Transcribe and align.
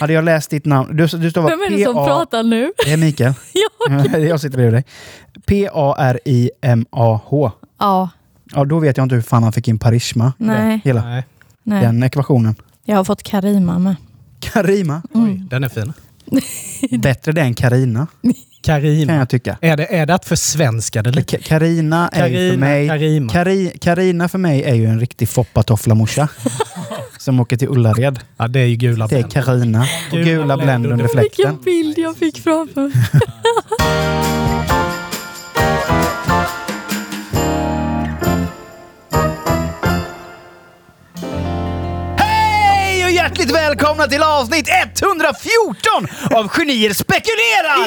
Hade 0.00 0.12
jag 0.12 0.24
läst 0.24 0.50
ditt 0.50 0.64
namn... 0.64 0.96
Du, 0.96 1.06
du 1.06 1.30
står 1.30 1.42
Vem 1.42 1.60
är 1.60 1.78
det 1.78 1.84
som 1.84 1.94
pratar 1.94 2.42
nu? 2.42 2.72
Det 2.84 2.92
är 2.92 2.96
Mikael. 2.96 3.34
Jag. 3.88 4.20
jag 4.28 4.40
sitter 4.40 4.56
bredvid 4.56 4.74
dig. 4.74 4.84
P-A-R-I-M-A-H. 5.46 7.52
Ja, 7.78 8.10
Ja, 8.54 8.64
då 8.64 8.78
vet 8.78 8.96
jag 8.96 9.04
inte 9.04 9.14
hur 9.14 9.22
fan 9.22 9.42
han 9.42 9.52
fick 9.52 9.68
in 9.68 9.78
Parisma. 9.78 10.32
Nej. 10.38 10.80
Hela 10.84 11.04
Nej. 11.04 11.24
nej. 11.62 11.82
den 11.82 12.02
ekvationen. 12.02 12.54
Jag 12.84 12.96
har 12.96 13.04
fått 13.04 13.22
Karima 13.22 13.78
med. 13.78 13.96
Karima. 14.40 15.02
Oj, 15.12 15.42
den 15.50 15.64
är 15.64 15.68
fin. 15.68 15.92
Bättre 17.00 17.32
det 17.32 17.40
än 17.40 17.54
Karina, 17.54 18.06
kan 18.62 18.80
Karima. 18.80 19.14
jag 19.14 19.28
tycka. 19.28 19.58
Är 19.60 19.76
det, 19.76 19.94
är 19.96 20.06
det 20.06 20.14
att 20.14 20.24
försvenska 20.24 21.02
det 21.02 21.10
lite? 21.10 21.36
Ka- 21.36 21.42
Karina 21.42 22.08
är 22.08 22.26
ju 22.26 22.34
för 22.34 22.38
Karina, 22.48 22.66
mig... 22.66 22.88
Karima. 22.88 23.32
Kari, 23.32 23.72
Karina 23.80 24.28
för 24.28 24.38
mig 24.38 24.62
är 24.62 24.74
ju 24.74 24.86
en 24.86 25.00
riktig 25.00 25.28
foppatoffla-morsa. 25.28 26.28
som 27.18 27.40
åker 27.40 27.56
till 27.56 27.68
Ullared. 27.68 28.18
Ja, 28.36 28.48
det 28.48 28.60
är 28.60 28.64
ju 28.66 28.76
gula 28.76 29.06
Det 29.06 29.18
är. 29.18 29.22
Karina. 29.22 29.86
Och 30.12 30.18
Gula 30.18 30.56
under 30.56 30.92
under 30.92 31.08
fläkten. 31.08 31.20
Vilken 31.20 31.60
bild 31.64 31.98
jag 31.98 32.16
fick 32.16 32.38
framför 32.42 32.80
mig. 32.80 32.92
hjärtligt 43.50 43.78
välkomna 43.80 44.06
till 44.06 44.22
avsnitt 44.22 44.68
114 45.02 46.36
av 46.38 46.48
Genier 46.48 46.92
spekulerar! 46.94 47.86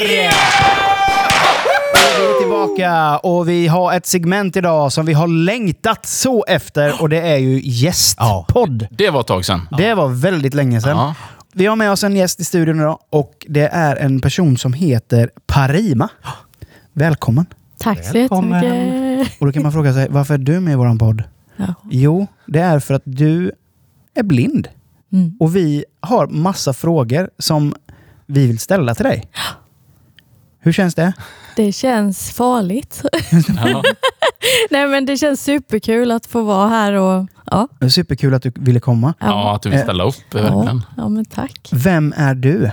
Vi 2.18 2.26
är 2.26 2.40
tillbaka 2.40 3.18
och 3.18 3.50
vi 3.50 3.68
har 3.68 3.94
ett 3.94 4.06
segment 4.06 4.56
idag 4.56 4.92
som 4.92 5.06
vi 5.06 5.14
har 5.14 5.28
längtat 5.28 6.06
så 6.06 6.46
efter 6.48 7.02
och 7.02 7.10
det 7.10 7.22
är 7.22 7.38
ju 7.38 7.62
gästpodd. 7.64 8.88
Det 8.92 9.10
var 9.10 9.22
ett 9.22 9.28
tag 9.28 9.46
sedan. 9.46 9.68
Det 9.78 9.94
var 9.94 10.08
väldigt 10.08 10.54
länge 10.54 10.82
sedan. 10.82 10.98
Ja. 10.98 11.16
Vi 11.54 11.66
har 11.66 11.76
med 11.76 11.92
oss 11.92 12.04
en 12.04 12.16
gäst 12.16 12.40
i 12.40 12.44
studion 12.44 12.80
idag 12.80 13.00
och 13.10 13.46
det 13.50 13.68
är 13.68 13.96
en 13.96 14.22
person 14.22 14.58
som 14.58 14.74
heter 14.74 15.30
Parima. 15.48 16.10
Välkommen! 16.94 17.46
Tack 17.78 18.06
så 18.06 18.14
Välkommen. 18.14 18.64
jättemycket. 18.64 19.42
Och 19.42 19.46
då 19.46 19.52
kan 19.52 19.64
man 19.64 19.72
fråga 19.72 19.94
sig, 19.94 20.08
varför 20.10 20.34
är 20.34 20.38
du 20.38 20.60
med 20.60 20.72
i 20.72 20.76
våran 20.76 20.98
podd? 20.98 21.24
Ja. 21.56 21.74
Jo, 21.92 22.28
det 22.46 22.60
är 22.60 22.80
för 22.80 22.94
att 22.94 23.02
du 23.06 23.52
är 24.16 24.24
blind. 24.24 24.68
Mm. 25.14 25.38
Och 25.40 25.56
vi 25.56 25.86
har 26.00 26.28
massa 26.28 26.74
frågor 26.74 27.30
som 27.40 27.76
vi 28.26 28.48
vill 28.48 28.60
ställa 28.60 28.96
till 28.96 29.06
dig. 29.06 29.30
Hur 30.60 30.72
känns 30.72 30.96
det? 30.96 31.14
Det 31.56 31.72
känns 31.72 32.32
farligt. 32.32 33.02
Ja. 33.64 33.84
Nej 34.70 34.88
men 34.88 35.06
det 35.06 35.18
känns 35.18 35.44
superkul 35.44 36.12
att 36.12 36.26
få 36.26 36.42
vara 36.42 36.68
här 36.68 36.94
och 36.94 37.28
ja. 37.52 37.68
Superkul 37.90 38.34
att 38.34 38.42
du 38.44 38.52
ville 38.56 38.80
komma. 38.80 39.14
ja, 39.20 39.56
att 39.56 39.62
du 39.62 39.70
vill 39.70 39.80
ställa 39.80 40.04
upp. 40.04 40.16
ja, 40.34 40.82
ja 40.98 41.10
men 41.10 41.26
tack. 41.26 41.70
Vem 41.72 42.14
är 42.18 42.36
du? 42.36 42.72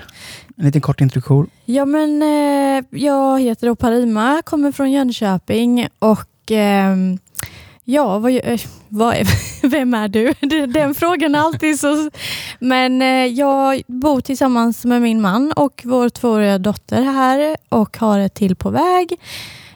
En 0.57 0.65
liten 0.67 0.81
kort 0.81 1.01
introduktion. 1.01 1.51
Ja 1.65 1.85
men 1.85 2.23
eh, 2.23 2.85
jag 3.01 3.41
heter 3.41 3.67
då 3.67 3.75
Parima, 3.77 4.43
kommer 4.45 4.73
från 4.73 4.93
Jönköping 4.93 5.89
och 5.99 6.51
ehm, 6.51 7.19
ja, 7.91 8.19
vad, 8.19 8.33
eh, 8.33 8.61
vad 8.89 9.15
är, 9.15 9.27
vem 9.69 9.95
är 9.95 10.09
du? 10.09 10.35
Den 10.67 10.95
frågan 10.95 11.35
är 11.35 11.39
alltid 11.39 11.81
så... 11.81 12.11
Men 12.59 13.03
eh, 13.03 13.27
jag 13.27 13.83
bor 13.87 14.21
tillsammans 14.21 14.85
med 14.85 15.03
min 15.03 15.21
man 15.21 15.53
och 15.53 15.83
vår 15.85 16.09
tvååriga 16.09 16.59
dotter 16.59 17.03
här 17.03 17.57
och 17.69 17.97
har 17.97 18.19
ett 18.19 18.35
till 18.35 18.57
på 18.57 18.71
väg. 18.71 19.17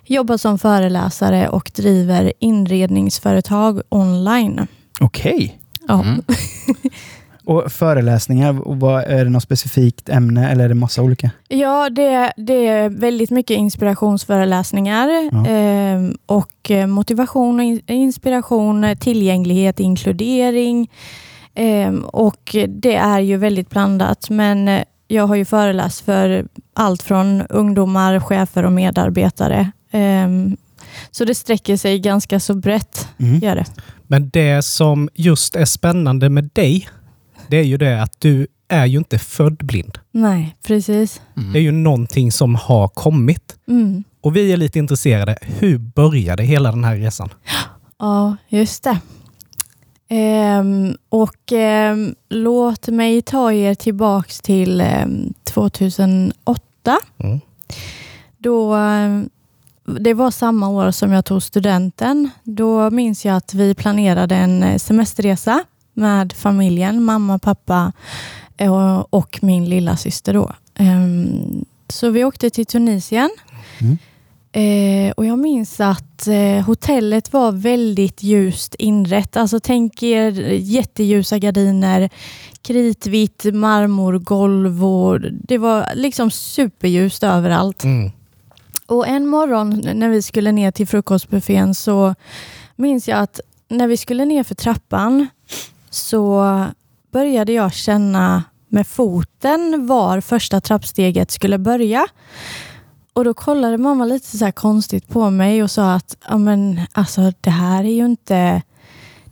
Jobbar 0.07 0.37
som 0.37 0.59
föreläsare 0.59 1.49
och 1.49 1.71
driver 1.75 2.33
inredningsföretag 2.39 3.81
online. 3.89 4.67
Okej. 5.01 5.59
Ja. 5.89 6.03
Mm. 6.03 6.23
Och 7.47 7.73
föreläsningar, 7.73 8.53
vad, 8.67 9.05
är 9.05 9.25
det 9.25 9.31
något 9.31 9.43
specifikt 9.43 10.09
ämne 10.09 10.51
eller 10.51 10.65
är 10.65 10.69
det 10.69 10.75
massa 10.75 11.03
olika? 11.03 11.31
Ja, 11.49 11.91
det, 11.91 12.33
det 12.37 12.67
är 12.67 12.89
väldigt 12.89 13.31
mycket 13.31 13.57
inspirationsföreläsningar 13.57 15.09
Ja. 15.33 15.49
eh, 15.49 16.01
och 16.27 16.71
eh, 16.71 16.87
motivation, 16.87 17.59
och 17.61 17.65
in, 17.65 17.81
inspiration, 17.87 18.97
tillgänglighet, 19.01 19.81
inkludering. 19.81 20.91
Eh, 21.55 21.95
och 21.95 22.57
det 22.69 22.95
är 22.97 23.21
ju 23.21 23.37
väldigt 23.37 23.71
blandat, 23.71 24.31
men 24.31 24.69
eh, 24.69 24.83
jag 25.09 25.27
har 25.27 25.35
ju 25.35 25.45
föreläst 25.45 26.05
för 26.05 26.47
allt 26.75 27.03
från 27.03 27.43
ungdomar, 27.49 28.21
chefer 28.21 28.65
och 28.65 28.73
medarbetare. 28.73 29.71
Eh, 29.91 30.29
så 31.11 31.25
det 31.25 31.35
sträcker 31.35 31.77
sig 31.77 31.99
ganska 31.99 32.41
så 32.41 32.55
brett, 32.55 33.09
Mm. 33.19 33.39
gör 33.39 33.55
det. 33.57 33.65
Men 34.07 34.29
det 34.33 34.65
som 34.65 35.09
just 35.15 35.57
är 35.57 35.65
spännande 35.65 36.29
med 36.29 36.51
dig, 36.53 36.89
det 37.49 37.57
är 37.57 37.65
ju 37.65 37.77
det 37.77 38.03
att 38.03 38.21
du 38.21 38.47
är 38.69 38.87
ju 38.87 38.99
inte 38.99 39.19
född 39.19 39.57
blind. 39.57 39.99
Nej, 40.11 40.57
precis. 40.67 41.23
Det 41.53 41.59
är 41.59 41.63
ju 41.63 41.73
någonting 41.73 42.33
som 42.33 42.55
har 42.55 42.89
kommit. 42.89 43.57
Mm. 43.69 44.05
Och 44.21 44.37
vi 44.37 44.53
är 44.53 44.57
lite 44.57 44.79
intresserade. 44.79 45.39
Hur 45.43 45.79
började 45.79 46.43
hela 46.43 46.71
den 46.71 46.85
här 46.85 46.97
resan? 46.97 47.29
Ja, 47.99 48.37
just 48.49 48.83
det. 48.83 48.99
Ehm, 50.09 50.97
och 51.09 51.53
ehm, 51.53 52.15
låt 52.29 52.89
mig 52.89 53.23
ta 53.23 53.53
er 53.53 53.75
tillbaks 53.75 54.41
till 54.41 54.81
ehm, 54.81 55.35
2008. 55.45 56.99
Mm. 57.19 57.41
Då, 58.39 58.75
ehm, 58.75 59.29
det 60.01 60.15
var 60.15 60.31
samma 60.31 60.69
år 60.69 60.91
som 60.91 61.13
jag 61.13 61.25
tog 61.25 61.43
studenten. 61.43 62.31
Då 62.43 62.91
minns 62.91 63.25
jag 63.25 63.37
att 63.37 63.55
vi 63.55 63.75
planerade 63.75 64.35
en 64.35 64.63
eh, 64.63 64.79
semesterresa 64.79 65.65
med 65.95 66.33
familjen, 66.33 67.03
mamma, 67.03 67.39
pappa 67.39 67.93
eh, 68.57 68.99
och 69.11 69.39
min 69.43 69.65
lilla 69.69 69.97
syster 69.97 70.35
då. 70.35 70.53
Ehm, 70.75 71.65
Så 71.89 72.11
vi 72.11 72.25
åkte 72.25 72.51
till 72.51 72.67
Tunisien. 72.67 73.31
Mm. 73.81 73.99
Eh, 74.53 75.13
och 75.13 75.27
jag 75.27 75.39
minns 75.39 75.81
att 75.81 76.27
eh, 76.27 76.65
hotellet 76.67 77.33
var 77.33 77.53
väldigt 77.53 78.23
ljust 78.23 78.75
inrett. 78.75 79.37
Alltså 79.37 79.61
tänk 79.61 80.03
er 80.03 80.31
jätteljusa 80.53 81.39
gardiner, 81.39 82.11
kritvitt 82.63 83.45
marmorgolv 83.53 84.85
och 84.85 85.21
det 85.21 85.59
var 85.59 85.89
liksom 85.95 86.31
superljust 86.31 87.23
överallt. 87.23 87.85
Mm. 87.85 88.11
Och 88.87 89.09
en 89.09 89.27
morgon 89.27 89.83
när 89.95 90.09
vi 90.09 90.23
skulle 90.23 90.53
ner 90.53 90.71
till 90.71 90.87
frukostbuffén 90.87 91.75
så 91.75 92.15
minns 92.77 93.09
jag 93.09 93.19
att 93.19 93.41
när 93.69 93.87
vi 93.87 93.97
skulle 93.97 94.25
ner 94.25 94.45
för 94.45 94.55
trappan 94.55 95.27
så 95.95 96.65
började 97.13 97.53
jag 97.53 97.73
känna 97.73 98.45
med 98.69 98.87
foten 98.87 99.87
var 99.87 100.21
första 100.21 100.61
trappsteget 100.61 101.31
skulle 101.31 101.59
börja. 101.59 102.07
Och 103.13 103.25
då 103.25 103.35
kollade 103.35 103.79
mamma 103.79 104.05
lite 104.05 104.39
så 104.39 104.45
här 104.45 104.53
konstigt 104.53 105.09
på 105.09 105.31
mig 105.31 105.63
och 105.63 105.71
sa 105.71 105.95
att 105.95 106.17
ja, 106.29 106.39
men, 106.39 106.81
alltså, 106.93 107.33
det 107.41 107.51
här 107.51 107.85
är 107.85 107.93
ju 107.93 108.05
inte 108.05 108.63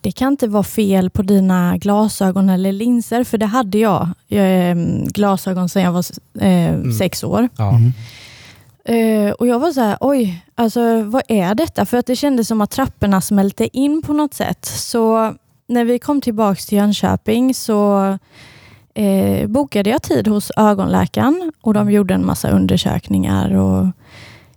det 0.01 0.13
kan 0.13 0.33
inte 0.33 0.49
vara 0.49 0.63
fel 0.63 1.11
på 1.11 1.23
dina 1.23 1.77
glasögon 1.77 2.49
eller 2.49 2.73
linser, 2.73 3.25
för 3.25 3.39
det 3.39 3.47
hade 3.47 3.79
jag. 3.79 4.09
jag 4.29 4.71
eh, 4.71 4.77
glasögon 5.07 5.69
sedan 5.69 5.83
jag 5.83 5.93
var 5.93 6.05
eh, 6.47 6.91
sex 6.99 7.25
år. 7.25 7.49
Ja. 7.57 7.71
Mm. 7.77 7.93
Eh, 8.85 9.33
och 9.33 9.47
jag 9.47 9.59
var 9.59 9.73
så 9.73 9.81
här, 9.81 9.97
oj, 10.01 10.45
alltså 10.55 11.03
vad 11.03 11.23
är 11.29 11.55
detta? 11.55 11.87
För 11.87 11.97
att 11.99 12.07
det 12.07 12.17
kändes 12.17 12.49
som 12.49 12.61
att 12.61 12.71
trapporna 12.71 13.21
smälte 13.21 13.79
in 13.79 14.03
på 14.03 14.13
något 14.13 14.35
sätt. 14.35 14.65
Så 14.65 15.35
när 15.73 15.85
vi 15.85 15.99
kom 15.99 16.21
tillbaks 16.21 16.67
till 16.67 16.79
Jönköping 16.79 17.55
så 17.55 18.07
eh, 18.95 19.47
bokade 19.47 19.91
jag 19.91 20.03
tid 20.03 20.29
hos 20.29 20.53
ögonläkaren 20.57 21.53
och 21.61 21.75
de 21.75 21.91
gjorde 21.91 22.15
en 22.15 22.27
massa 22.27 22.51
undersökningar. 22.51 23.55
Och 23.55 23.87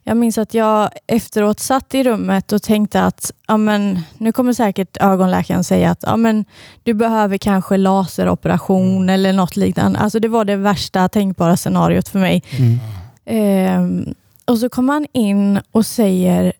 jag 0.03 0.17
minns 0.17 0.37
att 0.37 0.53
jag 0.53 0.89
efteråt 1.07 1.59
satt 1.59 1.95
i 1.95 2.03
rummet 2.03 2.51
och 2.51 2.63
tänkte 2.63 3.03
att 3.03 3.31
ja, 3.47 3.57
men, 3.57 3.99
nu 4.17 4.31
kommer 4.31 4.53
säkert 4.53 4.97
ögonläkaren 5.01 5.63
säga 5.63 5.91
att 5.91 6.03
ja, 6.03 6.17
men, 6.17 6.45
du 6.83 6.93
behöver 6.93 7.37
kanske 7.37 7.77
laseroperation 7.77 9.09
eller 9.09 9.33
något 9.33 9.55
liknande. 9.55 9.99
Alltså, 9.99 10.19
det 10.19 10.27
var 10.27 10.45
det 10.45 10.55
värsta 10.55 11.09
tänkbara 11.09 11.57
scenariot 11.57 12.09
för 12.09 12.19
mig. 12.19 12.43
Mm. 12.57 12.79
Ehm, 13.25 14.13
och 14.45 14.57
så 14.57 14.69
kom 14.69 14.89
han 14.89 15.05
in 15.13 15.59
och 15.71 15.85
säger 15.85 16.53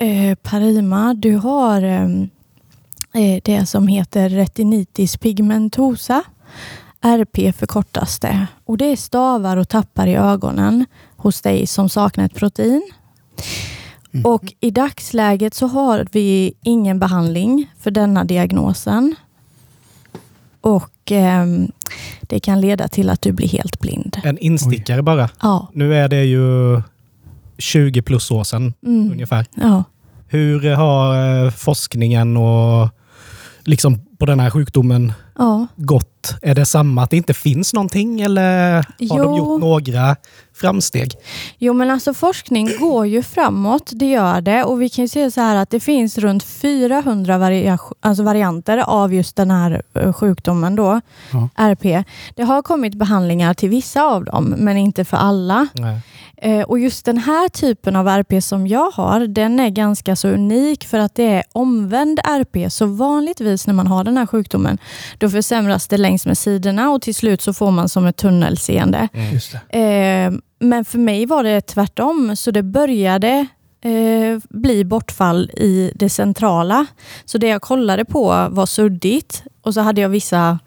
eh, 0.00 0.34
Parima, 0.42 1.14
du 1.14 1.36
har 1.36 1.82
ehm, 1.82 2.22
eh, 2.22 2.28
det 3.42 3.66
som 3.68 3.88
heter 3.88 4.28
retinitis 4.28 5.16
pigmentosa. 5.16 6.22
RP 7.00 7.52
förkortas 7.56 8.18
det. 8.18 8.46
Och 8.64 8.78
det 8.78 8.84
är 8.84 8.96
stavar 8.96 9.56
och 9.56 9.68
tappar 9.68 10.06
i 10.06 10.14
ögonen 10.14 10.86
hos 11.16 11.40
dig 11.40 11.66
som 11.66 11.88
saknar 11.88 12.24
ett 12.24 12.34
protein. 12.34 12.82
Och 14.24 14.52
i 14.60 14.70
dagsläget 14.70 15.54
så 15.54 15.66
har 15.66 16.06
vi 16.12 16.52
ingen 16.62 16.98
behandling 16.98 17.70
för 17.78 17.90
denna 17.90 18.24
diagnosen. 18.24 19.14
Och 20.60 20.92
ehm, 21.12 21.72
det 22.22 22.40
kan 22.40 22.60
leda 22.60 22.88
till 22.88 23.10
att 23.10 23.22
du 23.22 23.32
blir 23.32 23.48
helt 23.48 23.80
blind. 23.80 24.16
En 24.24 24.38
instickare 24.38 25.02
bara. 25.02 25.28
Ja. 25.42 25.68
Nu 25.72 25.94
är 25.94 26.08
det 26.08 26.24
ju 26.24 26.82
20 27.58 28.02
plus 28.02 28.30
år 28.30 28.44
sedan 28.44 28.74
Mm. 28.86 29.12
ungefär. 29.12 29.46
ja. 29.54 29.84
Hur 30.30 30.74
har 30.74 31.44
eh, 31.44 31.50
forskningen 31.50 32.36
och 32.36 32.88
liksom 33.68 34.00
på 34.18 34.26
den 34.26 34.40
här 34.40 34.50
sjukdomen 34.50 35.12
Ja. 35.38 35.66
gått? 35.76 36.34
Är 36.42 36.54
det 36.54 36.64
samma, 36.66 37.02
att 37.02 37.10
det 37.10 37.16
inte 37.16 37.34
finns 37.34 37.74
någonting 37.74 38.20
eller 38.20 38.72
har 38.74 38.84
Jo. 38.98 39.16
de 39.24 39.36
gjort 39.36 39.60
några 39.60 40.16
framsteg? 40.58 41.12
Jo 41.58 41.72
men 41.72 41.90
alltså 41.90 42.14
forskning 42.14 42.70
går 42.80 43.06
ju 43.06 43.22
framåt, 43.22 43.90
det 43.94 44.10
gör 44.10 44.40
det. 44.40 44.64
Och 44.64 44.82
vi 44.82 44.88
kan 44.88 45.04
ju 45.04 45.08
se 45.08 45.30
så 45.30 45.40
här 45.40 45.56
att 45.56 45.70
det 45.70 45.80
finns 45.80 46.18
runt 46.18 46.44
400 46.44 47.38
varia 47.38 47.78
alltså 48.00 48.22
varianter 48.22 48.78
av 48.78 49.14
just 49.14 49.36
den 49.36 49.50
här 49.50 49.82
eh, 49.94 50.12
sjukdomen 50.12 50.76
då, 50.76 51.00
Ja. 51.32 51.48
RP. 51.56 52.04
Det 52.36 52.42
har 52.42 52.62
kommit 52.62 52.94
behandlingar 52.94 53.54
till 53.54 53.68
vissa 53.68 54.02
av 54.02 54.24
dem, 54.24 54.54
men 54.58 54.76
inte 54.76 55.04
för 55.04 55.16
alla. 55.16 55.66
Nej. 55.72 56.00
Eh, 56.42 56.62
och 56.62 56.78
just 56.78 57.04
den 57.04 57.18
här 57.18 57.48
typen 57.48 57.96
av 57.96 58.08
RP 58.08 58.42
som 58.44 58.66
jag 58.66 58.90
har, 58.90 59.20
den 59.26 59.60
är 59.60 59.68
ganska 59.68 60.16
så 60.16 60.28
unik 60.28 60.84
för 60.86 60.98
att 60.98 61.14
det 61.14 61.26
är 61.26 61.42
omvänd 61.52 62.20
RP. 62.24 62.72
Så 62.72 62.86
vanligtvis 62.86 63.66
när 63.66 63.74
man 63.74 63.86
har 63.86 64.04
den 64.04 64.16
här 64.16 64.26
sjukdomen, 64.26 64.78
då 65.18 65.30
försämras 65.30 65.88
det 65.88 65.96
längs 65.96 66.26
med 66.26 66.38
sidorna 66.38 66.90
och 66.90 67.02
till 67.02 67.14
slut 67.14 67.42
så 67.42 67.52
får 67.52 67.70
man 67.70 67.88
som 67.88 68.06
ett 68.06 68.16
tunnelseende. 68.16 69.08
Det. 69.70 69.78
Eh, 69.78 70.32
men 70.58 70.84
för 70.84 70.98
mig 70.98 71.26
var 71.26 71.42
det 71.44 71.60
tvärtom, 71.60 72.36
så 72.36 72.50
det 72.50 72.62
började 72.62 73.46
eh, 73.80 74.38
bli 74.50 74.84
bortfall 74.84 75.50
i 75.50 75.92
det 75.94 76.08
centrala. 76.08 76.86
Så 77.24 77.38
det 77.38 77.48
jag 77.48 77.62
kollade 77.62 78.04
på 78.04 78.48
var 78.50 78.66
suddigt 78.66 79.42
och 79.62 79.74
så 79.74 79.80
hade 79.80 80.00
jag 80.00 80.08
vissa 80.08 80.58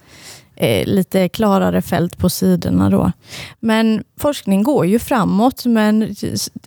eh, 0.55 0.85
lite 0.87 1.29
klarare 1.29 1.81
fält 1.81 2.17
på 2.17 2.29
sidorna 2.29 2.89
då. 2.89 3.11
Men 3.59 4.03
forskning 4.19 4.63
går 4.63 4.85
ju 4.85 4.99
framåt, 4.99 5.65
men 5.65 6.15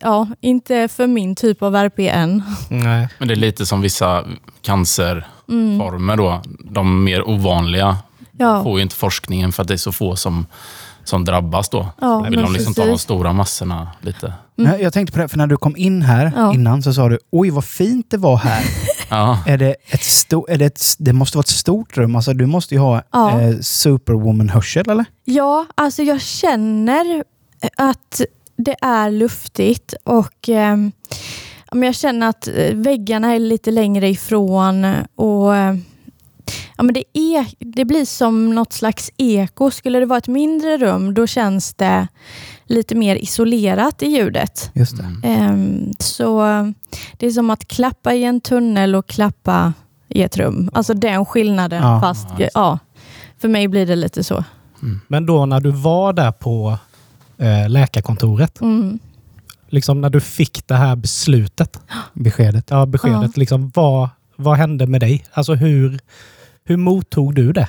ja, 0.00 0.29
inte 0.41 0.88
för 0.88 1.06
min 1.06 1.35
typ 1.37 1.62
av 1.62 1.75
RP 1.77 1.99
än. 1.99 2.43
Nej. 2.70 3.09
Men 3.19 3.29
det 3.29 3.35
är 3.35 3.37
lite 3.37 3.67
som 3.67 3.81
vissa 3.81 4.25
cancerformer 4.62 6.15
Mm. 6.15 6.17
då. 6.17 6.43
De 6.70 7.05
mer 7.05 7.29
ovanliga 7.29 7.97
Ja, 8.38 8.62
får 8.62 8.79
ju 8.79 8.82
inte 8.82 8.97
forskningen 8.97 9.53
för 9.53 9.62
att 9.62 9.69
det 9.69 9.75
är 9.75 9.79
så 9.79 9.93
få 9.93 10.17
som, 10.17 10.47
som 11.05 11.25
drabbas 11.25 11.69
då. 11.69 11.89
ja 12.01 12.21
Vill 12.31 12.43
de 12.43 12.53
liksom 12.53 12.75
ta 12.75 12.87
de 12.87 12.99
stora 12.99 13.33
massorna 13.33 13.89
lite? 14.01 14.33
Men 14.56 14.81
Jag 14.81 14.93
tänkte 14.93 15.12
på 15.12 15.19
det, 15.23 15.29
för 15.29 15.39
när 15.39 15.47
du 15.47 15.56
kom 15.56 15.77
in 15.77 16.03
här 16.03 16.33
Ja. 16.37 16.55
innan 16.55 16.83
så 16.83 16.93
sa 16.95 17.09
du 17.09 17.19
oj 17.33 17.51
vad 17.51 17.65
fint 17.65 18.11
det 18.11 18.17
var 18.17 18.37
här. 18.37 18.62
Ja, 19.11 19.39
är 19.47 19.59
det, 19.59 19.71
ett 19.89 20.01
sto- 20.01 20.45
är 20.49 20.59
det, 20.59 20.65
ett, 20.65 20.83
det 20.99 21.12
måste 21.12 21.37
vara 21.37 21.43
ett 21.43 21.49
stort 21.49 21.97
rum. 21.97 22.17
Alltså, 22.17 22.33
du 22.33 22.47
måste 22.47 22.75
ju 22.75 22.81
ha 22.81 23.03
Ja. 23.12 23.41
eh, 23.41 23.55
superwoman-hörsel 23.61 24.91
eller? 24.91 25.05
Ja, 25.25 25.67
alltså 25.75 26.03
jag 26.03 26.21
känner 26.21 27.25
att 27.77 28.21
det 28.56 28.77
är 28.83 29.11
luftigt 29.11 29.95
och 30.05 30.49
eh, 30.49 30.77
jag 31.73 31.95
känner 31.95 32.29
att 32.29 32.49
eh, 32.49 32.75
väggarna 32.75 33.35
är 33.35 33.39
lite 33.39 33.71
längre 33.71 34.09
ifrån 34.09 34.95
och 35.17 35.56
eh, 35.56 35.75
ja, 36.76 36.82
men 36.82 36.94
det, 36.94 37.05
är, 37.19 37.46
det 37.58 37.85
blir 37.85 38.05
som 38.05 38.55
något 38.55 38.73
slags 38.73 39.11
eko. 39.17 39.70
Skulle 39.70 39.99
det 39.99 40.06
vara 40.06 40.19
ett 40.19 40.29
mindre 40.29 40.79
rum, 40.79 41.14
då 41.14 41.26
känns 41.26 41.75
det 41.75 42.06
lite 42.67 42.94
mer 42.94 43.17
isolerat 43.17 44.02
i 44.02 44.06
ljudet. 44.06 44.70
Just 44.75 44.96
det. 44.96 45.29
Ehm, 45.29 45.93
så 45.99 46.43
det 47.19 47.26
är 47.26 47.31
som 47.31 47.50
att 47.50 47.69
klappa 47.69 48.14
i 48.14 48.25
en 48.25 48.41
tunnel 48.41 48.94
och 48.94 49.06
klappa 49.06 49.73
i 50.08 50.23
ett 50.23 50.37
rum. 50.37 50.70
Alltså 50.73 50.94
den 50.94 51.25
skillnaden, 51.25 51.82
Ja. 51.82 52.00
fast 52.00 52.29
Ja, 52.38 52.49
ja, 52.55 52.79
för 53.38 53.49
mig 53.49 53.69
blir 53.69 53.87
det 53.87 53.96
lite 53.96 54.25
så. 54.25 54.44
Men 55.08 55.26
då 55.26 55.46
när 55.46 55.61
du 55.61 55.70
var 55.70 56.12
där 56.12 56.32
på 56.32 56.79
eh, 57.38 57.69
läkarkontoret, 57.69 58.61
Mm. 58.61 58.99
liksom 59.69 60.00
när 60.00 60.11
du 60.11 60.20
fick 60.20 60.67
det 60.67 60.75
här 60.75 60.96
beslutet, 60.96 61.81
Beskedet. 62.12 62.67
ja, 62.70 62.87
beskedet, 62.87 63.37
liksom, 63.37 63.73
vad, 63.75 64.08
vad 64.37 64.56
hände 64.56 64.87
med 64.87 65.00
dig? 65.00 65.25
Alltså 65.32 65.55
hur, 65.55 65.99
hur 66.64 66.76
mottog 66.76 67.34
du 67.34 67.52
det? 67.52 67.69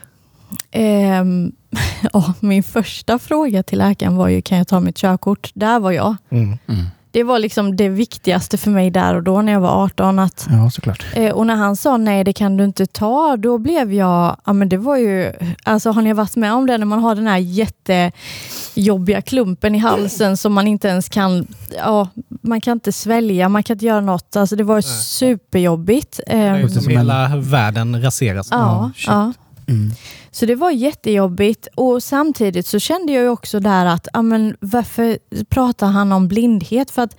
Ehm, 0.72 1.52
ja, 2.14 2.34
min 2.40 2.64
första 2.64 3.20
fråga 3.20 3.64
till 3.64 3.78
läkaren 3.78 4.16
var 4.16 4.28
ju, 4.28 4.42
kan 4.42 4.58
jag 4.58 4.68
ta 4.68 4.80
mitt 4.80 4.98
körkort? 4.98 5.52
Där 5.54 5.80
var 5.80 5.92
jag. 5.92 6.16
Mm. 6.30 6.58
mm. 6.68 6.86
Det 7.16 7.24
var 7.24 7.40
liksom 7.40 7.76
det 7.76 7.90
viktigaste 7.90 8.58
för 8.58 8.72
mig 8.72 8.90
där 8.92 9.16
och 9.16 9.24
då 9.24 9.42
när 9.42 9.52
jag 9.54 9.60
var 9.60 9.84
18. 9.84 10.20
Att, 10.20 10.48
Ja, 10.50 10.70
såklart. 10.70 11.06
eh, 11.14 11.32
och 11.32 11.48
när 11.48 11.56
han 11.56 11.76
sa 11.76 11.98
nej, 11.98 12.24
det 12.24 12.34
kan 12.34 12.58
du 12.58 12.64
inte 12.64 12.86
ta, 12.86 13.38
då 13.38 13.58
blev 13.58 13.94
jag, 13.94 14.38
ja 14.46 14.54
men 14.54 14.70
det 14.70 14.78
var 14.78 14.98
ju, 14.98 15.32
alltså 15.64 15.92
har 15.92 16.02
ni 16.02 16.14
varit 16.14 16.36
med 16.36 16.54
om 16.54 16.68
det 16.68 16.78
när 16.78 16.86
man 16.86 17.00
har 17.00 17.16
den 17.16 17.28
här 17.28 17.38
jättejobbiga 17.38 19.22
klumpen 19.22 19.76
i 19.76 19.78
halsen 19.78 20.38
som 20.38 20.54
man 20.54 20.68
inte 20.68 20.88
ens 20.88 21.10
kan, 21.10 21.48
ja, 21.78 22.08
man 22.42 22.62
kan 22.62 22.72
inte 22.74 22.92
svälja, 22.92 23.50
man 23.50 23.64
kan 23.64 23.74
inte 23.76 23.86
göra 23.86 24.02
något. 24.02 24.36
Alltså 24.36 24.56
det 24.56 24.64
var 24.64 24.82
superjobbigt. 24.82 26.20
Det 26.28 26.34
är 26.34 26.56
ju 26.58 26.62
Ehm, 26.64 26.70
som 26.70 26.82
som 26.82 26.92
hela 26.92 27.38
världen 27.38 28.02
raseras. 28.02 28.48
ja, 28.52 28.92
shit. 28.96 29.08
ja. 29.08 29.34
Mm. 29.68 29.92
Så 30.32 30.46
det 30.46 30.56
var 30.56 30.72
jättejobbigt 30.72 31.68
och 31.76 32.04
samtidigt 32.04 32.68
så 32.68 32.80
kände 32.80 33.14
jag 33.14 33.24
ju 33.24 33.30
också 33.30 33.60
där 33.60 33.86
att, 33.86 34.08
ja, 34.14 34.22
men 34.22 34.58
varför 34.60 35.18
pratar 35.50 35.88
han 35.88 36.12
om 36.12 36.28
blindhet? 36.28 36.92
För 36.92 37.02
att 37.02 37.18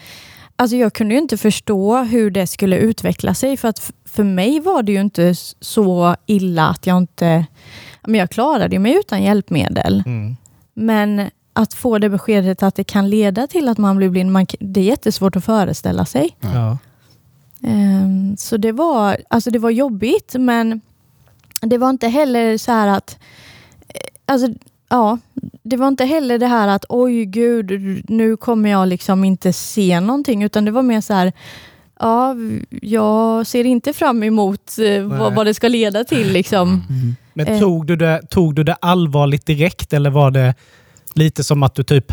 alltså 0.57 0.77
jag 0.77 0.93
kunde 0.93 1.15
ju 1.15 1.21
inte 1.21 1.37
förstå 1.37 1.99
hur 1.99 2.31
det 2.31 2.47
skulle 2.47 2.79
utveckla 2.79 3.35
sig 3.35 3.57
för 3.57 3.69
att 3.69 3.93
för 4.05 4.25
mig 4.25 4.61
var 4.61 4.83
det 4.83 4.93
ju 4.93 5.01
inte 5.01 5.35
så 5.61 6.17
illa 6.27 6.69
att 6.69 6.87
jag 6.87 6.99
inte, 6.99 7.47
men 8.07 8.15
jag 8.15 8.31
klarade 8.31 8.79
mig 8.79 8.97
utan 8.99 9.23
hjälpmedel. 9.23 10.03
Mm. 10.07 10.37
Men 10.75 11.31
att 11.53 11.75
få 11.75 11.99
det 11.99 12.09
beskedet 12.09 12.63
att 12.63 12.75
det 12.75 12.85
kan 12.85 13.11
leda 13.11 13.47
till 13.47 13.69
att 13.69 13.79
man 13.79 13.97
blir 13.97 14.09
blind, 14.09 14.33
man, 14.33 14.47
det 14.61 14.81
är 14.81 14.85
jättesvårt 14.85 15.37
att 15.37 15.45
föreställa 15.45 16.05
sig. 16.05 16.37
Ja. 16.41 16.79
Ehm, 17.63 18.37
Så 18.37 18.57
det 18.57 18.73
var, 18.73 19.17
alltså 19.31 19.51
det 19.51 19.59
var 19.59 19.71
jobbigt, 19.71 20.35
men 20.39 20.81
det 21.69 21.79
var 21.79 21.91
inte 21.91 22.09
heller 22.09 22.59
så 22.59 22.73
här 22.73 22.89
att... 22.89 23.19
eh, 23.89 24.01
Alltså, 24.27 24.49
ja, 24.89 25.19
det 25.63 25.77
var 25.77 25.89
inte 25.89 26.05
heller 26.05 26.39
det 26.39 26.47
här 26.47 26.69
att 26.69 26.85
oj 26.89 27.25
gud, 27.25 27.71
nu 28.11 28.37
kommer 28.37 28.71
jag 28.71 28.89
liksom 28.89 29.25
inte 29.25 29.53
se 29.53 30.01
någonting, 30.01 30.43
utan 30.43 30.65
det 30.65 30.71
var 30.71 30.83
mer 30.83 31.01
så 31.01 31.15
här 31.15 31.33
Ja, 32.01 32.35
jag 32.83 33.47
ser 33.47 33.65
inte 33.65 33.93
fram 33.93 34.23
emot 34.23 34.79
eh, 34.79 35.03
vad, 35.03 35.35
vad 35.35 35.47
det 35.47 35.55
ska 35.55 35.69
leda 35.69 36.05
till. 36.05 36.33
Liksom. 36.33 36.69
Mm. 36.69 37.17
Men 37.35 37.47
Eh. 37.47 37.61
tog, 37.61 37.87
du 37.87 37.97
det, 37.97 38.21
tog 38.31 38.55
du 38.55 38.65
det 38.65 38.77
allvarligt 38.81 39.47
direkt 39.47 39.93
eller 39.93 40.11
var 40.11 40.31
det 40.31 40.55
lite 41.15 41.45
som 41.45 41.63
att 41.63 41.75
du 41.75 41.83
typ 41.83 42.13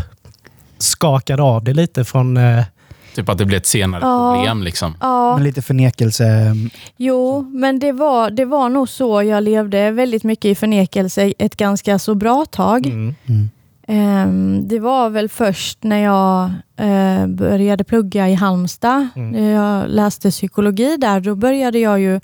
skakade 0.78 1.42
av 1.42 1.64
det 1.64 1.74
lite 1.74 2.04
från... 2.04 2.36
Eh, 2.36 2.64
Typ 3.14 3.28
att 3.28 3.38
det 3.38 3.44
blir 3.44 3.56
ett 3.56 3.66
senare 3.66 4.00
Ja. 4.04 4.34
problem. 4.34 4.62
Liksom. 4.62 4.94
Ja, 5.00 5.34
Men 5.34 5.44
lite 5.44 5.62
förnekelse. 5.62 6.54
jo, 6.96 7.42
men 7.42 7.78
det 7.78 7.92
var, 7.92 8.30
det 8.30 8.44
var 8.44 8.68
nog 8.68 8.88
så 8.88 9.22
jag 9.22 9.42
levde 9.42 9.90
väldigt 9.90 10.24
mycket 10.24 10.44
i 10.44 10.54
förnekelse 10.54 11.32
ett 11.38 11.56
ganska 11.56 11.98
så 11.98 12.14
bra 12.14 12.44
tag. 12.44 12.86
mm. 12.86 13.14
Mm. 13.26 13.50
Ehm, 13.88 14.68
det 14.68 14.78
var 14.78 15.10
väl 15.10 15.28
först 15.28 15.82
när 15.82 15.98
jag 15.98 16.44
eh, 16.88 17.26
började 17.26 17.84
plugga 17.84 18.28
i 18.28 18.34
Halmstad. 18.34 19.08
Mm. 19.16 19.30
När 19.30 19.50
Jag 19.52 19.84
läste 19.88 20.30
psykologi 20.30 20.96
där. 20.96 21.20
Då 21.20 21.34
började 21.34 21.78
jag 21.78 22.00
ju 22.00 22.20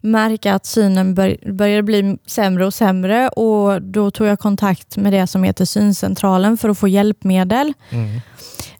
märka 0.00 0.54
att 0.54 0.66
synen 0.66 1.14
bör, 1.14 1.52
började 1.52 1.82
bli 1.82 2.18
sämre 2.26 2.66
och 2.66 2.74
sämre 2.74 3.28
och 3.28 3.82
då 3.82 4.10
tog 4.10 4.26
jag 4.26 4.38
kontakt 4.38 4.96
med 4.96 5.12
det 5.12 5.26
som 5.26 5.42
heter 5.42 5.64
syncentralen 5.64 6.58
för 6.58 6.68
att 6.68 6.78
få 6.78 6.88
hjälpmedel. 6.88 7.72
Mm. 7.90 8.20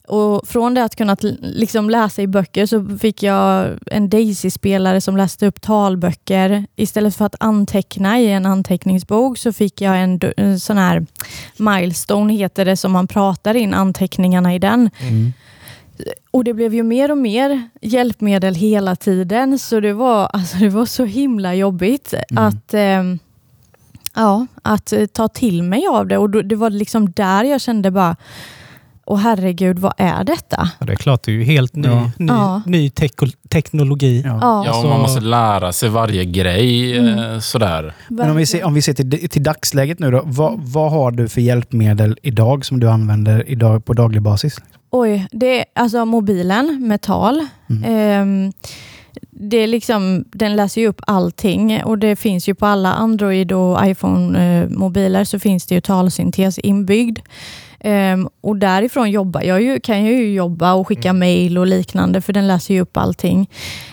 Och 0.08 0.48
från 0.48 0.74
det 0.74 0.84
att 0.84 0.96
kunna 0.96 1.16
t- 1.16 1.36
liksom 1.40 1.90
läsa 1.90 2.22
i 2.22 2.26
böcker 2.26 2.66
så 2.66 2.98
fick 3.00 3.22
jag 3.22 3.78
en 3.86 4.08
Daisy-spelare 4.08 5.00
som 5.00 5.16
läste 5.16 5.46
upp 5.46 5.60
talböcker. 5.60 6.66
Istället 6.76 7.16
för 7.16 7.24
att 7.24 7.34
anteckna 7.40 8.20
i 8.20 8.30
en 8.30 8.46
anteckningsbok 8.46 9.38
så 9.38 9.52
fick 9.52 9.80
jag 9.80 10.00
en, 10.02 10.20
en 10.36 10.60
sån 10.60 10.78
här 10.78 11.06
milestone 11.56 12.32
heter 12.34 12.64
det 12.64 12.76
som 12.76 12.92
man 12.92 13.06
pratar 13.06 13.54
in 13.54 13.74
anteckningarna 13.74 14.54
i 14.54 14.58
den. 14.58 14.90
Mm. 15.00 15.32
Och 16.30 16.44
det 16.44 16.54
blev 16.54 16.74
ju 16.74 16.82
mer 16.82 17.10
och 17.10 17.18
mer 17.18 17.68
hjälpmedel 17.82 18.54
hela 18.54 18.96
tiden 18.96 19.58
så 19.58 19.80
det 19.80 19.92
var, 19.92 20.26
alltså 20.26 20.56
det 20.56 20.68
var 20.68 20.86
så 20.86 21.04
himla 21.04 21.54
jobbigt 21.54 22.14
Mm. 22.30 22.44
att, 22.44 22.74
eh, 22.74 23.02
ja, 24.14 24.46
att 24.62 24.92
ta 25.12 25.28
till 25.28 25.62
mig 25.62 25.86
av 25.90 26.06
det 26.06 26.18
och 26.18 26.30
då, 26.30 26.42
det 26.42 26.56
var 26.56 26.70
liksom 26.70 27.10
där 27.12 27.44
jag 27.44 27.60
kände 27.60 27.90
bara 27.90 28.16
Åh 29.10 29.18
herregud, 29.18 29.78
vad 29.78 29.92
är 29.96 30.24
detta? 30.24 30.70
Ja, 30.78 30.86
det 30.86 30.92
är 30.92 30.96
klart, 30.96 31.22
det 31.22 31.30
är 31.30 31.34
ju 31.34 31.44
helt 31.44 31.76
ny, 31.76 31.88
Ja. 31.88 32.10
ny, 32.18 32.26
Ja. 32.26 32.62
ny 32.66 32.88
teko- 32.88 33.32
teknologi. 33.50 34.22
Ja. 34.26 34.64
Ja, 34.66 34.82
och 34.82 34.88
man 34.88 35.00
måste 35.00 35.20
lära 35.20 35.72
sig 35.72 35.88
varje 35.88 36.24
grej. 36.24 36.98
Mm. 36.98 37.18
eh, 37.18 37.38
Sådär. 37.40 37.94
Men 38.08 38.30
om 38.30 38.36
vi 38.36 38.46
ser, 38.46 38.64
om 38.64 38.74
vi 38.74 38.82
ser 38.82 38.92
till, 38.94 39.28
till 39.28 39.42
dagsläget 39.42 39.98
nu 39.98 40.10
då. 40.10 40.22
Vad, 40.24 40.60
vad 40.60 40.90
har 40.90 41.10
du 41.10 41.28
för 41.28 41.40
hjälpmedel 41.40 42.18
idag 42.22 42.64
som 42.64 42.80
du 42.80 42.88
använder 42.90 43.50
idag 43.50 43.84
på 43.84 43.92
daglig 43.92 44.22
basis? 44.22 44.56
Oj, 44.90 45.26
det 45.32 45.58
är 45.60 45.64
alltså 45.74 46.04
mobilen 46.04 46.84
med 46.88 47.00
tal. 47.00 47.46
Mm. 47.70 47.84
Ehm, 47.84 48.52
det 49.30 49.56
är 49.56 49.66
liksom, 49.66 50.24
den 50.32 50.56
läser 50.56 50.80
ju 50.80 50.86
upp 50.88 51.00
allting 51.06 51.82
och 51.84 51.98
det 51.98 52.16
finns 52.16 52.48
ju 52.48 52.54
på 52.54 52.66
alla 52.66 52.92
Android 52.92 53.52
och 53.52 53.78
iPhone-mobiler 53.86 55.24
så 55.24 55.38
finns 55.38 55.66
det 55.66 55.74
ju 55.74 55.80
talsyntes 55.80 56.58
inbyggd. 56.58 57.18
Ehm, 57.80 58.28
och 58.40 58.56
därifrån 58.56 59.10
jobbar 59.10 59.42
jag 59.42 59.62
ju, 59.62 59.80
kan 59.80 60.04
jag 60.04 60.14
ju 60.14 60.34
jobba 60.34 60.74
och 60.74 60.88
skicka 60.88 61.12
mejl 61.12 61.58
och 61.58 61.66
liknande 61.66 62.20
för 62.20 62.32
den 62.32 62.48
läser 62.48 62.74
ju 62.74 62.80
upp 62.80 62.96
allting. 62.96 63.50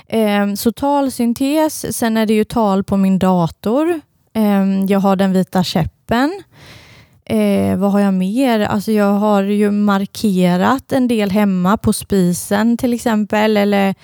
Ehm, 0.07 0.57
så 0.57 0.71
talsyntes, 0.71 1.97
sen 1.97 2.17
är 2.17 2.25
det 2.25 2.33
ju 2.33 2.43
tal 2.43 2.83
på 2.83 2.97
min 2.97 3.19
dator 3.19 4.01
Ehm, 4.35 4.85
jag 4.85 4.99
har 4.99 5.15
den 5.15 5.33
vita 5.33 5.63
käppen. 5.63 6.43
Eh, 7.25 7.77
vad 7.77 7.91
har 7.91 7.99
jag 7.99 8.13
mer? 8.13 8.59
Alltså 8.59 8.91
jag 8.91 9.13
har 9.13 9.43
ju 9.43 9.71
markerat 9.71 10.91
en 10.91 11.07
del 11.07 11.31
hemma 11.31 11.77
på 11.77 11.93
spisen 11.93 12.77
till 12.77 12.93
exempel, 12.93 13.57
eller 13.57 13.95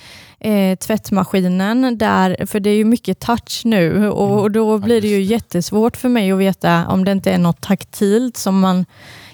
eh, 0.41 0.75
tvättmaskinen 0.75 1.97
där, 1.97 2.45
för 2.45 2.59
det 2.59 2.69
är 2.69 2.75
ju 2.75 2.85
mycket 2.85 3.19
touch 3.19 3.61
nu 3.65 4.09
och, 4.09 4.41
och 4.41 4.51
då 4.51 4.77
blir 4.77 5.01
det 5.01 5.07
ju 5.07 5.21
jättesvårt 5.21 5.97
för 5.97 6.09
mig 6.09 6.31
att 6.31 6.39
veta 6.39 6.87
om 6.87 7.05
det 7.05 7.11
inte 7.11 7.31
är 7.31 7.37
något 7.37 7.61
taktilt 7.61 8.37
som 8.37 8.59
man 8.59 8.85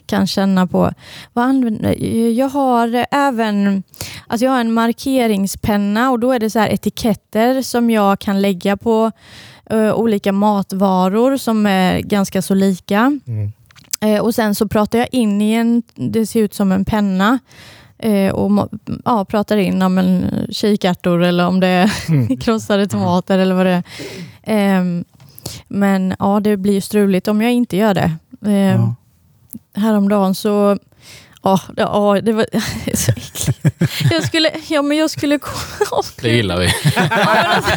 kan 0.06 0.28
känna 0.28 0.68
på. 0.68 0.92
Vad 1.34 1.46
använder, 1.46 2.04
jag 2.30 2.50
har 2.50 3.06
även 3.12 3.84
alltså 4.28 4.46
jag 4.46 4.52
har 4.52 4.60
en 4.60 4.74
markeringspenna 4.74 6.12
och 6.12 6.20
då 6.20 6.32
är 6.32 6.40
det 6.40 6.50
så 6.50 6.60
etiketter 6.60 7.62
som 7.62 7.90
jag 7.90 8.20
kan 8.20 8.42
lägga 8.42 8.78
på 8.78 9.12
eh, 9.70 9.94
olika 9.94 10.32
matvaror 10.32 11.38
som 11.38 11.66
är 11.66 12.00
ganska 12.00 12.42
så 12.42 12.54
lika. 12.54 13.20
Mm. 13.28 13.52
Eh, 14.02 14.20
och 14.20 14.36
Sen 14.36 14.56
så 14.56 14.68
pratar 14.68 15.00
jag 15.00 15.08
in 15.12 15.42
i 15.42 15.54
en, 15.54 15.84
det 15.96 16.26
ser 16.26 16.42
ut 16.42 16.54
som 16.54 16.72
en 16.72 16.86
penna, 16.86 17.40
och 18.34 18.52
må- 18.52 18.70
ja, 19.06 19.26
pratar 19.26 19.58
in 19.58 19.82
om 19.82 19.98
en 19.98 20.26
kikärtor 20.52 21.24
eller 21.24 21.48
om 21.48 21.60
det 21.60 21.68
är 21.68 21.92
Mm. 22.10 22.38
krossade 22.40 22.88
tomater 22.88 23.38
eller 23.40 23.56
vad 23.56 23.66
det 23.66 23.72
är. 23.72 23.84
Ehm, 24.44 25.06
men 25.68 26.14
ja, 26.20 26.40
det 26.40 26.58
blir 26.58 26.82
struligt 26.82 27.28
om 27.28 27.42
jag 27.42 27.52
inte 27.54 27.78
gör 27.78 27.94
det. 27.94 28.12
Ehm, 28.46 28.52
Ja. 28.82 28.96
Häromdagen 29.82 30.36
så 30.36 30.78
Ja, 31.48 31.60
det- 31.76 31.82
ja, 31.82 32.22
det 32.24 32.34
var 32.34 32.46
så 32.96 33.12
äckligt. 33.12 34.12
Jag 34.12 34.24
skulle, 34.24 34.52
ja, 34.68 34.82
men 34.82 34.98
jag 34.98 35.10
skulle... 35.10 35.40
Det 36.22 36.30
gillar 36.30 36.58
vi. 36.60 36.66
Ja, 36.96 37.02
men 37.10 37.46
alltså, 37.46 37.72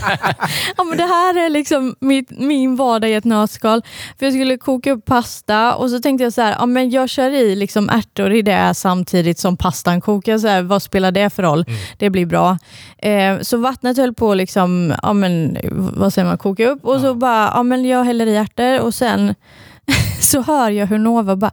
ja, 0.76 0.84
men 0.84 0.98
det 0.98 1.04
här 1.04 1.38
är 1.46 1.50
liksom 1.50 1.94
mitt, 2.00 2.30
min 2.30 2.76
vardag 2.76 3.10
i 3.10 3.14
ett 3.14 3.24
nötskal. 3.24 3.82
För 4.18 4.26
jag 4.26 4.32
skulle 4.32 4.56
koka 4.56 4.92
upp 4.92 5.04
pasta 5.04 5.74
och 5.74 5.90
så 5.90 5.98
tänkte 6.00 6.24
jag 6.24 6.32
så 6.32 6.42
här, 6.42 6.56
ja, 6.58 6.66
men 6.66 6.90
jag 6.90 7.08
kör 7.08 7.30
i 7.30 7.56
liksom 7.56 7.88
ärtor 7.88 8.32
i 8.32 8.42
det 8.42 8.74
samtidigt 8.74 9.38
som 9.38 9.56
pastan 9.56 10.00
kokar. 10.00 10.38
Så 10.38 10.48
här, 10.48 10.62
vad 10.62 10.82
spelar 10.82 11.12
det 11.12 11.30
för 11.30 11.42
roll? 11.42 11.64
Det 11.98 12.10
blir 12.10 12.26
bra. 12.26 12.58
Eh, 12.98 13.40
så 13.40 13.56
vattnet 13.56 13.96
höll 13.96 14.14
på 14.14 14.34
liksom, 14.34 14.94
ja, 15.02 15.12
men, 15.12 15.58
vad 15.72 16.12
säger 16.12 16.28
man, 16.28 16.38
koka 16.38 16.68
upp 16.68 16.84
och 16.84 17.00
så 17.00 17.14
bara, 17.14 17.52
ja, 17.54 17.62
men 17.62 17.84
jag 17.84 18.04
häller 18.04 18.26
i 18.26 18.36
ärtor 18.36 18.80
och 18.80 18.94
sen 18.94 19.34
så 20.20 20.42
hör 20.42 20.70
jag 20.70 20.86
hur 20.86 20.98
Nova 20.98 21.36
bara 21.36 21.50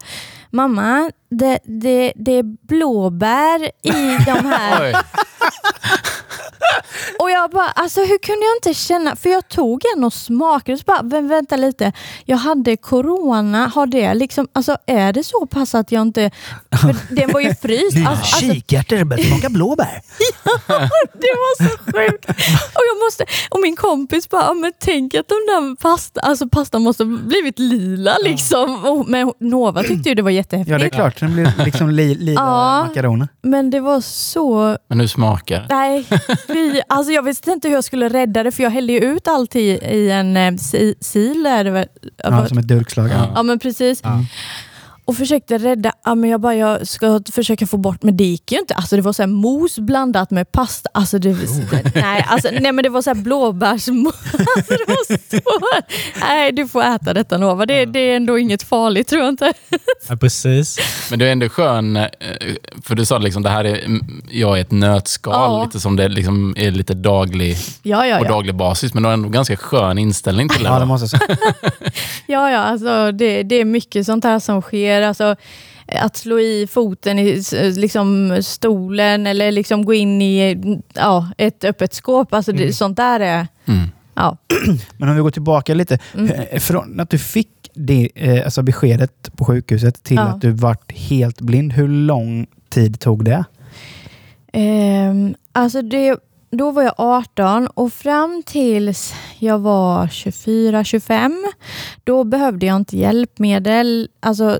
Mamma, 0.57 1.11
det, 1.29 1.59
det, 1.63 2.13
det 2.15 2.31
är 2.31 2.43
blåbär 2.43 3.71
i 3.83 4.17
de 4.25 4.45
här 4.45 4.83
Oj 4.83 4.95
och 7.19 7.31
jag 7.31 7.51
bara, 7.51 7.67
alltså 7.69 7.99
hur 8.01 8.17
kunde 8.17 8.45
jag 8.45 8.55
inte 8.57 8.73
känna, 8.81 9.15
för 9.15 9.29
jag 9.29 9.47
tog 9.47 9.81
en 9.97 10.03
och 10.03 10.13
smakade 10.13 10.73
och 10.73 10.79
så 10.79 10.83
bara, 10.87 11.01
"Vä- 11.01 11.27
vänta 11.29 11.55
lite, 11.55 11.91
jag 12.25 12.37
hade 12.37 12.77
corona, 12.77 13.71
har 13.75 13.85
det 13.85 14.13
liksom, 14.13 14.47
alltså 14.53 14.77
är 14.85 15.13
det 15.13 15.23
så 15.23 15.45
pass 15.47 15.75
att 15.75 15.91
jag 15.91 16.01
inte, 16.01 16.31
för 16.81 16.95
den 17.15 17.31
var 17.31 17.39
ju 17.39 17.55
fryst. 17.61 17.97
Alltså, 17.97 18.09
alltså, 18.09 18.39
kikärtor 18.53 19.03
börjar 19.03 19.23
smaka 19.25 19.49
blåbär. 19.49 20.01
det 21.13 21.33
var 21.37 21.63
så 21.63 21.77
sjukt. 21.77 22.25
Och, 22.75 22.83
jag 22.91 23.05
måste, 23.05 23.25
och 23.49 23.59
min 23.61 23.75
kompis 23.75 24.29
bara, 24.29 24.43
"Ja, 24.43 24.53
men 24.53 24.71
tänk 24.79 25.13
att 25.15 25.27
de 25.27 25.33
där 25.35 25.75
pasta, 25.75 26.21
alltså 26.21 26.47
pastan 26.49 26.81
måste 26.81 27.03
ha 27.03 27.17
blivit 27.17 27.59
lila 27.59 28.17
liksom. 28.23 28.85
Och, 28.85 29.07
men 29.09 29.33
Nova 29.39 29.83
tyckte 29.83 30.09
ju 30.09 30.15
det 30.15 30.21
var 30.21 30.29
jättehäftigt. 30.31 30.71
Ja, 30.71 30.77
det 30.77 30.85
är 30.85 30.89
klart. 30.89 31.19
Den 31.19 31.33
blir 31.33 31.53
liksom 31.65 31.89
li, 31.89 32.15
lila 32.15 32.41
Ja. 32.41 32.83
makaroner. 32.87 33.27
Men 33.41 33.69
det 33.69 33.79
var 33.79 34.01
så 34.01 34.77
Men 34.89 34.99
hur 34.99 35.07
smakar 35.07 35.55
det? 35.59 35.75
Nej, 35.75 36.05
fy. 36.47 36.81
Alltså 36.97 37.13
jag 37.13 37.23
visste 37.23 37.51
inte 37.51 37.67
hur 37.67 37.75
jag 37.75 37.83
skulle 37.83 38.09
rädda 38.09 38.43
det 38.43 38.51
för 38.51 38.63
jag 38.63 38.69
hällde 38.69 38.93
ju 38.93 38.99
ut 38.99 39.27
allt 39.27 39.55
i, 39.55 39.59
i 39.69 40.11
en 40.11 40.37
eh, 40.37 40.55
si, 40.55 40.95
sil. 41.11 41.45
Är 41.45 41.63
det 41.63 41.71
väl? 41.71 41.87
Ja, 42.23 42.47
som 42.47 42.57
ett 42.57 42.67
durkslag. 42.67 43.09
Ja. 43.09 43.31
Ja 43.35 43.43
men 43.43 43.59
precis. 43.59 43.99
Ja. 44.03 44.25
Och 45.07 45.15
försökte 45.17 45.57
rädda, 45.57 45.91
ja, 46.05 46.15
men 46.15 46.29
jag 46.29 46.41
bara 46.41 46.55
jag 46.55 46.87
ska 46.87 47.21
försöka 47.33 47.67
få 47.67 47.77
bort, 47.77 48.03
men 48.03 48.17
det 48.17 48.23
gick 48.23 48.51
ju 48.51 48.59
inte. 48.59 48.73
Alltså 48.73 48.95
det 48.95 49.01
var 49.01 49.13
så 49.13 49.21
här 49.21 49.27
mos 49.27 49.79
blandat 49.79 50.31
med 50.31 50.51
pasta. 50.51 50.89
Alltså 50.93 51.19
det, 51.19 51.35
nej, 51.95 52.25
alltså, 52.29 52.49
nej 52.51 52.71
men 52.71 52.83
det 52.83 52.89
var 52.89 53.01
så 53.01 53.09
här 53.09 53.15
blåbärsmos. 53.15 54.15
Alltså 54.57 54.73
det 54.73 54.87
var 54.87 55.17
så, 55.17 55.85
nej 56.19 56.51
du 56.51 56.67
får 56.67 56.83
äta 56.83 57.13
detta 57.13 57.37
Nova, 57.37 57.65
det, 57.65 57.85
det 57.85 57.99
är 57.99 58.15
ändå 58.15 58.39
inget 58.39 58.63
farligt 58.63 59.07
tror 59.07 59.21
jag 59.21 59.29
inte. 59.29 59.53
Ja, 60.09 60.15
precis. 60.15 60.77
Men 61.09 61.19
det 61.19 61.27
är 61.27 61.31
ändå 61.31 61.49
skön, 61.49 61.95
eh, 61.97 62.07
för 62.83 62.95
du 62.95 63.05
sa 63.05 63.17
liksom 63.17 63.43
det 63.43 63.49
här 63.49 63.65
är 63.65 63.85
mm, 63.85 64.21
jag 64.31 64.57
är 64.57 64.61
ett 64.61 64.71
nötskal, 64.71 65.33
Ja. 65.33 65.63
lite 65.65 65.79
som 65.79 65.95
det 65.95 66.07
liksom 66.09 66.53
är 66.57 66.71
lite 66.71 66.93
daglig, 66.93 67.57
Ja, 67.83 68.05
ja, 68.07 68.17
på 68.17 68.25
ja. 68.25 68.29
daglig 68.29 68.55
basis, 68.55 68.93
men 68.93 69.03
du 69.03 69.07
har 69.09 69.13
ändå 69.13 69.29
ganska 69.29 69.57
skön 69.57 69.97
inställning 69.97 70.49
till 70.49 70.63
det. 70.63 70.69
Ja, 70.69 70.79
det 70.79 70.85
måste 70.85 71.03
jag 71.03 71.09
säga. 71.29 71.37
Ja, 72.29 72.51
ja 72.51 72.57
alltså 72.59 73.11
det, 73.11 73.43
det 73.43 73.55
är 73.55 73.65
mycket 73.65 74.05
sånt 74.05 74.23
här 74.23 74.39
som 74.39 74.61
sker. 74.61 74.96
Alltså, 75.01 75.35
att 75.85 76.15
slå 76.17 76.39
i 76.39 76.67
foten 76.71 77.19
i 77.19 77.43
liksom, 77.75 78.37
stolen 78.43 79.27
eller 79.27 79.51
liksom 79.51 79.85
gå 79.85 79.93
in 79.93 80.21
i 80.21 80.57
ja, 80.93 81.31
ett 81.37 81.63
öppet 81.63 81.93
skåp. 81.93 82.33
Alltså, 82.33 82.51
det, 82.51 82.73
Sånt 82.73 82.97
där 82.97 83.19
är... 83.19 83.47
Mm. 83.65 83.89
Ja. 84.15 84.37
Men 84.97 85.09
om 85.09 85.15
vi 85.15 85.21
går 85.21 85.31
tillbaka 85.31 85.73
lite. 85.73 85.99
Mm. 86.15 86.31
Eh, 86.31 86.59
Från 86.59 86.99
att 86.99 87.09
du 87.09 87.17
fick 87.17 87.49
det, 87.73 88.09
eh, 88.15 88.43
alltså 88.45 88.63
beskedet 88.63 89.29
på 89.37 89.45
sjukhuset 89.45 90.03
till 90.03 90.15
Ja. 90.15 90.21
att 90.21 90.41
du 90.41 90.51
vart 90.51 90.91
helt 90.91 91.41
blind. 91.41 91.73
Hur 91.73 91.87
lång 91.87 92.47
tid 92.69 92.99
tog 92.99 93.25
det? 93.25 93.43
Ehm, 94.53 95.35
alltså 95.51 95.81
det, 95.81 96.17
då 96.57 96.71
var 96.71 96.83
jag 96.83 96.93
18 96.97 97.67
och 97.67 97.93
fram 97.93 98.43
tills 98.45 99.13
jag 99.39 99.59
var 99.59 100.07
24-25 100.07 101.43
då 102.03 102.23
behövde 102.23 102.65
jag 102.65 102.75
inte 102.75 102.97
hjälpmedel. 102.97 104.09
Alltså, 104.19 104.59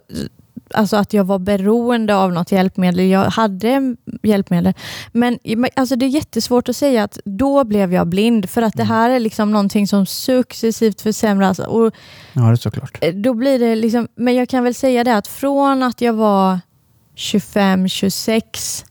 alltså 0.74 0.98
att 0.98 1.14
jag 1.14 1.24
var 1.24 1.40
beroende 1.40 2.16
av 2.16 2.34
något 2.34 2.52
hjälpmedel. 2.52 3.06
Jag 3.06 3.26
hade 3.26 3.96
hjälpmedel. 4.24 4.74
Men 5.12 5.40
alltså 5.76 5.96
det 5.96 6.06
är 6.06 6.10
jättesvårt 6.10 6.70
att 6.70 6.76
säga 6.76 7.04
att 7.04 7.20
då 7.26 7.64
blev 7.64 7.94
jag 7.94 8.08
blind 8.08 8.50
för 8.50 8.62
att 8.62 8.74
det 8.74 8.84
här 8.84 9.10
är 9.10 9.20
liksom 9.20 9.52
någonting 9.52 9.88
som 9.88 10.06
successivt 10.06 11.02
försämras. 11.02 11.60
Och 11.60 11.94
Ja, 12.34 12.42
det 12.42 12.52
är 12.52 12.56
såklart. 12.56 12.98
Eh, 13.02 13.14
då 13.14 13.34
blir 13.34 13.60
det 13.60 13.76
liksom, 13.76 14.08
men 14.16 14.36
jag 14.36 14.50
kan 14.50 14.64
väl 14.64 14.76
säga 14.76 15.04
det 15.04 15.16
att 15.18 15.28
från 15.28 15.84
att 15.84 16.02
jag 16.02 16.14
var 16.14 16.60
25-26 17.16 18.86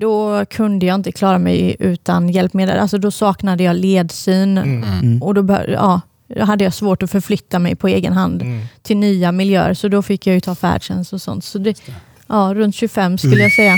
då 0.00 0.44
kunde 0.50 0.86
jag 0.86 0.94
inte 0.94 1.12
klara 1.12 1.38
mig 1.38 1.76
utan 1.78 2.28
hjälpmedel. 2.28 2.78
Alltså 2.78 2.98
då 2.98 3.10
saknade 3.10 3.62
jag 3.62 3.76
ledsyn 3.76 4.58
Mm. 4.58 4.82
Mm. 4.84 5.22
och 5.22 5.34
då, 5.34 5.42
bör, 5.42 5.68
ja, 5.68 6.00
då 6.36 6.44
hade 6.44 6.64
jag 6.64 6.74
svårt 6.74 7.02
att 7.02 7.10
förflytta 7.10 7.58
mig 7.58 7.76
på 7.76 7.88
egen 7.88 8.12
hand 8.12 8.42
Mm. 8.42 8.60
till 8.82 8.96
nya 8.96 9.32
miljöer. 9.32 9.74
Så 9.74 9.88
då 9.88 10.02
fick 10.02 10.26
jag 10.26 10.34
ju 10.34 10.40
ta 10.40 10.54
färdtjänst 10.54 11.12
och 11.12 11.20
sånt. 11.22 11.44
Så 11.44 11.58
det, 11.58 11.82
ja, 12.26 12.52
runt 12.54 12.74
25 12.74 13.18
skulle 13.18 13.42
jag 13.42 13.52
säga. 13.52 13.76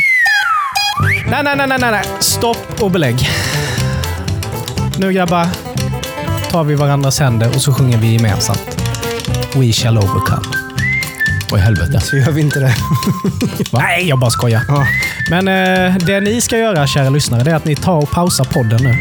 Nej, 1.31 1.41
nej, 1.45 1.57
nej, 1.57 1.67
nej, 1.69 1.79
nej. 1.91 2.05
Stopp 2.21 2.83
och 2.83 2.91
belägg. 2.91 3.17
Nu 4.99 5.13
grabbar 5.13 5.47
tar 6.51 6.65
vi 6.65 6.75
varandras 6.75 7.21
händer 7.21 7.49
och 7.55 7.61
så 7.63 7.73
sjunger 7.75 7.99
vi 7.99 8.13
gemensamt. 8.13 8.79
We 9.55 9.73
shall 9.73 9.99
overcome. 9.99 10.62
Oj, 11.53 11.61
helvete. 11.61 12.01
Så 12.01 12.17
gör 12.17 12.31
vi 12.31 12.41
inte 12.41 12.61
det. 12.61 12.75
Nej, 13.73 14.09
jag 14.09 14.19
bara 14.19 14.31
skojar. 14.31 14.63
Men 15.31 15.49
eh, 15.49 15.97
det 16.07 16.21
ni 16.21 16.41
ska 16.41 16.59
göra, 16.59 16.87
kära 16.87 17.11
lyssnare, 17.11 17.45
det 17.45 17.51
är 17.51 17.55
att 17.55 17.65
ni 17.65 17.77
tar 17.77 17.97
och 17.97 18.11
pausar 18.11 18.45
podden 18.45 18.81
nu. 18.83 18.95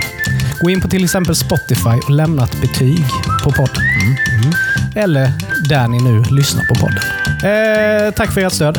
Gå 0.62 0.70
in 0.70 0.82
på 0.82 0.88
till 0.88 1.04
exempel 1.04 1.36
Spotify 1.36 1.90
och 2.06 2.10
lämna 2.10 2.44
ett 2.44 2.62
betyg 2.62 3.06
på 3.44 3.52
podden. 3.52 3.84
Mm. 3.84 4.54
Eller 4.96 5.32
där 5.70 5.88
ni 5.88 6.00
nu 6.04 6.24
lyssnar 6.24 6.64
på 6.66 6.76
podden. 6.76 7.04
Eh, 7.28 8.14
tack 8.14 8.32
för 8.34 8.42
ert 8.42 8.54
stöd. 8.54 8.78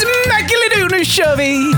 Smackelidu, 0.00 0.96
nu 0.98 1.04
kör 1.04 1.36
vi! 1.36 1.74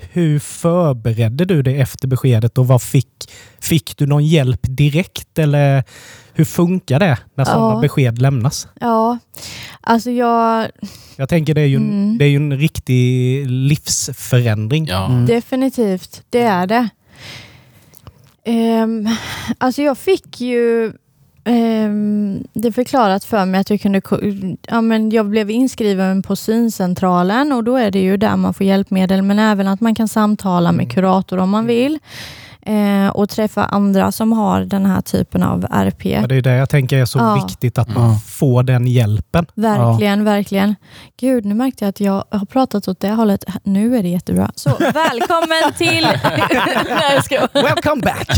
Hur 0.12 0.38
förberedde 0.38 1.44
du 1.44 1.62
dig 1.62 1.80
efter 1.80 2.08
beskedet 2.08 2.58
och 2.58 2.66
vad 2.66 2.82
fick, 2.82 3.30
fick 3.60 3.96
du 3.96 4.06
någon 4.06 4.26
hjälp 4.26 4.60
direkt? 4.62 5.38
Eller 5.38 5.84
hur 6.34 6.44
funkar 6.44 7.00
det 7.00 7.18
när 7.34 7.44
sådana 7.44 7.74
Ja. 7.74 7.80
besked 7.80 8.18
lämnas? 8.22 8.68
Ja, 8.80 9.18
alltså 9.80 10.10
jag... 10.10 10.68
Jag 11.16 11.28
tänker 11.28 11.54
det 11.54 11.60
är 11.60 11.66
ju 11.66 11.76
en, 11.76 11.90
Mm. 11.90 12.18
det 12.18 12.24
är 12.24 12.28
ju 12.28 12.36
en 12.36 12.58
riktig 12.58 13.46
livsförändring. 13.50 14.86
Ja. 14.86 15.06
Mm. 15.06 15.26
Definitivt, 15.26 16.22
det 16.30 16.42
är 16.42 16.66
det. 16.66 16.88
Um, 18.46 19.08
alltså 19.58 19.82
jag 19.82 19.98
fick 19.98 20.40
ju 20.40 20.92
ehm, 21.44 22.44
det 22.52 22.72
förklarat 22.72 23.24
för 23.24 23.44
mig 23.46 23.60
att 23.60 23.70
jag 23.70 23.80
kunde... 23.80 24.00
Ja, 24.68 24.80
men 24.80 25.10
jag 25.10 25.26
blev 25.26 25.50
inskriven 25.50 26.22
på 26.22 26.36
syncentralen 26.36 27.52
och 27.52 27.64
då 27.64 27.76
är 27.76 27.90
det 27.90 28.00
ju 28.00 28.16
där 28.16 28.36
man 28.36 28.54
får 28.54 28.66
hjälpmedel 28.66 29.22
men 29.22 29.38
även 29.38 29.68
att 29.68 29.80
man 29.80 29.94
kan 29.94 30.08
samtala 30.08 30.72
med 30.72 30.92
kurator 30.92 31.38
om 31.38 31.50
man 31.50 31.66
vill. 31.66 31.98
Eh, 32.66 33.08
och 33.08 33.28
träffa 33.28 33.64
andra 33.64 34.12
som 34.12 34.32
har 34.32 34.60
den 34.60 34.86
här 34.86 35.00
typen 35.00 35.42
av 35.42 35.66
RP. 35.70 36.04
Ja, 36.06 36.26
det 36.26 36.34
är 36.34 36.42
det 36.42 36.54
jag 36.56 36.68
tänker 36.70 36.98
är 36.98 37.04
så 37.04 37.18
Ja. 37.18 37.34
viktigt 37.46 37.78
att 37.78 37.94
man 37.94 38.10
Ja. 38.12 38.18
får 38.26 38.62
den 38.62 38.86
hjälpen. 38.86 39.46
Verkligen, 39.54 40.24
verkligen. 40.24 40.74
Gud, 41.20 41.44
nu 41.44 41.54
märkte 41.54 41.84
jag 41.84 41.88
att 41.88 42.00
jag 42.00 42.24
har 42.30 42.46
pratat 42.46 42.88
åt 42.88 43.00
det 43.00 43.10
hållet. 43.10 43.44
Nu 43.64 43.96
är 43.96 44.02
det 44.02 44.08
jättebra. 44.08 44.50
Så 44.54 44.70
välkommen 44.78 45.72
till... 45.78 46.06
Nej, 46.88 47.22
skojar. 47.22 47.48
Welcome 47.52 48.02
back! 48.02 48.28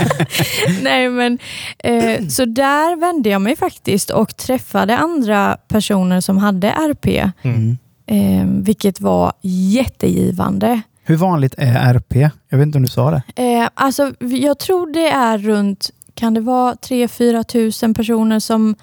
Nej, 0.82 1.08
men, 1.08 1.38
eh, 1.78 2.26
så 2.28 2.44
där 2.44 2.96
vände 3.00 3.28
jag 3.28 3.40
mig 3.42 3.56
faktiskt 3.56 4.10
och 4.10 4.36
träffade 4.36 4.96
andra 4.98 5.56
personer 5.68 6.20
som 6.20 6.38
hade 6.38 6.68
RP, 6.70 7.30
Mm. 7.42 7.78
eh, 8.06 8.46
vilket 8.64 9.00
var 9.00 9.32
jättegivande. 9.42 10.80
Hur 11.08 11.16
vanligt 11.16 11.54
är 11.58 11.94
RP? 11.94 12.16
Jag 12.48 12.58
vet 12.58 12.66
inte 12.66 12.78
om 12.78 12.82
du 12.82 12.88
sa 12.88 13.10
det. 13.10 13.22
Eh, 13.36 13.68
alltså, 13.74 14.12
jag 14.18 14.58
tror 14.58 14.92
det 14.92 15.08
är 15.08 15.38
runt, 15.38 15.90
kan 16.14 16.34
det 16.34 16.40
vara 16.40 16.74
3-4 16.74 17.42
tusen 17.42 17.94
personer 17.94 18.40
som 18.40 18.74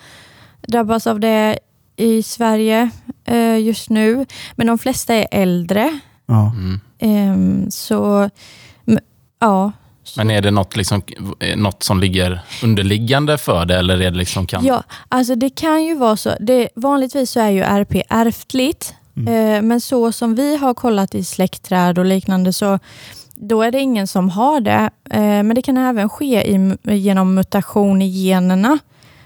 drabbas 0.67 1.07
av 1.07 1.19
det 1.19 1.59
i 1.95 2.23
Sverige 2.23 2.89
eh, 3.25 3.57
just 3.57 3.89
nu. 3.89 4.25
Men 4.55 4.67
de 4.67 4.77
flesta 4.77 5.13
är 5.13 5.27
äldre. 5.31 5.99
Ja. 6.25 6.51
Mm. 6.55 6.79
Ehm, 6.99 7.71
så, 7.71 8.29
ja. 9.39 9.71
Men 10.17 10.31
är 10.31 10.41
det 10.41 10.51
något, 10.51 10.75
liksom, 10.75 11.01
eh, 11.39 11.57
något 11.57 11.83
som 11.83 11.99
ligger 11.99 12.39
underliggande 12.63 13.37
för 13.37 13.65
det 13.65 13.75
eller 13.75 14.01
är 14.01 14.11
det 14.11 14.17
liksom 14.17 14.47
kan... 14.47 14.65
Ja, 14.65 14.83
alltså 15.09 15.35
det 15.35 15.49
kan 15.49 15.83
ju 15.83 15.95
vara 15.95 16.17
så. 16.17 16.33
Det, 16.39 16.69
vanligtvis 16.75 17.31
så 17.31 17.39
är 17.39 17.49
ju 17.49 17.61
RP 17.61 18.03
ärftligt. 18.09 18.95
Eh, 19.15 19.61
men 19.61 19.81
så 19.81 20.11
som 20.11 20.35
vi 20.35 20.57
har 20.57 20.73
kollat 20.73 21.15
i 21.15 21.23
släktträd 21.23 21.99
och 21.99 22.05
liknande 22.05 22.53
så 22.53 22.79
då 23.35 23.61
är 23.61 23.71
det 23.71 23.79
ingen 23.79 24.07
som 24.07 24.29
har 24.29 24.61
det. 24.61 24.89
Eh, 25.09 25.19
men 25.21 25.55
det 25.55 25.61
kan 25.61 25.77
även 25.77 26.09
ske 26.09 26.55
i, 26.55 26.75
genom 26.83 27.33
mutation 27.35 28.01
i 28.01 28.07
generna. 28.27 28.79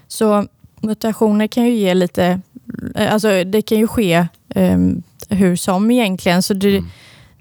Så 0.08 0.46
mutationer 0.80 1.46
kan 1.46 1.64
ju 1.64 1.70
ge 1.74 1.94
lite, 1.94 2.40
eh, 2.94 3.12
alltså 3.12 3.44
det 3.44 3.62
kan 3.62 3.78
ju 3.78 3.86
ske 3.86 4.26
eh, 4.48 4.78
hur 5.28 5.56
som 5.56 5.90
egentligen. 5.90 6.42
Så 6.42 6.54
det, 6.54 6.68
Mm. 6.78 6.90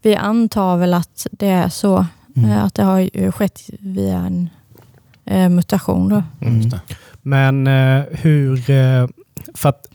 vi 0.01 0.15
antar 0.15 0.77
väl 0.77 0.93
att 0.93 1.27
det 1.31 1.47
är 1.47 1.69
så. 1.69 2.05
Mm. 2.35 2.51
Att 2.65 2.73
det 2.73 2.83
har 2.83 2.99
ju 2.99 3.31
skett 3.31 3.61
via 3.79 4.17
en 4.17 4.49
eh, 5.25 5.49
mutation. 5.49 6.09
Då. 6.09 6.23
Mm. 6.41 6.69
Det. 6.69 6.79
Men 7.21 7.67
eh, 7.67 8.03
hur... 8.11 8.69
Eh, 8.69 9.07
för 9.53 9.69
att 9.69 9.87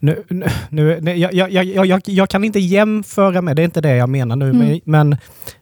nu, 0.00 0.24
nu, 0.28 0.98
nu, 1.00 1.14
jag, 1.16 1.34
jag, 1.34 1.50
jag, 1.50 1.86
jag, 1.86 2.00
jag 2.04 2.30
kan 2.30 2.44
inte 2.44 2.58
jämföra 2.58 3.42
med, 3.42 3.56
det 3.56 3.62
är 3.62 3.64
inte 3.64 3.80
det 3.80 3.96
jag 3.96 4.08
menar 4.08 4.36
nu, 4.36 4.50
Mm. 4.50 4.80
men, 4.84 5.16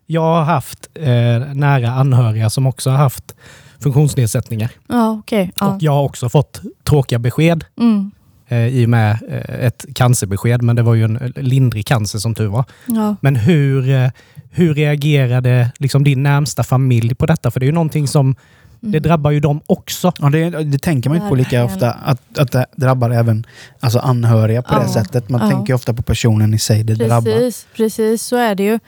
jag 0.07 0.23
har 0.23 0.43
haft 0.45 0.88
eh, 0.95 1.07
nära 1.55 1.90
anhöriga 1.90 2.50
som 2.50 2.66
också 2.66 2.90
har 2.90 2.97
haft 2.97 3.35
funktionsnedsättningar. 3.81 4.71
Ja, 4.88 5.11
okej. 5.11 5.52
Ja. 5.61 5.66
Och 5.75 5.83
jag 5.83 5.93
har 5.93 6.02
också 6.02 6.28
fått 6.28 6.61
tråkiga 6.85 7.19
besked 7.19 7.64
Mm. 7.81 8.11
eh, 8.49 8.66
i 8.66 8.85
och 8.85 8.88
med 8.88 9.19
eh, 9.31 9.66
ett 9.66 9.85
cancerbesked, 9.95 10.62
men 10.62 10.76
det 10.76 10.83
var 10.83 10.95
ju 10.95 11.05
en 11.05 11.33
lindrig 11.37 11.87
cancer 11.87 12.19
som 12.19 12.35
tur 12.35 12.47
var. 12.47 12.64
Ja. 12.87 13.16
Men 13.21 13.37
hur, 13.37 13.90
eh, 13.90 14.11
hur 14.50 14.75
reagerade 14.75 15.73
liksom 15.78 16.05
din 16.05 16.23
närmsta 16.23 16.62
familj 16.62 17.14
på 17.14 17.26
detta? 17.26 17.50
För 17.50 17.61
det 17.61 17.64
är 17.64 17.69
ju 17.69 17.73
någonting 17.73 18.09
som, 18.09 18.35
det 18.80 18.99
drabbar 18.99 19.30
ju 19.30 19.40
dem 19.40 19.61
också. 19.66 20.12
Ja, 20.18 20.30
det, 20.30 20.50
det 20.50 20.78
tänker 20.78 21.11
man 21.11 21.16
inte 21.16 21.28
på 21.28 21.35
lika 21.35 21.64
ofta, 21.64 21.90
att, 21.92 22.38
att 22.38 22.52
det 22.52 22.66
drabbar 22.76 23.11
även 23.11 23.47
alltså 23.80 23.99
anhöriga 23.99 24.62
på 24.62 24.75
det 24.75 24.80
Ja. 24.87 24.92
sättet. 24.92 25.28
Man 25.28 25.40
Ja. 25.40 25.50
tänker 25.56 25.75
ofta 25.75 25.95
på 25.95 26.02
personen 26.02 26.54
i 26.54 26.59
sig 26.59 26.85
det 26.85 26.95
drabbar. 26.95 27.33
Precis, 27.33 27.66
precis 27.76 28.23
så 28.23 28.37
är 28.37 28.54
det 28.54 28.62
ju. 28.62 28.78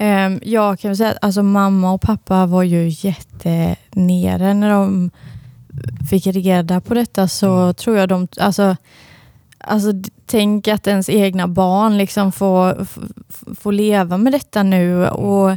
Um, 0.00 0.40
jag 0.42 0.80
kan 0.80 0.96
säga 0.96 1.10
att 1.10 1.18
alltså, 1.22 1.42
mamma 1.42 1.92
och 1.92 2.00
pappa 2.00 2.46
var 2.46 2.62
ju 2.62 2.88
jättenere 2.88 4.54
när 4.54 4.70
de 4.70 5.10
fick 6.10 6.26
reda 6.26 6.80
på 6.80 6.94
detta 6.94 7.28
så 7.28 7.72
tror 7.72 7.96
jag 7.98 8.08
de, 8.08 8.28
alltså, 8.40 8.76
alltså 9.58 9.92
tänk 10.26 10.68
att 10.68 10.86
ens 10.86 11.08
egna 11.08 11.48
barn 11.48 11.96
liksom 11.98 12.32
får, 12.32 12.86
får 13.54 13.72
leva 13.72 14.18
med 14.18 14.32
detta 14.32 14.62
nu 14.62 15.08
och 15.08 15.56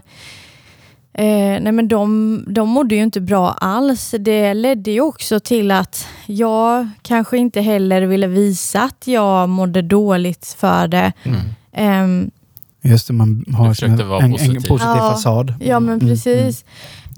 Eh, 1.14 1.62
nej 1.62 1.72
men 1.72 1.88
de, 1.88 2.44
de 2.48 2.70
mådde 2.70 2.96
ju 2.96 3.04
inte 3.04 3.22
bra 3.22 3.52
alls. 3.52 4.16
Det 4.20 4.54
ledde 4.54 4.92
ju 4.92 5.02
också 5.02 5.40
till 5.40 5.72
att 5.72 6.08
jag 6.26 6.90
kanske 7.02 7.38
inte 7.38 7.62
heller 7.62 8.02
ville 8.02 8.28
visa 8.28 8.82
att 8.84 9.08
jag 9.08 9.50
mådde 9.50 9.82
dåligt 9.82 10.56
för 10.60 10.88
det. 10.88 11.12
Mm. 11.24 11.40
Ehm, 11.74 12.32
Just 12.86 13.08
det, 13.08 13.14
man 13.14 13.46
har 13.54 13.84
en, 13.84 14.08
vara 14.10 14.20
en, 14.20 14.26
en 14.26 14.32
positiv. 14.32 14.68
positiv 14.68 14.90
Ja. 14.98 15.10
fasad. 15.12 15.54
Ja 15.60 15.80
men 15.80 15.94
Mm, 15.96 16.08
precis. 16.08 16.66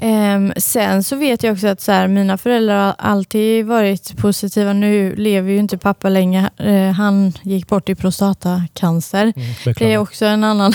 Ehm, 0.02 0.54
sen 0.58 1.04
så 1.04 1.16
vet 1.16 1.44
jag 1.44 1.54
också 1.54 1.68
att 1.68 1.82
så 1.82 1.92
här, 1.92 2.08
mina 2.08 2.38
föräldrar 2.38 2.86
har 2.86 2.96
alltid 2.98 3.66
varit 3.66 4.18
positiva. 4.18 4.74
Nu 4.74 5.16
lever 5.16 5.52
ju 5.52 5.58
inte 5.58 5.78
pappa 5.78 6.10
längre. 6.10 6.50
Eh, 6.58 6.92
han 6.92 7.34
gick 7.44 7.68
bort 7.68 7.90
i 7.90 7.96
prostatacancer. 7.96 9.34
Mm, 9.36 9.76
Det 9.78 9.94
är 9.94 9.98
också 9.98 10.26
en 10.26 10.44
annan, 10.44 10.74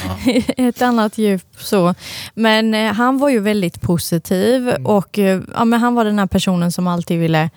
ett 0.56 0.82
annat 0.82 1.18
djup. 1.18 1.42
Så. 1.58 1.94
Men 2.34 2.74
eh, 2.74 2.92
han 2.92 3.18
var 3.18 3.28
ju 3.28 3.40
väldigt 3.40 3.80
positiv 3.80 4.68
och 4.84 5.18
eh, 5.18 5.40
ja, 5.54 5.64
men 5.64 5.80
han 5.80 5.94
var 5.94 6.04
den 6.04 6.18
här 6.18 6.26
personen 6.26 6.72
som 6.72 6.86
alltid 6.86 7.18
ville 7.20 7.50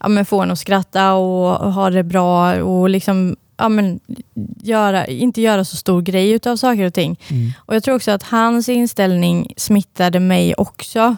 ja, 0.00 0.08
men 0.08 0.24
få 0.24 0.42
en 0.42 0.50
att 0.50 0.58
skratta 0.58 1.12
och 1.12 1.72
ha 1.72 1.90
det 1.90 2.02
bra 2.02 2.54
och 2.62 2.88
liksom 2.88 3.36
ja, 3.56 3.68
men, 3.68 4.00
göra, 4.62 5.06
inte 5.06 5.40
göra 5.40 5.64
så 5.64 5.76
stor 5.76 6.02
grej 6.02 6.30
utav 6.30 6.56
saker 6.56 6.84
och 6.86 6.94
ting. 6.94 7.18
Mm. 7.30 7.52
Och 7.58 7.74
Jag 7.74 7.82
tror 7.82 7.94
också 7.96 8.10
att 8.10 8.22
hans 8.22 8.68
inställning 8.68 9.52
smittade 9.56 10.20
mig 10.20 10.54
också. 10.54 11.16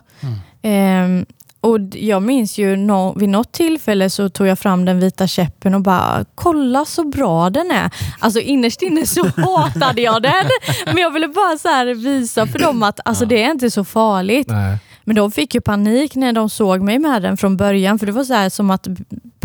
Ehm, 0.63 1.27
och 1.61 1.81
d- 1.81 2.07
Jag 2.07 2.23
minns 2.23 2.59
ju 2.59 2.77
nå, 2.77 3.13
vid 3.13 3.29
något 3.29 3.53
tillfälle 3.53 4.11
så 4.11 4.29
tog 4.29 4.47
jag 4.47 4.59
fram 4.59 4.85
den 4.85 5.01
vita 5.01 5.27
käppen 5.27 5.75
och 5.75 5.81
bara 5.81 6.25
kolla 6.35 6.85
så 6.85 7.05
bra 7.05 7.51
den 7.51 7.71
är. 7.71 7.91
Alltså 8.19 8.41
innerst 8.41 8.83
inne 8.83 9.07
så 9.07 9.27
hatade 9.37 10.03
jag 10.03 10.23
den. 10.23 10.45
Men 10.87 10.97
jag 10.97 11.11
ville 11.11 11.29
bara 11.29 11.59
så 11.59 11.95
visa 12.01 12.47
för 12.47 12.59
dem 12.59 12.83
att 12.83 13.01
alltså, 13.05 13.25
det 13.27 13.43
är 13.43 13.51
inte 13.51 13.71
så 13.71 13.85
farligt. 13.85 14.49
Nej. 14.49 14.79
Men 15.05 15.17
de 15.17 15.31
fick 15.33 15.55
ju 15.55 15.61
panik 15.61 16.15
när 16.15 16.33
de 16.33 16.51
såg 16.51 16.81
mig 16.83 16.99
med 16.99 17.23
den 17.23 17.37
från 17.37 17.57
början. 17.57 17.99
För 17.99 18.07
det 18.07 18.13
var 18.13 18.25
så 18.25 18.35
här 18.35 18.49
som 18.49 18.71
att 18.71 18.87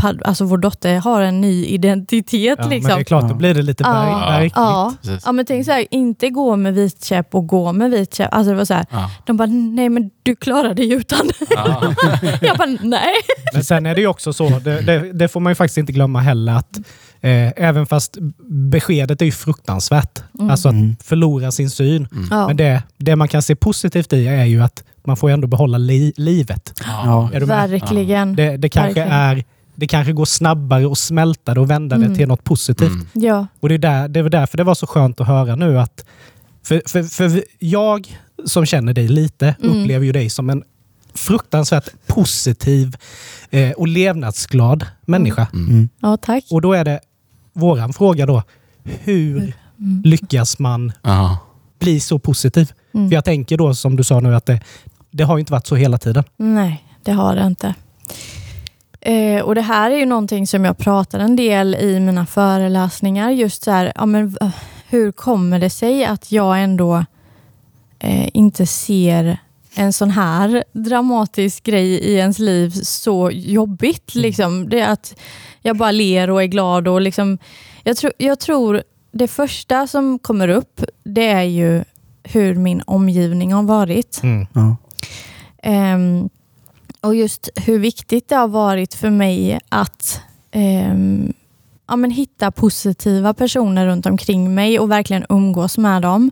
alltså, 0.04 0.46
vår 0.46 0.58
dotter 0.58 0.98
har 1.00 1.22
en 1.22 1.42
ny 1.42 1.66
identitet. 1.66 2.60
Ja, 2.60 2.68
liksom. 2.68 2.88
Men 2.88 2.98
det 2.98 3.02
är 3.02 3.04
klart, 3.04 3.30
då 3.30 3.34
blir 3.36 3.54
det 3.54 3.62
lite 3.62 3.84
Ja. 3.84 4.44
Ja. 4.56 4.94
Ja, 5.26 5.32
men 5.32 5.46
tänk 5.46 5.66
så 5.66 5.72
här, 5.72 5.86
inte 5.92 6.30
gå 6.30 6.56
med 6.56 6.74
vit 6.74 7.04
käpp 7.06 7.36
och 7.36 7.48
gå 7.48 7.74
med 7.74 7.92
vit 7.92 8.14
käpp. 8.16 8.30
Alltså 8.34 8.52
det 8.52 8.58
var 8.58 8.66
så 8.66 8.74
här, 8.74 8.86
Ja. 8.92 9.12
de 9.26 9.38
bara, 9.38 9.46
nej 9.48 9.90
men 9.90 10.10
du 10.24 10.36
klarar 10.36 10.74
dig 10.74 10.94
utan. 10.94 11.30
Ja. 11.50 11.94
jag 12.42 12.58
bara, 12.58 12.78
nej. 12.82 13.14
Men 13.54 13.64
sen 13.64 13.86
är 13.86 13.96
det 13.96 14.02
ju 14.02 14.08
också 14.08 14.34
så, 14.34 14.50
det, 14.50 14.82
det, 14.82 15.14
det 15.14 15.28
får 15.28 15.40
man 15.40 15.52
ju 15.52 15.56
faktiskt 15.56 15.78
inte 15.78 15.92
glömma 15.94 16.20
heller, 16.20 16.54
att 16.54 16.78
eh, 17.22 17.64
även 17.66 17.86
fast 17.86 18.18
beskedet 18.72 19.22
är 19.22 19.26
ju 19.26 19.32
fruktansvärt, 19.32 20.20
alltså 20.50 20.68
att 20.70 20.74
Mm. 20.76 20.96
förlora 21.04 21.52
sin 21.52 21.70
syn. 21.70 22.08
Ja. 22.32 22.48
Men 22.48 22.58
det, 22.58 22.84
det 22.98 23.16
man 23.16 23.28
kan 23.28 23.42
se 23.42 23.56
positivt 23.56 24.14
i 24.14 24.28
är 24.28 24.46
ju 24.46 24.64
att 24.64 24.84
man 25.06 25.18
får 25.18 25.30
ändå 25.30 25.48
behålla 25.48 25.78
li, 25.78 26.14
livet. 26.18 26.74
Ja. 26.84 27.30
Är 27.34 27.40
du 27.40 27.46
med? 27.46 27.70
Verkligen. 27.70 28.36
Det, 28.36 28.58
det, 28.58 28.70
kanske 28.70 28.88
Verkligen. 29.00 29.12
är, 29.12 29.44
det 29.76 29.88
kanske 29.88 30.14
går 30.14 30.26
snabbare 30.26 30.92
att 30.92 30.98
smälta 30.98 31.54
det 31.54 31.60
och 31.60 31.70
vända 31.70 31.98
det 31.98 32.06
Mm. 32.06 32.18
till 32.18 32.28
något 32.28 32.44
positivt. 32.44 32.92
Mm. 32.92 33.08
Ja. 33.14 33.48
Och 33.60 33.70
det 33.70 33.76
är, 33.76 33.80
där, 33.80 34.08
det 34.08 34.20
är 34.20 34.24
väl 34.24 34.32
därför 34.32 34.58
det 34.58 34.64
var 34.64 34.76
så 34.76 34.88
skönt 34.88 35.22
att 35.22 35.28
höra 35.28 35.56
nu 35.56 35.80
att... 35.80 36.06
För, 36.64 36.82
för, 36.88 37.04
för 37.04 37.44
jag 37.60 38.20
som 38.46 38.66
känner 38.66 38.94
dig 38.94 39.08
lite 39.08 39.56
Mm. 39.64 39.82
upplever 39.82 40.06
ju 40.06 40.12
dig 40.12 40.30
som 40.30 40.50
en 40.50 40.64
fruktansvärt 41.14 41.90
positiv 42.08 42.96
eh, 43.50 43.72
och 43.72 43.88
levnadsglad 43.88 44.86
människa. 45.06 45.48
Mm. 45.54 45.90
ja, 46.00 46.18
tack. 46.18 46.44
Och 46.52 46.62
då 46.62 46.74
är 46.74 46.86
det 46.86 47.00
våran 47.54 47.94
fråga 47.94 48.26
då. 48.26 48.44
Hur 48.84 49.54
Mm. 49.80 50.02
lyckas 50.06 50.60
man 50.60 50.92
Ja. 51.02 51.38
bli 51.80 52.00
så 52.00 52.20
positiv? 52.20 52.72
Mm. 52.94 53.10
För 53.10 53.16
jag 53.16 53.26
tänker 53.26 53.58
då 53.58 53.74
som 53.76 53.96
du 53.96 54.04
sa 54.04 54.20
nu 54.20 54.36
att 54.36 54.46
det, 54.46 54.62
det 55.12 55.24
har 55.24 55.38
ju 55.38 55.40
inte 55.40 55.52
varit 55.52 55.68
så 55.68 55.76
hela 55.76 55.98
tiden. 55.98 56.24
Nej, 56.38 56.84
det 57.04 57.12
har 57.12 57.36
det 57.36 57.48
inte. 57.48 57.74
Eh, 59.02 59.42
och 59.42 59.56
Det 59.56 59.62
här 59.62 59.92
är 59.92 59.98
ju 59.98 60.06
någonting 60.06 60.48
som 60.48 60.66
jag 60.66 60.78
pratar 60.78 61.20
en 61.20 61.36
del 61.36 61.76
i 61.76 62.00
mina 62.00 62.26
föreläsningar. 62.26 63.30
Just 63.32 63.64
så 63.64 63.72
här, 63.72 63.92
ja, 63.96 64.06
men, 64.06 64.38
eh, 64.42 64.50
hur 64.90 65.12
kommer 65.12 65.60
det 65.60 65.70
sig 65.70 66.06
att 66.06 66.32
jag 66.32 66.64
ändå 66.64 67.06
eh, 68.00 68.30
inte 68.34 68.66
ser 68.66 69.38
en 69.76 69.94
sån 69.94 70.10
här 70.10 70.64
dramatisk 70.74 71.64
grej 71.64 71.88
i 71.88 72.16
ens 72.16 72.40
liv 72.40 72.70
så 72.84 73.32
jobbigt. 73.34 74.16
Liksom. 74.16 74.70
Det 74.70 74.80
är 74.80 74.92
att 74.92 75.16
jag 75.62 75.78
bara 75.78 75.92
ler 75.92 76.30
och 76.30 76.44
är 76.44 76.48
glad. 76.48 76.88
Och 76.88 77.02
liksom, 77.02 77.38
jag, 77.84 77.98
tro, 77.98 78.12
jag 78.18 78.40
tror 78.40 78.84
det 79.12 79.28
första 79.28 79.88
som 79.88 80.20
kommer 80.20 80.48
upp, 80.48 80.84
det 81.04 81.28
är 81.28 81.44
ju 81.44 81.84
hur 82.24 82.56
min 82.56 82.82
omgivning 82.86 83.54
har 83.54 83.64
varit. 83.64 84.22
Ja. 84.54 84.76
Ehm, 85.64 86.30
och 87.02 87.16
just 87.16 87.50
hur 87.56 87.80
viktigt 87.80 88.30
det 88.30 88.36
har 88.36 88.48
varit 88.48 88.94
för 88.94 89.10
mig 89.10 89.60
att 89.70 90.22
ehm, 90.52 91.34
ja, 91.88 91.96
men 91.96 92.12
hitta 92.12 92.52
positiva 92.52 93.34
personer 93.34 93.86
runt 93.86 94.06
omkring 94.06 94.56
mig 94.56 94.80
och 94.80 94.92
verkligen 94.92 95.26
umgås 95.30 95.78
med 95.78 96.02
dem. 96.02 96.32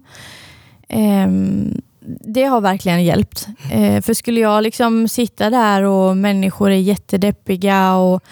Ehm, 0.90 1.82
det 2.22 2.44
har 2.44 2.62
verkligen 2.62 3.04
hjälpt. 3.04 3.48
Eh, 3.72 4.02
för 4.02 4.14
skulle 4.14 4.40
jag 4.40 4.64
liksom 4.64 5.08
sitta 5.08 5.50
där 5.50 5.84
och 5.84 6.18
människor 6.18 6.72
är 6.72 6.76
jättedeppiga 6.76 7.96
och 7.96 8.24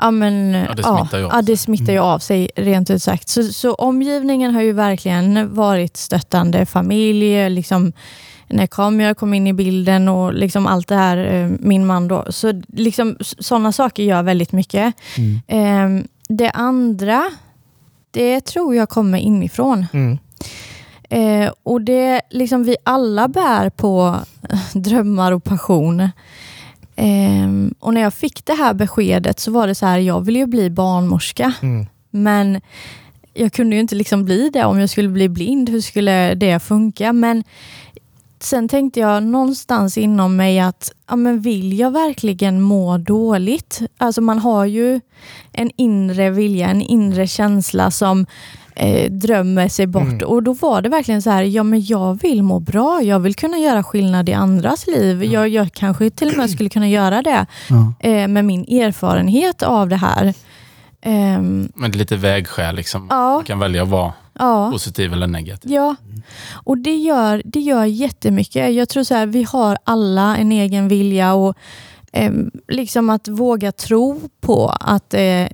Ja, 0.00 0.10
men, 0.10 0.52
Ja, 0.52 0.74
det 0.74 0.82
smittar 0.82 1.18
ju 1.18 1.24
av 1.24 1.30
ja, 1.32 1.42
det 1.42 1.46
sig. 1.46 1.56
smittar 1.56 1.92
ju 1.92 1.98
av 1.98 2.18
sig 2.18 2.50
rent 2.56 2.90
ut 2.90 3.02
sagt. 3.02 3.28
Så, 3.28 3.42
så 3.42 3.74
omgivningen 3.74 4.54
har 4.54 4.62
ju 4.62 4.72
verkligen 4.72 5.54
varit 5.54 5.96
stöttande. 5.96 6.66
Familj, 6.66 7.50
liksom, 7.50 7.92
när 8.48 8.66
Kamia 8.66 9.14
kom 9.14 9.34
in 9.34 9.46
i 9.46 9.52
bilden 9.52 10.08
och 10.08 10.34
liksom 10.34 10.66
allt 10.66 10.88
det 10.88 10.94
här, 10.94 11.16
eh, 11.16 11.50
min 11.60 11.86
man 11.86 12.08
då. 12.08 12.24
Så 12.30 12.62
liksom, 12.68 13.16
sådana 13.20 13.72
saker 13.72 14.02
gör 14.02 14.22
väldigt 14.22 14.52
mycket. 14.52 14.94
Mm. 15.16 15.40
Eh, 15.46 16.04
det 16.28 16.50
andra, 16.50 17.24
det 18.10 18.40
tror 18.40 18.74
jag 18.74 18.88
kommer 18.88 19.18
inifrån. 19.18 19.86
Mm. 19.92 20.18
Eh, 21.10 21.52
och 21.62 21.80
det 21.80 22.20
liksom 22.30 22.64
vi 22.64 22.76
alla 22.84 23.28
bär 23.28 23.70
på 23.70 24.16
drömmar 24.72 25.32
och 25.32 25.44
passion. 25.44 26.08
Ehm, 26.96 27.74
och 27.78 27.94
när 27.94 28.00
jag 28.00 28.14
fick 28.14 28.44
det 28.44 28.52
här 28.54 28.74
beskedet 28.74 29.40
så 29.40 29.50
var 29.50 29.66
det 29.66 29.74
så 29.74 29.86
här, 29.86 29.98
jag 29.98 30.20
vill 30.20 30.36
ju 30.36 30.46
bli 30.46 30.70
barnmorska. 30.70 31.52
Mm. 31.62 31.86
Men 32.10 32.60
jag 33.34 33.52
kunde 33.52 33.76
ju 33.76 33.80
inte 33.80 33.94
liksom 33.94 34.24
bli 34.24 34.50
det 34.50 34.64
om 34.64 34.80
jag 34.80 34.90
skulle 34.90 35.08
bli 35.08 35.28
blind. 35.28 35.68
Hur 35.68 35.80
skulle 35.80 36.34
det 36.34 36.58
funka? 36.58 37.12
Men 37.12 37.44
sen 38.40 38.68
tänkte 38.68 39.00
jag 39.00 39.22
någonstans 39.22 39.98
inom 39.98 40.36
mig 40.36 40.60
att 40.60 40.92
ja, 41.08 41.16
men 41.16 41.40
vill 41.40 41.78
jag 41.78 41.90
verkligen 41.90 42.60
må 42.62 42.98
dåligt? 42.98 43.80
Alltså 43.98 44.20
man 44.20 44.38
har 44.38 44.64
ju 44.64 45.00
en 45.52 45.70
inre 45.76 46.30
vilja, 46.30 46.68
en 46.68 46.82
inre 46.82 47.26
känsla 47.26 47.90
som 47.90 48.26
eh, 48.74 49.10
drömmer 49.12 49.68
sig 49.68 49.86
bort. 49.86 50.02
Mm. 50.02 50.26
Och 50.28 50.42
då 50.42 50.52
var 50.52 50.82
det 50.82 50.88
verkligen 50.88 51.22
så 51.22 51.30
här, 51.30 51.42
ja 51.42 51.62
men 51.62 51.84
jag 51.84 52.22
vill 52.22 52.42
må 52.42 52.60
bra. 52.60 53.02
Jag 53.02 53.20
vill 53.20 53.34
kunna 53.34 53.58
göra 53.58 53.82
skillnad 53.82 54.28
i 54.28 54.32
andras 54.32 54.86
liv. 54.86 55.24
Jag, 55.24 55.48
jag 55.48 55.72
kanske 55.72 56.10
till 56.10 56.28
och 56.28 56.36
med 56.36 56.50
skulle 56.50 56.68
kunna 56.68 56.88
göra 56.88 57.22
det 57.22 57.46
Ja. 57.68 57.92
eh, 58.00 58.28
med 58.28 58.44
min 58.44 58.62
erfarenhet 58.62 59.62
av 59.62 59.88
det 59.88 59.96
här. 59.96 60.34
Ehm, 61.00 61.72
Men 61.74 61.90
det 61.90 61.96
är 61.96 61.98
lite 61.98 62.16
vägskäl. 62.16 62.74
Liksom. 62.74 63.06
Ja. 63.10 63.34
Man 63.34 63.44
kan 63.44 63.58
välja 63.58 63.82
att 63.82 63.88
vara 63.88 64.12
ja. 64.32 64.70
positiv 64.70 65.12
eller 65.12 65.26
negativ. 65.26 65.72
Ja, 65.72 65.96
och 66.52 66.78
det 66.78 66.96
gör, 66.96 67.42
det 67.44 67.60
gör 67.60 67.84
jättemycket. 67.84 68.74
Jag 68.74 68.88
tror 68.88 69.04
så 69.04 69.14
här, 69.14 69.26
vi 69.26 69.42
har 69.42 69.78
alla 69.84 70.36
en 70.36 70.52
egen 70.52 70.88
vilja 70.88 71.34
och 71.34 71.56
em, 72.12 72.50
liksom 72.68 73.10
att 73.10 73.28
våga 73.28 73.72
tro 73.72 74.20
på 74.40 74.68
att 74.80 75.14
eh, 75.14 75.46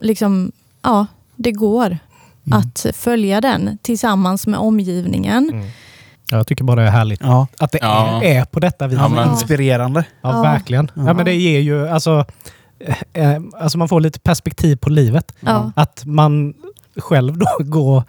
liksom, 0.00 0.52
ja, 0.82 1.06
det 1.36 1.52
går 1.52 1.98
att 2.52 2.86
följa 2.94 3.40
den 3.40 3.78
tillsammans 3.82 4.46
med 4.46 4.58
omgivningen. 4.60 5.64
Jag 6.30 6.46
tycker 6.46 6.64
bara 6.64 6.80
det 6.80 6.86
är 6.86 6.90
härligt 6.90 7.20
Ja. 7.22 7.46
att 7.58 7.72
det 7.72 7.78
Ja. 7.82 8.22
är, 8.22 8.40
är 8.40 8.44
på 8.44 8.60
detta 8.60 8.86
vis. 8.86 8.98
Ja, 8.98 9.08
men- 9.08 9.30
Inspirerande. 9.30 10.04
Ja, 10.22 10.30
Ja. 10.36 10.42
verkligen. 10.42 10.90
Ja. 10.94 11.14
men 11.14 11.24
det 11.24 11.34
ger 11.34 11.60
ju, 11.60 11.88
alltså, 11.88 12.24
eh, 12.84 13.32
eh, 13.32 13.42
alltså 13.58 13.78
man 13.78 13.88
får 13.88 14.00
lite 14.00 14.20
perspektiv 14.20 14.76
på 14.76 14.90
livet. 14.90 15.32
Ja. 15.40 15.72
Att 15.76 16.02
man 16.04 16.54
själv 16.96 17.38
då 17.38 17.46
går 17.58 18.02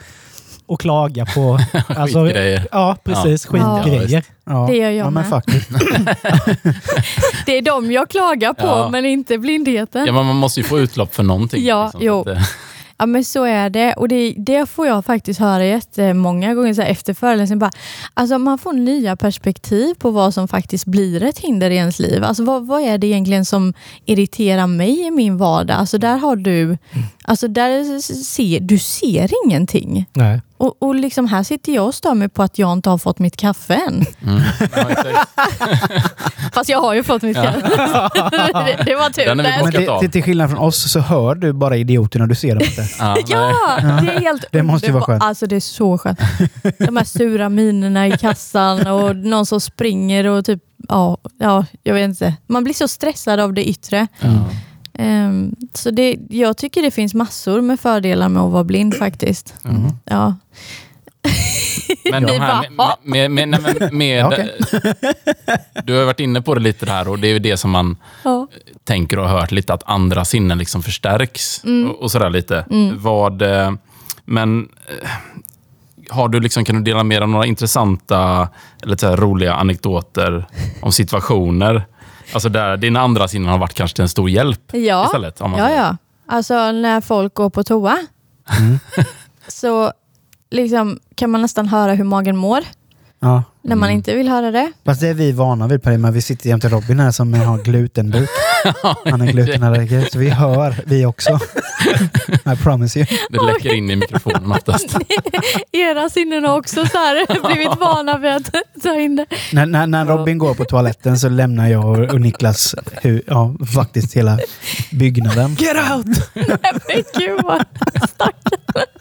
och 0.66 0.80
klagar 0.80 1.26
på 1.36 1.60
alltså, 1.88 2.26
Skitgrejer. 2.26 2.68
Ja, 2.72 2.98
precis. 3.04 3.48
Ja. 3.54 3.82
Skitgrejer. 3.84 4.24
Ja. 4.46 4.68
Det 4.70 4.76
gör 4.76 4.90
jag 4.90 5.06
ja, 5.06 5.10
men 5.10 5.30
med. 5.30 5.42
Det 7.46 7.58
är 7.58 7.62
de 7.62 7.92
jag 7.92 8.10
klagar 8.10 8.54
på, 8.54 8.66
Ja. 8.66 8.90
men 8.90 9.06
inte 9.06 9.38
blindheten. 9.38 10.06
Ja, 10.06 10.14
men 10.14 10.26
man 10.26 10.36
måste 10.36 10.60
ju 10.60 10.64
få 10.64 10.80
utlopp 10.80 11.16
för 11.16 11.24
någonting. 11.24 11.66
Ja, 11.66 11.84
liksom. 11.86 12.02
jo. 12.04 12.26
Ja 12.98 13.06
men 13.06 13.24
så 13.24 13.44
är 13.44 13.70
det 13.70 13.94
och 13.94 14.08
det, 14.08 14.34
det 14.38 14.70
får 14.70 14.88
jag 14.88 15.06
faktiskt 15.06 15.40
höra 15.40 15.66
jättemånga 15.66 16.54
gånger 16.54 16.74
så 16.74 16.82
här, 16.82 16.90
efter 16.90 17.14
föreläsningen. 17.14 17.60
Bara, 17.60 17.72
alltså 18.14 18.38
man 18.38 18.58
får 18.58 18.74
nya 18.74 19.16
perspektiv 19.16 19.94
på 19.94 20.12
vad 20.12 20.34
som 20.34 20.48
faktiskt 20.48 20.86
blir 20.86 21.24
ett 21.24 21.40
hinder 21.40 21.70
i 21.70 21.76
ens 21.76 22.00
liv. 22.00 22.24
Alltså 22.24 22.44
vad, 22.44 22.68
vad 22.68 22.82
är 22.82 22.98
det 22.98 23.08
egentligen 23.08 23.46
som 23.46 23.74
irriterar 24.06 24.68
mig 24.68 25.08
i 25.08 25.12
min 25.12 25.38
vardag? 25.38 25.78
Alltså 25.78 25.98
där 25.98 26.18
har 26.18 26.36
du, 26.36 26.78
alltså 27.24 27.48
där 27.48 28.00
ser, 28.24 28.60
du 28.60 28.80
ser 28.80 29.32
ingenting. 29.46 30.06
Nej. 30.14 30.42
Och, 30.64 30.84
och 30.84 30.96
liksom 30.96 31.28
här 31.28 31.44
sitter 31.44 31.72
jag 31.72 31.86
och 31.86 31.96
stör 31.96 32.14
mig 32.14 32.30
på 32.30 32.44
att 32.44 32.60
jag 32.60 32.74
inte 32.74 32.90
har 32.90 32.98
fått 32.98 33.20
mitt 33.20 33.38
kaffe 33.38 33.74
än. 33.74 34.06
Mm. 34.26 34.42
Fast 36.54 36.70
jag 36.70 36.82
har 36.82 36.94
ju 36.94 37.04
fått 37.04 37.22
mitt 37.22 37.38
kaffe. 37.38 37.60
det, 38.66 38.84
det 38.86 38.96
var 38.96 39.10
tur. 39.10 39.30
På- 39.30 39.36
Men 39.36 39.72
Plockat 39.72 40.00
till, 40.00 40.12
till, 40.12 40.24
skillnad 40.24 40.50
från 40.50 40.60
oss 40.60 40.92
så 40.92 41.00
hör 41.00 41.36
du 41.36 41.54
bara 41.54 41.78
idioterna, 41.78 42.28
du 42.28 42.36
ser 42.36 42.56
dem 42.56 42.64
inte. 42.64 42.88
Ja, 43.00 43.16
det 44.02 44.12
är 44.12 44.20
helt 44.20 44.46
Det 44.52 44.64
måste 44.64 44.88
ju 44.88 44.94
vara 44.94 45.04
skönt. 45.04 45.24
Alltså 45.24 45.48
det 45.48 45.56
är 45.56 45.60
så 45.60 45.98
skönt. 45.98 46.20
De 46.80 46.98
här 46.98 47.04
sura 47.04 47.50
minerna 47.50 48.08
i 48.08 48.18
kassan 48.18 48.88
och 48.88 49.16
någon 49.16 49.46
som 49.46 49.62
springer 49.62 50.28
och 50.28 50.46
typ, 50.46 50.60
ja, 50.90 51.18
ja 51.40 51.66
jag 51.84 51.94
vet 51.94 52.04
inte. 52.10 52.34
Man 52.48 52.64
blir 52.64 52.74
så 52.74 52.88
stressad 52.88 53.40
av 53.40 53.54
det 53.54 53.70
yttre. 53.70 54.08
Ja. 54.20 54.30
Ehm, 55.00 55.56
så 55.74 55.92
det, 55.92 56.18
jag 56.30 56.58
tycker 56.58 56.82
det 56.82 56.92
finns 56.92 57.14
massor 57.14 57.62
med 57.62 57.80
fördelar 57.80 58.30
med 58.30 58.44
att 58.44 58.52
vara 58.52 58.64
blind 58.64 58.96
faktiskt. 58.96 59.54
Mm. 59.66 59.82
Ja. 60.06 60.36
Men 62.12 62.24
de 62.28 62.40
här 62.40 62.70
med, 63.04 63.32
med, 63.32 63.48
med, 63.48 63.94
med 63.94 64.20
Ja, 64.20 64.28
okej. 64.28 64.54
Du 65.84 65.98
har 65.98 66.06
varit 66.06 66.20
inne 66.20 66.42
på 66.42 66.56
det 66.56 66.62
lite 66.62 66.86
där 66.86 67.08
och 67.08 67.20
det 67.20 67.28
är 67.28 67.32
ju 67.34 67.40
det 67.40 67.58
som 67.58 67.72
man 67.72 67.98
Ja. 68.24 68.48
tänker 68.84 69.20
och 69.20 69.30
har 69.30 69.40
hört 69.40 69.52
lite, 69.52 69.74
att 69.74 69.84
andra 69.86 70.26
sinnen 70.26 70.58
liksom 70.58 70.84
förstärks 70.84 71.64
Mm. 71.64 71.92
och, 71.92 72.02
och 72.02 72.12
sådär 72.12 72.30
lite. 72.30 72.66
Vad, 72.98 73.42
eh, 73.42 73.72
men 74.26 74.70
eh, 74.88 75.10
har 76.10 76.30
du 76.30 76.40
liksom, 76.40 76.66
kan 76.66 76.76
du 76.76 76.82
dela 76.82 77.04
med 77.04 77.18
dig 77.18 77.24
av 77.24 77.30
några 77.30 77.46
intressanta 77.46 78.50
eller 78.84 78.98
så 78.98 79.16
roliga 79.16 79.54
anekdoter 79.54 80.46
om 80.82 80.92
situationer? 80.92 81.86
Alltså 82.34 82.50
där 82.50 82.78
dina 82.78 83.02
andra 83.02 83.28
sinnen 83.28 83.50
har 83.50 83.58
varit 83.58 83.74
kanske 83.74 83.96
till 83.96 84.02
en 84.02 84.10
stor 84.10 84.30
hjälp 84.30 84.62
Ja. 84.74 85.06
istället? 85.06 85.42
Om 85.42 85.52
man 85.52 85.60
Ja, 85.60 85.66
säger. 85.66 85.80
ja. 85.82 85.98
Alltså 86.28 86.72
när 86.72 87.02
folk 87.02 87.34
går 87.34 87.50
på 87.50 87.64
toa 87.64 87.98
så 89.48 89.92
liksom, 90.52 91.00
kan 91.16 91.30
man 91.30 91.42
nästan 91.42 91.68
höra 91.68 91.94
hur 91.94 92.04
magen 92.04 92.38
mår 92.38 92.60
Ja. 93.20 93.44
när 93.62 93.76
man 93.76 93.90
inte 93.90 94.16
vill 94.16 94.28
höra 94.30 94.52
det. 94.52 94.72
Fast 94.86 95.02
det 95.02 95.08
är 95.08 95.14
vi 95.14 95.32
vana 95.32 95.68
vid 95.68 95.84
Per, 95.84 95.98
men 95.98 96.14
vi 96.14 96.22
sitter 96.22 96.50
jämte 96.50 96.70
Robin 96.70 97.00
här 97.00 97.12
som 97.12 97.34
har 97.34 97.58
glutenbuk. 97.58 98.30
Han 99.06 99.22
är 99.22 99.32
glutenallergiker, 99.32 100.08
så 100.12 100.20
vi 100.20 100.30
hör 100.30 100.76
vi 100.86 101.06
också. 101.06 101.40
I 102.54 102.56
promise 102.64 103.00
you. 103.00 103.06
Det 103.30 103.42
läcker 103.42 103.74
in 103.74 103.90
i 103.90 103.96
mikrofonen 103.96 104.52
oftast. 104.52 104.98
Era 105.72 106.10
sinnen 106.10 106.44
har 106.44 106.58
också 106.58 106.86
så 106.86 106.98
här 106.98 107.48
blivit 107.48 107.80
vana 107.80 108.18
vid 108.18 108.32
att 108.32 108.52
ta 108.84 108.96
in 108.96 109.16
det. 109.16 109.26
När, 109.52 109.66
när, 109.66 109.88
när 109.88 110.06
Robin 110.06 110.38
går 110.38 110.54
på 110.54 110.66
toaletten 110.66 111.20
så 111.20 111.30
lämnar 111.30 111.68
jag 111.68 112.14
och, 112.14 112.22
Niklas 112.22 112.76
hu, 113.02 113.22
ja, 113.28 113.56
faktiskt 113.76 114.14
hela 114.14 114.40
byggnaden. 114.92 115.56
Get 115.60 115.78
out! 115.92 116.06
Men 116.34 117.04
gud 117.18 117.42
vad 117.44 117.66
stackarn. 118.10 118.93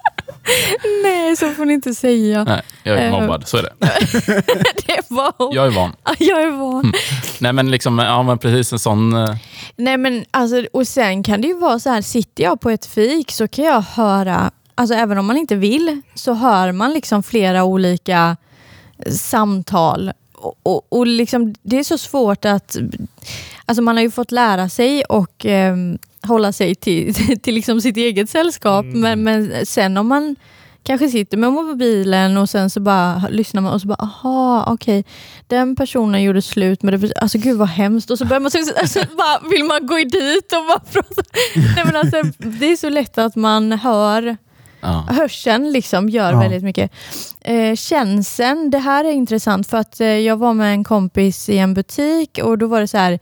Nej, 1.02 1.36
så 1.36 1.50
får 1.50 1.64
ni 1.64 1.72
inte 1.74 1.94
säga. 1.94 2.44
Nej, 2.44 2.62
jag 2.82 2.98
är 2.98 3.06
Eh. 3.06 3.20
mobbad, 3.20 3.48
så 3.48 3.56
är 3.56 3.62
det. 3.62 3.72
Det 4.86 5.00
var... 5.08 5.32
Jag 5.54 5.66
är 5.66 5.70
van. 5.70 5.92
Jag 6.18 6.42
är 6.42 6.50
van. 6.50 6.92
Nej 7.38 7.52
men 7.52 7.70
liksom, 7.70 7.98
ja 7.98 8.22
men 8.22 8.38
precis 8.38 8.72
en 8.72 8.78
sån... 8.78 9.16
eh, 9.16 9.36
Nej 9.76 9.96
men 9.96 10.24
alltså, 10.30 10.64
och 10.72 10.88
sen 10.88 11.22
kan 11.22 11.40
det 11.40 11.48
ju 11.48 11.54
vara 11.58 11.78
så 11.78 11.90
här, 11.90 12.02
sitter 12.02 12.42
jag 12.44 12.60
på 12.60 12.70
ett 12.70 12.86
fik 12.86 13.30
så 13.32 13.48
kan 13.48 13.64
jag 13.64 13.80
höra, 13.80 14.50
alltså 14.74 14.94
även 14.94 15.18
om 15.18 15.26
man 15.26 15.36
inte 15.36 15.54
vill, 15.56 16.02
så 16.14 16.32
hör 16.32 16.72
man 16.72 16.92
liksom 16.92 17.22
flera 17.22 17.64
olika 17.64 18.36
samtal. 19.10 20.12
Och, 20.34 20.54
och, 20.62 20.86
och 20.88 21.06
liksom, 21.06 21.54
det 21.62 21.78
är 21.78 21.84
så 21.84 21.98
svårt 21.98 22.44
att, 22.44 22.76
alltså 23.66 23.82
man 23.82 23.96
har 23.96 24.02
ju 24.02 24.10
fått 24.10 24.30
lära 24.32 24.68
sig 24.68 25.04
och 25.04 25.46
eh, 25.46 25.76
hålla 26.26 26.52
sig 26.52 26.74
till, 26.74 27.14
till 27.42 27.54
liksom 27.54 27.80
sitt 27.80 27.96
eget 27.96 28.30
sällskap, 28.30 28.84
men, 28.86 29.22
men 29.24 29.66
sen 29.66 29.96
om 29.96 30.08
man 30.08 30.36
kanske 30.84 31.08
sitter 31.08 31.36
med 31.36 31.52
mobilen 31.52 32.36
och 32.36 32.48
sen 32.50 32.70
så 32.70 32.80
bara 32.80 33.22
lyssnar 33.30 33.62
man 33.62 33.72
och 33.72 33.80
så 33.80 33.86
bara, 33.88 33.94
aha, 34.02 34.64
okej, 34.68 35.04
den 35.46 35.76
personen 35.76 36.22
gjorde 36.22 36.42
slut 36.42 36.82
med 36.82 37.00
det. 37.00 37.12
Alltså 37.16 37.38
gud 37.38 37.58
vad 37.58 37.68
hemskt. 37.68 38.10
Och 38.10 38.18
så 38.18 38.24
börjar 38.24 38.40
man 38.40 38.50
så, 38.50 38.58
alltså, 38.58 38.98
bara, 39.16 39.50
vill 39.50 39.64
man 39.64 39.86
gå 39.86 39.96
dit 39.96 40.52
och 40.52 40.66
bara 40.68 40.78
prata. 40.92 41.22
Nej, 41.76 41.84
men 41.84 41.96
alltså, 41.96 42.22
det 42.38 42.66
är 42.72 42.76
så 42.76 42.88
lätt 42.88 43.18
att 43.18 43.36
man 43.36 43.72
hör 43.72 44.36
Ja. 44.84 45.06
hörseln 45.10 45.72
liksom 45.72 46.08
gör 46.08 46.32
Ja. 46.32 46.40
väldigt 46.40 46.62
mycket. 46.62 46.90
Eh, 47.40 47.74
känseln, 47.74 48.70
det 48.70 48.78
här 48.78 49.04
är 49.04 49.10
intressant 49.12 49.66
för 49.68 49.76
att 49.78 50.00
eh, 50.00 50.06
jag 50.06 50.36
var 50.36 50.54
med 50.54 50.72
en 50.72 50.84
kompis 50.84 51.48
i 51.48 51.58
en 51.58 51.74
butik 51.74 52.38
och 52.42 52.58
då 52.58 52.66
var 52.66 52.80
det 52.80 52.88
så 52.88 52.98
här, 52.98 53.18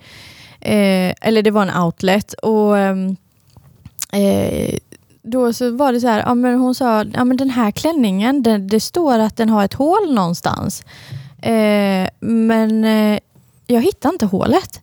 eh, 0.61 1.15
eller 1.21 1.43
det 1.43 1.51
var 1.51 1.63
en 1.63 1.83
outlet 1.83 2.33
och 2.33 2.79
ehm, 2.79 3.17
eh, 4.13 4.79
då 5.23 5.53
så 5.53 5.71
var 5.71 5.93
det 5.93 6.01
så 6.01 6.09
här, 6.09 6.23
ja, 6.27 6.35
men 6.35 6.59
hon 6.59 6.75
sa, 6.75 7.05
ja, 7.05 7.25
men 7.25 7.37
den 7.37 7.51
här 7.51 7.71
klänningen, 7.71 8.43
det, 8.43 8.59
det 8.59 8.81
står 8.81 9.19
att 9.19 9.37
den 9.37 9.49
har 9.49 9.65
ett 9.65 9.75
hål 9.75 10.15
någonstans. 10.15 10.85
Eh, 11.43 12.09
men 12.21 12.85
eh, 12.85 13.19
jag 13.67 13.83
hittar 13.83 14.09
inte 14.09 14.27
hålet. 14.27 14.81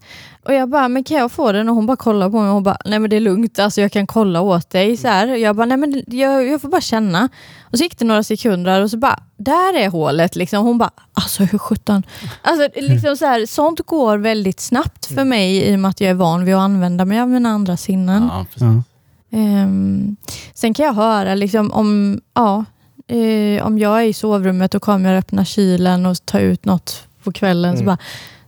Och 0.48 0.54
jag 0.54 0.70
bara, 0.70 0.88
men 0.88 1.04
kan 1.04 1.18
jag 1.18 1.32
få 1.32 1.52
den? 1.52 1.70
Och 1.70 1.76
hon 1.76 1.86
bara 1.86 1.98
kollar 1.98 2.30
på 2.30 2.40
mig 2.40 2.48
och 2.48 2.54
hon 2.54 2.64
bara, 2.64 2.78
nej 2.86 3.00
men 3.00 3.10
det 3.10 3.16
är 3.16 3.20
lugnt, 3.20 3.60
alltså 3.60 3.82
jag 3.82 3.92
kan 3.92 4.08
kolla 4.08 4.42
åt 4.42 4.70
dig. 4.70 4.98
Så 4.98 5.08
här. 5.08 5.28
Jag 5.28 5.56
bara, 5.56 5.66
nej 5.66 5.78
men 5.78 6.04
jag, 6.08 6.48
jag 6.48 6.62
får 6.62 6.70
bara 6.70 6.82
känna. 6.82 7.30
Och 7.72 7.78
så 7.78 7.84
gick 7.84 8.00
det 8.00 8.06
några 8.06 8.24
sekunder 8.24 8.82
och 8.82 8.92
så 8.92 8.98
bara, 8.98 9.20
där 9.38 9.74
är 9.78 9.90
hålet. 9.90 10.36
Liksom. 10.36 10.66
Hon 10.66 10.78
bara, 10.78 10.90
alltså 11.14 11.44
hur 11.44 11.58
sjutton. 11.58 12.04
Alltså, 12.42 12.70
liksom 12.76 13.18
så 13.18 13.26
här, 13.26 13.46
sånt 13.46 13.86
går 13.86 14.18
väldigt 14.18 14.60
snabbt 14.60 15.06
för 15.06 15.24
mig 15.24 15.58
i 15.72 15.76
och 15.76 15.80
med 15.80 15.90
att 15.90 16.02
jag 16.02 16.10
är 16.10 16.14
van 16.14 16.46
vid 16.46 16.56
att 16.56 16.62
använda 16.62 17.06
mig 17.06 17.20
av 17.20 17.30
mina 17.30 17.50
andra 17.50 17.78
sinnen. 17.78 18.30
Ja, 18.34 18.46
precis. 18.54 18.84
Ehm, 19.32 20.16
sen 20.54 20.74
kan 20.74 20.86
jag 20.86 20.94
höra 20.94 21.36
liksom 21.36 21.72
om, 21.72 22.22
ja, 22.34 22.66
eh, 23.08 23.66
om 23.66 23.80
jag 23.80 24.02
är 24.02 24.06
i 24.06 24.14
sovrummet 24.14 24.76
och 24.76 24.82
kommer 24.82 25.12
och 25.14 25.20
öppnar 25.20 25.44
kylen 25.44 26.06
och 26.06 26.26
tar 26.26 26.40
ut 26.40 26.66
något 26.66 27.04
på 27.24 27.32
kvällen 27.32 27.74
så 27.78 27.84
Mm. 27.84 27.86
bara 27.86 27.98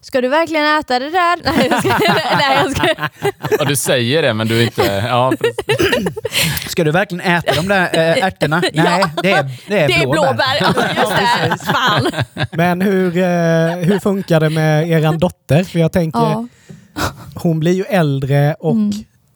Ska 0.02 0.22
du 0.22 0.28
verkligen 0.28 0.66
äta 0.80 1.00
det 1.00 1.10
där? 1.10 1.40
Nej, 1.58 1.68
jag 1.72 1.80
ska, 1.80 1.90
nej, 2.38 2.58
jag 2.64 2.72
ska. 2.72 2.88
Ja, 3.60 3.66
du 3.66 3.76
säger 3.76 4.22
det, 4.22 4.34
men 4.34 4.48
du 4.48 4.60
är 4.60 4.64
inte... 4.64 5.04
Ja. 5.08 5.34
Ska 6.68 6.84
du 6.84 6.92
verkligen 6.92 7.22
äta 7.36 7.56
de 7.56 7.68
där 7.68 7.90
äh, 7.94 8.26
ärtorna? 8.26 8.62
Nej, 8.74 9.04
det 9.24 9.32
är, 9.32 9.50
det 9.68 9.80
är, 9.80 9.88
Det 9.88 9.94
är 9.94 10.08
blåbär. 10.08 10.58
Ja, 10.62 10.74
just 10.98 11.12
det. 11.66 11.72
Fan. 11.74 12.12
Men 12.52 12.82
hur, 12.82 13.18
eh, 13.18 13.76
hur 13.78 14.00
funkar 14.00 14.40
det 14.40 14.50
med 14.50 14.90
er 14.90 15.18
dotter? 15.18 15.64
För 15.64 15.80
jag 15.80 15.92
tänker, 15.92 16.20
Ja. 16.20 16.48
hon 17.36 17.60
blir 17.60 17.74
ju 17.74 17.84
äldre 17.84 18.54
och 18.60 18.72
Mm. 18.72 18.92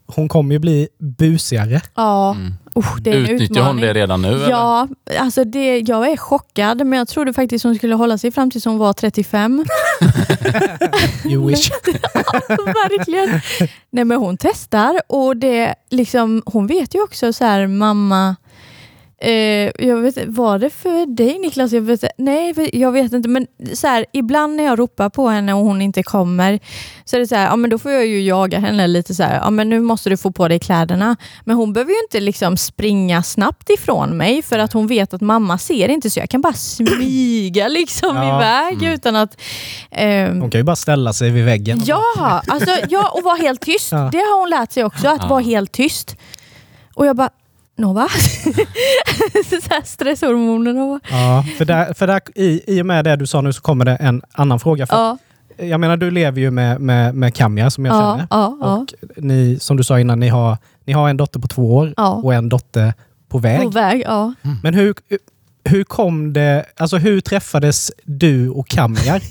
hon 0.07 0.29
kommer 0.29 0.53
ju 0.53 0.59
bli 0.59 0.87
busigare. 1.17 1.81
Ja, 1.95 2.35
Usch, 2.75 3.01
det 3.01 3.09
är 3.11 3.15
en 3.17 3.21
Utnyttjar 3.29 3.61
hon 3.61 3.77
utmaning. 3.77 3.81
det 3.85 3.93
redan 3.93 4.21
nu? 4.21 4.27
eller? 4.27 4.49
Ja, 4.49 4.87
alltså 5.19 5.43
det, 5.43 5.79
jag 5.79 6.11
är 6.11 6.17
chockad, 6.17 6.85
men 6.87 6.99
jag 6.99 7.07
trodde 7.07 7.33
faktiskt 7.33 7.63
hon 7.63 7.75
skulle 7.75 7.95
hålla 7.95 8.17
sig 8.17 8.31
fram 8.31 8.51
tills 8.51 8.65
hon 8.65 8.77
var 8.77 8.93
35. 8.93 9.65
You 11.25 11.47
wish. 11.47 11.69
Verkligen. 12.49 13.41
Nej 13.89 14.05
men 14.05 14.17
hon 14.17 14.37
testar 14.37 15.01
och 15.07 15.37
det 15.37 15.75
liksom, 15.89 16.43
hon 16.45 16.67
vet 16.67 16.95
ju 16.95 17.03
också 17.03 17.33
så 17.33 17.45
här 17.45 17.67
mamma 17.67 18.35
Eh, 19.25 19.71
jag 19.87 19.97
vet, 19.97 20.17
var 20.27 20.59
det 20.59 20.69
för 20.69 21.15
dig 21.15 21.39
Niklas? 21.39 21.71
Jag 21.71 21.81
vet, 21.81 22.03
nej, 22.17 22.69
jag 22.73 22.91
vet 22.91 23.13
inte. 23.13 23.29
Men 23.29 23.47
så 23.73 23.87
här, 23.87 24.05
ibland 24.13 24.55
när 24.55 24.63
jag 24.63 24.79
ropar 24.79 25.09
på 25.09 25.27
henne 25.27 25.53
och 25.53 25.59
hon 25.65 25.81
inte 25.81 26.03
kommer, 26.03 26.59
så 27.05 27.15
är 27.15 27.19
det 27.19 27.27
så 27.27 27.35
här, 27.35 27.45
ja, 27.47 27.55
men 27.55 27.69
då 27.69 27.79
får 27.79 27.91
jag 27.91 28.05
ju 28.05 28.21
jaga 28.21 28.59
henne 28.59 28.87
lite 28.87 29.15
så 29.15 29.23
här, 29.23 29.35
ja, 29.43 29.49
men 29.49 29.69
nu 29.69 29.79
måste 29.79 30.09
du 30.09 30.17
få 30.17 30.31
på 30.31 30.47
dig 30.47 30.59
kläderna. 30.59 31.15
Men 31.45 31.55
hon 31.55 31.73
behöver 31.73 31.91
ju 31.91 31.97
inte 32.03 32.19
liksom 32.19 32.57
springa 32.57 33.23
snabbt 33.23 33.69
ifrån 33.69 34.17
mig 34.17 34.41
för 34.41 34.59
att 34.59 34.73
hon 34.73 34.87
vet 34.87 35.13
att 35.13 35.21
mamma 35.21 35.57
ser 35.57 35.89
inte 35.89 36.09
så 36.09 36.19
jag 36.19 36.29
kan 36.29 36.41
bara 36.41 36.53
smyga 36.53 37.67
liksom 37.79 38.15
Ja. 38.17 38.35
iväg 38.37 38.73
Mm. 38.83 38.93
utan 38.93 39.15
att... 39.15 39.41
ehm, 39.91 40.41
Hon 40.41 40.51
kan 40.51 40.59
ju 40.59 40.65
bara 40.65 40.75
ställa 40.75 41.13
sig 41.13 41.29
vid 41.31 41.45
väggen. 41.45 41.81
Ja, 41.85 42.41
alltså, 42.47 42.71
ja, 42.89 43.09
och 43.09 43.23
vara 43.23 43.35
helt 43.35 43.61
tyst. 43.61 43.91
Ja. 43.91 44.09
Det 44.11 44.17
har 44.17 44.39
hon 44.39 44.49
lärt 44.49 44.71
sig 44.71 44.83
också, 44.83 45.07
att 45.07 45.29
vara 45.29 45.41
helt 45.41 45.71
tyst. 45.71 46.15
Och 46.95 47.05
jag 47.05 47.15
bara, 47.15 47.29
Nova? 47.75 48.07
stresshormonerna. 49.83 50.85
bara, 50.85 50.99
Ja, 51.09 51.45
för 51.57 51.65
där, 51.65 51.93
för 51.93 52.07
där, 52.07 52.21
i, 52.35 52.77
I 52.77 52.81
och 52.81 52.85
med 52.85 53.05
det 53.05 53.15
du 53.15 53.27
sa 53.27 53.41
nu 53.41 53.53
så 53.53 53.61
kommer 53.61 53.85
det 53.85 53.95
en 53.95 54.21
annan 54.33 54.59
fråga. 54.59 54.87
För 54.87 54.95
Ja, 54.95 55.17
Jag 55.57 55.79
menar, 55.79 55.97
du 55.97 56.11
lever 56.11 56.41
ju 56.41 56.51
med, 56.51 56.81
med, 56.81 57.15
med 57.15 57.33
Kamja 57.35 57.69
som 57.69 57.85
jag 57.85 57.95
ja, 57.95 58.11
känner. 58.11 58.27
ja, 58.29 58.57
ja. 58.61 58.75
Och 58.77 58.93
ni, 59.23 59.57
som 59.59 59.77
du 59.77 59.83
sa 59.83 59.99
innan, 59.99 60.19
ni 60.19 60.27
har, 60.29 60.57
ni 60.85 60.93
har 60.93 61.09
en 61.09 61.17
dotter 61.17 61.39
på 61.39 61.47
två 61.47 61.75
år 61.75 61.93
Ja. 61.97 62.09
och 62.13 62.33
en 62.33 62.49
dotter 62.49 62.93
på 63.29 63.37
väg. 63.37 63.61
På 63.63 63.69
väg, 63.69 64.03
ja. 64.05 64.33
Men 64.63 64.73
hur, 64.73 64.93
hur 65.65 65.83
kom 65.83 66.33
det, 66.33 66.65
alltså 66.77 66.97
hur 66.97 67.21
träffades 67.21 67.91
du 68.03 68.49
och 68.49 68.67
Kamjar? 68.67 69.21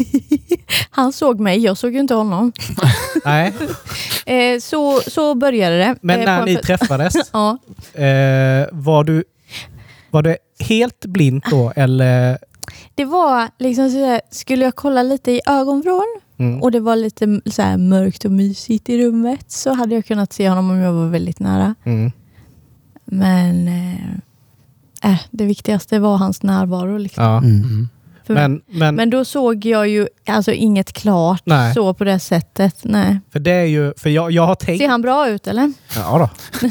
Han 0.90 1.12
såg 1.12 1.40
mig, 1.40 1.58
jag 1.58 1.76
såg 1.76 1.92
ju 1.94 2.00
inte 2.00 2.14
honom. 2.14 2.52
Nej, 3.24 3.52
Eh, 4.26 4.58
så, 4.60 5.00
så 5.00 5.34
började 5.34 5.78
det. 5.78 5.96
men 6.02 6.20
Eh, 6.20 6.24
när 6.26 6.44
ni 6.44 6.56
träffades, 6.56 7.14
Ja. 7.32 7.58
eh, 7.94 8.66
var, 8.72 9.04
du, 9.04 9.24
var 10.10 10.22
det 10.22 10.36
helt 10.68 11.06
blint 11.06 11.44
då 11.50 11.72
eller? 11.76 12.38
Det 12.94 13.04
var 13.04 13.48
liksom 13.58 13.90
så 13.90 14.04
här, 14.06 14.20
skulle 14.30 14.64
jag 14.64 14.74
kolla 14.76 15.02
lite 15.02 15.30
i 15.32 15.40
ögonvrån 15.46 16.18
Mm. 16.38 16.62
och 16.62 16.70
det 16.72 16.80
var 16.80 16.96
lite 16.96 17.40
så 17.46 17.62
här 17.62 17.76
mörkt 17.76 18.24
och 18.24 18.30
mysigt 18.30 18.88
i 18.88 18.98
rummet 19.04 19.50
så 19.50 19.72
hade 19.72 19.94
jag 19.94 20.06
kunnat 20.06 20.32
se 20.32 20.48
honom 20.48 20.70
om 20.70 20.76
jag 20.78 20.92
var 20.92 21.08
väldigt 21.08 21.38
nära. 21.40 21.74
Mm. 21.84 22.12
Men 23.04 23.70
äh, 25.04 25.18
det 25.30 25.44
viktigaste 25.44 25.98
var 25.98 26.16
hans 26.16 26.42
närvaro. 26.42 26.96
Liksom. 26.98 27.24
Ja. 27.24 27.38
Mm. 27.38 27.50
Mm. 27.64 27.88
För, 28.26 28.34
Men, 28.34 28.60
men, 28.70 28.94
men 28.94 29.10
då 29.10 29.24
såg 29.24 29.64
jag 29.64 29.88
ju 29.88 30.06
alltså 30.26 30.52
inget 30.52 30.92
klart 30.92 31.42
Nej. 31.44 31.74
så 31.74 31.94
på 31.94 32.04
det 32.04 32.18
sättet. 32.18 32.76
Nej. 32.82 33.20
för 33.32 33.38
det 33.40 33.50
är 33.52 33.64
ju, 33.64 33.92
för 33.96 34.10
jag, 34.10 34.30
jag 34.30 34.46
har 34.46 34.54
tänkt... 34.54 34.78
Ser 34.80 34.88
han 34.88 35.02
bra 35.02 35.28
ut 35.28 35.46
eller? 35.46 35.72
Ja 35.96 36.18
då. 36.18 36.68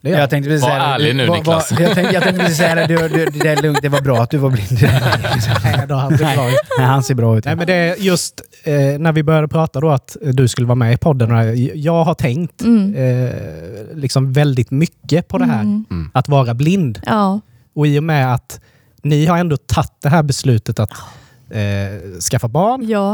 Det 0.00 0.10
gör 0.10 0.18
Jag 0.18 0.30
tänkte 0.30 0.48
precis 0.50 0.62
Var 0.62 0.70
säga 0.70 0.82
det. 0.82 0.94
ärlig 0.94 1.16
nu, 1.16 1.26
Var- 1.26 1.36
Niklas. 1.36 1.72
var- 1.72 1.80
Jag 1.80 1.92
tänkte, 1.94 2.14
jag 2.14 2.22
tänkte 2.22 2.40
precis 2.42 2.58
säga 2.58 2.74
det. 2.74 2.86
Du, 2.86 3.08
du, 3.08 3.26
det 3.38 3.48
är 3.48 3.62
lugnt, 3.62 3.78
det 3.82 3.88
var 3.88 4.00
bra 4.00 4.22
att 4.22 4.30
du 4.30 4.38
var 4.38 4.50
blind. 4.50 4.78
Nej, 5.64 5.86
då, 5.88 5.94
han 5.94 6.18
ser 6.18 6.34
bra 6.36 6.48
ut. 6.48 6.54
Nej, 6.78 6.86
han 6.86 7.02
ser 7.02 7.14
bra 7.14 7.38
ut. 7.38 7.44
Nej, 7.44 7.56
men 7.56 7.66
det 7.66 7.74
är 7.74 7.96
just 7.96 8.42
eh, 8.64 8.74
när 8.98 9.12
vi 9.12 9.22
började 9.22 9.48
prata 9.48 9.80
då 9.80 9.90
att 9.90 10.16
du 10.22 10.48
skulle 10.48 10.66
vara 10.66 10.74
med 10.76 10.92
i 10.94 10.96
podden. 10.96 11.30
Jag 11.74 12.04
har 12.04 12.14
tänkt 12.14 12.62
Mm. 12.62 12.94
eh, 12.94 13.32
liksom 13.94 14.32
väldigt 14.32 14.70
mycket 14.70 15.28
på 15.28 15.38
det 15.38 15.44
här. 15.44 15.60
Mm. 15.60 15.84
Mm. 15.90 16.10
Att 16.14 16.28
vara 16.28 16.54
blind. 16.54 17.00
Ja. 17.06 17.40
Och 17.74 17.86
i 17.86 17.98
och 17.98 18.02
med 18.04 18.34
att 18.34 18.60
ni 19.02 19.26
har 19.26 19.38
ändå 19.38 19.56
tagit 19.56 19.92
det 20.02 20.08
här 20.08 20.22
beslutet 20.22 20.78
att 20.78 20.90
eh, 21.50 22.20
skaffa 22.30 22.48
barn. 22.48 22.88
Ja. 22.88 23.12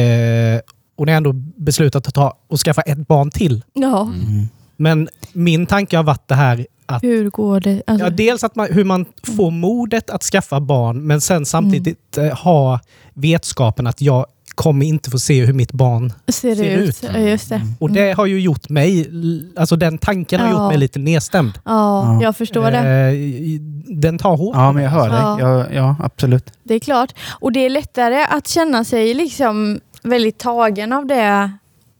Eh, 0.00 0.60
och 0.96 1.06
ni 1.06 1.12
har 1.12 1.16
ändå 1.16 1.32
beslutat 1.56 2.08
att 2.08 2.14
ta 2.14 2.38
och 2.48 2.58
skaffa 2.60 2.82
ett 2.82 3.08
barn 3.08 3.30
till. 3.30 3.64
ja. 3.72 4.02
Mm. 4.02 4.48
Men 4.76 5.08
min 5.32 5.66
tanke 5.66 5.96
har 5.96 6.04
varit 6.04 6.28
det 6.28 6.34
här 6.34 6.66
att 6.86 7.02
Hur 7.02 7.30
går 7.30 7.60
det? 7.60 7.82
Alltså, 7.86 8.06
Ja, 8.06 8.10
dels 8.10 8.44
att 8.44 8.56
man, 8.56 8.66
hur 8.72 8.84
man 8.84 9.04
får 9.36 9.50
modet 9.50 10.10
att 10.10 10.22
skaffa 10.22 10.60
barn, 10.60 11.06
men 11.06 11.20
sen 11.20 11.46
samtidigt 11.46 12.16
Mm. 12.16 12.30
eh, 12.30 12.36
ha 12.36 12.80
vetskapen 13.14 13.86
att 13.86 14.00
jag 14.00 14.26
kommer 14.62 14.86
inte 14.86 15.10
få 15.10 15.18
se 15.18 15.44
hur 15.44 15.52
mitt 15.52 15.72
barn... 15.72 16.12
ser 16.28 16.54
ser 16.54 16.76
ut? 16.78 16.88
ut. 16.88 17.10
Ja, 17.14 17.18
just 17.18 17.48
det. 17.48 17.60
Och 17.78 17.90
det 17.90 18.12
har 18.12 18.26
ju 18.26 18.40
gjort 18.40 18.68
mig, 18.68 19.10
alltså 19.56 19.76
den 19.76 19.98
tanken 19.98 20.40
har 20.40 20.46
Ja. 20.46 20.52
gjort 20.52 20.68
mig 20.70 20.78
lite 20.78 20.98
nedstämd. 20.98 21.52
Ja, 21.54 21.62
Ja. 21.64 22.22
jag 22.22 22.36
förstår 22.36 22.70
det. 22.70 22.78
Eh, 22.78 23.60
den 24.00 24.18
tar 24.18 24.36
hårt. 24.36 24.56
Ja, 24.56 24.72
men 24.72 24.82
jag 24.84 24.90
hör 24.90 25.08
dig. 25.08 25.18
Ja. 25.18 25.40
Ja, 25.40 25.66
ja, 25.72 25.96
absolut. 26.02 26.52
Det 26.62 26.74
är 26.74 26.78
klart. 26.78 27.12
Och 27.30 27.52
det 27.52 27.60
är 27.66 27.70
lättare 27.70 28.24
att 28.30 28.48
känna 28.48 28.84
sig 28.84 29.14
liksom 29.14 29.80
väldigt 30.02 30.38
tagen 30.38 30.92
av 30.92 31.06
det 31.06 31.50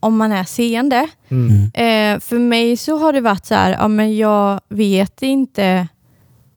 om 0.00 0.16
man 0.16 0.32
är 0.32 0.44
seende. 0.44 1.08
Mm. 1.28 1.62
Eh, 1.74 2.20
för 2.20 2.38
mig 2.38 2.76
så 2.76 2.98
har 2.98 3.12
det 3.12 3.20
varit 3.20 3.46
så 3.46 3.54
här, 3.54 3.70
ja, 3.80 3.88
men 3.88 4.16
jag 4.16 4.60
vet 4.68 5.22
inte 5.22 5.88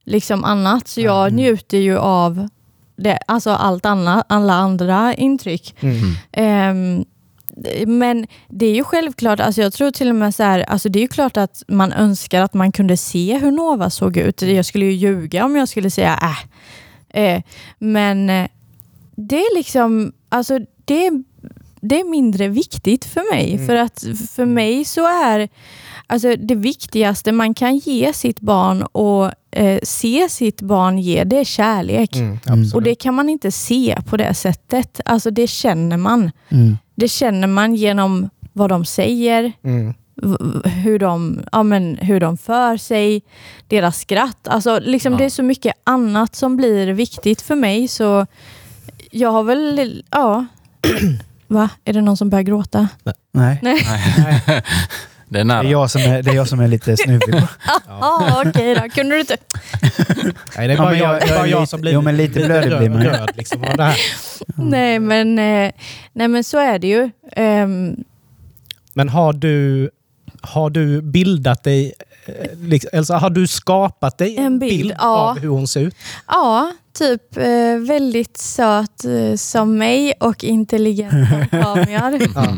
liksom 0.05 0.43
annat, 0.43 0.87
så 0.87 1.01
jag 1.01 1.21
Mm. 1.27 1.35
njuter 1.35 1.77
ju 1.77 1.97
av 1.97 2.47
det, 2.95 3.19
alltså 3.27 3.49
allt 3.49 3.85
annat, 3.85 4.25
alla 4.29 4.53
andra 4.53 5.13
intryck. 5.13 5.75
Mm. 5.79 5.99
Ehm, 6.31 7.05
men 7.87 8.27
det 8.47 8.65
är 8.65 8.75
ju 8.75 8.83
självklart, 8.83 9.39
alltså 9.39 9.61
jag 9.61 9.73
tror 9.73 9.91
till 9.91 10.09
och 10.09 10.15
med 10.15 10.35
så 10.35 10.43
här, 10.43 10.59
alltså 10.59 10.89
det 10.89 10.99
är 10.99 11.01
ju 11.01 11.07
klart 11.07 11.37
att 11.37 11.63
man 11.67 11.93
önskar 11.93 12.41
att 12.41 12.53
man 12.53 12.71
kunde 12.71 12.97
se 12.97 13.37
hur 13.37 13.51
Nova 13.51 13.89
såg 13.89 14.17
ut. 14.17 14.41
Jag 14.41 14.65
skulle 14.65 14.85
ju 14.85 14.91
ljuga 14.91 15.45
om 15.45 15.55
jag 15.55 15.69
skulle 15.69 15.89
säga 15.89 16.19
äh. 16.21 16.37
Eh, 17.13 17.41
men 17.79 18.29
eh, 18.29 18.47
det 19.15 19.37
är 19.37 19.55
liksom, 19.55 20.13
alltså 20.29 20.59
det, 20.85 21.11
det 21.81 21.99
är 21.99 22.09
mindre 22.09 22.47
viktigt 22.47 23.05
för 23.05 23.33
mig. 23.33 23.53
Mm. 23.53 23.67
För 23.67 23.75
att 23.75 24.03
för 24.35 24.45
mig 24.45 24.85
så 24.85 25.05
är 25.07 25.49
alltså 26.07 26.35
det 26.35 26.55
viktigaste 26.55 27.31
man 27.31 27.53
kan 27.53 27.77
ge 27.77 28.13
sitt 28.13 28.39
barn 28.39 28.83
och 28.83 29.31
eh, 29.55 29.79
se 29.83 30.29
sitt 30.29 30.61
barn 30.61 30.99
ge, 30.99 31.23
det 31.23 31.39
är 31.39 31.43
kärlek. 31.43 32.15
Mm. 32.15 32.39
Mm. 32.47 32.69
Och 32.73 32.83
det 32.83 32.95
kan 32.95 33.13
man 33.13 33.29
inte 33.29 33.51
se 33.51 33.97
på 34.09 34.17
det 34.17 34.33
sättet. 34.33 34.99
Alltså 35.05 35.31
det 35.31 35.47
känner 35.47 35.97
man. 35.97 36.31
Mm. 36.49 36.77
Det 36.95 37.07
känner 37.07 37.47
man 37.47 37.75
genom 37.75 38.29
vad 38.53 38.69
de 38.69 38.85
säger, 38.85 39.51
Mm. 39.63 39.93
hur 40.65 40.99
de, 40.99 41.39
ja, 41.51 41.63
men, 41.63 41.97
hur 41.97 42.19
de 42.19 42.37
för 42.37 42.77
sig, 42.77 43.21
deras 43.67 43.99
skratt. 43.99 44.47
Alltså, 44.47 44.79
liksom, 44.79 45.11
Ja. 45.13 45.17
Det 45.19 45.25
är 45.25 45.29
så 45.29 45.43
mycket 45.43 45.73
annat 45.83 46.35
som 46.35 46.57
blir 46.57 46.87
viktigt 46.93 47.41
för 47.41 47.55
mig. 47.55 47.87
Så 47.87 48.25
jag 49.11 49.31
har 49.31 49.43
väl, 49.43 50.03
ja. 50.11 50.45
Va? 51.47 51.69
Är 51.85 51.93
det 51.93 52.01
någon 52.01 52.17
som 52.17 52.29
börjar 52.29 52.43
gråta? 52.43 52.87
Nej. 53.31 53.59
Nej. 53.61 53.81
Det 55.33 55.39
är 55.39 55.43
Det 55.43 55.43
nära. 55.43 55.63
är, 55.67 55.71
jag 55.71 55.91
som 55.91 56.01
är, 56.01 56.21
det 56.23 56.31
är 56.31 56.35
jag 56.35 56.47
som 56.47 56.59
är 56.59 56.67
lite 56.67 56.97
snuvig. 56.97 57.35
Ja, 57.87 58.43
okej 58.45 58.75
då. 58.75 58.89
Kunde 58.89 59.15
du 59.15 59.19
inte? 59.19 59.37
Nej, 60.57 60.67
det 60.67 60.73
är 60.73 60.77
bara, 60.77 60.95
jag, 60.97 61.13
jag- 61.13 61.21
det 61.21 61.25
är 61.25 61.29
jag 61.29 61.37
bara 61.37 61.45
är 61.47 61.51
jag 61.51 61.59
lite- 61.59 61.69
som 61.69 61.81
blir 61.81 61.91
jo, 61.93 62.01
men 62.01 62.17
lite 62.17 62.39
blödig 62.45 62.77
blir 62.79 62.89
man 62.89 63.03
röd 63.03 63.29
liksom, 63.35 63.63
av 63.63 63.77
det 63.77 63.83
här. 63.83 63.97
Nej, 64.55 64.99
men, 64.99 65.39
eh, 65.39 65.71
nej, 66.13 66.27
men 66.27 66.43
så 66.43 66.57
är 66.59 66.79
det 66.79 66.87
ju. 66.87 67.09
Ehm, 67.31 67.95
Men 68.93 69.09
har 69.09 69.33
du, 69.33 69.89
har 70.41 70.69
du 70.69 71.01
bildat 71.01 71.63
dig, 71.63 71.93
eh, 72.25 72.33
liksom, 72.59 72.89
alltså 72.97 73.13
har 73.13 73.29
du 73.29 73.47
skapat 73.47 74.17
dig 74.17 74.37
En 74.37 74.59
bild, 74.59 74.93
ja. 74.99 75.05
av 75.29 75.39
hur 75.39 75.49
hon 75.49 75.67
ser 75.67 75.81
ut? 75.81 75.95
Ja, 76.27 76.71
typ 76.97 77.37
eh, 77.37 77.77
väldigt 77.87 78.37
söt 78.37 79.05
eh, 79.05 79.35
som 79.35 79.77
mig 79.77 80.13
och 80.19 80.43
intelligent 80.43 81.29
som 81.51 81.61
Fabian. 81.63 82.21
Ja. 82.35 82.55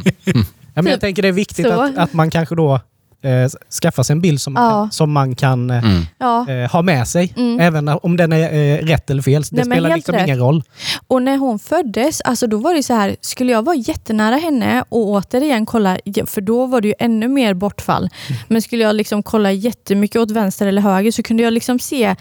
Ja, 0.76 0.82
men 0.82 0.86
jag 0.92 0.94
Typ 0.94 1.02
tänker 1.02 1.22
det 1.22 1.28
är 1.28 1.32
viktigt 1.32 1.66
så. 1.68 1.82
att, 1.82 1.98
att 1.98 2.14
man 2.14 2.30
kanske 2.30 2.56
då 2.56 2.74
eh, 3.22 3.50
skaffar 3.82 4.04
sig 4.04 4.14
en 4.14 4.22
bild 4.22 4.42
som, 4.42 4.54
Ja. 4.56 4.90
som 4.92 5.12
man 5.12 5.36
kan 5.36 5.70
eh, 5.70 5.84
Mm. 5.86 6.64
Eh, 6.64 6.72
ha 6.72 6.82
med 6.82 7.08
sig. 7.08 7.34
Mm. 7.38 7.60
Även 7.60 7.88
om 7.88 8.18
den 8.18 8.34
är 8.34 8.54
eh, 8.54 8.86
rätt 8.86 9.10
eller 9.10 9.22
fel. 9.22 9.42
Det 9.52 9.56
Nej, 9.56 9.66
spelar 9.66 9.96
liksom 9.96 10.16
rätt. 10.16 10.28
ingen 10.28 10.40
roll. 10.40 10.64
Och 11.08 11.22
när 11.22 11.38
hon 11.38 11.60
föddes, 11.60 12.22
alltså 12.22 12.48
då 12.48 12.58
var 12.58 12.74
det 12.74 12.84
så 12.84 12.94
här, 12.94 13.16
skulle 13.22 13.52
jag 13.52 13.66
vara 13.66 13.76
jättenära 13.76 14.36
henne 14.36 14.84
och 14.90 15.08
återigen 15.10 15.66
kolla, 15.66 15.98
för 16.26 16.42
då 16.42 16.66
var 16.66 16.82
det 16.82 16.88
ju 16.88 16.94
ännu 17.00 17.28
mer 17.28 17.54
bortfall. 17.54 18.10
Men 18.48 18.62
skulle 18.62 18.84
jag 18.84 18.96
liksom 18.96 19.24
kolla 19.24 19.52
jättemycket 19.52 20.22
åt 20.22 20.32
vänster 20.32 20.68
eller 20.68 20.82
höger 20.82 21.12
så 21.12 21.24
kunde 21.24 21.44
jag 21.44 21.54
liksom 21.54 21.80
se 21.80 22.16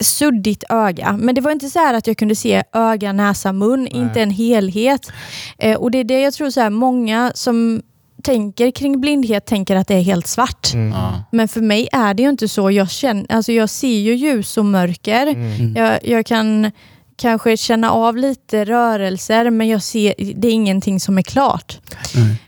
suddigt 0.00 0.64
öga. 0.68 1.16
Men 1.20 1.34
det 1.34 1.40
var 1.40 1.50
inte 1.50 1.70
så 1.70 1.78
här 1.78 1.94
att 1.94 2.06
jag 2.06 2.16
kunde 2.16 2.34
se 2.34 2.62
öga, 2.72 3.12
näsa, 3.12 3.52
mun, 3.52 3.86
inte 3.86 4.22
en 4.22 4.30
helhet. 4.30 5.12
Eh, 5.58 5.76
och 5.76 5.90
det 5.90 5.98
är 5.98 6.04
det 6.04 6.20
jag 6.20 6.34
tror 6.34 6.50
så 6.50 6.60
här, 6.60 6.70
många 6.70 7.32
som 7.34 7.82
tänker 8.22 8.70
kring 8.70 9.00
blindhet 9.00 9.46
tänker 9.46 9.76
att 9.76 9.88
det 9.88 9.94
är 9.94 10.02
helt 10.02 10.26
svart. 10.26 10.68
Ja. 10.74 11.22
Men 11.32 11.48
för 11.48 11.60
mig 11.60 11.88
är 11.92 12.14
det 12.14 12.22
ju 12.22 12.28
inte 12.28 12.48
så. 12.48 12.70
Jag, 12.70 12.90
känner, 12.90 13.26
alltså 13.28 13.52
jag 13.52 13.70
ser 13.70 13.98
ju 13.98 14.14
ljus 14.14 14.56
och 14.56 14.64
mörker. 14.64 15.26
Mm. 15.26 15.76
Jag, 15.76 16.06
jag 16.06 16.26
kan 16.26 16.70
kanske 17.16 17.56
känna 17.56 17.90
av 17.90 18.16
lite 18.16 18.64
rörelser 18.64 19.50
men 19.50 19.68
jag 19.68 19.82
ser, 19.82 20.14
det 20.36 20.48
är 20.48 20.52
ingenting 20.52 21.00
som 21.00 21.18
är 21.18 21.22
klart. 21.22 21.78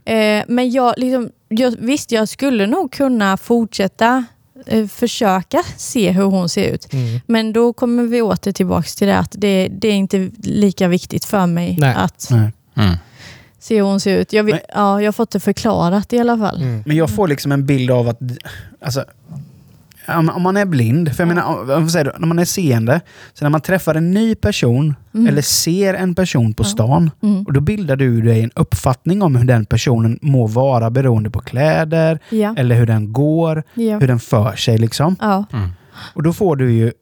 Eh, 0.04 0.44
men 0.48 0.70
jag, 0.70 0.94
liksom, 0.96 1.30
jag, 1.48 1.74
visst, 1.78 2.12
jag 2.12 2.28
skulle 2.28 2.66
nog 2.66 2.92
kunna 2.92 3.36
fortsätta 3.36 4.24
försöka 4.88 5.62
se 5.76 6.10
hur 6.10 6.24
hon 6.24 6.48
ser 6.48 6.64
ut. 6.72 6.92
Mm. 6.92 7.20
Men 7.26 7.52
då 7.52 7.72
kommer 7.72 8.02
vi 8.02 8.22
åter 8.22 8.52
tillbaka 8.52 8.88
till 8.96 9.06
det 9.08 9.18
att 9.18 9.34
det, 9.38 9.68
det 9.68 9.88
är 9.88 9.92
inte 9.92 10.30
lika 10.42 10.88
viktigt 10.88 11.24
för 11.24 11.46
mig 11.46 11.76
Nej. 11.80 11.94
att 11.94 12.28
Nej. 12.30 12.52
Mm. 12.76 12.96
se 13.58 13.76
hur 13.76 13.82
hon 13.82 14.00
ser 14.00 14.18
ut. 14.18 14.32
Jag, 14.32 14.44
vill, 14.44 14.54
Men- 14.54 14.62
ja, 14.82 15.00
jag 15.00 15.06
har 15.08 15.12
fått 15.12 15.30
det 15.30 15.40
förklarat 15.40 16.12
i 16.12 16.18
alla 16.18 16.38
fall. 16.38 16.62
Mm. 16.62 16.82
Men 16.86 16.96
jag 16.96 17.10
får 17.10 17.28
liksom 17.28 17.52
en 17.52 17.66
bild 17.66 17.90
av 17.90 18.08
att... 18.08 18.18
Alltså, 18.82 19.04
om, 20.08 20.28
om 20.30 20.42
man 20.42 20.56
är 20.56 20.64
blind, 20.64 21.16
för 21.16 21.22
jag 21.22 21.28
menar, 21.28 21.44
om- 21.44 21.66
vad 21.66 21.90
säger 21.90 22.04
du, 22.04 22.12
när 22.18 22.26
man 22.26 22.38
är 22.38 22.44
seende, 22.44 23.00
så 23.34 23.44
när 23.44 23.50
man 23.50 23.60
träffar 23.60 23.94
en 23.94 24.10
ny 24.10 24.34
person 24.34 24.94
Mm. 25.14 25.26
eller 25.26 25.42
ser 25.42 25.94
en 25.94 26.14
person 26.14 26.54
på 26.54 26.64
stan, 26.64 27.10
Mm. 27.22 27.42
och 27.44 27.52
då 27.52 27.60
bildar 27.60 27.96
du 27.96 28.22
dig 28.22 28.42
en 28.42 28.50
uppfattning 28.54 29.22
om 29.22 29.36
hur 29.36 29.44
den 29.44 29.64
personen 29.66 30.18
må 30.22 30.46
vara 30.46 30.90
beroende 30.90 31.30
på 31.30 31.40
kläder, 31.40 32.18
Ja. 32.30 32.54
eller 32.58 32.74
hur 32.76 32.86
den 32.86 33.12
går, 33.12 33.62
Ja. 33.74 33.98
hur 33.98 34.08
den 34.08 34.20
för 34.20 34.56
sig. 34.56 34.78
Liksom. 34.78 35.16
Ja. 35.20 35.44
Mm. 35.52 35.68
Och 36.14 36.22
då 36.22 36.32
får 36.32 36.56
du 36.56 36.72
ju 36.72 36.92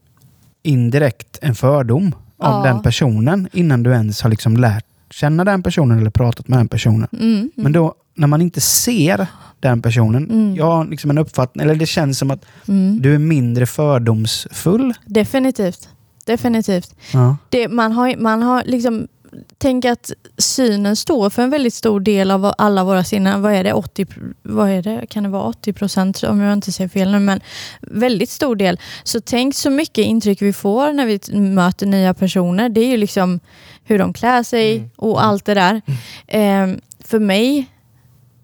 indirekt 0.62 1.38
en 1.42 1.54
fördom 1.54 2.04
om 2.06 2.12
Ja. 2.38 2.62
den 2.64 2.82
personen 2.82 3.48
innan 3.52 3.82
du 3.82 3.90
ens 3.92 4.22
har 4.22 4.30
liksom 4.30 4.56
lärt 4.56 4.84
känna 5.10 5.44
den 5.44 5.62
personen 5.62 5.98
eller 5.98 6.10
pratat 6.10 6.48
med 6.48 6.58
den 6.58 6.68
personen. 6.68 7.08
Mm. 7.12 7.30
Mm. 7.34 7.50
Men 7.54 7.72
då, 7.72 7.94
när 8.18 8.26
man 8.26 8.42
inte 8.42 8.60
ser 8.60 9.26
den 9.60 9.82
personen, 9.82 10.24
Mm. 10.30 10.56
jag 10.56 10.64
har 10.64 10.84
liksom 10.84 11.10
en 11.10 11.18
uppfattning, 11.18 11.64
eller 11.64 11.74
det 11.74 11.86
känns 11.86 12.18
som 12.18 12.30
att 12.30 12.44
Mm. 12.68 13.02
du 13.02 13.14
är 13.14 13.18
mindre 13.18 13.66
fördomsfull. 13.66 14.94
Definitivt. 15.04 15.88
Definitivt. 16.24 16.94
Ja. 17.12 17.36
Det, 17.48 17.68
man 17.68 17.92
har, 17.92 18.16
man 18.18 18.42
har 18.42 18.62
liksom, 18.66 19.08
tänk 19.58 19.84
att 19.84 20.12
synen 20.38 20.96
står 20.96 21.30
för 21.30 21.42
en 21.42 21.50
väldigt 21.50 21.74
stor 21.74 22.00
del 22.00 22.30
av 22.30 22.52
alla 22.58 22.84
våra 22.84 23.04
sinnen. 23.04 23.42
Vad 23.42 23.52
är 23.52 23.64
det? 23.64 23.72
80, 23.72 24.06
vad 24.42 24.70
är 24.70 24.82
det? 24.82 25.06
Kan 25.10 25.22
det 25.22 25.28
vara 25.28 25.42
80 25.42 25.72
procent 25.72 26.22
om 26.22 26.40
jag 26.40 26.52
inte 26.52 26.72
säger 26.72 26.88
fel 26.88 27.10
nu? 27.12 27.18
Men 27.18 27.40
väldigt 27.80 28.30
stor 28.30 28.56
del. 28.56 28.80
Så 29.04 29.20
tänk 29.20 29.54
så 29.54 29.70
mycket 29.70 30.04
intryck 30.06 30.42
vi 30.42 30.52
får 30.52 30.92
när 30.92 31.06
vi 31.06 31.38
möter 31.40 31.86
nya 31.86 32.14
personer. 32.14 32.68
Det 32.68 32.80
är 32.80 32.88
ju 32.88 32.96
liksom 32.96 33.40
hur 33.84 33.98
de 33.98 34.12
klär 34.12 34.42
sig 34.42 34.76
Mm. 34.76 34.90
och 34.96 35.24
allt 35.24 35.44
det 35.44 35.54
där. 35.54 35.82
Ehm, 36.26 36.80
för 37.04 37.18
mig 37.18 37.66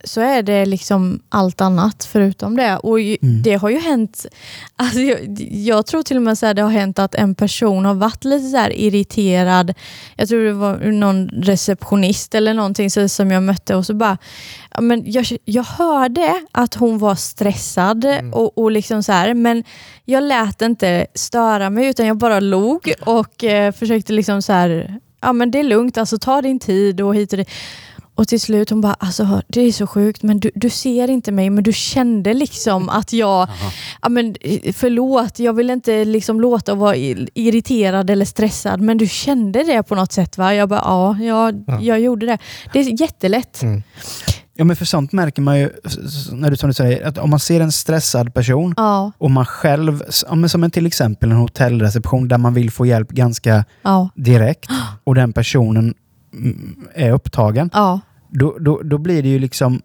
så 0.05 0.21
är 0.21 0.43
det 0.43 0.67
liksom 0.67 1.21
allt 1.29 1.61
annat 1.61 2.09
förutom 2.13 2.57
det. 2.57 2.77
Och 2.77 3.01
ju, 3.01 3.17
Mm. 3.23 3.43
det 3.43 3.55
har 3.55 3.69
ju 3.71 3.79
hänt, 3.79 4.27
alltså 4.77 5.01
jag, 5.01 5.19
jag 5.51 5.87
tror 5.87 6.03
till 6.03 6.17
och 6.17 6.23
med 6.23 6.39
så 6.39 6.47
här, 6.47 6.55
det 6.55 6.63
har 6.63 6.71
hänt 6.71 6.99
att 6.99 7.15
en 7.15 7.35
person 7.35 7.85
har 7.85 7.95
varit 7.95 8.25
lite 8.25 8.49
så 8.49 8.67
irriterad. 8.71 9.75
Jag 10.17 10.29
tror 10.29 10.45
det 10.45 10.53
var 10.53 10.77
någon 10.77 11.29
receptionist 11.29 12.35
eller 12.35 12.55
någonting 12.55 12.91
så, 12.91 13.09
som 13.09 13.31
jag 13.31 13.43
mötte 13.43 13.75
och 13.77 13.87
så 13.87 13.95
bara, 13.95 14.19
men 14.81 15.03
jag, 15.07 15.27
jag 15.45 15.65
hörde 15.65 16.35
att 16.53 16.75
hon 16.75 16.99
var 16.99 17.15
stressad 17.15 18.07
och, 18.33 18.59
och 18.59 18.71
liksom 18.71 19.03
så 19.03 19.13
här, 19.13 19.35
men 19.35 19.65
jag 20.05 20.23
lät 20.23 20.63
inte 20.63 21.07
störa 21.15 21.71
mig 21.71 21.87
utan 21.87 22.07
jag 22.07 22.17
bara 22.17 22.41
log 22.41 22.93
och 23.07 23.45
eh, 23.45 23.73
försökte 23.73 24.13
liksom 24.13 24.43
så 24.43 24.53
här, 24.53 24.99
ja 25.21 25.33
men 25.33 25.51
det 25.51 25.59
är 25.59 25.63
lugnt, 25.65 25.99
alltså 25.99 26.19
ta 26.19 26.43
din 26.43 26.59
tid 26.61 27.01
och 27.01 27.15
hit 27.15 27.33
och 27.33 27.37
dit. 27.39 27.51
Och 28.17 28.29
till 28.29 28.41
slut 28.41 28.71
hon 28.71 28.81
bara, 28.81 28.95
alltså 28.95 29.43
det 29.49 29.61
är 29.61 29.73
så 29.73 29.87
sjukt 29.87 30.23
men 30.23 30.41
du, 30.41 30.51
du 30.55 30.71
ser 30.71 31.11
inte 31.11 31.33
mig 31.33 31.51
men 31.51 31.65
du 31.65 31.73
kände 31.73 32.35
liksom 32.35 32.89
att 32.99 33.13
jag, 33.13 33.49
ja 34.03 34.09
men 34.09 34.35
eh, 34.41 34.73
förlåt, 34.73 35.39
jag 35.39 35.53
vill 35.53 35.71
inte 35.71 36.05
liksom 36.05 36.41
låta 36.41 36.75
vara 36.75 36.97
irriterad 37.35 38.11
eller 38.11 38.25
stressad 38.25 38.81
men 38.81 38.99
du 38.99 39.07
kände 39.09 39.63
det 39.63 39.83
på 39.83 39.95
något 39.95 40.13
sätt 40.13 40.39
va? 40.39 40.55
Jag 40.55 40.69
bara, 40.69 40.81
ja, 40.85 41.17
jag, 41.21 41.65
Ja. 41.67 41.81
jag 41.81 42.01
gjorde 42.01 42.27
det. 42.27 42.39
Det 42.73 42.79
är 42.79 43.01
jättelätt. 43.01 43.63
Mm. 43.63 43.83
ja, 44.55 44.65
men 44.65 44.77
för 44.77 44.85
sånt 44.85 45.13
märker 45.13 45.43
man 45.43 45.59
ju, 45.59 45.71
när 46.33 46.51
du, 46.51 46.57
som 46.57 46.69
du 46.69 46.75
säger, 46.75 47.07
att 47.07 47.19
om 47.19 47.31
man 47.31 47.41
ser 47.41 47.61
en 47.61 47.73
stressad 47.73 48.35
person 48.35 48.75
Ja, 48.77 49.13
och 49.19 49.31
man 49.31 49.47
själv, 49.47 50.03
ja, 50.31 50.49
som 50.49 50.65
en, 50.65 50.71
till 50.71 50.87
exempel 50.87 51.31
en 51.31 51.37
hotellreception 51.37 52.29
där 52.29 52.39
man 52.39 52.55
vill 52.55 52.71
få 52.71 52.87
hjälp 52.87 53.09
ganska 53.11 53.65
ja, 53.83 54.09
direkt 54.15 54.71
och 55.05 55.15
den 55.15 55.33
personen 55.33 55.95
är 56.95 57.11
upptagen, 57.13 57.71
ja. 57.73 58.01
då, 58.29 58.57
då, 58.61 58.83
då 58.83 58.99
blir 58.99 59.23
det 59.23 59.29
ju 59.29 59.39
liksom... 59.39 59.83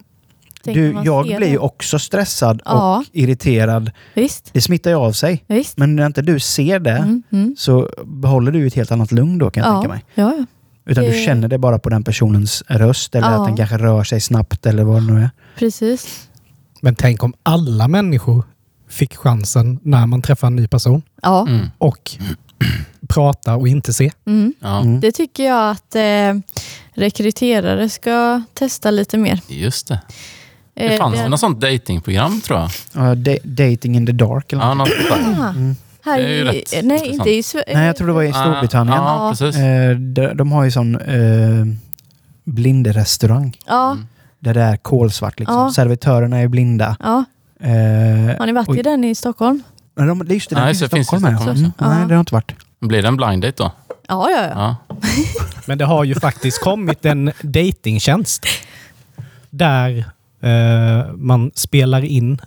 Du, 0.63 0.95
jag 1.05 1.25
blir 1.25 1.47
ju 1.49 1.57
också 1.57 1.99
stressad 1.99 2.61
Ja. 2.65 2.97
och 2.97 3.05
irriterad. 3.11 3.91
Visst, 4.13 4.49
Det 4.53 4.61
smittar 4.61 4.91
ju 4.91 4.97
av 4.97 5.11
sig. 5.11 5.43
visst. 5.47 5.77
Men 5.77 5.95
när 5.95 6.05
inte 6.05 6.21
du 6.21 6.39
ser 6.39 6.79
det 6.79 6.91
Mm, 6.97 7.23
mm. 7.31 7.55
så 7.57 7.89
behåller 8.05 8.51
du 8.51 8.67
ett 8.67 8.73
helt 8.73 8.91
annat 8.91 9.11
lugn 9.11 9.37
då 9.37 9.51
kan 9.51 9.63
jag 9.63 9.73
tänka 9.73 9.87
Ja, 9.87 9.93
mig. 9.93 10.05
ja, 10.13 10.33
ja, 10.39 10.45
Utan 10.91 11.03
du 11.03 11.09
Det- 11.09 11.25
känner 11.25 11.47
det 11.47 11.57
bara 11.57 11.79
på 11.79 11.89
den 11.89 12.03
personens 12.03 12.63
röst 12.67 13.15
eller 13.15 13.31
Ja. 13.31 13.41
att 13.41 13.47
den 13.47 13.57
kanske 13.57 13.77
rör 13.77 14.03
sig 14.03 14.21
snabbt 14.21 14.65
eller 14.65 14.83
vad 14.83 14.95
det 15.07 15.13
nu 15.13 15.21
är. 15.21 15.29
precis. 15.59 16.29
Men 16.81 16.95
tänk 16.95 17.23
om 17.23 17.33
alla 17.43 17.87
människor 17.87 18.43
fick 18.89 19.15
chansen 19.15 19.79
när 19.83 20.05
man 20.05 20.21
träffar 20.21 20.47
en 20.47 20.55
ny 20.55 20.67
person 20.67 21.01
Ja, 21.21 21.45
Mm. 21.47 21.67
och 21.77 22.11
prata 23.09 23.55
och 23.55 23.67
inte 23.67 23.93
se. 23.93 24.11
mm. 24.27 24.53
Ja, 24.59 24.79
Mm. 24.81 24.99
det 24.99 25.11
tycker 25.11 25.43
jag 25.45 25.71
att 25.71 25.95
eh, 25.95 26.59
rekryterare 26.93 27.89
ska 27.89 28.41
testa 28.53 28.91
lite 28.91 29.17
mer. 29.17 29.39
just 29.47 29.87
det. 29.87 29.99
Eh, 30.75 30.91
Det 30.91 30.97
fanns 30.97 31.15
väl 31.15 31.29
något 31.29 31.39
sånt 31.39 31.59
datingprogram 31.61 32.41
tror 32.41 32.59
jag. 32.59 32.69
Ja, 32.93 33.15
da- 33.15 33.37
dating 33.43 33.95
in 33.95 34.05
the 34.05 34.11
dark 34.11 34.53
eller 34.53 34.63
Ja, 34.63 34.73
något. 34.73 34.89
Ah, 35.11 35.49
Mm. 35.49 35.75
här 36.05 36.17
Det 36.19 36.23
är 36.25 36.29
ju 36.29 36.39
i, 36.39 36.43
nej, 36.43 36.57
intressant. 36.59 37.13
inte 37.13 37.29
i 37.29 37.41
Sve- 37.41 37.63
Nej, 37.73 37.85
jag 37.85 37.95
tror 37.95 38.07
det 38.07 38.13
var 38.13 38.23
i 38.23 38.33
Storbritannien. 38.33 38.97
Ja, 38.97 39.25
Ja. 39.25 39.29
precis. 39.29 39.55
Eh, 39.61 39.95
de, 39.95 40.33
de 40.33 40.51
har 40.51 40.63
ju 40.63 40.71
sån 40.71 40.95
eh, 40.95 41.65
blinderestaurang 42.43 43.57
Ja, 43.67 43.91
Mm. 43.91 44.07
där 44.39 44.53
det 44.53 44.61
är 44.61 44.77
kolsvart. 44.77 45.39
Liksom. 45.39 45.55
Ja. 45.57 45.71
Servitörerna 45.71 46.37
är 46.37 46.47
blinda. 46.47 46.95
ja. 46.99 47.23
Eh, 47.61 47.69
Har 48.39 48.45
ni 48.45 48.51
varit 48.51 48.67
och- 48.67 48.77
i 48.77 48.81
den 48.81 49.03
i 49.03 49.15
Stockholm? 49.15 49.63
Men 49.95 50.07
de, 50.07 50.27
just 50.33 50.49
det, 50.49 50.55
Nej, 50.55 50.65
den 50.65 50.75
så 50.75 50.79
finns 50.89 51.07
i 51.07 51.11
finns 51.11 51.23
det 51.23 51.29
i 51.29 51.33
Stockholm. 51.33 51.57
Stockholm 51.57 51.91
Mm. 51.91 51.99
Nej, 51.99 52.07
det 52.07 52.13
har 52.15 52.19
inte 52.19 52.33
varit. 52.33 52.51
Blir 52.79 53.01
det 53.01 53.07
en 53.07 53.17
blind 53.17 53.41
date 53.43 53.63
då? 53.63 53.71
Ja, 54.07 54.29
ja, 54.29 54.43
ja. 54.47 54.75
Ja. 54.89 54.95
Men 55.65 55.77
det 55.77 55.85
har 55.85 56.03
ju 56.03 56.15
faktiskt 56.15 56.61
kommit 56.63 57.05
en 57.05 57.31
datingtjänst 57.41 58.45
där 59.49 59.97
eh, 60.41 61.13
man 61.13 61.51
spelar 61.55 62.01
in 62.05 62.41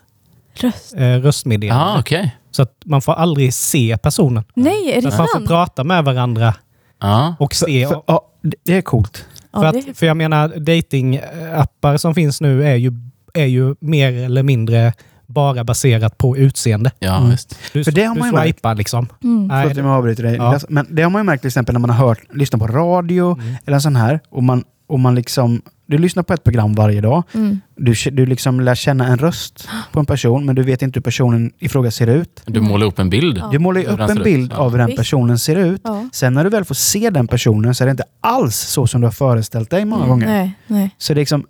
Röst. 0.54 0.94
eh, 0.96 1.00
röstmeddelanden. 1.20 1.88
Ja, 1.88 2.00
okej. 2.00 2.36
Så 2.50 2.62
att 2.62 2.76
man 2.84 3.02
får 3.02 3.12
aldrig 3.12 3.54
se 3.54 3.96
personen. 4.02 4.44
Nej, 4.54 4.92
är 4.92 5.02
det 5.02 5.08
att 5.08 5.18
man 5.18 5.26
får 5.26 5.34
sant? 5.34 5.48
prata 5.48 5.84
med 5.84 6.04
varandra 6.04 6.54
Ja. 7.00 7.34
och 7.38 7.54
se. 7.54 7.86
För, 7.88 8.02
ja, 8.06 8.28
det- 8.42 8.56
det 8.64 8.76
är 8.76 8.82
coolt. 8.82 9.26
För, 9.52 9.62
Ja, 9.64 9.68
att, 9.68 9.96
för 9.98 10.06
jag 10.06 10.16
menar, 10.16 10.48
datingappar 10.48 11.96
som 11.96 12.14
finns 12.14 12.40
nu 12.40 12.64
är 12.66 12.74
ju, 12.76 12.92
är 13.34 13.44
ju 13.46 13.74
mer 13.80 14.12
eller 14.12 14.42
mindre 14.42 14.92
bara 15.32 15.64
baserat 15.64 16.18
på 16.18 16.36
utseende. 16.36 16.90
Ja, 16.98 17.16
Mm. 17.18 17.36
Du, 17.72 17.84
För 17.84 17.92
det 17.92 18.04
har 18.04 18.14
man 18.14 18.28
ju 18.28 18.34
märkt. 18.34 18.78
liksom. 18.78 19.08
mm. 19.24 19.46
Nej, 19.46 19.62
Förlåt 19.62 19.78
om 19.78 19.86
jag 19.86 19.96
avbryter 19.98 20.22
dig. 20.22 20.36
Ja. 20.36 20.58
Men 20.68 20.86
det 20.90 21.02
har 21.02 21.10
man 21.10 21.20
ju 21.20 21.24
märkt 21.24 21.40
till 21.40 21.48
exempel 21.48 21.72
när 21.72 21.80
man 21.80 21.90
har 21.90 22.06
hört, 22.08 22.18
lyssnat 22.34 22.60
på 22.60 22.66
radio 22.66 23.32
Mm. 23.40 23.54
eller 23.66 23.78
sån 23.78 23.96
här 23.96 24.20
och 24.30 24.42
man, 24.42 24.64
och 24.86 25.00
man 25.00 25.14
liksom, 25.14 25.62
du 25.86 25.98
lyssnar 25.98 26.22
på 26.22 26.32
ett 26.32 26.44
program 26.44 26.74
varje 26.74 27.00
dag. 27.00 27.22
Mm. 27.34 27.60
Du, 27.76 27.94
du 28.12 28.26
liksom 28.26 28.60
lär 28.60 28.74
känna 28.74 29.06
en 29.06 29.18
röst 29.18 29.68
på 29.92 30.00
en 30.00 30.06
person 30.06 30.46
men 30.46 30.54
du 30.54 30.62
vet 30.62 30.82
inte 30.82 30.96
hur 30.98 31.02
personen 31.02 31.52
i 31.58 31.68
fråga 31.68 31.90
ser 31.90 32.06
ut. 32.06 32.42
Du 32.46 32.60
målar 32.60 32.86
upp 32.86 32.98
en 32.98 33.10
bild. 33.10 33.38
Ja. 33.38 33.48
Du 33.52 33.58
målar 33.58 33.84
upp 33.84 34.00
en 34.00 34.18
ut. 34.18 34.24
bild 34.24 34.52
Ja. 34.52 34.58
av 34.58 34.70
hur 34.70 34.78
den 34.78 34.96
personen 34.96 35.38
ser 35.38 35.56
ut. 35.56 35.80
Ja. 35.84 36.08
Sen 36.12 36.34
när 36.34 36.44
du 36.44 36.50
väl 36.50 36.64
får 36.64 36.74
se 36.74 37.10
den 37.10 37.26
personen 37.28 37.74
så 37.74 37.84
är 37.84 37.86
det 37.86 37.90
inte 37.90 38.04
alls 38.20 38.56
så 38.56 38.86
som 38.86 39.00
du 39.00 39.06
har 39.06 39.12
föreställt 39.12 39.70
dig 39.70 39.84
många 39.84 40.06
gånger. 40.06 40.26
Nej, 40.26 40.54
nej. 40.66 40.90
Så 40.98 41.14
det 41.14 41.18
är 41.18 41.20
liksom, 41.22 41.46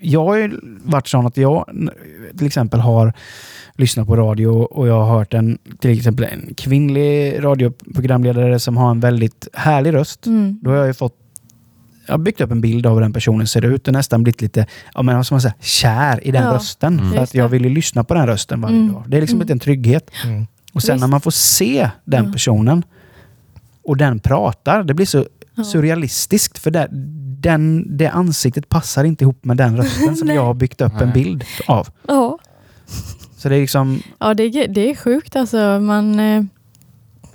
jag 0.00 0.24
har 0.24 0.36
ju 0.36 0.60
varit 0.84 1.08
sån 1.08 1.26
att 1.26 1.36
jag 1.36 1.64
till 2.38 2.46
exempel 2.46 2.80
har 2.80 3.12
lyssnat 3.76 4.06
på 4.06 4.16
radio 4.16 4.46
och 4.48 4.88
jag 4.88 5.00
har 5.04 5.18
hört 5.18 5.34
en, 5.34 5.58
till 5.80 5.90
exempel 5.98 6.24
en 6.32 6.54
kvinnlig 6.56 7.44
radioprogramledare 7.44 8.58
som 8.58 8.76
har 8.76 8.90
en 8.90 9.00
väldigt 9.00 9.48
härlig 9.52 9.94
röst. 9.94 10.26
Mm. 10.26 10.58
Då 10.62 10.70
har 10.70 10.76
jag 10.76 10.86
ju 10.86 10.94
fått 10.94 11.16
jag 12.06 12.14
har 12.14 12.18
byggt 12.18 12.40
upp 12.40 12.50
en 12.50 12.60
bild 12.60 12.86
av 12.86 12.94
hur 12.94 13.00
den 13.00 13.12
personen 13.12 13.46
ser 13.46 13.64
ut 13.64 13.86
och 13.88 13.92
nästan 13.94 14.22
blivit 14.22 14.42
lite 14.42 14.66
ja, 14.94 15.02
men, 15.02 15.24
ska 15.24 15.34
man 15.34 15.40
säga, 15.42 15.54
kär 15.60 16.26
i 16.26 16.30
den 16.30 16.42
Ja, 16.44 16.52
rösten. 16.54 16.98
Mm. 16.98 17.12
För 17.12 17.18
att 17.18 17.34
jag 17.34 17.48
vill 17.48 17.64
ju 17.64 17.70
lyssna 17.70 18.04
på 18.04 18.14
den 18.14 18.26
rösten 18.26 18.60
varje 18.60 18.76
Mm. 18.76 18.92
dag. 18.92 19.04
Det 19.06 19.16
är 19.16 19.20
liksom 19.20 19.36
Mm. 19.36 19.44
lite 19.46 19.52
en 19.52 19.58
trygghet. 19.58 20.10
Mm. 20.24 20.46
Och 20.72 20.82
sen 20.82 20.94
Visst. 20.94 21.00
när 21.00 21.08
man 21.08 21.20
får 21.20 21.30
se 21.30 21.90
den 22.04 22.24
Ja. 22.26 22.32
personen 22.32 22.82
och 23.84 23.96
den 23.96 24.18
pratar, 24.18 24.82
det 24.84 24.94
blir 24.94 25.06
så 25.06 25.26
Ja. 25.60 25.64
surrealistiskt. 25.64 26.58
För 26.58 26.70
det, 26.70 26.88
den, 27.40 27.96
det 27.96 28.06
ansiktet 28.06 28.68
passar 28.68 29.04
inte 29.04 29.24
ihop 29.24 29.44
med 29.44 29.56
den 29.56 29.76
rösten 29.76 30.16
som 30.16 30.28
jag 30.34 30.44
har 30.44 30.54
byggt 30.54 30.80
upp 30.80 31.00
en 31.00 31.08
Nej. 31.08 31.14
bild 31.24 31.44
av. 31.66 31.88
Ja, 32.08 32.38
Så 33.36 33.48
det 33.48 33.56
är 33.56 33.60
liksom... 33.60 34.02
ja 34.18 34.34
det, 34.34 34.42
är- 34.42 34.68
det 34.68 34.90
är 34.90 34.94
sjukt 34.94 35.36
alltså. 35.36 35.56
Man, 35.80 36.20
eh, 36.20 36.42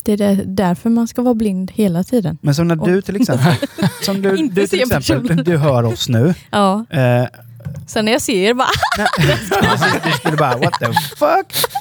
det 0.04 0.14
är 0.14 0.18
där- 0.18 0.44
därför 0.46 0.90
man 0.90 1.08
ska 1.08 1.22
vara 1.22 1.34
blind 1.34 1.72
hela 1.76 2.04
tiden. 2.04 2.38
Men 2.42 2.56
som 2.56 2.68
när 2.68 2.76
du 2.76 3.02
till 3.02 3.16
exempel... 3.16 3.54
Som 4.02 4.22
du, 4.22 4.38
du 4.48 4.68
till 4.68 4.82
exempel, 4.92 5.44
du 5.44 5.58
hör 5.58 5.84
oss 5.84 6.10
nu. 6.10 6.34
Ja, 6.52 6.86
Eh, 6.90 7.26
sen 7.88 8.06
när 8.06 8.12
jag 8.12 8.22
ser 8.22 8.54
bara, 8.54 8.68
nej, 8.98 9.08
precis, 9.62 10.02
du 10.04 10.12
skulle 10.12 10.38
bara 10.38 10.58
what 10.58 10.74
the 10.80 10.86
fuck? 11.18 11.72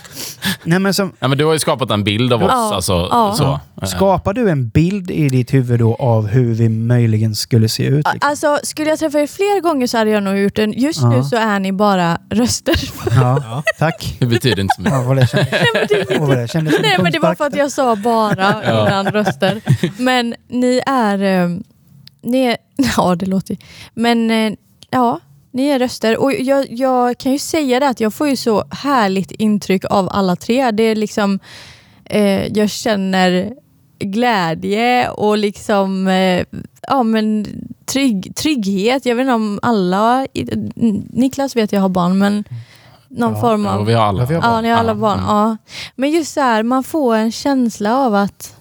Nej, 0.65 0.79
men 0.79 0.95
som, 0.95 1.13
Ja, 1.19 1.29
men 1.29 1.39
du 1.39 1.45
har 1.45 1.53
ju 1.53 1.59
skapat 1.59 1.91
en 1.91 2.05
bild 2.05 2.33
av 2.33 2.43
oss. 2.43 2.51
Ja, 2.53 2.75
Alltså, 2.75 2.93
ja. 3.11 3.35
Så. 3.81 3.87
Skapar 3.87 4.33
du 4.35 4.51
en 4.51 4.69
bild 4.69 5.11
i 5.11 5.29
ditt 5.29 5.55
huvud 5.55 5.79
då 5.79 5.95
av 5.95 6.27
hur 6.27 6.55
vi 6.55 6.69
möjligen 6.69 7.35
skulle 7.35 7.69
se 7.69 7.83
ut? 7.87 7.97
Liksom? 8.13 8.19
alltså 8.31 8.59
skulle 8.63 8.89
jag 8.91 8.99
träffa 8.99 9.19
er 9.21 9.27
fler 9.27 9.61
gånger 9.61 9.87
så 9.87 9.99
hade 9.99 10.11
jag 10.11 10.23
nog 10.23 10.39
gjort 10.39 10.57
den. 10.57 10.73
Just 10.73 11.01
Ja. 11.03 11.09
nu 11.09 11.25
så 11.25 11.37
är 11.37 11.59
ni 11.59 11.73
bara 11.73 12.19
röster. 12.31 12.75
Ja, 13.21 13.63
tack. 13.79 14.17
Det 14.21 14.27
betyder 14.27 14.61
inte 14.63 14.75
så 14.75 14.81
mycket. 14.83 14.95
Ja, 14.95 15.03
vad 15.03 15.17
det 15.17 15.27
kändes, 15.27 16.19
Åh, 16.21 16.29
vad 16.29 16.37
det 16.39 16.49
kändes 16.49 16.75
Nej 16.83 16.97
men 17.03 17.13
det 17.13 17.19
var 17.19 17.35
för 17.35 17.47
att 17.47 17.57
jag 17.57 17.73
sa 17.73 17.97
bara 17.97 18.63
Ja. 18.65 18.87
innan 18.89 19.07
röster. 19.07 19.61
Men 19.99 20.35
ni 20.49 20.81
är, 20.87 21.23
eh, 21.23 21.49
ni 22.23 22.39
är, 22.45 22.57
ja 22.97 23.15
det 23.15 23.27
låter 23.27 23.57
Men 23.95 24.31
eh, 24.31 24.53
ja, 24.91 25.21
ni 25.55 25.67
är 25.69 25.79
röster. 25.79 26.17
Och 26.17 26.33
jag, 26.33 26.67
jag 26.73 27.19
kan 27.19 27.33
ju 27.33 27.39
säga 27.39 27.81
det 27.81 27.89
att 27.89 28.01
jag 28.01 28.15
får 28.15 28.29
ju 28.29 28.37
så 28.37 28.65
härligt 28.71 29.31
intryck 29.31 29.85
av 29.91 30.09
alla 30.13 30.37
tre. 30.37 30.71
Det 30.71 30.83
är 30.83 30.95
liksom, 30.97 31.39
eh, 32.05 32.47
jag 32.47 32.71
känner 32.71 33.55
glädje 33.99 35.09
och 35.11 35.39
liksom 35.39 36.09
eh, 36.09 36.45
ja, 36.89 37.03
men 37.03 37.47
trygg, 37.87 38.37
trygghet. 38.37 39.07
Jag 39.07 39.15
vet 39.17 39.23
inte 39.23 39.33
om 39.35 39.59
alla, 39.63 40.27
Niklas 41.11 41.57
vet 41.57 41.73
jag 41.73 41.81
har 41.81 41.89
barn 41.89 42.19
men 42.19 42.45
någon 43.09 43.35
Ja, 43.35 43.41
form 43.41 43.65
Ja, 43.65 43.71
av 43.75 43.81
och 43.81 43.89
vi 43.89 43.93
har 43.93 44.05
alla. 44.05 44.23
Ja, 44.23 44.27
vi 44.29 44.35
har 44.35 44.43
Ja, 44.43 44.61
ni 44.61 44.69
har 44.69 44.79
alla 44.79 44.91
Ja, 44.91 44.95
barn. 44.95 45.19
ja. 45.27 45.49
Ja. 45.49 45.57
Men 45.97 46.11
just 46.11 46.33
så 46.35 46.41
här, 46.41 46.63
man 46.63 46.85
får 46.85 47.15
en 47.17 47.33
känsla 47.33 47.97
av 47.99 48.15
att 48.15 48.57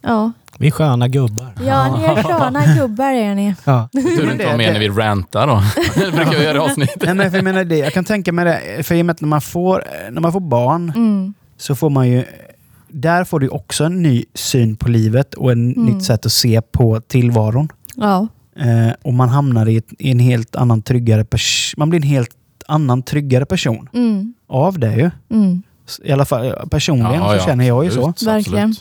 Ja, 0.00 0.32
Vi 0.58 0.66
är 0.66 0.70
sköna 0.70 1.08
gubbar. 1.08 1.52
ja 1.66 1.96
ni 1.96 2.04
är 2.04 2.22
sköna 2.38 2.74
gubbar 2.74 3.12
är 3.12 3.34
ni. 3.34 3.54
Ja. 3.64 3.88
Tur 3.92 4.26
du 4.26 4.32
inte 4.32 4.46
var 4.46 4.56
med 4.56 4.72
när 4.72 4.80
vi 4.80 4.88
rantar 4.88 5.46
då. 5.46 5.62
det 5.94 6.12
brukar 6.12 6.38
vi 6.38 6.44
göra 6.44 6.56
i 6.56 6.60
avsnitt. 6.60 6.96
Nej, 7.00 7.14
men 7.14 7.30
för 7.30 7.38
jag 7.38 7.44
menar 7.44 7.64
det, 7.64 7.76
jag 7.78 7.92
kan 7.92 8.04
tänka 8.04 8.32
mig 8.32 8.44
det, 8.44 8.82
för 8.82 8.94
i 8.94 9.02
och 9.02 9.06
med 9.06 9.12
att 9.14 9.20
när 9.20 9.28
man 9.28 9.40
får, 9.40 9.84
när 10.10 10.20
man 10.20 10.32
får 10.32 10.40
barn 10.40 10.92
Mm. 10.96 11.34
så 11.56 11.74
får 11.74 11.90
man 11.90 12.08
ju, 12.08 12.24
där 12.88 13.24
får 13.24 13.40
du 13.40 13.48
också 13.48 13.84
en 13.84 14.02
ny 14.02 14.24
syn 14.34 14.76
på 14.76 14.88
livet 14.88 15.34
och 15.34 15.52
en 15.52 15.72
Mm. 15.72 15.84
nytt 15.84 16.04
sätt 16.04 16.26
att 16.26 16.32
se 16.32 16.60
på 16.62 17.00
tillvaron. 17.00 17.68
Ja. 17.96 18.28
Eh, 18.56 18.92
och 19.02 19.14
man 19.14 19.28
hamnar 19.28 19.68
i, 19.68 19.76
ett, 19.76 19.88
i 19.98 20.10
en 20.10 20.18
helt 20.18 20.56
annan 20.56 20.82
tryggare 20.82 21.24
pers- 21.24 21.74
man 21.76 21.90
blir 21.90 22.00
en 22.00 22.08
helt 22.08 22.30
annan 22.66 23.02
tryggare 23.02 23.44
person 23.46 23.88
Mm. 23.94 24.34
av 24.48 24.78
det 24.78 24.94
ju. 24.94 25.10
Mm. 25.30 25.62
I 26.04 26.12
alla 26.12 26.24
fall 26.24 26.46
eh, 26.46 26.52
personligen 26.70 27.12
Ja, 27.22 27.28
så 27.28 27.34
ja, 27.36 27.44
känner 27.46 27.64
jag 27.64 27.84
ju 27.84 27.88
absolut, 27.90 28.18
så. 28.18 28.26
Verkligen. 28.26 28.74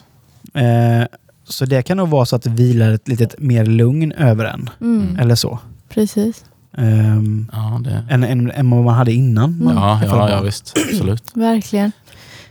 Eh, 0.53 1.05
så 1.51 1.65
det 1.65 1.81
kan 1.83 1.97
nog 1.97 2.09
vara 2.09 2.25
så 2.25 2.35
att 2.35 2.43
det 2.43 2.49
vilar 2.49 2.91
ett 2.91 3.07
litet 3.07 3.39
mer 3.39 3.65
lugn 3.65 4.11
över 4.11 4.45
en. 4.45 4.69
Mm. 4.81 5.19
Eller 5.19 5.35
så. 5.35 5.59
Precis. 5.89 6.45
Ehm, 6.77 7.49
Ja, 7.53 7.81
det... 7.83 8.05
än, 8.09 8.23
än, 8.23 8.51
än 8.51 8.69
vad 8.71 8.83
man 8.83 8.95
hade 8.95 9.13
innan. 9.13 9.63
man 9.63 9.75
ja, 9.75 10.01
ja, 10.05 10.29
ja, 10.29 10.41
visst. 10.41 10.73
Absolut. 10.91 11.23
Verkligen. 11.33 11.91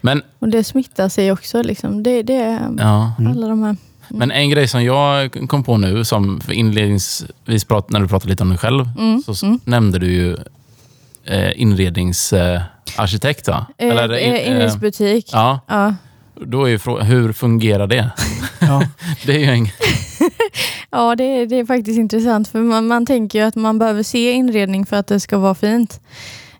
Men, 0.00 0.22
Och 0.38 0.48
det 0.48 0.64
smittar 0.64 1.08
sig 1.08 1.32
också. 1.32 1.62
Liksom. 1.62 2.02
Det, 2.02 2.22
det 2.22 2.36
är 2.36 2.60
ja. 2.78 3.12
Mm. 3.18 3.32
alla 3.32 3.48
de 3.48 3.62
här. 3.62 3.76
Men 4.08 4.30
en 4.30 4.50
grej 4.50 4.68
som 4.68 4.84
jag 4.84 5.36
kom 5.48 5.64
på 5.64 5.76
nu, 5.76 6.04
som 6.04 6.40
för 6.40 6.52
inledningsvis 6.52 7.64
prat, 7.64 7.90
när 7.90 8.00
du 8.00 8.08
pratade 8.08 8.30
lite 8.30 8.42
om 8.42 8.48
dig 8.48 8.58
själv, 8.58 8.88
Mm. 8.98 9.22
så 9.26 9.46
Mm. 9.46 9.60
nämnde 9.64 9.98
du 9.98 10.12
ju 10.12 10.36
eh, 11.24 11.60
inredningsarkitekt. 11.60 13.48
va? 13.48 13.66
Eh, 13.78 13.88
Eller, 13.88 14.16
in- 14.18 14.34
eh, 14.34 14.48
Inredningsbutik. 14.50 15.30
ja, 15.32 15.60
Ja. 15.68 15.94
Då 16.46 16.64
är 16.64 16.68
ju 16.68 16.78
frågan, 16.78 17.06
hur 17.06 17.32
fungerar 17.32 17.86
det? 17.86 18.10
Ja. 18.60 18.82
Det 19.26 19.32
är 19.32 19.38
ju 19.38 19.44
en... 19.44 19.68
Ja, 20.90 21.16
det 21.16 21.24
är, 21.24 21.46
det 21.46 21.56
är 21.56 21.66
faktiskt 21.66 21.98
intressant 21.98 22.48
för 22.48 22.58
man, 22.58 22.86
man 22.86 23.06
tänker 23.06 23.38
ju 23.38 23.44
att 23.44 23.56
man 23.56 23.78
behöver 23.78 24.02
se 24.02 24.32
inredning 24.32 24.86
för 24.86 24.96
att 24.96 25.06
det 25.06 25.20
ska 25.20 25.38
vara 25.38 25.54
fint. 25.54 26.00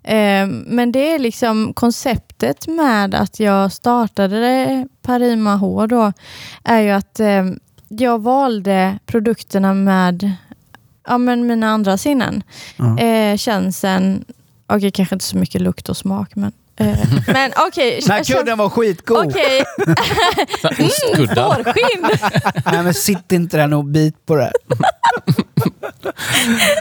Eh, 0.03 0.47
men 0.47 0.91
det 0.91 1.11
är 1.11 1.19
liksom 1.19 1.73
konceptet 1.73 2.67
med 2.67 3.15
att 3.15 3.39
jag 3.39 3.71
startade 3.71 4.87
Parima 5.01 5.55
H 5.55 5.87
då, 5.87 6.13
är 6.63 6.81
ju 6.81 6.89
att 6.89 7.19
eh, 7.19 7.45
jag 7.87 8.21
valde 8.21 8.99
produkterna 9.05 9.73
med 9.73 10.31
ja, 11.07 11.17
men 11.17 11.47
mina 11.47 11.69
andra 11.69 11.97
sinnen. 11.97 12.43
Ja. 12.77 12.97
Eh, 12.99 13.37
känseln, 13.37 14.25
okej 14.67 14.91
kanske 14.91 15.15
inte 15.15 15.25
så 15.25 15.37
mycket 15.37 15.61
lukt 15.61 15.89
och 15.89 15.97
smak 15.97 16.35
men 16.35 16.51
men 17.27 17.51
okej. 17.67 17.99
Den 18.01 18.11
här 18.11 18.23
kudden 18.23 18.57
var 18.57 18.69
skitgod! 18.69 19.25
Okej, 19.27 19.63
Ostkuddar. 20.85 21.55
fårskinn. 21.63 22.29
Nej 22.71 22.83
men 22.83 22.93
sitt 22.93 23.31
inte 23.31 23.57
där 23.57 23.73
och 23.73 23.85
bit 23.85 24.25
på 24.25 24.35
det. 24.35 24.51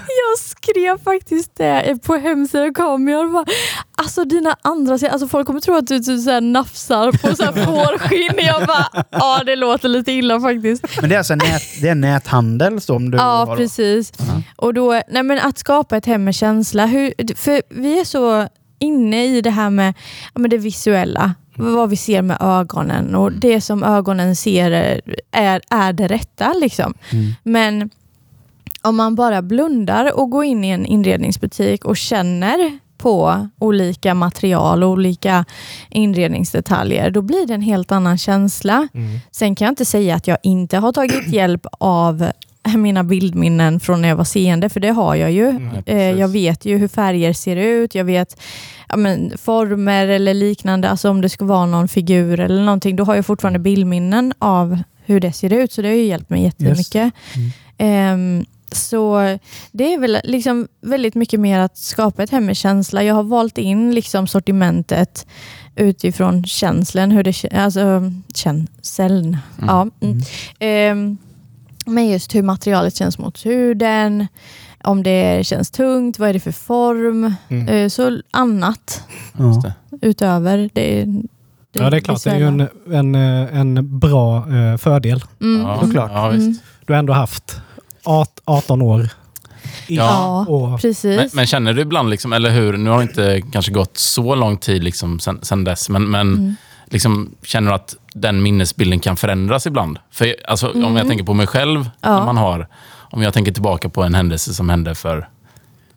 Jag 0.06 0.38
skrev 0.38 0.98
faktiskt 1.04 1.50
det 1.56 1.98
på 2.02 2.16
hemsidan 2.16 2.74
kom 2.74 3.08
jag 3.08 3.32
bara, 3.32 3.44
alltså 3.96 4.24
dina 4.24 4.56
andra 4.62 4.92
alltså 4.92 5.28
folk 5.28 5.46
kommer 5.46 5.60
tro 5.60 5.76
att 5.76 5.86
du 5.86 5.98
typ 6.00 6.20
så 6.24 6.30
här 6.30 6.40
nafsar 6.40 7.12
på 7.12 7.36
så 7.36 7.44
här 7.44 7.52
fårskinn. 7.64 8.46
Jag 8.46 8.66
bara, 8.66 8.86
ja 9.10 9.42
det 9.46 9.56
låter 9.56 9.88
lite 9.88 10.12
illa 10.12 10.40
faktiskt. 10.40 10.84
Men 11.00 11.08
det 11.10 11.14
är 11.14 11.18
alltså 11.18 11.34
nät, 11.34 11.62
det 11.82 11.88
är 11.88 11.94
näthandel 11.94 12.80
som 12.80 13.10
du 13.10 13.18
Ja 13.18 13.22
har? 13.24 13.46
då? 13.46 13.56
precis. 13.56 14.12
Ja. 14.18 14.24
Och 14.56 14.74
då, 14.74 15.02
nej 15.08 15.22
men 15.22 15.38
att 15.38 15.58
skapa 15.58 15.96
ett 15.96 16.06
hem 16.06 16.24
med 16.24 16.34
känsla, 16.34 16.86
hur, 16.86 17.34
för 17.36 17.62
vi 17.68 18.00
är 18.00 18.04
så 18.04 18.48
inne 18.80 19.26
i 19.26 19.40
det 19.40 19.50
här 19.50 19.70
med, 19.70 19.94
med 20.34 20.50
det 20.50 20.58
visuella. 20.58 21.34
Vad 21.54 21.90
vi 21.90 21.96
ser 21.96 22.22
med 22.22 22.36
ögonen 22.40 23.14
och 23.14 23.32
det 23.32 23.60
som 23.60 23.84
ögonen 23.84 24.36
ser 24.36 24.70
är, 25.30 25.60
är 25.70 25.92
det 25.92 26.06
rätta. 26.06 26.52
Liksom. 26.52 26.94
Mm. 27.12 27.34
Men 27.42 27.90
om 28.82 28.96
man 28.96 29.14
bara 29.14 29.42
blundar 29.42 30.18
och 30.18 30.30
går 30.30 30.44
in 30.44 30.64
i 30.64 30.68
en 30.68 30.86
inredningsbutik 30.86 31.84
och 31.84 31.96
känner 31.96 32.78
på 32.98 33.48
olika 33.58 34.14
material 34.14 34.82
och 34.82 34.90
olika 34.90 35.44
inredningsdetaljer, 35.90 37.10
då 37.10 37.22
blir 37.22 37.46
det 37.46 37.54
en 37.54 37.62
helt 37.62 37.92
annan 37.92 38.18
känsla. 38.18 38.88
Mm. 38.94 39.18
Sen 39.30 39.54
kan 39.54 39.64
jag 39.64 39.72
inte 39.72 39.84
säga 39.84 40.14
att 40.14 40.26
jag 40.26 40.38
inte 40.42 40.78
har 40.78 40.92
tagit 40.92 41.28
hjälp 41.28 41.66
av 41.70 42.30
mina 42.76 43.04
bildminnen 43.04 43.80
från 43.80 44.02
när 44.02 44.08
jag 44.08 44.16
var 44.16 44.24
seende, 44.24 44.68
för 44.68 44.80
det 44.80 44.90
har 44.90 45.14
jag 45.14 45.32
ju. 45.32 45.48
Mm. 45.48 45.82
Eh, 45.86 46.10
jag 46.20 46.28
vet 46.28 46.64
ju 46.64 46.78
hur 46.78 46.88
färger 46.88 47.32
ser 47.32 47.56
ut, 47.56 47.94
jag 47.94 48.04
vet 48.04 48.40
ja, 48.88 48.96
men, 48.96 49.32
former 49.38 50.06
eller 50.06 50.34
liknande, 50.34 50.88
alltså 50.88 51.10
om 51.10 51.20
det 51.20 51.28
ska 51.28 51.44
vara 51.44 51.66
någon 51.66 51.88
figur 51.88 52.40
eller 52.40 52.62
någonting, 52.62 52.96
då 52.96 53.04
har 53.04 53.14
jag 53.14 53.26
fortfarande 53.26 53.58
bildminnen 53.58 54.32
av 54.38 54.78
hur 55.04 55.20
det 55.20 55.32
ser 55.32 55.52
ut, 55.52 55.72
så 55.72 55.82
det 55.82 55.88
har 55.88 55.94
ju 55.94 56.04
hjälpt 56.04 56.30
mig 56.30 56.42
jättemycket. 56.42 57.12
Ehm, 57.78 58.44
så 58.72 59.38
det 59.72 59.94
är 59.94 59.98
väl 59.98 60.18
liksom 60.24 60.68
väldigt 60.80 61.14
mycket 61.14 61.40
mer 61.40 61.58
att 61.58 61.78
skapa 61.78 62.22
ett 62.22 62.30
hem 62.30 62.46
med 62.46 62.56
känsla. 62.56 63.02
Jag 63.02 63.14
har 63.14 63.22
valt 63.22 63.58
in 63.58 63.94
liksom 63.94 64.26
sortimentet 64.26 65.26
utifrån 65.76 66.44
känslan, 66.44 67.10
hur 67.10 67.22
det 67.22 67.44
alltså 67.54 68.12
känseln. 68.34 69.38
Ja. 69.60 69.88
Mm. 70.00 70.20
Ehm, 70.58 71.18
men 71.90 72.08
just 72.08 72.34
hur 72.34 72.42
materialet 72.42 72.96
känns 72.96 73.18
mot 73.18 73.46
huden, 73.46 74.26
om 74.84 75.02
det 75.02 75.46
känns 75.46 75.70
tungt, 75.70 76.18
vad 76.18 76.28
är 76.28 76.32
det 76.32 76.40
för 76.40 76.52
form? 76.52 77.34
Mm. 77.48 77.68
Eh, 77.68 77.88
så 77.88 78.20
annat 78.30 79.02
Ja. 79.38 79.62
det. 79.90 80.06
utöver 80.06 80.70
det. 80.72 81.06
Ja, 81.72 81.90
det 81.90 81.96
är 81.96 82.00
klart. 82.00 82.24
Det 82.24 82.30
är 82.30 82.38
ju 82.38 82.46
en, 82.46 82.68
en, 82.92 83.14
eh, 83.14 83.58
en 83.60 83.98
bra 83.98 84.36
eh, 84.36 84.76
fördel. 84.76 85.24
Mm. 85.40 85.62
Ja, 85.66 85.80
såklart. 85.80 86.10
Ja, 86.14 86.28
visst. 86.28 86.42
Mm. 86.46 86.58
Du 86.86 86.92
har 86.92 86.98
ändå 86.98 87.12
haft 87.12 87.60
art- 88.04 88.40
18 88.44 88.82
år. 88.82 89.08
Ja, 89.86 90.44
och, 90.48 90.80
precis. 90.80 91.16
Men, 91.16 91.28
men 91.32 91.46
känner 91.46 91.72
du 91.72 91.82
ibland, 91.82 92.10
liksom, 92.10 92.32
eller 92.32 92.50
hur, 92.50 92.76
nu 92.76 92.90
har 92.90 92.96
det 92.96 93.02
inte 93.02 93.42
kanske 93.52 93.72
gått 93.72 93.96
så 93.96 94.34
lång 94.34 94.56
tid 94.58 94.84
liksom, 94.84 95.18
sen, 95.20 95.38
sen 95.42 95.64
dess, 95.64 95.88
men, 95.88 96.10
men 96.10 96.20
Mm. 96.34 96.54
liksom, 96.86 97.30
känner 97.42 97.70
du 97.70 97.74
att 97.74 97.96
den 98.14 98.42
minnesbilden 98.42 99.00
kan 99.00 99.16
förändras 99.16 99.66
ibland? 99.66 99.98
För, 100.10 100.36
alltså, 100.48 100.70
Om 100.84 100.96
jag 100.96 101.06
tänker 101.08 101.24
på 101.24 101.34
mig 101.34 101.46
själv, 101.46 101.76
Mm. 101.80 101.90
Ja. 102.00 102.18
när 102.18 102.24
man 102.24 102.36
har, 102.36 102.68
om 103.10 103.22
jag 103.22 103.34
tänker 103.34 103.52
tillbaka 103.52 103.88
på 103.88 104.02
en 104.02 104.14
händelse 104.14 104.54
som 104.54 104.68
hände 104.68 104.94
för 104.94 105.28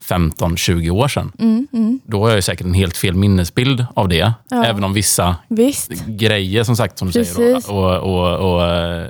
15-20 0.10 0.90
år 0.90 1.08
sedan. 1.08 1.32
Mm, 1.40 1.68
mm. 1.74 2.00
Då 2.06 2.22
har 2.22 2.28
jag 2.30 2.36
ju 2.36 2.42
säkert 2.42 2.66
en 2.68 2.74
helt 2.74 2.98
fel 2.98 3.16
minnesbild 3.16 3.86
av 3.94 4.08
det. 4.10 4.34
Ja. 4.50 4.66
Även 4.66 4.84
om 4.84 4.94
vissa 4.94 5.36
Visst. 5.48 5.92
grejer, 6.06 6.64
som 6.64 6.76
sagt, 6.76 6.98
som 6.98 7.08
du 7.08 7.14
Precis. 7.14 7.36
säger, 7.36 7.62
då, 7.68 7.74
och, 7.74 7.98
och, 7.98 8.54
och 8.56 8.66
eh, 8.66 9.10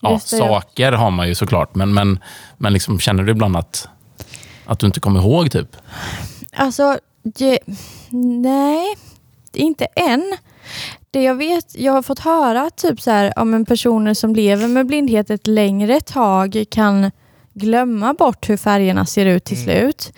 ja, 0.00 0.12
Just 0.12 0.30
det, 0.30 0.36
ja. 0.36 0.46
saker 0.48 0.92
har 0.92 1.10
man 1.10 1.28
ju 1.28 1.34
såklart. 1.34 1.74
Men, 1.74 1.94
men, 1.94 2.18
men 2.58 2.72
liksom, 2.72 3.00
känner 3.00 3.22
du 3.22 3.32
ibland 3.32 3.56
att, 3.56 3.88
att 4.66 4.78
du 4.78 4.86
inte 4.86 5.00
kommer 5.00 5.20
ihåg? 5.20 5.50
typ? 5.50 5.76
Alltså, 6.56 6.98
det, 7.22 7.58
nej, 8.42 8.84
inte 9.52 9.84
än. 9.84 10.36
Det 11.14 11.22
jag 11.22 11.34
vet, 11.34 11.78
jag 11.78 11.92
har 11.92 12.02
fått 12.02 12.18
höra 12.18 12.70
typ 12.70 13.00
så 13.00 13.10
här, 13.10 13.44
men 13.44 13.64
personer 13.64 14.14
som 14.14 14.34
lever 14.34 14.68
med 14.68 14.86
blindhet 14.86 15.30
ett 15.30 15.46
längre 15.46 16.00
tag 16.00 16.64
kan 16.70 17.10
glömma 17.52 18.14
bort 18.14 18.48
hur 18.48 18.56
färgerna 18.56 19.06
ser 19.06 19.26
ut 19.26 19.44
till 19.44 19.62
slut. 19.62 20.12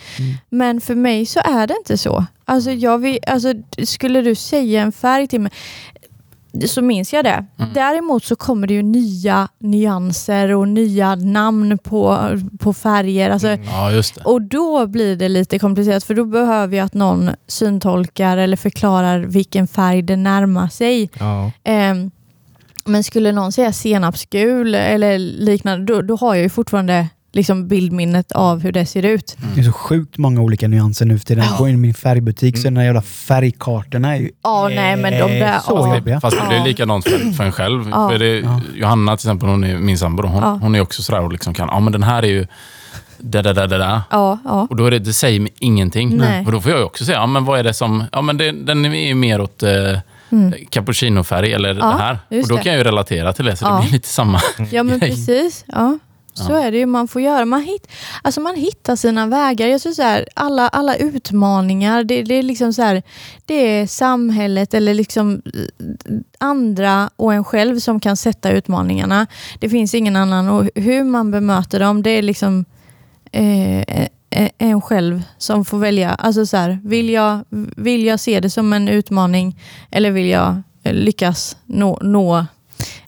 Men 0.49 0.80
för 0.80 0.94
mig 0.94 1.26
så 1.26 1.40
är 1.40 1.66
det 1.66 1.74
inte 1.76 1.99
så. 1.99 2.26
Alltså, 2.44 2.70
jag 2.70 2.99
vill, 2.99 3.18
alltså, 3.26 3.55
skulle 3.84 4.22
du 4.22 4.34
säga 4.34 4.82
en 4.82 4.92
färg 4.92 5.28
till 5.28 5.40
mig 5.40 5.53
så 6.67 6.83
minns 6.83 7.13
jag 7.13 7.25
det. 7.25 7.45
Däremot 7.75 8.25
så 8.25 8.37
kommer 8.37 8.67
det 8.67 8.75
ju 8.75 8.83
nya 8.83 9.49
nyanser 9.59 10.53
och 10.55 10.69
nya 10.69 11.15
namn 11.15 11.79
på, 11.79 12.31
på 12.59 12.73
färger. 12.73 13.31
Alltså, 13.31 13.49
Ja, 13.49 13.93
just 13.93 14.15
det. 14.15 14.21
och 14.25 14.43
då 14.43 14.87
blir 14.87 15.17
det 15.17 15.29
lite 15.29 15.59
komplicerat 15.59 16.05
för 16.05 16.15
då 16.15 16.25
behöver 16.25 16.77
jag 16.77 16.85
att 16.87 16.95
någon 16.95 17.31
syntolkar 17.47 18.37
eller 18.37 18.57
förklarar 18.57 19.19
vilken 19.21 19.67
färg 19.69 20.03
det 20.03 20.17
närmar 20.17 20.69
sig. 20.69 21.11
Ja. 21.19 21.53
Ehm, 21.65 22.11
men 22.85 23.05
skulle 23.05 23.33
någon 23.33 23.53
säga 23.53 23.73
senapsgul 23.73 24.75
eller 24.75 25.19
liknande, 25.19 25.93
då, 25.95 26.03
då 26.03 26.17
har 26.17 26.35
jag 26.35 26.43
ju 26.43 26.49
fortfarande 26.49 27.07
liksom 27.37 27.68
bildminnet 27.68 28.32
av 28.32 28.61
hur 28.61 28.72
det 28.72 28.87
ser 28.87 29.03
ut. 29.03 29.37
Det 29.55 29.61
är 29.61 29.64
så 29.64 29.72
sjukt 29.72 30.18
många 30.18 30.41
olika 30.41 30.68
nyanser 30.68 31.07
nu 31.07 31.18
för 31.18 31.26
tiden. 31.26 31.45
Jag 31.45 31.59
går 31.59 31.68
in 31.68 31.74
i 31.74 31.78
min 31.78 31.95
färgbutik 31.95 32.57
så 32.59 32.62
den 32.64 32.76
här 32.76 32.84
jävla 32.84 33.03
färgkartorna 33.03 34.16
är 34.16 34.20
ju 34.20 34.30
Ja, 34.43 34.68
nej 34.68 34.97
men 34.97 35.12
de 35.12 35.39
där... 35.39 35.59
så 35.59 35.72
ja. 35.74 35.95
jobbiga. 35.97 36.20
Fast 36.20 36.37
det 36.51 36.57
är 36.57 36.64
likadant 36.64 37.05
för, 37.09 37.32
för 37.32 37.45
en 37.45 37.53
själv. 37.53 37.89
Ja. 37.91 38.09
För 38.11 38.18
det, 38.18 38.45
Johanna 38.74 39.16
till 39.16 39.26
exempel, 39.28 39.49
hon 39.49 39.64
är 39.64 39.76
min 39.78 39.99
sambo, 39.99 40.26
hon, 40.26 40.43
hon 40.61 40.74
är 40.74 40.80
också 40.80 41.03
sådär 41.03 41.20
och 41.22 41.32
liksom 41.32 41.55
kan, 41.55 41.68
ja 41.72 41.80
men 41.80 41.93
den 41.93 42.03
här 42.03 42.22
är 42.22 42.26
ju 42.28 42.47
da 43.18 43.43
da 43.43 43.53
da 43.53 43.66
da 43.66 43.78
da. 43.78 44.03
Ja, 44.11 44.39
ja. 44.45 44.66
Och 44.70 44.76
då 44.76 44.87
är 44.87 44.91
det, 44.91 44.99
det 44.99 45.12
säger 45.12 45.41
mig 45.41 45.53
ingenting. 45.59 46.16
Nej. 46.16 46.47
Och 46.47 46.53
då 46.53 46.61
får 46.61 46.70
jag 46.70 46.78
ju 46.80 46.84
också 46.87 47.05
säga, 47.05 47.18
ja 47.18 47.26
men 47.26 47.45
vad 47.45 47.59
är 47.59 47.64
det 47.64 47.74
som, 47.74 48.05
ja 48.12 48.22
men 48.22 48.37
det, 48.37 48.53
den 48.53 48.84
är 48.84 49.07
ju 49.09 49.14
mer 49.14 49.41
åt 49.41 49.62
eh, 49.62 49.70
cappuccinofärg 50.70 51.53
eller 51.53 51.70
Mm. 51.70 51.82
Ja, 51.87 51.93
det 51.97 52.03
här. 52.03 52.18
Och 52.43 52.49
då 52.49 52.57
det. 52.57 52.62
kan 52.62 52.72
jag 52.72 52.78
ju 52.78 52.84
relatera 52.84 53.32
till 53.32 53.45
det, 53.45 53.57
så 53.57 53.64
Ja. 53.64 53.74
det 53.76 53.80
blir 53.82 53.93
lite 53.93 54.09
samma 54.09 54.41
Ja 54.70 54.82
men 54.82 54.99
grej. 54.99 55.11
precis. 55.11 55.64
Ja. 55.68 55.99
Så 56.37 56.55
är 56.55 56.70
det 56.70 56.78
ju 56.78 56.87
man 56.87 57.09
får 57.09 57.22
göra. 57.22 57.45
Man, 57.45 57.62
hitt, 57.62 57.89
alltså 58.22 58.41
man 58.41 58.55
hittar 58.55 58.97
sina 58.97 59.26
vägar. 59.26 59.66
Jag 59.66 59.80
så 59.80 60.03
här, 60.03 60.28
alla, 60.34 60.68
alla 60.68 60.97
utmaningar, 60.97 62.05
det, 62.05 62.22
det, 62.22 62.34
är 62.34 62.43
liksom 62.43 62.72
så 62.72 62.82
här, 62.82 63.03
det 63.45 63.55
är 63.55 63.87
samhället 63.87 64.74
eller 64.74 64.95
liksom 64.95 65.43
eh, 65.55 66.14
andra 66.39 67.11
och 67.16 67.34
en 67.34 67.45
själv 67.45 67.78
som 67.78 68.01
kan 68.01 68.16
sätta 68.16 68.51
utmaningarna. 68.51 69.26
Det 69.61 69.68
finns 69.68 69.95
ingen 69.95 70.16
annan 70.16 70.49
och 70.49 70.70
hur 70.74 71.05
man 71.05 71.30
bemöter 71.30 71.80
dem, 71.80 72.03
det 72.03 72.11
är 72.11 72.22
liksom 72.22 72.64
eh, 73.32 73.80
eh, 74.30 74.51
en 74.59 74.80
själv 74.80 75.22
som 75.39 75.64
får 75.64 75.78
välja. 75.78 76.11
Alltså 76.11 76.47
så 76.47 76.57
här, 76.57 76.78
vill, 76.84 77.11
jag, 77.11 77.45
vill 77.76 78.05
jag 78.05 78.20
se 78.20 78.41
det 78.41 78.51
som 78.51 78.72
en 78.72 78.89
utmaning 78.89 79.61
eller 79.91 80.11
vill 80.11 80.26
jag 80.26 80.62
eh, 80.82 80.95
lyckas 80.95 81.57
nå, 81.66 81.99
nå 82.03 82.47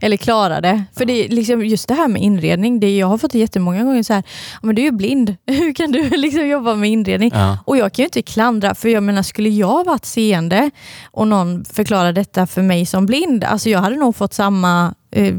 eller 0.00 0.16
klara 0.16 0.60
det. 0.60 0.84
För 0.96 1.04
det 1.04 1.24
är 1.24 1.28
liksom 1.28 1.64
just 1.64 1.88
det 1.88 1.94
här 1.94 2.08
med 2.08 2.22
inredning, 2.22 2.80
det 2.80 2.96
jag 2.96 3.06
har 3.06 3.18
fått 3.18 3.32
det 3.32 3.38
jättemånga 3.38 3.84
gånger 3.84 4.02
så 4.02 4.12
här, 4.12 4.22
"Ja, 4.52 4.58
men 4.62 4.74
du 4.74 4.82
är 4.82 4.86
ju 4.86 4.92
blind, 4.92 5.36
hur 5.46 5.74
kan 5.74 5.92
du 5.92 6.10
liksom 6.16 6.48
jobba 6.48 6.74
med 6.74 6.90
inredning? 6.90 7.30
Ja. 7.34 7.58
Och 7.64 7.76
jag 7.76 7.92
kan 7.92 8.02
ju 8.02 8.06
inte 8.06 8.22
klandra, 8.22 8.74
för 8.74 8.88
jag 8.88 9.02
menar 9.02 9.22
skulle 9.22 9.48
jag 9.48 9.84
varit 9.84 10.04
seende 10.04 10.70
och 11.10 11.28
någon 11.28 11.64
förklarar 11.64 12.12
detta 12.12 12.46
för 12.46 12.62
mig 12.62 12.86
som 12.86 13.06
blind, 13.06 13.44
alltså 13.44 13.70
jag 13.70 13.78
hade 13.78 13.96
nog 13.96 14.16
fått 14.16 14.34
samma 14.34 14.94
eh, 15.10 15.34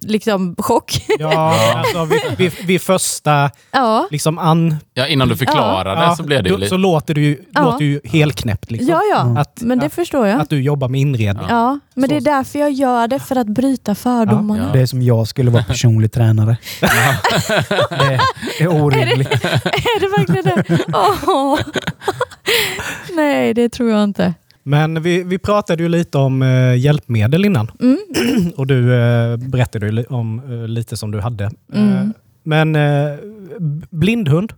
liksom 0.00 0.54
chock. 0.58 1.04
Ja, 1.18 1.54
alltså 1.76 2.04
vid, 2.04 2.20
vid, 2.38 2.52
vid 2.66 2.82
första 2.82 3.50
ja. 3.70 4.08
liksom 4.10 4.38
an... 4.38 4.76
Ja, 4.94 5.06
innan 5.06 5.28
du 5.28 5.36
förklarar 5.36 5.96
det 5.96 6.02
Ja, 6.02 6.16
så 6.16 6.22
blir 6.22 6.42
det 6.42 6.48
ju 6.50 6.68
så 6.68 6.76
låter 6.76 7.14
du 7.14 7.44
Ja. 7.54 7.62
låter 7.64 7.84
ju 7.84 8.00
helknäppt. 8.04 8.70
Liksom. 8.70 8.88
ja, 8.88 9.00
ja, 9.12 9.40
Att, 9.40 9.60
men 9.62 9.78
det 9.78 9.86
att, 9.86 9.92
förstår 9.94 10.26
jag. 10.26 10.40
att 10.40 10.50
du 10.50 10.62
jobbar 10.62 10.88
med 10.88 11.00
inredning. 11.00 11.46
Ja, 11.48 11.78
men 11.94 12.08
det 12.08 12.16
är 12.16 12.20
Så- 12.20 12.24
därför 12.30 12.58
jag 12.58 12.70
gör 12.72 13.08
det, 13.08 13.18
för 13.18 13.36
att 13.36 13.46
bryta 13.46 13.94
fördomarna. 13.94 14.66
Ja. 14.66 14.72
Det 14.72 14.80
är 14.80 14.86
som 14.86 15.02
jag 15.02 15.28
skulle 15.28 15.50
vara 15.50 15.64
personlig 15.64 16.12
tränare. 16.12 16.56
det 17.90 18.64
är 18.64 18.68
orimligt. 18.82 19.30
Är 19.44 20.00
det 20.00 20.08
verkligen 20.18 20.44
det? 20.66 20.84
Åh. 21.26 21.58
Nej, 23.16 23.54
det 23.54 23.68
tror 23.68 23.90
jag 23.90 24.04
inte. 24.04 24.34
Men 24.62 25.02
vi, 25.02 25.22
vi 25.22 25.38
pratade 25.38 25.82
ju 25.82 25.88
lite 25.88 26.18
om 26.18 26.42
eh, 26.42 26.74
hjälpmedel 26.76 27.44
innan. 27.44 27.70
Mm. 27.80 27.98
Och 28.56 28.66
du 28.66 28.94
eh, 28.94 29.36
berättade 29.36 29.86
ju 29.86 29.92
li- 29.92 30.04
om 30.08 30.38
eh, 30.62 30.68
lite 30.68 30.96
som 30.96 31.10
du 31.10 31.20
hade. 31.20 31.50
Mm. 31.72 31.92
Eh, 31.96 32.06
men 32.42 32.76
eh, 32.76 33.14
blindhund? 33.90 34.52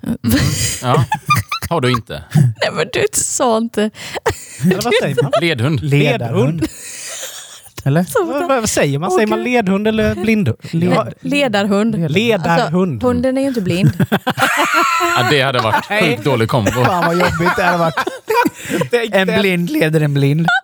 Ja. 0.82 1.04
Har 1.68 1.80
du 1.80 1.90
inte? 1.90 2.24
Nej, 2.34 2.70
men 2.76 2.86
du 2.92 3.04
sa 3.12 3.58
inte. 3.58 3.90
Eller 4.62 4.74
vad 4.84 4.94
säger 5.02 5.22
man? 5.22 5.32
Ledhund? 5.40 5.82
Ledarhund. 5.82 6.66
Eller? 7.88 8.06
vad, 8.24 8.48
vad 8.48 8.70
säger 8.70 8.98
man? 8.98 9.08
Åh, 9.10 9.14
Säger 9.16 9.26
man 9.26 9.38
Gud. 9.38 9.48
ledhund 9.48 9.88
eller 9.88 10.14
blindhund? 10.14 10.58
Le- 10.70 11.12
ledarhund. 11.20 12.10
Ledarhund. 12.10 12.92
Alltså, 12.94 13.06
hunden 13.06 13.38
är 13.38 13.42
ju 13.42 13.48
inte 13.48 13.60
blind. 13.60 13.90
Ja, 15.16 15.26
det 15.30 15.40
hade 15.42 15.58
varit 15.58 15.84
sjukt 15.86 16.24
dålig 16.24 16.48
kombo. 16.48 16.70
Fan 16.70 17.04
vad 17.06 17.14
jobbigt 17.16 17.56
det 17.56 17.62
hade 17.62 17.78
varit. 17.78 17.94
En 19.14 19.40
blind 19.40 19.70
leder 19.70 20.00
en 20.00 20.14
blind. 20.14 20.46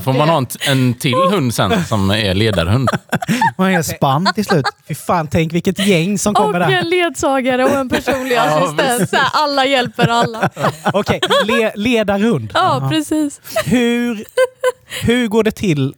Får 0.00 0.12
man 0.12 0.28
ha 0.28 0.38
en, 0.38 0.46
en 0.68 0.94
till 0.94 1.14
hund 1.14 1.54
sen 1.54 1.84
som 1.84 2.10
är 2.10 2.34
ledarhund. 2.34 2.88
Man 3.58 3.70
är 3.74 3.82
spann 3.82 4.28
till 4.34 4.44
slut. 4.44 4.66
Fy 4.88 4.94
fan, 4.94 5.28
tänk 5.28 5.52
vilket 5.52 5.86
gäng 5.86 6.18
som 6.18 6.30
Och 6.30 6.36
kommer 6.36 6.60
där. 6.60 6.70
en 6.70 6.88
ledsagare 6.88 7.64
och 7.64 7.70
en 7.70 7.88
personlig 7.88 8.32
Ja, 8.36 8.42
assistent. 8.42 9.10
Så 9.10 9.16
här, 9.16 9.28
alla 9.32 9.66
hjälper 9.66 10.08
alla. 10.08 10.50
Okej, 10.92 11.20
le, 11.44 11.72
ledarhund. 11.74 12.50
Ja, 12.54 12.88
precis. 12.90 13.40
Hur, 13.64 14.24
hur 15.02 15.28
går 15.28 15.42
det 15.42 15.50
till 15.50 15.94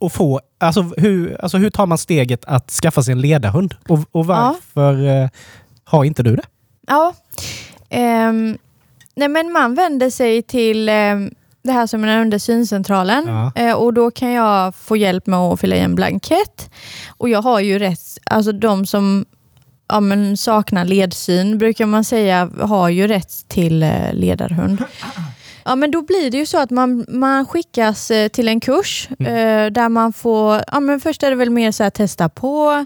att 0.00 0.12
få... 0.12 0.40
Alltså 0.60 0.82
hur, 0.96 1.40
alltså 1.40 1.58
hur 1.58 1.70
tar 1.70 1.86
man 1.86 1.98
steget 1.98 2.44
att 2.44 2.70
skaffa 2.70 3.02
sig 3.02 3.12
en 3.12 3.20
ledarhund? 3.20 3.74
Och, 3.88 3.98
och 4.12 4.26
varför 4.26 5.22
eh, 5.22 5.28
har 5.84 6.04
inte 6.04 6.22
du 6.22 6.36
det? 6.36 6.42
Ja. 6.86 7.14
Ehm, 7.90 8.58
nej, 9.16 9.28
men 9.28 9.52
man 9.52 9.74
vänder 9.74 10.10
sig 10.10 10.42
till 10.42 10.88
ehm, 10.88 11.30
det 11.64 11.72
här 11.72 11.86
som 11.86 12.04
är 12.04 12.20
under 12.20 12.38
syncentralen 12.38 13.24
Ja. 13.26 13.52
Eh, 13.54 13.74
och 13.74 13.94
då 13.94 14.10
kan 14.10 14.32
jag 14.32 14.74
få 14.74 14.96
hjälp 14.96 15.26
med 15.26 15.38
att 15.38 15.60
fylla 15.60 15.76
i 15.76 15.80
en 15.80 15.94
blankett. 15.94 16.70
Och 17.08 17.28
jag 17.28 17.42
har 17.42 17.60
ju 17.60 17.78
rätt, 17.78 18.18
alltså 18.24 18.52
de 18.52 18.86
som 18.86 19.24
ja, 19.88 20.00
men 20.00 20.36
saknar 20.36 20.84
ledsyn 20.84 21.58
brukar 21.58 21.86
man 21.86 22.04
säga 22.04 22.50
har 22.60 22.88
ju 22.88 23.06
rätt 23.06 23.48
till 23.48 23.82
eh, 23.82 24.12
ledarhund. 24.12 24.84
Ja, 25.64 25.76
men 25.76 25.90
då 25.90 26.02
blir 26.02 26.30
det 26.30 26.38
ju 26.38 26.46
så 26.46 26.58
att 26.58 26.70
man, 26.70 27.04
man 27.08 27.46
skickas 27.46 28.10
eh, 28.10 28.28
till 28.28 28.48
en 28.48 28.60
kurs 28.60 29.08
eh, 29.18 29.70
där 29.70 29.88
man 29.88 30.12
får, 30.12 30.60
ja, 30.72 30.80
men 30.80 31.00
först 31.00 31.22
är 31.22 31.30
det 31.30 31.36
väl 31.36 31.50
mer 31.50 31.72
så 31.72 31.82
här 31.82 31.90
testa 31.90 32.28
på. 32.28 32.84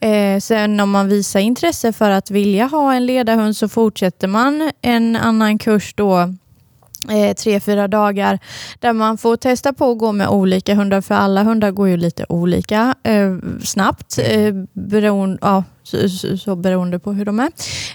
Eh, 0.00 0.40
sen 0.40 0.80
om 0.80 0.90
man 0.90 1.08
visar 1.08 1.40
intresse 1.40 1.92
för 1.92 2.10
att 2.10 2.30
vilja 2.30 2.66
ha 2.66 2.94
en 2.94 3.06
ledarhund 3.06 3.56
så 3.56 3.68
fortsätter 3.68 4.28
man 4.28 4.70
en 4.82 5.16
annan 5.16 5.58
kurs 5.58 5.94
då 5.96 6.34
eh, 7.10 7.34
tre, 7.34 7.60
fyra 7.60 7.88
dagar 7.88 8.38
där 8.78 8.92
man 8.92 9.18
får 9.18 9.36
testa 9.36 9.72
på 9.72 9.90
att 9.90 9.98
gå 9.98 10.12
med 10.12 10.28
olika 10.28 10.74
hundar 10.74 11.00
för 11.00 11.14
alla 11.14 11.42
hundar 11.42 11.70
går 11.70 11.88
ju 11.88 11.96
lite 11.96 12.26
olika 12.28 12.94
eh, 13.02 13.36
snabbt 13.64 14.18
eh, 14.18 14.54
beroende, 14.72 15.38
ja, 15.40 15.64
så, 15.82 16.08
så, 16.08 16.36
så 16.36 16.56
beroende 16.56 16.98
på 16.98 17.12
hur 17.12 17.24
de 17.24 17.40
är. 17.40 17.50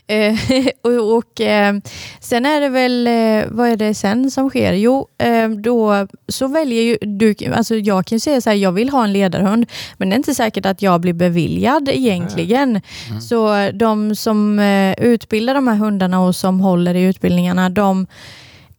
Eh, 0.08 0.38
och 0.82 1.18
och 1.18 1.42
eh, 1.42 1.76
sen 2.20 2.46
är 2.46 2.62
det 2.62 2.70
väl, 2.70 3.08
eh, 3.08 3.52
vad 3.52 3.70
är 3.70 3.76
det 3.76 3.94
sen 3.94 4.32
som 4.32 4.50
sker? 4.50 4.74
Jo, 4.74 5.08
eh, 5.18 5.50
då 5.50 6.08
så 6.28 6.48
väljer 6.48 6.82
ju 6.82 6.98
du, 7.02 7.36
alltså 7.56 7.76
jag 7.76 8.06
kan 8.06 8.16
ju 8.16 8.20
säga 8.20 8.42
så 8.42 8.50
här, 8.50 8.58
jag 8.58 8.72
vill 8.72 8.90
ha 8.90 9.04
en 9.04 9.14
ledarhund, 9.14 9.66
men 9.98 10.10
det 10.10 10.14
är 10.14 10.18
inte 10.18 10.36
säkert 10.36 10.66
att 10.66 10.82
jag 10.82 11.02
blir 11.02 11.14
beviljad 11.14 11.90
egentligen. 11.90 12.82
Så 13.22 13.70
de 13.74 14.16
som 14.16 14.60
utbildar 14.98 15.54
de 15.54 15.68
här 15.68 15.76
hundarna 15.76 16.22
och 16.22 16.36
som 16.36 16.60
håller 16.60 16.96
i 16.96 17.04
utbildningarna, 17.04 17.70
de 17.70 18.08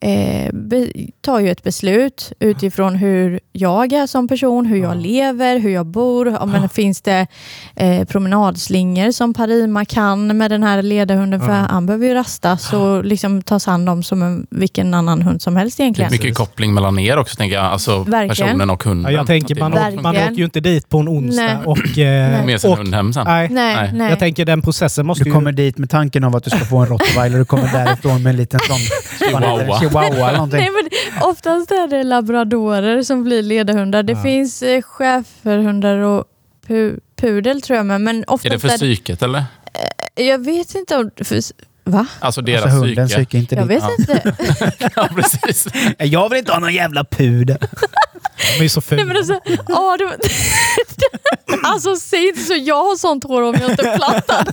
eh, 0.05 0.53
be, 0.53 0.87
tar 1.21 1.41
ju 1.41 1.51
ett 1.51 1.63
beslut 1.63 2.33
utifrån 2.41 2.95
hur 2.97 3.41
jag 3.53 3.93
är 3.93 4.07
som 4.07 4.29
person, 4.29 4.67
hur 4.67 4.77
jag 4.77 4.91
Ja. 4.91 4.95
lever, 4.95 5.59
hur 5.59 5.71
jag 5.71 5.87
bor. 5.87 6.29
Ja, 6.29 6.47
men 6.47 6.69
finns 6.69 7.03
det 7.03 7.27
eh, 7.77 8.05
promenadslingor 8.05 9.11
som 9.13 9.35
Parima 9.35 9.85
kan 9.85 10.37
med 10.39 10.51
den 10.51 10.63
här 10.63 10.83
ledarhunden, 10.83 11.41
för 11.41 11.53
han 11.53 11.87
behöver 11.87 12.07
ju 12.07 12.15
rastas 12.15 12.73
och 12.73 13.05
liksom 13.05 13.43
tas 13.43 13.67
hand 13.67 13.89
om 13.89 14.03
som 14.03 14.23
en, 14.23 14.47
vilken 14.51 14.95
annan 14.95 15.23
hund 15.23 15.43
som 15.43 15.57
helst 15.57 15.77
Det 15.77 15.83
är 15.83 15.85
egentligen. 15.85 16.13
mycket 16.13 16.35
koppling 16.35 16.75
mellan 16.75 16.99
er 16.99 17.17
också, 17.19 17.37
tänker 17.37 17.57
jag. 17.57 17.65
Alltså 17.65 17.99
Verkligen. 18.03 18.29
personen 18.49 18.71
och 18.71 18.85
hunden. 18.85 19.13
Ja, 19.13 19.19
jag 19.19 19.27
tänker 19.27 19.55
man, 19.55 19.73
åker, 19.73 20.03
man 20.03 20.17
åker 20.17 20.33
ju 20.33 20.45
inte 20.45 20.61
dit 20.61 20.89
på 20.89 20.99
en 20.99 21.09
onsdag 21.09 21.43
Nej. 21.43 21.57
och... 21.67 21.99
Eh, 21.99 22.47
med 22.47 22.61
sin 22.61 22.71
och 22.71 22.77
hund 22.77 22.95
hem 22.95 23.13
sen. 23.13 23.25
nej, 23.27 23.49
Nej, 23.51 23.91
Nej. 23.95 24.11
Jag 24.11 24.19
tänker 24.19 24.45
den 24.45 24.63
processen 24.63 25.07
måste 25.07 25.25
Du 25.25 25.31
ju... 25.31 25.35
kommer 25.35 25.53
dit 25.53 25.79
med 25.79 25.91
tanken 25.91 26.25
av 26.25 26.37
att 26.37 26.45
du 26.45 26.51
ska 26.51 26.59
få 26.65 26.79
en 26.79 26.87
rottweiler 26.87 27.41
och 27.41 27.49
kommer 27.49 27.73
därifrån 27.85 28.23
med 28.23 28.31
en 28.31 28.37
liten 28.37 28.61
sån 28.61 28.79
Chihuahua. 29.19 29.79
Chihuahua 30.03 30.29
eller 30.29 30.33
någonting. 30.39 30.61
Nej, 30.61 30.71
men 30.71 30.91
oftast 31.29 31.71
är 31.71 31.89
det 31.89 32.03
labradorer 32.05 33.03
som 33.03 33.25
blir 33.25 33.43
ledarhundar. 33.43 34.03
Det 34.03 34.13
Ja. 34.13 34.23
finns 34.23 34.63
eh, 34.63 34.83
schäferhundar 34.83 35.99
och 35.99 36.25
pu 36.67 36.97
pudel 37.21 37.63
tror 37.63 37.77
jag 37.77 37.87
med. 37.87 38.01
Men 38.01 38.25
Är 38.29 38.51
det 38.51 38.59
för 38.59 38.69
psyket 38.69 39.23
eller? 39.23 39.45
Jag 40.15 40.45
vet 40.45 40.75
inte 40.75 40.97
om... 40.97 41.11
För, 41.25 41.41
va? 41.85 42.07
Alltså 42.21 42.41
deras 42.43 42.63
Alltså 42.65 42.79
hunden 42.79 43.09
psyke? 43.09 43.19
psykar 43.25 43.39
inte 43.39 43.55
Jag 43.55 43.69
dit. 43.69 43.83
vet 43.83 43.99
inte. 43.99 44.35
Ja, 44.97 45.09
precis. 45.17 45.67
Jag 45.99 46.29
vill 46.29 46.39
inte 46.39 46.53
ha 46.53 46.59
någon 46.59 46.75
jävla 46.75 47.05
pudel. 47.05 47.59
De 48.59 48.65
är 48.65 48.69
så 48.69 48.81
Nej, 48.81 48.85
fula. 48.89 49.05
men 49.05 49.17
alltså, 49.17 49.41
åh, 49.69 49.95
det, 49.99 50.19
alltså 51.63 51.97
säg 51.97 52.29
inte 52.29 52.41
så. 52.41 52.55
Jag 52.55 52.85
har 52.85 52.97
sånt 52.97 53.25
hår 53.25 53.43
om 53.43 53.55
jag 53.61 53.71
inte 53.71 53.83
plattar 53.97 54.45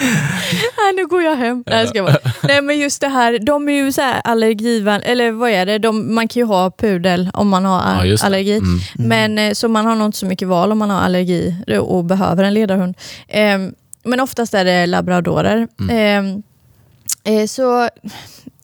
Nej, 0.00 0.92
nu 0.96 1.06
går 1.06 1.22
jag 1.22 1.36
hem. 1.36 1.64
Nej, 1.66 1.78
jag 1.78 1.88
ska 1.88 2.02
bara. 2.02 2.16
Nej, 2.42 2.62
men 2.62 2.78
just 2.78 3.00
det 3.00 3.08
här. 3.08 3.38
De 3.38 3.68
är 3.68 3.72
ju 3.72 3.92
så 3.92 4.00
här 4.00 4.20
allergivän... 4.24 5.02
Eller 5.02 5.32
vad 5.32 5.50
är 5.50 5.66
det? 5.66 5.78
De, 5.78 6.14
man 6.14 6.28
kan 6.28 6.40
ju 6.40 6.46
ha 6.46 6.70
pudel 6.70 7.30
om 7.34 7.48
man 7.48 7.64
har 7.64 8.04
Ja, 8.04 8.16
allergi. 8.22 8.56
Mm. 8.56 8.78
Men, 8.94 9.38
eh, 9.38 9.52
så 9.52 9.68
man 9.68 9.86
har 9.86 9.94
nog 9.96 10.06
inte 10.08 10.18
så 10.18 10.26
mycket 10.26 10.48
val 10.48 10.72
om 10.72 10.78
man 10.78 10.90
har 10.90 11.00
allergi 11.00 11.54
och 11.80 12.04
behöver 12.04 12.44
en 12.44 12.54
ledarhund. 12.54 12.94
Ehm, 13.28 13.74
men 14.04 14.20
oftast 14.20 14.54
är 14.54 14.64
det 14.64 14.86
labradorer. 14.86 15.68
Ehm, 15.90 16.42
eh, 17.24 17.46
så 17.46 17.88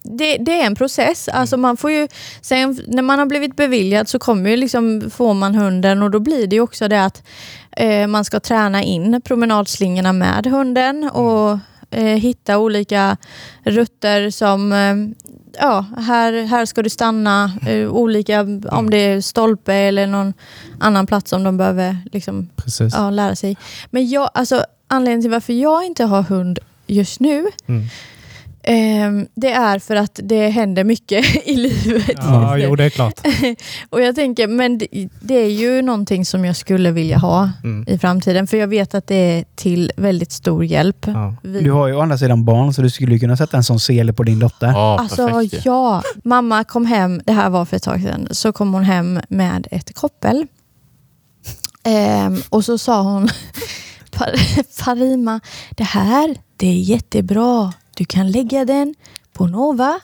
det, 0.02 0.36
det 0.36 0.60
är 0.60 0.66
en 0.66 0.74
process. 0.74 1.28
Alltså 1.28 1.56
man 1.56 1.76
får 1.76 1.90
ju, 1.90 2.08
sen 2.40 2.80
när 2.86 3.02
man 3.02 3.18
har 3.18 3.26
blivit 3.26 3.56
beviljad 3.56 4.08
så 4.08 4.18
kommer 4.18 4.50
ju 4.50 4.56
liksom, 4.56 5.10
får 5.10 5.34
man 5.34 5.54
hunden 5.54 6.02
och 6.02 6.10
då 6.10 6.18
blir 6.18 6.46
det 6.46 6.56
ju 6.56 6.62
också 6.62 6.88
det 6.88 7.04
att 7.04 7.22
man 8.08 8.24
ska 8.24 8.40
träna 8.40 8.82
in 8.82 9.20
promenadslingorna 9.24 10.12
med 10.12 10.46
hunden 10.46 11.10
och 11.10 11.58
eh, 11.90 12.04
hitta 12.04 12.58
olika 12.58 13.16
rutter 13.62 14.30
som 14.30 14.72
eh, 14.72 14.94
Ja, 15.58 15.84
här, 15.98 16.46
här 16.46 16.66
ska 16.66 16.82
du 16.82 16.90
stanna. 16.90 17.52
Eh, 17.66 17.88
olika, 17.88 18.40
om 18.70 18.90
det 18.90 18.96
är 18.96 19.20
stolpe 19.20 19.74
eller 19.74 20.06
någon 20.06 20.32
annan 20.80 21.06
plats 21.06 21.30
som 21.30 21.44
de 21.44 21.56
behöver 21.56 21.96
liksom, 22.12 22.48
ja, 22.92 23.10
lära 23.10 23.36
sig. 23.36 23.56
Men 23.90 24.08
jag, 24.08 24.30
alltså, 24.34 24.64
anledningen 24.86 25.22
till 25.22 25.30
varför 25.30 25.52
jag 25.52 25.84
inte 25.86 26.04
har 26.04 26.22
hund 26.22 26.58
just 26.86 27.20
nu, 27.20 27.46
Mm. 27.66 27.84
Ehm, 28.62 29.26
det 29.34 29.52
är 29.52 29.78
för 29.78 29.96
att 29.96 30.20
det 30.22 30.48
händer 30.48 30.84
mycket 30.84 31.24
i 31.46 31.56
livet. 31.56 32.10
Ja, 32.16 32.58
jo, 32.58 32.76
det 32.76 32.84
är 32.84 32.90
klart. 32.90 33.20
Och 33.90 34.00
jag 34.02 34.14
tänker, 34.14 34.46
men 34.48 34.78
det, 34.78 34.86
det 35.20 35.34
är 35.34 35.48
ju 35.50 35.82
någonting 35.82 36.24
som 36.26 36.44
jag 36.44 36.56
skulle 36.56 36.90
vilja 36.90 37.18
ha 37.18 37.50
Mm. 37.64 37.84
i 37.88 37.98
framtiden, 37.98 38.46
för 38.46 38.56
jag 38.56 38.66
vet 38.68 38.94
att 38.94 39.06
det 39.06 39.14
är 39.14 39.44
till 39.56 39.92
väldigt 39.96 40.32
stor 40.32 40.64
hjälp. 40.64 41.06
Ja. 41.06 41.34
Vi- 41.42 41.60
Du 41.60 41.70
har 41.72 41.88
ju 41.88 41.94
å 41.94 42.00
andra 42.00 42.18
sidan 42.18 42.44
barn 42.44 42.74
så 42.74 42.82
du 42.82 42.90
skulle 42.90 43.18
kunna 43.18 43.36
sätta 43.36 43.56
en 43.56 43.64
sån 43.64 43.80
sele 43.80 44.12
på 44.12 44.22
din 44.22 44.38
dotter. 44.38 44.66
Ja, 44.66 44.98
Alltså 44.98 45.28
perfekt. 45.28 45.64
ja, 45.64 46.02
mamma 46.24 46.64
kom 46.64 46.86
hem, 46.86 47.20
det 47.26 47.32
här 47.32 47.50
var 47.50 47.64
för 47.64 47.76
ett 47.76 47.82
tag 47.82 48.00
sedan, 48.02 48.28
så 48.30 48.52
kom 48.52 48.72
hon 48.74 48.84
hem 48.84 49.20
med 49.28 49.66
ett 49.70 49.94
koppel. 49.94 50.46
Ehm, 51.84 52.42
och 52.48 52.64
så 52.64 52.78
sa 52.78 53.02
hon, 53.02 53.28
"Par- 54.10 54.64
Farima, 54.82 55.40
det 55.70 55.84
här 55.84 56.36
det 56.56 56.66
är 56.68 56.72
jättebra. 56.80 57.72
Du 58.00 58.04
kan 58.06 58.30
lägga 58.30 58.64
den 58.64 58.94
på 59.32 59.46
Nova. 59.46 60.00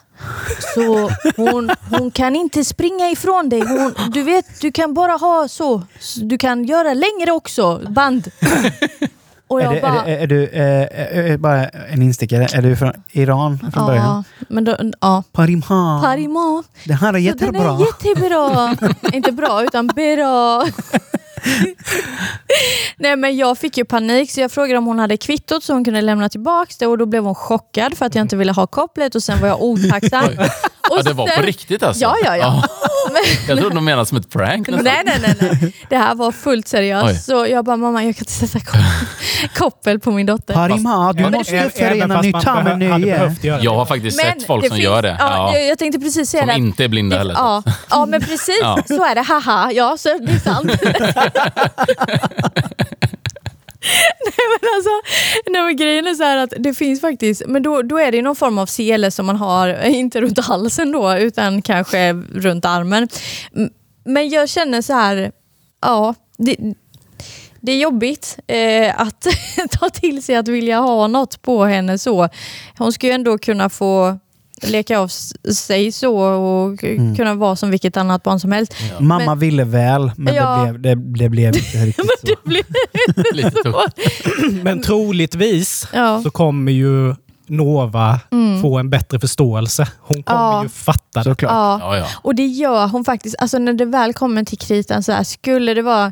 Så 0.75 1.11
hon, 1.35 1.69
hon 1.89 2.11
kan 2.11 2.35
inte 2.35 2.63
springa 2.63 3.09
ifrån 3.09 3.49
dig. 3.49 3.59
Hon, 3.61 4.11
du 4.11 4.23
vet, 4.23 4.61
du 4.61 4.71
kan 4.71 4.93
bara 4.93 5.11
ha 5.11 5.47
så. 5.47 5.83
Du 6.15 6.37
kan 6.37 6.65
göra 6.65 6.93
längre 6.93 7.31
också, 7.31 7.81
band. 7.89 8.27
Och 9.47 9.61
Är, 9.61 9.65
jag 9.65 9.73
det, 9.75 9.81
bara, 9.81 10.05
är, 10.05 10.05
det, 10.05 10.23
är 10.23 10.27
du, 10.27 10.45
eh, 10.47 11.31
eh, 11.31 11.37
bara 11.37 11.65
en 11.67 12.01
instickare, 12.01 12.47
är 12.53 12.61
du 12.61 12.75
från 12.75 12.93
Iran 13.11 13.71
från 13.73 13.85
början? 13.85 14.23
ja, 14.39 14.45
men 14.49 14.63
då, 14.63 14.77
ja. 15.01 15.23
Parimha. 15.31 16.01
Parima. 16.03 16.63
Det 16.83 16.93
här 16.93 17.07
är 17.07 17.11
Så 17.11 17.13
Den 17.13 17.23
jättebra. 17.23 17.73
är 17.73 17.79
jättebra. 17.79 18.77
Inte 19.13 19.31
bra, 19.31 19.63
utan 19.63 19.87
bra. 19.87 20.65
Nej, 22.97 23.15
men 23.15 23.37
jag 23.37 23.57
fick 23.57 23.77
ju 23.77 23.85
panik 23.85 24.31
så 24.31 24.41
jag 24.41 24.51
frågade 24.51 24.77
om 24.77 24.85
hon 24.85 24.99
hade 24.99 25.17
kvittot 25.17 25.63
så 25.63 25.73
hon 25.73 25.85
kunde 25.85 26.01
lämna 26.01 26.29
tillbaka 26.29 26.73
det 26.79 26.87
och 26.87 26.97
då 26.97 27.05
blev 27.05 27.23
hon 27.23 27.35
chockad 27.35 27.97
för 27.97 28.05
att 28.05 28.15
jag 28.15 28.21
inte 28.21 28.35
ville 28.35 28.51
ha 28.51 28.67
kopplet 28.67 29.15
och 29.15 29.23
sen 29.23 29.39
var 29.41 29.47
jag 29.47 29.61
otacksam. 29.61 30.29
Och 30.89 30.97
Ja, 30.97 31.01
det 31.03 31.13
var 31.13 31.27
på 31.27 31.41
riktigt 31.41 31.83
alltså? 31.83 32.01
Ja, 32.03 32.15
ja, 32.23 32.37
ja. 32.37 32.63
Jag 33.47 33.59
trodde 33.59 33.75
de 33.75 33.85
menade 33.85 34.05
som 34.05 34.17
ett 34.17 34.29
prank 34.29 34.67
nästan. 34.67 34.83
Nej, 34.83 35.01
nej, 35.05 35.19
nej, 35.21 35.35
nej. 35.61 35.73
Det 35.89 35.97
här 35.97 36.15
var 36.15 36.31
fullt 36.31 36.65
Oj. 36.65 36.69
seriöst. 36.69 37.25
Så 37.25 37.47
jag 37.49 37.65
bara, 37.65 37.77
mamma 37.77 38.03
jag 38.03 38.15
kan 38.15 38.21
inte 38.21 38.31
sätta 38.47 38.59
koppel, 39.55 39.99
på 39.99 40.11
min 40.11 40.25
dotter. 40.25 40.53
Parima, 40.53 41.13
du 41.13 41.29
måste 41.29 41.69
förena 41.69 42.15
fast 42.15 42.25
ny 42.25 42.31
man 42.31 42.41
ta 42.41 42.63
med 42.63 42.79
nöje. 42.79 43.35
Jag 43.41 43.75
har 43.75 43.85
faktiskt 43.85 44.17
Men 44.17 44.25
sett 44.39 44.47
folk 44.47 44.65
som 44.67 44.75
finns- 44.75 44.83
gör 44.83 45.01
det. 45.01 45.15
Ja, 45.19 45.51
Ja. 45.53 45.59
Jag, 45.59 45.79
tänkte 45.79 45.99
precis 45.99 46.29
säga 46.29 46.41
Som 46.41 46.47
det. 46.47 46.53
att- 46.53 46.59
inte 46.59 46.83
är 46.83 46.87
blinda 46.87 47.15
det, 47.15 47.19
heller. 47.19 47.33
Ja, 47.33 47.63
ja, 47.89 48.05
men 48.05 48.21
precis. 48.21 48.59
Ja. 48.61 48.79
Så 48.87 49.05
är 49.05 49.15
det. 49.15 49.21
Haha, 49.21 49.71
ja, 49.71 49.97
så 49.97 50.09
det 50.21 50.31
är 50.33 50.39
sant. 50.39 50.71
nej, 54.25 54.59
men 54.61 54.69
alltså, 54.75 54.89
nej, 55.47 55.61
men 55.61 55.75
grejen 55.75 56.07
är 56.07 56.13
så 56.13 56.23
här 56.23 56.37
att 56.37 56.53
det 56.57 56.73
finns 56.73 57.01
faktiskt, 57.01 57.43
men 57.47 57.63
då, 57.63 57.81
då 57.81 57.97
är 57.97 58.11
det 58.11 58.21
någon 58.21 58.35
form 58.35 58.57
av 58.57 58.65
sele 58.65 59.11
som 59.11 59.25
man 59.25 59.35
har, 59.35 59.69
eh, 59.69 59.95
inte 59.95 60.21
runt 60.21 60.39
halsen 60.39 60.91
då, 60.91 61.17
utan 61.17 61.61
kanske 61.61 62.13
runt 62.13 62.65
armen. 62.65 63.07
Men 64.05 64.29
jag 64.29 64.49
känner 64.49 64.81
så 64.81 64.93
här, 64.93 65.31
ja, 65.81 66.15
det, 66.37 66.55
det 67.61 67.71
är 67.71 67.77
jobbigt 67.77 68.39
eh, 68.47 69.01
att 69.01 69.27
ta 69.71 69.89
till 69.89 70.23
sig 70.23 70.35
att 70.35 70.47
vilja 70.47 70.79
ha 70.79 71.07
något 71.07 71.41
på 71.41 71.65
henne 71.65 71.97
så. 71.97 72.29
Hon 72.77 72.93
ska 72.93 73.07
ju 73.07 73.13
ändå 73.13 73.37
kunna 73.37 73.69
få 73.69 74.19
leka 74.63 74.99
av 74.99 75.07
sig 75.53 75.91
så 75.91 76.17
och 76.19 76.83
Mm. 76.83 77.15
kunna 77.15 77.33
vara 77.35 77.55
som 77.55 77.69
vilket 77.71 77.97
annat 77.97 78.23
barn 78.23 78.39
som 78.39 78.51
helst. 78.51 78.73
Mamma 78.99 79.25
Men- 79.25 79.39
ville 79.39 79.63
väl, 79.63 80.11
men 80.17 80.35
Ja. 80.35 80.57
det, 80.65 80.71
blev, 80.73 80.81
det, 80.81 80.95
det 81.23 81.29
blev 81.29 81.47
inte 81.55 81.59
riktigt 81.85 82.05
så. 82.05 83.33
Lite 83.35 83.51
tufft. 83.51 83.97
Men 84.63 84.81
troligtvis 84.81 85.87
Ja. 85.93 86.21
så 86.23 86.29
kommer 86.31 86.71
ju 86.71 87.15
Nova 87.49 88.19
Mm. 88.31 88.61
få 88.61 88.77
en 88.77 88.89
bättre 88.89 89.19
förståelse. 89.19 89.87
Hon 89.99 90.23
kommer 90.23 90.41
Ja. 90.41 90.63
ju 90.63 90.69
fatta 90.69 91.19
det. 91.19 91.23
Såklart. 91.23 91.51
Ja. 91.51 91.79
Ja, 91.81 91.97
ja. 91.97 92.05
Och 92.21 92.35
det 92.35 92.45
gör 92.45 92.87
hon 92.87 93.05
faktiskt. 93.05 93.35
Alltså 93.39 93.57
när 93.59 93.73
det 93.73 93.85
väl 93.85 94.13
kommer 94.13 94.43
till 94.43 94.57
kritan 94.57 95.03
så 95.03 95.11
här, 95.11 95.23
skulle 95.23 95.73
det 95.73 95.81
vara 95.81 96.11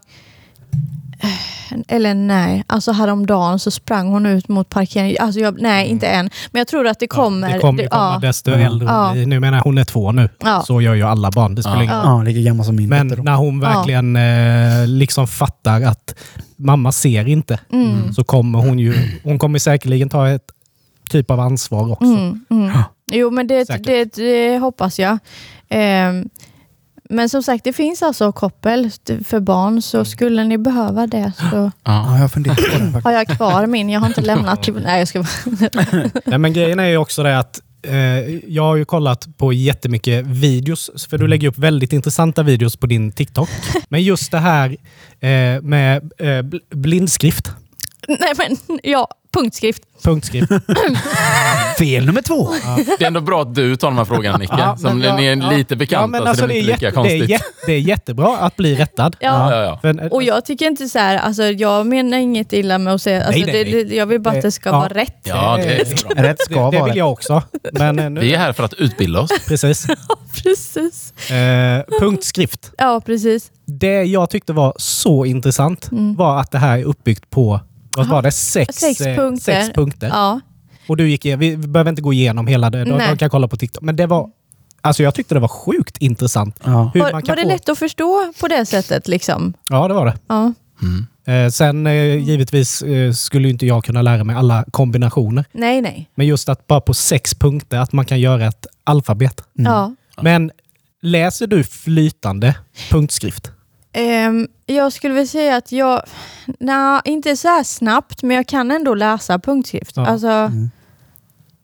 eller 1.88 2.14
nej, 2.14 2.64
alltså 2.68 2.92
häromdagen 2.92 3.60
så 3.60 3.72
sprang 3.72 4.08
hon 4.08 4.26
ut 4.26 4.48
mot 4.48 4.70
parkeringen. 4.70 5.18
Alltså 5.20 5.40
jag, 5.40 5.62
nej, 5.62 5.88
inte 5.88 6.08
än. 6.08 6.30
Men 6.52 6.60
jag 6.60 6.68
tror 6.68 6.88
att 6.88 7.00
det 7.00 7.08
kommer. 7.08 7.48
Ja, 7.48 7.54
det 7.54 7.60
kommer 7.60 7.84
ju 7.84 7.90
komma 7.90 8.20
ja. 8.22 8.28
desto 8.28 8.52
äldre 8.52 8.88
Ja. 8.88 9.14
Nu 9.14 9.40
menar 9.40 9.58
jag, 9.58 9.64
hon 9.64 9.78
är 9.78 9.84
två 9.84 10.12
nu. 10.12 10.30
Ja. 10.40 10.64
Så 10.68 10.82
gör 10.82 10.94
ju 10.94 11.04
alla 11.04 11.32
barn. 11.32 11.56
Det 11.56 11.64
spelar 11.64 11.78
Ja. 11.78 11.84
ingen 11.84 11.96
roll. 11.96 12.06
Ja. 12.06 12.24
Lika 12.24 12.40
gammal 12.50 12.66
som 12.66 12.76
min 12.76 12.90
Men 12.90 13.08
när 13.08 13.36
hon 13.36 13.60
verkligen 13.60 14.16
eh, 14.16 14.88
liksom 14.88 15.28
fattar 15.28 15.82
att 15.82 16.16
mamma 16.58 16.92
ser 16.92 17.28
inte 17.28 17.60
Mm. 17.72 18.14
så 18.14 18.24
kommer 18.24 18.60
hon 18.60 18.80
ju 18.80 18.94
hon 19.24 19.40
kommer 19.40 19.60
säkerligen 19.60 20.10
ta 20.10 20.30
ett 20.30 20.46
typ 21.10 21.32
av 21.32 21.40
ansvar 21.40 21.92
också. 21.92 22.06
Mm, 22.06 22.46
mm. 22.50 22.72
Jo, 23.12 23.30
men 23.30 23.48
det, 23.48 23.84
det, 23.84 24.16
det 24.16 24.58
hoppas 24.58 25.00
jag. 25.00 25.18
Ehm, 25.70 26.30
men 27.10 27.30
som 27.30 27.44
sagt, 27.44 27.64
det 27.64 27.74
finns 27.74 28.04
alltså 28.04 28.32
koppel 28.32 28.92
för 29.26 29.40
barn, 29.40 29.82
så 29.82 30.06
skulle 30.06 30.44
ni 30.44 30.58
behöva 30.58 31.08
det 31.08 31.32
så 31.38 31.46
Ja. 31.56 31.72
Ja, 31.84 32.20
jag 32.20 32.32
funderar 32.32 32.56
på 32.56 32.98
det 32.98 33.02
har 33.04 33.12
jag 33.12 33.28
kvar 33.28 33.68
min. 33.68 33.90
Jag 33.90 34.00
har 34.00 34.08
inte 34.08 34.22
lämnat 34.32 34.64
till... 34.64 34.74
Nej, 34.74 35.00
jag 35.00 35.08
ska 35.08 35.20
Nej, 36.26 36.38
men 36.40 36.54
grejen 36.54 36.80
är 36.80 36.86
ju 36.88 36.98
också 36.98 37.24
det 37.24 37.40
att 37.40 37.62
eh, 37.88 37.96
jag 38.54 38.64
har 38.64 38.76
ju 38.76 38.86
kollat 38.86 39.28
på 39.38 39.54
jättemycket 39.54 40.26
videos, 40.26 41.08
för 41.10 41.18
du 41.18 41.28
lägger 41.28 41.48
upp 41.48 41.58
väldigt 41.58 41.94
intressanta 41.94 42.44
videos 42.44 42.76
på 42.78 42.88
din 42.88 43.12
TikTok. 43.12 43.50
Men 43.90 44.04
just 44.04 44.32
det 44.32 44.40
här 44.40 44.70
eh, 45.20 45.62
med 45.62 46.12
eh, 46.18 46.26
bl- 46.26 46.60
blindskrift. 46.70 47.52
Nej, 48.08 48.34
men 48.38 48.80
ja, 48.84 49.08
Punktskrift. 49.40 49.84
Punktskrift. 50.04 50.52
Fel 51.78 52.06
nummer 52.06 52.22
två. 52.22 52.50
Det 52.98 53.04
är 53.04 53.08
ändå 53.08 53.22
bra 53.22 53.42
att 53.42 53.56
du 53.56 53.76
tar 53.76 53.88
de 53.88 53.98
här 53.98 54.06
frågorna, 54.06 54.38
Nicke. 54.38 54.54
Ja, 54.58 54.78
som 54.78 55.00
men- 55.00 55.16
ni 55.16 55.26
är 55.26 55.36
ja, 55.36 55.52
lite 55.52 55.76
bekanta, 55.76 56.18
så 56.20 56.24
alltså, 56.26 56.48
det 56.48 56.54
är 56.54 56.62
väl 56.62 56.70
inte 56.70 56.72
lika 56.74 56.86
det, 56.86 56.92
är 56.92 56.92
konstigt. 56.92 57.30
jätte, 57.30 57.46
det 57.66 57.72
är 57.74 57.80
jättebra 57.80 58.38
att 58.38 58.56
bli 58.56 58.76
rättad. 58.76 59.16
Ja. 59.20 59.52
Ja, 59.56 59.62
ja. 59.64 59.80
Men, 59.84 60.00
Och 60.12 60.24
jag 60.24 60.46
tycker 60.46 60.66
inte 60.66 60.88
så 60.90 61.00
här, 61.00 61.18
alltså 61.18 61.44
jag 61.44 61.88
menar 61.88 62.18
inget 62.18 62.54
illa 62.54 62.78
med 62.78 62.94
att 62.94 63.02
säga, 63.02 63.24
alltså 63.26 63.32
Nej, 63.46 63.54
nej, 63.54 63.64
det, 63.64 63.72
nej. 63.76 63.86
det, 63.86 63.96
jag 63.96 64.06
vill 64.06 64.22
bara 64.22 64.36
att 64.36 64.42
det 64.42 64.52
ska 64.52 64.70
Ja. 64.70 64.78
vara 64.80 64.88
rätt. 64.90 65.20
ja, 65.24 65.58
det 65.58 65.64
är. 65.64 65.78
Rätt 66.24 66.42
ska 66.42 66.60
det, 66.66 66.72
det 66.72 66.78
vara 66.80 66.86
vill 66.86 66.98
jag 66.98 67.12
också. 67.12 67.44
Men 67.72 68.00
eh, 68.00 68.10
nu, 68.10 68.20
Vi 68.22 68.34
är 68.34 68.38
här 68.38 68.54
för 68.54 68.64
att 68.64 68.74
utbilda 68.74 69.20
oss. 69.20 69.32
precis. 69.48 69.88
Precis. 70.44 71.14
Eh, 71.32 72.00
punktskrift. 72.00 72.72
Ja, 72.78 73.02
precis. 73.06 73.52
Det 73.66 74.04
jag 74.04 74.30
tyckte 74.30 74.54
var 74.54 74.74
så 74.78 75.26
intressant 75.26 75.92
Mm. 75.92 76.16
var 76.16 76.40
att 76.40 76.52
det 76.52 76.58
här 76.58 76.78
är 76.78 76.84
uppbyggt 76.84 77.30
på 77.30 77.60
vad 77.98 78.08
var 78.08 78.22
det? 78.22 78.32
Sex, 78.32 78.76
Sex 78.76 79.02
eh, 79.02 79.16
punkter. 79.16 79.62
Sex 79.62 79.74
punkter. 79.74 80.08
Ja. 80.08 80.40
Och 80.88 80.98
du 80.98 81.10
gick, 81.10 81.26
igen- 81.26 81.40
vi 81.40 81.58
behöver 81.58 81.90
inte 81.90 82.02
gå 82.02 82.14
igenom 82.14 82.48
hela 82.48 82.70
det, 82.70 82.84
de, 82.84 82.92
Nej. 82.92 83.08
de 83.10 83.18
kan 83.18 83.30
kolla 83.30 83.48
på 83.48 83.58
TikTok. 83.58 83.84
Men 83.84 83.96
det 83.96 84.06
var, 84.08 84.30
alltså 84.82 85.04
jag 85.04 85.16
tyckte 85.16 85.34
det 85.36 85.40
var 85.40 85.48
sjukt 85.48 85.98
intressant. 85.98 86.60
Ja. 86.64 86.92
Hur 86.94 87.02
Var, 87.02 87.12
man 87.12 87.22
kan 87.22 87.32
var 87.32 87.36
det 87.36 87.42
få, 87.42 87.48
lätt 87.48 87.70
att 87.70 87.78
förstå 87.80 88.34
på 88.40 88.48
det 88.48 88.66
sättet? 88.66 89.08
Liksom? 89.08 89.54
Ja, 89.70 89.88
det 89.88 89.94
var 89.94 90.06
det. 90.06 90.18
Ja. 90.28 90.54
Mm. 90.82 91.08
Eh, 91.28 91.50
sen 91.52 91.88
eh, 91.88 92.16
givetvis 92.18 92.82
eh, 92.82 93.12
skulle 93.12 93.50
inte 93.50 93.66
jag 93.66 93.84
kunna 93.84 94.02
lära 94.02 94.24
mig 94.24 94.36
alla 94.36 94.66
kombinationer. 94.72 95.46
Nej, 95.52 95.82
nej. 95.82 96.10
Men 96.16 96.28
just 96.28 96.50
att 96.50 96.68
bara 96.68 96.82
på 96.82 96.94
sex 96.94 97.34
punkter, 97.36 97.78
att 97.78 97.94
man 97.94 98.06
kan 98.06 98.20
göra 98.20 98.48
ett 98.48 98.68
alfabet. 98.84 99.42
Ja. 99.54 99.96
Men 100.22 100.52
läser 101.02 101.48
du 101.48 101.64
flytande 101.64 102.56
punktskrift? 102.92 103.52
Ehm, 103.98 104.48
jag 104.66 104.94
skulle 104.94 105.14
väl 105.14 105.28
säga 105.28 105.56
att 105.56 105.72
jag, 105.72 106.02
nej, 106.60 107.02
inte 107.06 107.38
så 107.38 107.48
här 107.48 107.64
snabbt, 107.64 108.24
men 108.24 108.36
jag 108.38 108.48
kan 108.48 108.72
ändå 108.72 108.94
läsa 108.94 109.40
punktskrift. 109.40 109.98
Ja. 109.98 110.06
Alltså, 110.06 110.28
Mm. 110.28 110.70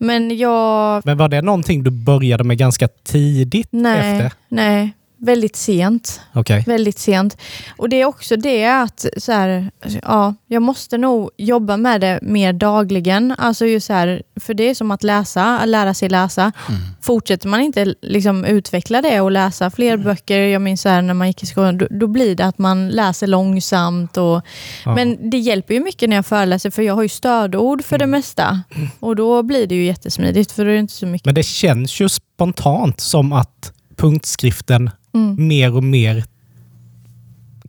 Men 0.04 0.38
jag, 0.38 1.06
Men 1.06 1.18
var 1.18 1.30
det 1.30 1.42
någonting 1.42 1.84
du 1.84 1.92
började 1.92 2.44
med 2.44 2.58
ganska 2.58 2.88
tidigt 2.88 3.68
nej, 3.72 4.16
efter? 4.16 4.34
nej, 4.48 4.94
väldigt 5.22 5.56
sent. 5.56 6.22
Okej. 6.34 6.64
Väldigt 6.68 7.00
sent. 7.00 7.38
Och 7.78 7.90
det 7.90 8.02
är 8.02 8.06
också 8.06 8.36
det 8.36 8.66
att 8.66 9.06
så 9.18 9.32
här, 9.32 9.72
ja, 10.04 10.36
jag 10.48 10.62
måste 10.62 10.98
nog 10.98 11.30
jobba 11.38 11.78
med 11.78 12.02
det 12.02 12.20
mer 12.22 12.54
dagligen. 12.54 13.36
Alltså 13.38 13.66
just 13.66 13.88
så 13.88 13.94
här, 13.94 14.24
för 14.40 14.54
det 14.54 14.64
är 14.64 14.76
som 14.76 14.92
att 14.92 15.04
läsa, 15.04 15.60
att 15.60 15.68
lära 15.68 15.94
sig 15.94 16.10
läsa. 16.10 16.42
Mm. 16.42 16.82
Fortsätter 17.02 17.48
man 17.48 17.62
inte 17.62 17.96
liksom 18.02 18.46
utveckla 18.46 19.02
det 19.02 19.22
och 19.22 19.32
läsa 19.32 19.70
fler 19.70 19.98
böcker, 19.98 20.40
jag 20.40 20.62
minns 20.62 20.82
så 20.82 20.90
här, 20.90 21.02
när 21.02 21.14
man 21.14 21.28
gick 21.28 21.44
i 21.44 21.46
skolan, 21.46 21.78
då, 21.78 21.88
då 21.90 22.08
blir 22.08 22.36
det 22.36 22.46
att 22.46 22.58
man 22.58 22.90
läser 22.90 23.28
långsamt. 23.28 24.18
Och, 24.18 24.42
Ja. 24.86 24.96
Men 24.96 25.30
det 25.30 25.38
hjälper 25.38 25.74
ju 25.74 25.80
mycket 25.80 26.10
när 26.10 26.16
jag 26.16 26.26
föreläser, 26.26 26.70
för 26.70 26.82
jag 26.82 26.96
har 26.96 27.04
ju 27.04 27.10
stödord 27.10 27.84
för 27.84 27.98
det 27.98 28.08
mesta. 28.08 28.62
Och 29.00 29.16
då 29.16 29.44
blir 29.44 29.68
det 29.68 29.76
ju 29.76 29.86
jättesmidigt, 29.86 30.52
för 30.52 30.66
då 30.66 30.70
är 30.70 30.74
det 30.74 30.80
inte 30.80 30.94
så 30.94 31.06
mycket. 31.06 31.26
Men 31.26 31.36
det 31.36 31.44
känns 31.44 32.00
ju 32.02 32.10
spontant 32.10 33.00
som 33.00 33.34
att 33.34 33.74
punktskriften 33.98 34.90
Mm. 35.14 35.48
mer 35.48 35.76
och 35.76 35.84
mer 35.84 36.24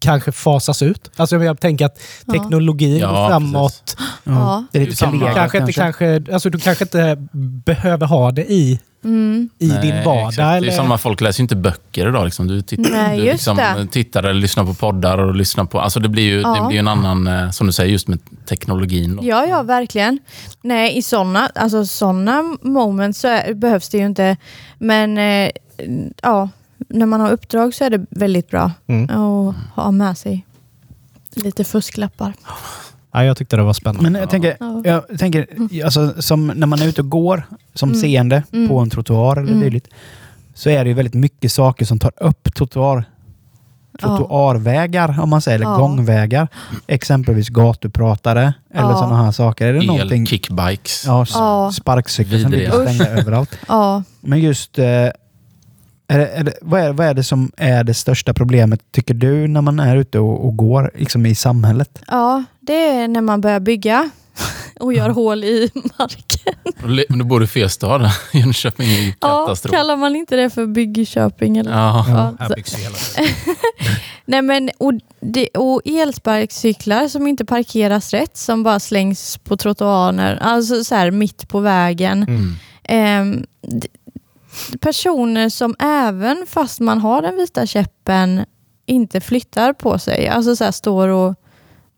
kanske 0.01 0.32
fasas 0.32 0.82
ut. 0.82 1.11
Alltså 1.16 1.36
jag 1.45 1.61
tänker 1.61 1.86
att 1.86 1.99
teknologin 2.32 2.99
Ja, 2.99 3.09
går 3.09 3.28
framåt. 3.28 3.97
Ja. 4.24 4.64
Det 4.72 4.78
är 4.78 4.80
Det 4.82 4.86
lite 4.90 5.07
förlegat 5.07 5.34
Kanske 5.34 5.59
inte, 5.59 5.72
kanske, 5.72 6.22
alltså 6.32 6.51
du 6.51 6.59
kanske 6.59 6.84
inte 6.84 7.16
behöver 7.64 8.07
ha 8.07 8.30
det 8.30 8.53
i, 8.53 8.80
Mm. 9.05 9.49
i 9.59 9.68
Nej, 9.68 9.80
din 9.82 10.05
vardag. 10.05 10.28
exakt. 10.28 10.36
Det 10.36 10.43
är 10.43 10.57
eller? 10.57 10.70
samma, 10.72 10.99
folk 10.99 11.20
läser 11.20 11.40
ju 11.40 11.43
inte 11.43 11.57
böcker 11.57 12.09
idag. 12.09 12.24
Liksom. 12.24 12.47
Du, 12.49 12.62
titt, 12.62 12.78
Nej, 12.93 13.16
du 13.18 13.24
liksom 13.24 13.57
det. 13.57 13.86
tittar 13.90 14.22
eller 14.22 14.40
lyssnar 14.40 14.64
på 14.64 14.74
poddar 14.74 15.18
och 15.18 15.34
lyssnar 15.34 15.64
på... 15.64 15.80
Alltså 15.80 16.01
det 16.01 16.09
blir 16.09 16.22
ju, 16.22 16.36
det 16.36 16.43
Ja. 16.43 16.64
blir 16.66 16.76
ju 16.76 16.78
en 16.78 16.88
annan, 16.88 17.26
eh, 17.26 17.51
som 17.51 17.66
du 17.66 17.72
säger, 17.72 17.93
just 17.93 18.09
med 18.09 18.18
teknologin. 18.47 19.16
Då. 19.16 19.22
Ja, 19.26 19.47
ja, 19.47 19.62
verkligen. 19.62 20.18
Nej, 20.62 20.99
i 20.99 21.03
sådana 21.03 21.51
alltså 21.55 21.86
såna 21.86 22.57
moments 22.62 23.20
så 23.20 23.28
är, 23.28 23.55
behövs 23.55 23.88
det 23.88 23.99
ju 23.99 24.07
inte. 24.07 24.36
Men 24.78 25.18
eh, 25.18 25.51
ja, 26.22 26.49
när 26.93 27.07
man 27.07 27.20
har 27.20 27.30
uppdrag 27.30 27.74
så 27.74 27.84
är 27.84 27.90
det 27.90 28.07
väldigt 28.11 28.51
bra 28.51 28.70
Mm. 28.86 29.05
att 29.11 29.55
ha 29.74 29.90
med 29.90 30.18
sig 30.18 30.47
lite 31.34 31.64
fusklappar. 31.64 32.32
Ja, 33.12 33.24
jag 33.24 33.36
tyckte 33.36 33.57
det 33.57 33.62
var 33.62 33.72
spännande. 33.72 34.11
Men 34.11 34.20
jag 34.20 34.30
tänker, 34.30 34.57
Ja. 34.61 34.82
jag 34.84 35.18
tänker 35.18 35.47
alltså, 35.84 36.22
som 36.22 36.47
när 36.47 36.66
man 36.66 36.82
är 36.82 36.86
ute 36.86 37.01
och 37.01 37.09
går 37.11 37.43
som 37.74 37.88
Mm. 37.88 38.01
seende 38.01 38.43
Mm. 38.53 38.68
på 38.68 38.78
en 38.78 38.90
trottoar 38.90 39.36
eller 39.36 39.49
Mm. 39.53 39.61
dylikt, 39.61 39.88
så 40.55 40.70
är 40.70 40.84
det 40.84 40.88
ju 40.88 40.95
väldigt 40.95 41.14
mycket 41.14 41.53
saker 41.53 41.84
som 41.84 41.99
tar 41.99 42.12
upp 42.16 42.55
trottoar, 42.55 43.05
trottoarvägar, 44.01 45.20
om 45.22 45.28
man 45.30 45.40
säger, 45.43 45.59
eller 45.59 45.66
Ja. 45.70 45.76
gångvägar. 45.76 46.49
Exempelvis 46.86 47.49
gatupratare 47.49 48.55
eller 48.74 48.88
Ja. 48.90 48.97
sådana 48.97 49.24
här 49.24 49.32
saker. 49.32 49.66
Är 49.66 49.72
det 49.72 49.86
någonting... 49.86 50.22
El-kickbikes. 50.22 51.05
Ja, 51.07 51.26
Ja. 51.34 51.72
sparkcyklar 51.72 52.38
som 52.38 52.51
ligger 52.53 52.70
stängda 52.86 53.09
överallt. 53.09 53.59
Ja, 53.68 54.03
Men 54.20 54.38
just, 54.40 54.78
eh, 54.78 54.84
är 56.13 56.19
det, 56.19 56.27
är 56.29 56.45
det, 56.45 56.53
vad, 56.63 56.81
är, 56.81 56.93
vad 56.93 57.07
är 57.07 57.15
det 57.15 57.25
som 57.25 57.53
är 57.57 57.85
det 57.85 57.95
största 57.95 58.35
problemet, 58.35 58.81
tycker 58.93 59.15
du, 59.15 59.49
när 59.49 59.61
man 59.61 59.81
är 59.81 59.97
ute 59.97 60.19
och, 60.19 60.45
och 60.47 60.57
går 60.57 60.91
liksom 60.95 61.27
i 61.27 61.35
samhället? 61.35 61.99
ja, 62.07 62.45
det 62.61 62.87
är 62.89 63.09
när 63.09 63.21
man 63.21 63.41
börjar 63.41 63.61
bygga 63.61 64.11
och 64.81 64.93
gör 64.95 65.11
hål 65.11 65.45
i 65.45 65.71
marken. 65.99 66.55
Men 67.09 67.19
du 67.19 67.25
bor 67.25 67.43
i 67.43 67.47
fel 67.47 67.71
stad. 67.71 68.11
Jönköping 68.33 68.87
är 68.89 69.01
ju 69.01 69.13
Ja, 69.21 69.45
katastrof. 69.47 69.73
kallar 69.75 69.97
man 69.97 70.17
inte 70.17 70.37
det 70.37 70.51
för 70.51 70.67
byggköping? 70.67 71.57
Eller? 71.59 71.71
Ja. 71.71 72.07
Ja, 72.09 72.35
Här 72.39 72.55
byggs 72.55 72.75
hela. 72.75 72.97
Nej, 74.25 74.43
men, 74.43 74.71
och, 74.79 74.93
det, 75.21 75.49
och 75.49 75.81
elsparkcyklar 75.85 77.09
som 77.09 77.27
inte 77.27 77.45
parkeras 77.45 78.11
rätt, 78.13 78.37
som 78.37 78.63
bara 78.63 78.81
slängs 78.81 79.39
på 79.45 79.57
trottoarer, 79.57 80.39
alltså 80.43 80.85
så 80.85 80.95
här 80.95 81.11
mitt 81.11 81.49
på 81.49 81.61
vägen. 81.61 82.23
Mm. 82.89 83.47
D- 83.69 83.89
personer 84.81 85.49
som 85.49 85.75
även 85.79 86.47
fast 86.49 86.81
man 86.81 87.01
har 87.01 87.23
den 87.23 87.37
vita 87.37 87.67
käppen 87.67 88.45
inte 88.87 89.21
flyttar 89.21 89.73
på 89.73 89.99
sig. 89.99 90.29
Alltså 90.29 90.57
så 90.57 90.65
här 90.65 90.71
står 90.73 91.09
och 91.09 91.35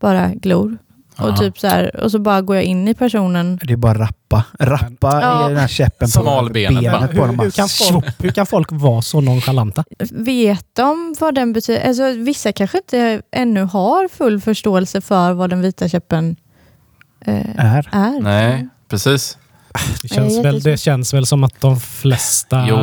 bara 0.01 0.29
glor. 0.29 0.79
Och, 1.17 1.37
typ 1.37 1.59
så 1.59 1.67
här, 1.67 2.01
och 2.01 2.11
så 2.11 2.19
bara 2.19 2.41
går 2.43 2.57
jag 2.57 2.65
in 2.65 2.89
i 2.89 2.95
personen. 2.95 3.59
Det 3.63 3.73
är 3.73 3.77
bara 3.77 3.99
rappa. 3.99 4.45
Rappa 4.59 5.21
Ja. 5.23 5.47
i 5.47 5.49
den 5.49 5.57
här 5.61 5.69
käppen 5.69 6.09
på 6.09 6.21
Smalbenet 6.23 6.83
benet 6.83 7.11
på 7.11 7.17
dem. 7.17 7.29
Hur, 7.31 7.37
bara 7.37 7.45
hur, 7.45 7.51
kan 7.51 7.69
folk, 7.69 8.05
hur 8.19 8.31
kan 8.31 8.47
folk 8.47 8.69
vara 8.73 9.03
så 9.03 9.21
nonchalanta? 9.21 9.85
Vet 10.11 10.67
de 10.73 11.15
vad 11.21 11.35
den 11.35 11.53
betyder? 11.53 11.89
Alltså, 11.89 12.11
vissa 12.11 12.53
kanske 12.53 12.79
inte 12.79 13.23
ännu 13.31 13.63
har 13.63 14.09
full 14.09 14.41
förståelse 14.41 15.01
för 15.01 15.33
vad 15.33 15.51
den 15.51 15.61
vita 15.61 15.89
käppen 15.89 16.37
eh, 17.21 17.75
Är. 17.77 17.89
är. 17.93 18.21
Nej, 18.21 18.69
precis. 18.89 19.39
Det 20.03 20.09
känns, 20.09 20.35
Nej, 20.35 20.43
väl, 20.43 20.61
det 20.61 20.77
känns 20.77 21.15
väl 21.15 21.27
som 21.27 21.45
att 21.45 21.61
de 21.61 21.81
flesta 21.81 22.67
Jo. 22.69 22.77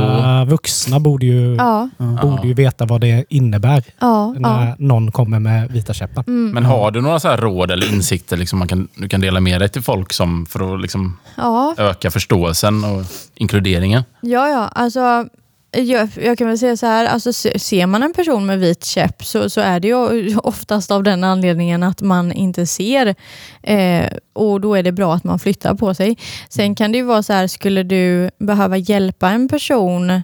vuxna 0.45 0.99
borde 0.99 1.25
ju, 1.25 1.55
Ja, 1.55 1.89
borde 2.21 2.47
ju 2.47 2.53
veta 2.53 2.85
vad 2.85 3.01
det 3.01 3.25
innebär 3.29 3.83
ja, 3.99 4.33
när 4.37 4.67
ja. 4.67 4.75
någon 4.79 5.11
kommer 5.11 5.39
med 5.39 5.71
vita 5.71 5.93
käppen. 5.93 6.23
Mm. 6.27 6.51
Men 6.51 6.65
har 6.65 6.91
du 6.91 7.01
några 7.01 7.19
så 7.19 7.27
här 7.27 7.37
råd 7.37 7.71
eller 7.71 7.93
insikter 7.93 8.37
liksom 8.37 8.59
man 8.59 8.67
kan, 8.67 8.87
du 8.95 9.09
kan 9.09 9.21
dela 9.21 9.39
med 9.39 9.61
dig 9.61 9.69
till 9.69 9.81
folk 9.81 10.13
som, 10.13 10.45
för 10.45 10.73
att 10.75 10.81
liksom 10.81 11.17
ja, 11.37 11.75
öka 11.77 12.11
förståelsen 12.11 12.83
och 12.83 13.03
inkluderingen? 13.35 14.03
Ja, 14.21 14.49
ja. 14.49 14.67
Alltså, 14.67 15.25
jag, 15.71 16.09
jag 16.23 16.37
kan 16.37 16.47
väl 16.47 16.57
säga 16.57 16.77
så 16.77 16.85
här, 16.85 17.05
alltså, 17.05 17.33
se- 17.33 17.59
ser 17.59 17.85
man 17.87 18.03
en 18.03 18.13
person 18.13 18.45
med 18.45 18.59
vit 18.59 18.85
käpp 18.85 19.25
så, 19.25 19.49
så 19.49 19.61
är 19.61 19.79
det 19.79 19.87
ju 19.87 20.37
oftast 20.37 20.91
av 20.91 21.03
den 21.03 21.23
anledningen 21.23 21.83
att 21.83 22.01
man 22.01 22.31
inte 22.31 22.65
ser. 22.65 23.15
Eh, 23.63 24.05
och 24.33 24.61
då 24.61 24.75
är 24.75 24.83
det 24.83 24.91
bra 24.91 25.13
att 25.13 25.23
man 25.23 25.39
flyttar 25.39 25.73
på 25.73 25.93
sig. 25.93 26.17
Sen 26.49 26.75
kan 26.75 26.91
det 26.91 26.97
ju 26.97 27.03
vara 27.03 27.23
så 27.23 27.33
här, 27.33 27.47
skulle 27.47 27.83
du 27.83 28.29
behöva 28.39 28.77
hjälpa 28.77 29.29
en 29.29 29.47
person 29.49 30.21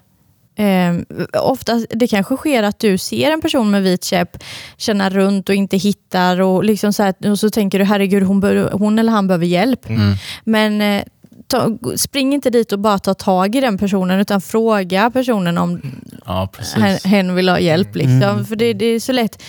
Eh, 0.59 0.95
ofta, 1.41 1.85
det 1.89 2.07
kanske 2.07 2.35
sker 2.37 2.63
att 2.63 2.79
du 2.79 2.97
ser 2.97 3.31
en 3.31 3.41
person 3.41 3.71
med 3.71 3.83
vit 3.83 4.03
käpp 4.03 4.43
känna 4.77 5.09
runt 5.09 5.49
och 5.49 5.55
inte 5.55 5.77
hittar 5.77 6.41
och, 6.41 6.63
liksom 6.63 6.93
så, 6.93 7.03
här, 7.03 7.29
och 7.31 7.39
så 7.39 7.49
tänker 7.49 7.79
du 7.79 7.85
herregud 7.85 8.23
hon, 8.23 8.67
hon 8.71 8.99
eller 8.99 9.11
han 9.11 9.27
behöver 9.27 9.45
hjälp. 9.45 9.89
Mm. 9.89 10.13
Men 10.43 10.81
eh, 10.81 11.03
ta, 11.47 11.77
spring 11.95 12.33
inte 12.33 12.49
dit 12.49 12.71
och 12.71 12.79
bara 12.79 12.99
ta 12.99 13.13
tag 13.13 13.55
i 13.55 13.61
den 13.61 13.77
personen 13.77 14.19
utan 14.19 14.41
fråga 14.41 15.09
personen 15.09 15.57
om 15.57 15.81
Ja, 16.25 16.49
precis. 16.53 16.75
hen, 16.75 16.97
hen 17.03 17.35
vill 17.35 17.49
ha 17.49 17.59
hjälp. 17.59 17.95
Liksom. 17.95 18.21
Mm. 18.23 18.45
För 18.45 18.55
det, 18.55 18.73
det 18.73 18.85
är 18.85 18.99
så 18.99 19.11
lätt. 19.11 19.43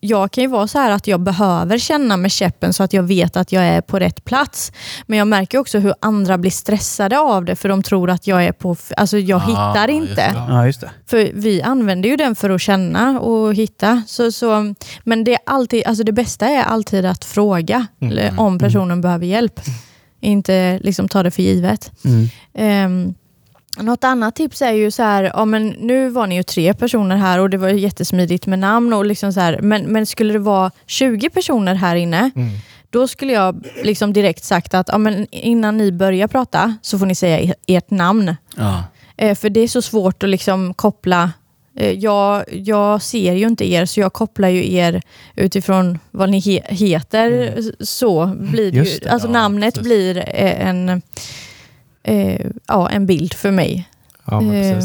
Jag 0.00 0.30
kan 0.32 0.42
ju 0.44 0.48
vara 0.48 0.66
så 0.66 0.78
här 0.78 0.90
att 0.90 1.06
jag 1.06 1.20
behöver 1.20 1.78
känna 1.78 2.16
med 2.16 2.32
käppen 2.32 2.72
så 2.72 2.82
att 2.82 2.92
jag 2.92 3.02
vet 3.02 3.36
att 3.36 3.52
jag 3.52 3.64
är 3.64 3.80
på 3.80 3.98
rätt 3.98 4.24
plats. 4.24 4.72
Men 5.06 5.18
jag 5.18 5.28
märker 5.28 5.58
också 5.58 5.78
hur 5.78 5.94
andra 6.00 6.38
blir 6.38 6.50
stressade 6.50 7.18
av 7.18 7.44
det 7.44 7.56
för 7.56 7.68
de 7.68 7.82
tror 7.82 8.10
att 8.10 8.26
jag 8.26 8.44
är 8.44 8.52
på... 8.52 8.76
Alltså 8.96 9.18
jag 9.18 9.42
Ah, 9.44 9.46
hittar 9.46 9.88
just 9.88 10.10
inte. 10.10 10.14
det. 10.14 10.34
Ja, 10.48 10.66
just 10.66 10.80
det. 10.80 10.90
För 11.06 11.30
vi 11.34 11.62
använder 11.62 12.08
ju 12.08 12.16
den 12.16 12.34
för 12.36 12.50
att 12.50 12.60
känna 12.60 13.20
och 13.20 13.54
hitta. 13.54 14.02
Så, 14.06 14.32
så, 14.32 14.74
men 15.04 15.24
det, 15.24 15.32
är 15.34 15.40
alltid, 15.46 15.86
alltså 15.86 16.04
det 16.04 16.12
bästa 16.12 16.46
är 16.46 16.62
alltid 16.62 17.04
att 17.06 17.24
fråga 17.24 17.86
Mm. 18.00 18.12
eller 18.12 18.40
om 18.40 18.58
personen 18.58 19.00
behöver 19.00 19.26
hjälp. 19.26 19.60
Inte 20.22 20.78
liksom 20.82 21.08
ta 21.08 21.22
det 21.22 21.30
för 21.30 21.42
givet. 21.42 21.92
Mm. 22.04 22.86
Um, 22.86 23.14
något 23.84 24.04
annat 24.04 24.36
tips 24.36 24.62
är 24.62 24.72
ju 24.72 24.90
så 24.90 25.02
här, 25.02 25.24
ja, 25.34 25.44
men 25.44 25.68
nu 25.68 26.08
var 26.08 26.26
ni 26.26 26.34
ju 26.36 26.42
tre 26.42 26.74
personer 26.74 27.16
här 27.16 27.38
och 27.38 27.50
det 27.50 27.56
var 27.58 27.68
jättesmidigt 27.68 28.46
med 28.46 28.58
namn. 28.58 28.92
Och 28.92 29.06
liksom 29.06 29.32
så 29.32 29.40
här, 29.40 29.58
men, 29.62 29.82
men 29.84 30.06
skulle 30.06 30.32
det 30.32 30.38
vara 30.38 30.70
20 30.86 31.30
personer 31.30 31.74
här 31.74 31.96
inne, 31.96 32.30
Mm. 32.36 32.50
då 32.90 33.08
skulle 33.08 33.32
jag 33.32 33.66
liksom 33.84 34.12
direkt 34.12 34.44
sagt 34.44 34.74
att 34.74 34.88
ja, 34.88 34.98
men 34.98 35.26
innan 35.30 35.76
ni 35.76 35.92
börjar 35.92 36.28
prata 36.28 36.76
så 36.82 36.98
får 36.98 37.06
ni 37.06 37.14
säga 37.14 37.40
e- 37.40 37.54
ert 37.66 37.90
namn. 37.90 38.36
Ja. 38.56 38.84
Eh, 39.16 39.34
för 39.34 39.50
det 39.50 39.60
är 39.60 39.68
så 39.68 39.82
svårt 39.82 40.22
att 40.22 40.28
liksom 40.28 40.74
koppla. 40.74 41.32
Eh, 41.76 41.90
jag, 41.90 42.44
jag 42.52 43.02
ser 43.02 43.32
ju 43.32 43.46
inte 43.46 43.70
er, 43.72 43.86
så 43.86 44.00
jag 44.00 44.12
kopplar 44.12 44.48
ju 44.48 44.72
er 44.72 45.02
utifrån 45.36 45.98
vad 46.10 46.30
ni 46.30 46.38
he 46.40 46.60
heter. 46.74 47.62
Så 47.84 48.26
blir 48.26 48.74
ju. 48.74 48.82
det, 48.82 49.08
Alltså 49.08 49.28
ja, 49.28 49.32
namnet 49.32 49.74
precis. 49.74 49.88
blir 49.88 50.16
eh, 50.18 50.68
en, 50.68 51.02
eh, 52.02 52.40
ja, 52.66 52.90
en 52.90 53.06
bild 53.06 53.34
för 53.34 53.50
mig. 53.50 53.88
Ja, 54.24 54.42
Eh. 54.42 54.78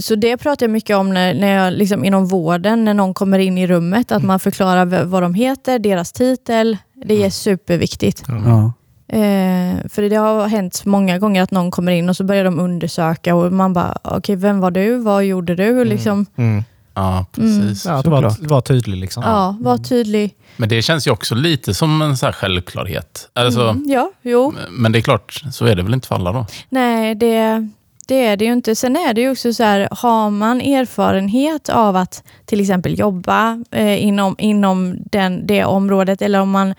Så 0.00 0.14
det 0.14 0.36
pratar 0.36 0.66
jag 0.66 0.70
mycket 0.70 0.96
om 0.96 1.14
när, 1.14 1.34
när 1.34 1.64
jag, 1.64 1.72
liksom 1.72 2.04
inom 2.04 2.26
vården, 2.26 2.84
när 2.84 2.94
någon 2.94 3.14
kommer 3.14 3.38
in 3.38 3.58
i 3.58 3.66
rummet, 3.66 4.12
att 4.12 4.22
man 4.22 4.40
förklarar 4.40 5.04
vad 5.04 5.22
de 5.22 5.34
heter, 5.34 5.78
deras 5.78 6.12
titel. 6.12 6.76
Det 6.94 7.24
är 7.24 7.30
superviktigt. 7.30 8.22
Ja. 8.28 8.72
Eh, 9.08 9.88
för 9.88 10.10
det 10.10 10.16
har 10.16 10.48
hänt 10.48 10.82
många 10.84 11.18
gånger 11.18 11.42
att 11.42 11.50
någon 11.50 11.70
kommer 11.70 11.92
in 11.92 12.08
och 12.08 12.16
så 12.16 12.24
börjar 12.24 12.44
de 12.44 12.58
undersöka 12.58 13.34
och 13.34 13.52
man 13.52 13.72
bara, 13.72 13.98
okej, 14.04 14.36
vem 14.36 14.60
var 14.60 14.70
du? 14.70 14.96
Vad 14.98 15.24
gjorde 15.24 15.54
du? 15.54 15.84
Liksom, 15.84 16.26
Mm. 16.36 16.64
ja, 16.94 17.26
precis. 17.32 17.84
Ja, 17.86 17.92
att 17.92 18.06
vara, 18.06 18.34
vara 18.40 18.60
tydlig 18.60 18.96
liksom. 18.98 19.22
ja, 19.22 19.56
var 19.60 19.78
tydlig. 19.78 20.34
Men 20.56 20.68
det 20.68 20.82
känns 20.82 21.06
ju 21.06 21.10
också 21.10 21.34
lite 21.34 21.74
som 21.74 22.02
en 22.02 22.16
så 22.16 22.26
här 22.26 22.32
självklarhet. 22.32 23.28
Alltså, 23.32 23.60
Mm, 23.68 23.84
ja, 23.90 24.10
jo. 24.22 24.54
Men 24.70 24.92
det 24.92 24.98
är 24.98 25.00
klart, 25.00 25.42
så 25.52 25.66
är 25.66 25.74
det 25.76 25.82
väl 25.82 25.94
inte 25.94 26.08
för 26.08 26.14
alla 26.14 26.32
då? 26.32 26.46
Nej, 26.68 27.14
det, 27.14 27.68
det 28.08 28.26
är 28.26 28.36
det 28.36 28.44
ju 28.44 28.52
inte. 28.52 28.74
Sen 28.76 28.96
är 28.96 29.14
det 29.14 29.20
ju 29.20 29.30
också 29.30 29.52
så 29.52 29.62
här, 29.62 29.88
har 29.90 30.30
man 30.30 30.60
erfarenhet 30.60 31.68
av 31.68 31.96
att 31.96 32.22
till 32.46 32.60
exempel 32.60 32.98
jobba 32.98 33.64
eh, 33.70 34.04
inom, 34.04 34.34
inom 34.38 34.96
den, 35.10 35.46
det 35.46 35.64
området 35.64 36.22
eller 36.22 36.40
om 36.40 36.50
man 36.50 36.74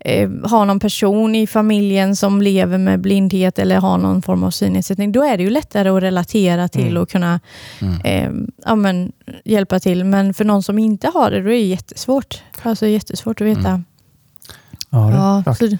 eh, 0.00 0.30
har 0.44 0.64
någon 0.64 0.80
person 0.80 1.34
i 1.34 1.46
familjen 1.46 2.16
som 2.16 2.42
lever 2.42 2.78
med 2.78 3.00
blindhet 3.00 3.58
eller 3.58 3.76
har 3.76 3.98
någon 3.98 4.22
form 4.22 4.44
av 4.44 4.50
synnedsättning, 4.50 5.12
då 5.12 5.22
är 5.24 5.36
det 5.36 5.42
ju 5.42 5.50
lättare 5.50 5.88
att 5.88 6.02
relatera 6.02 6.68
till 6.68 6.86
Mm. 6.88 7.02
och 7.02 7.10
kunna 7.10 7.40
Mm. 7.80 8.00
eh, 8.04 8.50
ja, 8.64 8.74
men, 8.74 9.12
hjälpa 9.44 9.80
till. 9.80 10.04
Men 10.04 10.34
för 10.34 10.44
någon 10.44 10.62
som 10.62 10.78
inte 10.78 11.08
har 11.14 11.30
det, 11.30 11.36
då 11.42 11.48
är 11.48 11.52
det 11.52 11.58
jättesvårt. 11.58 12.42
Alltså 12.62 12.86
jättesvårt 12.86 13.40
att 13.40 13.46
veta. 13.46 13.68
Mm. 13.68 13.84
Ja, 14.90 15.42
Ja, 15.46 15.54
så, 15.54 15.76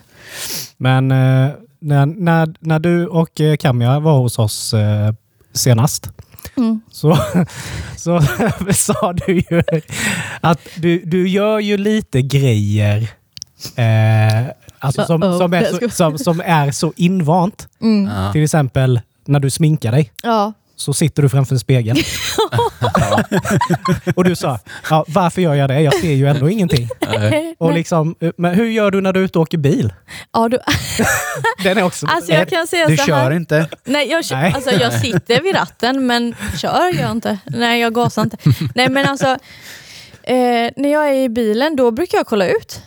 Men 0.76 1.10
eh, 1.10 1.50
när, 1.80 2.06
när, 2.06 2.54
när 2.60 2.78
du 2.78 3.06
och 3.06 3.40
eh, 3.40 3.56
Kamja 3.56 4.00
var 4.00 4.18
hos 4.18 4.38
oss 4.38 4.74
eh, 4.74 5.12
senast 5.52 6.10
mm. 6.56 6.80
så, 6.90 7.18
så 7.96 8.20
sa 8.74 9.12
du 9.12 9.32
ju 9.34 9.62
att 10.40 10.60
du, 10.76 10.98
du 11.04 11.28
gör 11.28 11.58
ju 11.58 11.76
lite 11.78 12.22
grejer 12.22 13.08
eh, 13.76 14.46
alltså 14.78 15.04
som, 15.04 15.22
Uh-oh. 15.22 15.38
som, 15.38 15.52
är 15.52 15.64
så, 15.64 15.90
som, 15.90 16.18
som 16.18 16.42
är 16.44 16.70
så 16.70 16.92
invant. 16.96 17.68
Mm. 17.80 18.10
Ja. 18.16 18.32
Till 18.32 18.44
exempel 18.44 19.00
när 19.24 19.40
du 19.40 19.50
sminkar 19.50 19.92
dig 19.92 20.12
Ja. 20.22 20.52
så 20.76 20.92
sitter 20.92 21.22
du 21.22 21.28
framför 21.28 21.54
en 21.54 21.58
spegel. 21.58 21.96
och 24.16 24.24
du 24.24 24.36
sa, 24.36 24.58
ja, 24.90 25.04
varför 25.08 25.42
gör 25.42 25.54
jag 25.54 25.68
det? 25.70 25.80
Jag 25.80 25.94
ser 25.94 26.12
ju 26.12 26.26
ändå 26.28 26.50
ingenting. 26.50 26.88
Nej. 27.00 27.54
Och 27.58 27.72
liksom, 27.72 28.14
men 28.36 28.54
hur 28.54 28.64
gör 28.66 28.90
du 28.90 29.00
när 29.00 29.12
du 29.12 29.20
är 29.20 29.24
ute 29.24 29.38
och 29.38 29.42
åker 29.42 29.58
bil? 29.58 29.92
Ja, 30.32 30.48
du, 30.48 30.58
Den 31.62 31.78
är 31.78 31.82
också... 31.82 32.06
alltså 32.06 32.32
jag 32.32 32.48
kan 32.48 32.66
säga 32.66 32.86
Du 32.86 32.96
så 32.96 33.02
här. 33.02 33.06
kör 33.24 33.30
inte? 33.30 33.68
Nej, 33.84 34.08
jag, 34.10 34.24
Nej. 34.30 34.52
Alltså, 34.54 34.70
jag 34.70 34.92
sitter 34.92 35.42
vid 35.42 35.54
ratten 35.54 36.06
men 36.06 36.34
kör 36.56 37.00
jag 37.00 37.10
inte. 37.10 37.38
Nej, 37.44 37.80
jag 37.80 37.94
gasar 37.94 38.22
inte. 38.22 38.36
Nej, 38.74 38.88
men 38.88 39.06
alltså, 39.06 39.26
eh, 40.22 40.70
när 40.76 40.92
jag 40.92 41.08
är 41.08 41.14
i 41.14 41.28
bilen 41.28 41.76
då 41.76 41.90
brukar 41.90 42.18
jag 42.18 42.26
kolla 42.26 42.48
ut. 42.48 42.82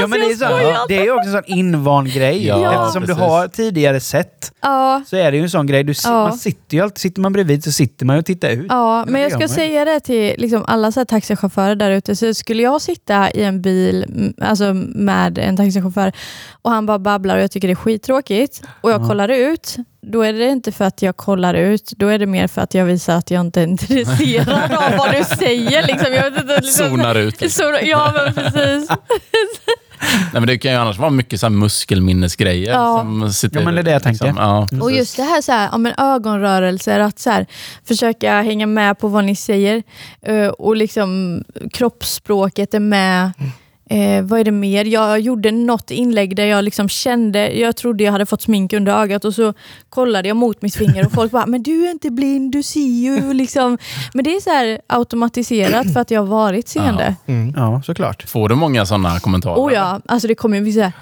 Ja, 0.00 0.06
men 0.06 0.20
det, 0.20 0.26
är 0.26 0.34
så, 0.36 0.84
det 0.88 0.96
är 0.98 1.02
ju 1.04 1.10
också 1.10 1.26
en 1.28 1.32
sån 1.32 1.42
invand 1.46 2.12
grej. 2.12 2.46
Ja, 2.46 2.72
Eftersom 2.72 3.02
precis. 3.02 3.16
du 3.16 3.22
har 3.22 3.48
tidigare 3.48 4.00
sett 4.00 4.52
Ja, 4.62 5.02
så 5.06 5.16
är 5.16 5.30
det 5.30 5.36
ju 5.36 5.42
en 5.42 5.50
sån 5.50 5.66
grej. 5.66 5.84
Du, 5.84 5.94
Ja. 6.04 6.10
Man 6.28 6.38
sitter 6.38 6.76
ju 6.76 6.82
alltid, 6.82 6.98
sitter 6.98 7.20
man 7.20 7.32
bredvid 7.32 7.64
så 7.64 7.72
sitter 7.72 8.06
man 8.06 8.16
ju 8.16 8.20
och 8.20 8.26
tittar 8.26 8.48
ut. 8.50 8.66
ja 8.68 9.04
men 9.08 9.22
jag 9.22 9.32
ska 9.32 9.48
säga 9.48 9.84
det 9.84 10.00
till 10.00 10.34
liksom 10.38 10.64
alla 10.68 10.92
så 10.92 11.00
här 11.00 11.04
taxichaufförer 11.04 11.74
där 11.76 11.90
ute. 11.90 12.16
Så 12.16 12.34
skulle 12.34 12.62
jag 12.62 12.80
sitta 12.82 13.30
i 13.30 13.42
en 13.44 13.62
bil 13.62 14.32
alltså 14.42 14.74
med 14.94 15.38
en 15.38 15.56
taxichaufför 15.56 16.12
och 16.62 16.70
han 16.70 16.86
bara 16.86 16.98
babblar 16.98 17.36
och 17.36 17.42
jag 17.42 17.50
tycker 17.50 17.68
det 17.68 17.72
är 17.72 17.76
skittråkigt 17.76 18.62
och 18.80 18.90
jag 18.90 19.02
Ja. 19.02 19.06
kollar 19.08 19.28
ut, 19.28 19.76
då 20.08 20.22
är 20.22 20.32
det 20.32 20.44
inte 20.44 20.72
för 20.72 20.84
att 20.84 21.02
jag 21.02 21.16
kollar 21.16 21.54
ut, 21.54 21.92
då 21.96 22.08
är 22.08 22.18
det 22.18 22.26
mer 22.26 22.48
för 22.48 22.62
att 22.62 22.74
jag 22.74 22.84
visar 22.84 23.16
att 23.16 23.30
jag 23.30 23.40
inte 23.40 23.60
är 23.60 23.66
intresserad 23.66 24.72
av 24.72 24.96
vad 24.98 25.14
du 25.14 25.36
säger. 25.36 25.86
Liksom. 25.86 26.12
Jag 26.12 26.30
vet 26.30 26.40
inte, 26.40 26.56
liksom, 26.60 26.88
Zonar 26.88 27.14
ut. 27.14 27.40
Liksom. 27.40 27.76
Ja, 27.82 28.12
men 28.14 28.34
precis. 28.34 28.90
Nej, 30.00 30.32
men 30.32 30.46
det 30.46 30.58
kan 30.58 30.72
ju 30.72 30.78
annars 30.78 30.98
vara 30.98 31.10
mycket 31.10 31.40
så 31.40 31.46
här 31.46 31.50
muskelminnesgrejer. 31.50 32.72
Ja. 32.72 32.98
Som 32.98 33.32
sitter, 33.32 33.58
Ja, 33.58 33.64
men 33.64 33.74
det 33.74 33.80
är 33.80 33.84
det 33.84 33.90
jag 33.90 34.02
tänker. 34.02 34.34
Ja, 34.36 34.68
Och 34.80 34.92
just 34.92 35.16
det 35.16 35.22
här, 35.22 35.42
så 35.42 35.52
här 35.52 35.68
ja, 35.72 35.78
men 35.78 35.94
ögonrörelser, 35.98 37.00
att 37.00 37.18
så 37.18 37.30
här, 37.30 37.46
försöka 37.84 38.42
hänga 38.42 38.66
med 38.66 38.98
på 38.98 39.08
vad 39.08 39.24
ni 39.24 39.36
säger 39.36 39.82
eh, 40.22 40.48
och 40.48 40.76
liksom 40.76 41.42
kroppsspråket 41.72 42.74
är 42.74 42.80
med. 42.80 43.32
Eh, 43.90 44.22
vad 44.22 44.40
är 44.40 44.44
det 44.44 44.50
mer? 44.50 44.84
Jag 44.84 45.20
gjorde 45.20 45.50
något 45.50 45.90
inlägg 45.90 46.36
där 46.36 46.44
jag 46.44 46.64
liksom 46.64 46.88
kände, 46.88 47.58
jag 47.58 47.76
trodde 47.76 48.04
jag 48.04 48.12
hade 48.12 48.26
fått 48.26 48.42
smink 48.42 48.72
under 48.72 48.92
ögat 48.92 49.24
och 49.24 49.34
så 49.34 49.54
kollade 49.90 50.28
jag 50.28 50.36
mot 50.36 50.62
mitt 50.62 50.74
finger 50.74 51.06
och 51.06 51.12
folk 51.12 51.32
bara, 51.32 51.46
men 51.46 51.62
du 51.62 51.86
är 51.86 51.90
inte 51.90 52.10
blind, 52.10 52.52
du 52.52 52.62
ser 52.62 52.80
ju. 52.80 53.32
Liksom. 53.32 53.78
Men 54.14 54.24
det 54.24 54.30
är 54.30 54.40
så 54.40 54.50
här 54.50 54.80
automatiserat 54.86 55.92
för 55.92 56.00
att 56.00 56.10
jag 56.10 56.20
har 56.20 56.26
varit 56.26 56.68
seende. 56.68 57.14
Mm. 57.26 57.54
Ja, 57.56 57.82
såklart. 57.82 58.22
Får 58.28 58.48
du 58.48 58.54
många 58.54 58.86
sådana 58.86 59.20
kommentarer? 59.20 59.56
Oh 59.56 59.72
ja, 59.72 60.00
alltså 60.06 60.28
det 60.28 60.34
kommer 60.34 60.56
ju 60.56 60.62
vissa, 60.64 60.92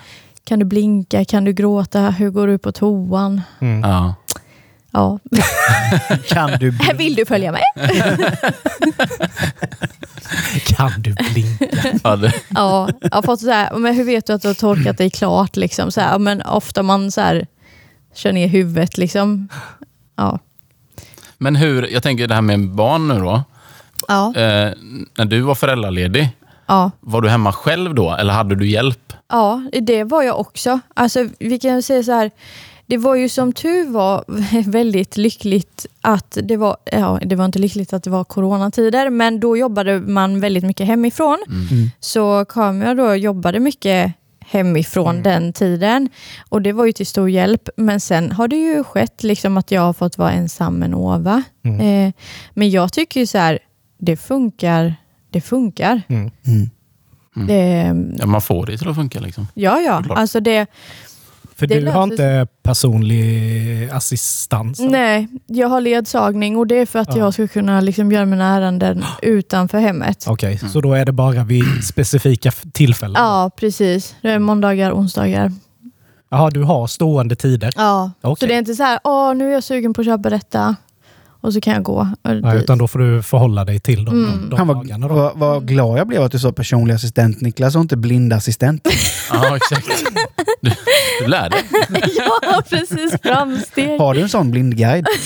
kan 0.45 0.59
du 0.59 0.65
blinka, 0.65 1.25
kan 1.25 1.45
du 1.45 1.53
gråta, 1.53 2.01
hur 2.01 2.31
går 2.31 2.47
du 2.47 2.59
på 2.59 2.73
toan? 2.73 3.41
Mm. 3.61 3.91
Ja. 3.91 4.15
Ja, 4.97 5.19
Kan 6.29 6.51
du... 6.61 6.71
vill 6.97 7.15
du 7.15 7.27
följa 7.27 7.53
med? 7.53 7.63
Kan 10.67 10.91
du 10.99 11.15
blinka? 11.15 11.99
Ja, 12.05 12.17
det, 12.17 12.33
Ja, 12.49 12.89
jag 13.01 13.11
har 13.15 13.23
fått 13.23 13.41
så 13.41 13.51
här, 13.51 13.75
men 13.75 13.95
hur 13.95 14.05
vet 14.05 14.27
du 14.27 14.33
att 14.33 14.43
du 14.43 14.49
har 14.49 14.55
torkat 14.55 14.99
dig 14.99 15.11
klart? 15.11 15.57
Liksom? 15.57 15.91
Så 15.93 16.01
här, 16.01 16.19
men 16.19 16.43
ofta 16.43 16.83
man 16.83 17.11
så 17.11 17.21
här, 17.21 17.47
kör 18.15 18.33
ner 18.33 18.49
huvudet. 18.49 18.99
Liksom. 18.99 19.49
Ja. 20.17 20.39
men 21.39 21.57
hur, 21.57 21.87
jag 21.93 22.03
tänker 22.03 22.27
det 22.27 22.35
här 22.35 22.43
med 22.43 22.71
barn 22.71 23.09
nu 23.09 23.19
då. 23.19 23.43
Ja, 24.09 24.33
Eh, 24.37 24.73
när 25.19 25.25
du 25.25 25.41
var 25.41 25.55
föräldraledig, 25.55 26.31
ja, 26.67 26.91
var 27.01 27.21
du 27.21 27.29
hemma 27.29 27.53
själv 27.53 27.95
då? 27.95 28.15
Eller 28.15 28.33
hade 28.33 28.55
du 28.55 28.69
hjälp? 28.69 29.13
ja, 29.29 29.63
det 29.83 30.05
var 30.05 30.23
jag 30.23 30.41
också. 30.41 30.81
Alltså, 30.95 31.29
vi 31.39 31.59
kan 31.59 31.83
säga 31.83 32.03
så 32.03 32.13
här, 32.13 32.31
det 32.87 32.97
var 32.97 33.15
ju 33.15 33.29
som 33.29 33.53
tur 33.53 33.89
var 33.89 34.25
väldigt 34.71 35.17
lyckligt 35.17 35.87
att 36.01 36.39
det 36.43 36.57
var, 36.57 36.77
ja, 36.93 37.21
det 37.25 37.37
var 37.37 37.45
inte 37.45 37.59
lyckligt 37.59 37.93
att 37.93 38.03
det 38.03 38.11
var 38.11 38.25
coronatider, 38.25 39.11
men 39.11 39.41
då 39.41 39.57
jobbade 39.57 40.01
man 40.01 40.41
väldigt 40.41 40.65
mycket 40.65 40.87
hemifrån. 40.87 41.39
Mm. 41.49 41.91
Så 42.01 42.45
Kamia 42.45 42.95
då 42.95 43.15
jobbade 43.15 43.61
mycket 43.61 44.13
hemifrån 44.41 45.23
den 45.23 45.53
tiden 45.53 46.09
och 46.49 46.63
det 46.63 46.73
var 46.73 46.85
ju 46.87 46.93
till 46.93 47.07
stor 47.07 47.31
hjälp. 47.31 47.69
Men 47.77 48.01
sen 48.01 48.33
har 48.33 48.49
det 48.49 48.57
ju 48.57 48.85
skett 48.85 49.23
liksom 49.23 49.57
att 49.57 49.71
jag 49.71 49.83
har 49.83 49.93
fått 49.93 50.19
vara 50.19 50.33
ensam 50.33 50.75
med 50.75 50.91
Nova. 50.91 51.43
Mm. 51.65 51.81
Eh, 51.81 52.13
men 52.55 52.71
jag 52.71 52.93
tycker 52.93 53.21
ju 53.21 53.27
så 53.27 53.39
här, 53.39 53.59
det 53.99 54.17
funkar. 54.17 54.95
Det 55.31 55.41
funkar. 55.41 56.03
Mm. 56.09 56.31
Mm. 56.47 57.47
Det, 57.47 58.17
Ja, 58.19 58.27
man 58.27 58.41
får 58.43 58.67
det 58.67 58.79
till 58.79 58.89
att 58.89 58.97
funka 58.97 59.21
liksom. 59.21 59.47
ja, 59.55 59.81
ja. 59.81 59.99
Såklart. 59.99 60.19
Alltså 60.19 60.41
det, 60.41 60.67
För 61.59 61.67
Det 61.67 61.81
du 61.81 61.91
har 61.91 62.03
inte 62.05 62.47
personlig 62.63 63.89
assistans? 63.93 64.79
nej, 64.81 65.29
jag 65.47 65.69
har 65.69 65.81
ledsagning 65.81 66.57
och 66.57 66.67
det 66.67 66.75
är 66.79 66.87
för 66.87 66.99
att 66.99 67.09
Ja. 67.09 67.19
jag 67.19 67.33
ska 67.35 67.49
kunna 67.49 67.81
liksom 67.81 68.13
göra 68.13 68.25
mina 68.27 68.45
ärenden 68.57 69.05
utanför 69.23 69.79
hemmet. 69.79 70.25
Okej, 70.29 70.59
så 70.59 70.81
då 70.81 70.93
är 70.95 71.05
det 71.05 71.13
bara 71.13 71.45
vid 71.45 71.85
specifika 71.85 72.49
f- 72.49 72.63
tillfällen? 72.73 73.15
Ja, 73.19 73.51
precis. 73.57 74.15
Det 74.23 74.31
är 74.31 74.39
måndagar, 74.39 74.93
onsdagar. 74.93 75.53
Jaha, 76.31 76.51
du 76.51 76.63
har 76.63 76.87
stående 76.87 77.37
tider? 77.37 77.73
Ja, 77.77 78.11
Okej. 78.21 78.37
så 78.41 78.47
det 78.47 78.55
är 78.55 78.59
inte 78.59 78.75
så 78.75 78.83
här, 78.83 78.99
åh 79.05 79.35
nu 79.35 79.49
är 79.49 79.53
jag 79.53 79.65
sugen 79.65 79.95
på 79.95 80.01
att 80.01 80.07
köpa 80.07 80.31
detta 80.31 80.77
och 81.41 81.53
så 81.53 81.61
kan 81.61 81.73
jag 81.75 81.83
gå. 81.83 82.09
Ja, 82.23 82.55
utan 82.55 82.79
då 82.79 82.89
får 82.89 82.99
du 82.99 83.23
förhålla 83.23 83.65
dig 83.65 83.81
till 83.81 84.05
de, 84.05 84.25
Mm. 84.25 84.51
de 84.51 84.57
Han 84.59 84.67
var, 84.69 84.75
dagarna. 84.75 85.09
Vad, 85.09 85.39
vad 85.39 85.69
glad 85.69 85.99
jag 85.99 86.07
blev 86.07 86.23
att 86.23 86.33
du 86.33 86.39
sa 86.39 86.53
personlig 86.53 86.95
assistent 86.95 87.41
Niklas 87.41 87.75
och 87.77 87.81
inte 87.83 87.97
blindassistent. 87.97 88.89
Ja, 89.33 89.57
exakt. 89.57 89.87
Du, 90.61 90.71
du 91.21 91.27
lär 91.27 91.51
dig. 91.51 91.61
ja, 92.17 92.63
precis. 92.71 93.15
Framsteg. 93.23 93.99
Har 94.01 94.15
du 94.15 94.21
en 94.21 94.29
sån 94.29 94.51
blindguide? 94.51 95.07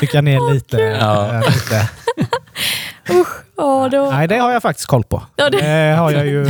Tycker 0.00 0.22
ni 0.22 0.34
är 0.34 0.52
lite... 0.54 0.76
Ja. 0.80 1.34
eh, 1.34 1.40
lite 1.54 1.88
Ja, 3.56 3.88
då. 3.92 4.10
nej, 4.10 4.28
det 4.28 4.36
har 4.38 4.52
jag 4.52 4.62
faktiskt 4.62 4.88
koll 4.88 5.04
på. 5.04 5.22
Ja, 5.36 5.50
det- 5.50 5.60
Det 5.60 5.96
har 5.96 6.10
jag 6.10 6.26
ju... 6.26 6.42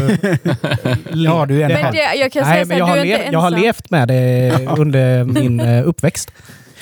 Ja, 1.12 1.46
du 1.46 1.62
är 1.62 1.68
Men 1.68 1.92
det, 1.92 2.14
jag 2.14 2.32
kan 2.32 2.42
Nej, 2.42 2.52
säga 2.54 2.64
men 2.64 2.78
jag, 2.78 2.84
har 2.86 2.96
lev, 2.96 3.20
jag 3.32 3.38
har 3.38 3.50
levt 3.50 3.90
med 3.90 4.08
det 4.08 4.52
under 4.78 5.24
min 5.24 5.60
eh, 5.60 5.88
uppväxt. 5.88 6.30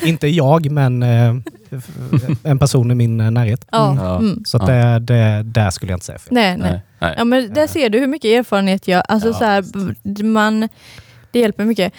Inte 0.03 0.29
jag, 0.29 0.71
men 0.71 1.03
eh, 1.03 1.35
en 2.43 2.59
person 2.59 2.91
i 2.91 2.95
min 2.95 3.21
eh, 3.21 3.31
närhet. 3.31 3.67
Ja. 3.73 3.97
Ja. 4.01 4.17
Mm. 4.19 4.45
Så 4.47 4.57
att 4.57 4.67
det, 4.67 4.99
det, 4.99 5.43
där 5.43 5.71
skulle 5.71 5.93
jag 5.93 5.97
inte 5.97 6.07
säga 6.07 6.19
fel. 6.19 6.35
Nej, 6.35 6.57
nej. 6.57 6.81
Nej. 6.99 7.15
Ja, 7.19 7.25
men 7.25 7.55
där 7.55 7.67
ser 7.67 7.91
du 7.91 7.99
hur 7.99 8.07
mycket 8.07 8.29
erfarenhet 8.29 8.89
jag... 8.89 9.03
Alltså, 9.09 9.29
Ja, 9.29 9.35
så 9.35 9.45
här, 9.45 10.23
man, 10.25 10.69
det 11.31 11.39
hjälper 11.39 11.65
mycket. 11.65 11.93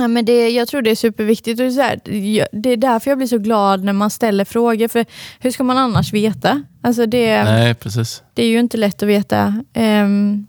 Ja, 0.00 0.08
men 0.08 0.24
det, 0.24 0.48
jag 0.50 0.68
tror 0.68 0.82
det 0.82 0.90
är 0.90 0.94
superviktigt. 0.94 1.60
Och 1.60 1.72
så 1.72 1.80
här, 1.80 2.10
jag- 2.14 2.48
det 2.52 2.70
är 2.70 2.76
därför 2.76 3.10
jag 3.10 3.18
blir 3.18 3.28
så 3.28 3.38
glad 3.38 3.84
när 3.84 3.92
man 3.92 4.10
ställer 4.10 4.44
frågor. 4.44 4.88
För 4.88 5.06
hur 5.40 5.50
ska 5.50 5.64
man 5.64 5.78
annars 5.78 6.12
veta? 6.12 6.62
Alltså 6.82 7.06
det, 7.06 7.44
Nej, 7.44 7.74
precis. 7.74 8.22
det 8.34 8.42
är 8.42 8.46
ju 8.48 8.58
inte 8.60 8.76
lätt 8.76 9.02
att 9.02 9.08
veta. 9.08 9.64
Ehm, 9.72 10.46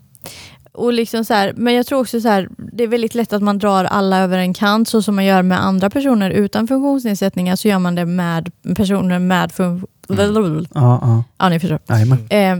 och 0.72 0.92
liksom 0.92 1.24
så 1.24 1.34
här, 1.34 1.52
men 1.56 1.74
jag 1.74 1.86
tror 1.86 2.00
också 2.00 2.20
så 2.20 2.28
här, 2.28 2.48
det 2.72 2.84
är 2.84 2.88
väldigt 2.88 3.14
lätt 3.14 3.32
att 3.32 3.42
man 3.42 3.58
drar 3.58 3.84
alla 3.84 4.18
över 4.18 4.38
en 4.38 4.54
kant 4.54 4.88
så 4.88 5.02
som 5.02 5.14
man 5.14 5.24
gör 5.24 5.42
med 5.42 5.64
andra 5.64 5.90
personer 5.90 6.30
utan 6.30 6.68
funktionsnedsättningar 6.68 7.56
så 7.56 7.68
gör 7.68 7.78
man 7.78 7.94
det 7.94 8.06
med 8.06 8.50
personer 8.76 9.18
med 9.18 9.52
funktion... 9.52 9.88
Ja, 10.74 10.98
ja. 11.02 11.24
Ja, 11.38 11.48
ni 11.48 11.60
förstår. 11.60 11.78
Eh, 12.32 12.56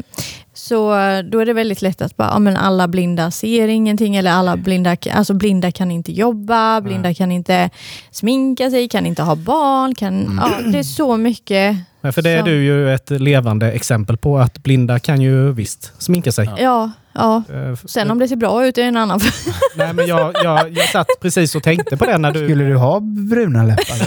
så 0.55 0.91
då 1.31 1.39
är 1.39 1.47
det 1.47 1.53
väldigt 1.53 1.83
lätt 1.83 2.03
att 2.03 2.17
bara, 2.17 2.29
ja, 2.29 2.39
men 2.39 2.57
alla 2.57 2.89
blinda 2.89 3.31
ser 3.31 3.69
ingenting 3.69 4.17
eller 4.17 4.31
alla 4.31 4.57
blinda, 4.57 4.97
alltså 5.13 5.35
blinda 5.35 5.73
kan 5.73 5.91
inte 5.91 6.13
jobba, 6.13 6.81
blinda 6.81 7.15
kan 7.15 7.33
inte 7.33 7.71
sminka 8.11 8.71
sig, 8.71 8.89
kan 8.89 9.07
inte 9.07 9.23
ha 9.23 9.37
barn. 9.37 9.95
Kan, 9.95 10.41
ja, 10.43 10.71
det 10.73 10.79
är 10.79 10.83
så 10.83 11.17
mycket. 11.17 11.77
Men 12.01 12.13
för 12.13 12.23
det 12.23 12.31
är 12.31 12.43
du 12.43 12.65
ju 12.65 12.95
ett 12.95 13.11
levande 13.11 13.73
exempel 13.73 14.17
på 14.17 14.39
att 14.39 14.59
blinda 14.59 14.99
kan 14.99 15.21
ju 15.21 15.53
visst 15.53 15.93
sminka 15.99 16.33
sig. 16.33 16.51
Ja, 16.59 16.91
ja. 17.13 17.43
Eh, 17.53 17.77
Sen 17.85 18.11
om 18.11 18.19
det 18.19 18.29
ser 18.29 18.37
bra 18.37 18.67
ut 18.67 18.79
är 18.79 18.83
en 18.83 18.97
annan 18.97 19.21
Nej, 19.77 19.93
men 19.93 20.07
jag, 20.07 20.35
jag, 20.45 20.71
jag 20.71 20.89
satt 20.89 21.07
precis 21.21 21.55
och 21.55 21.63
tänkte 21.63 21.97
på 21.97 22.05
det 22.05 22.19
när 22.19 22.33
du... 22.33 22.45
Skulle 22.45 22.65
du 22.65 22.77
ha 22.77 23.01
bruna 23.01 23.63
läppar? 23.63 23.97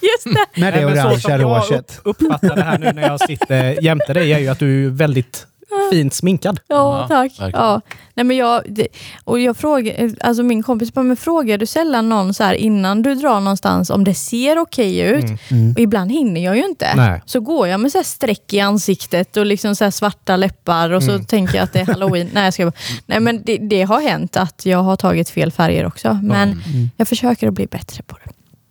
Just 0.00 0.24
det. 0.24 0.60
Med 0.60 0.74
det 0.74 0.84
Nej, 0.86 0.94
men 0.94 1.14
så 1.14 1.20
som 1.20 1.32
orangea 1.32 1.70
jag 1.70 1.82
uppfattar 2.04 2.56
det 2.56 2.62
här 2.62 2.78
nu 2.78 2.92
när 2.92 3.02
jag 3.02 3.20
sitter 3.20 3.82
jämte 3.84 4.12
dig 4.12 4.32
är 4.32 4.38
ju 4.38 4.48
att 4.48 4.58
du 4.58 4.86
är 4.86 4.90
väldigt 4.90 5.46
fint 5.90 6.14
sminkad. 6.14 6.60
Ja, 6.66 6.76
Ja, 7.00 7.08
tack. 7.08 7.30
verkligen. 7.40 7.50
Ja. 7.54 7.80
Nej, 8.14 8.24
men 8.24 8.36
jag, 8.36 8.62
det, 8.68 8.88
och 9.24 9.40
jag 9.40 9.56
frågar, 9.56 10.10
alltså 10.20 10.42
min 10.42 10.62
kompis 10.62 10.92
bara, 10.92 11.02
men 11.02 11.16
frågar 11.16 11.58
du 11.58 11.66
sällan 11.66 12.08
någon 12.08 12.34
så 12.34 12.44
här 12.44 12.54
innan 12.54 13.02
du 13.02 13.14
drar 13.14 13.40
någonstans 13.40 13.90
om 13.90 14.04
det 14.04 14.14
ser 14.14 14.58
okej 14.58 14.98
ut? 15.00 15.24
Mm. 15.24 15.38
Mm. 15.50 15.72
Och 15.72 15.78
ibland 15.80 16.10
hinner 16.12 16.44
jag 16.44 16.56
ju 16.56 16.64
inte. 16.64 16.94
Nej. 16.96 17.22
Så 17.26 17.40
går 17.40 17.68
jag 17.68 17.80
med 17.80 17.92
så 17.92 17.98
här 17.98 18.02
streck 18.04 18.52
i 18.52 18.60
ansiktet 18.60 19.36
och 19.36 19.46
liksom 19.46 19.76
så 19.76 19.84
här 19.84 19.90
svarta 19.90 20.36
läppar 20.36 20.90
och 20.90 21.02
så 21.02 21.10
Mm. 21.10 21.24
tänker 21.24 21.54
jag 21.56 21.64
att 21.64 21.72
det 21.72 21.80
är 21.80 21.86
halloween. 21.86 22.30
Nej, 22.34 22.44
jag 22.44 22.54
ska 22.54 22.64
bara, 22.64 22.72
nej 23.06 23.20
men 23.20 23.42
det, 23.46 23.56
det 23.58 23.82
har 23.82 24.00
hänt 24.00 24.36
att 24.36 24.66
jag 24.66 24.78
har 24.82 24.96
tagit 24.96 25.30
fel 25.30 25.52
färger 25.52 25.86
också. 25.86 26.20
Men 26.22 26.48
Mm. 26.52 26.90
jag 26.96 27.08
försöker 27.08 27.48
att 27.48 27.54
bli 27.54 27.66
bättre 27.66 28.02
på 28.02 28.16
det. 28.24 28.30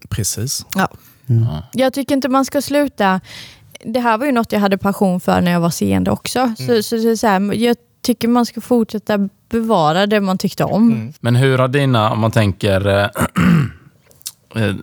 Precis. 0.10 0.66
Mm. 1.30 1.43
Ja. 1.43 1.64
Jag 1.74 1.93
tycker 1.93 2.16
inte 2.16 2.30
man 2.30 2.45
ska 2.45 2.62
sluta. 2.62 3.22
Det 3.86 4.00
här 4.00 4.18
var 4.18 4.26
ju 4.26 4.32
något 4.32 4.52
jag 4.52 4.60
hade 4.60 4.78
passion 4.78 5.20
för 5.20 5.42
när 5.42 5.52
jag 5.52 5.60
var 5.60 5.70
seende 5.70 6.12
också. 6.12 6.54
Så, 6.58 6.84
så, 6.84 6.96
det 6.96 7.10
är 7.10 7.16
så 7.16 7.28
här, 7.28 7.54
jag 7.54 7.78
tycker 8.02 8.28
man 8.28 8.46
ska 8.46 8.62
fortsätta 8.62 9.30
bevara 9.50 10.08
det 10.08 10.20
man 10.22 10.38
tyckte 10.38 10.64
om. 10.64 10.92
Mm. 10.92 11.14
Men 11.20 11.36
hur 11.36 11.58
har 11.58 11.68
dina, 11.68 12.12
om 12.12 12.20
man 12.20 12.32
tänker 12.32 12.88
eh, 12.88 13.04
eh, 14.56 14.76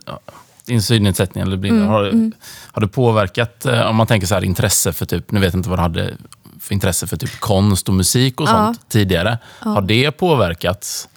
din 0.65 0.81
synnedsättning 0.81 1.41
eller 1.43 1.57
blinda, 1.57 1.79
Mm, 1.79 1.89
har, 1.91 2.03
mm. 2.03 2.31
har 2.71 2.81
det 2.81 2.87
påverkat, 2.87 3.65
eh, 3.65 3.81
om 3.81 3.95
man 3.95 4.07
tänker 4.07 4.27
så 4.27 4.35
här 4.35 4.43
intresse 4.43 4.93
för 4.93 5.05
typ, 5.05 5.31
nu 5.31 5.39
vet 5.39 5.53
jag 5.53 5.59
inte 5.59 5.69
vad 5.69 5.79
du 5.79 5.83
hade 5.83 6.13
för 6.59 6.73
intresse 6.73 7.07
för 7.07 7.17
typ 7.17 7.39
konst 7.39 7.87
och 7.89 7.93
musik 7.95 8.41
och 8.41 8.47
Ja. 8.47 8.51
sånt 8.65 8.89
tidigare. 8.89 9.37
Ja. 9.63 9.69
Har 9.69 9.81
det 9.81 10.11
påverkats 10.11 11.09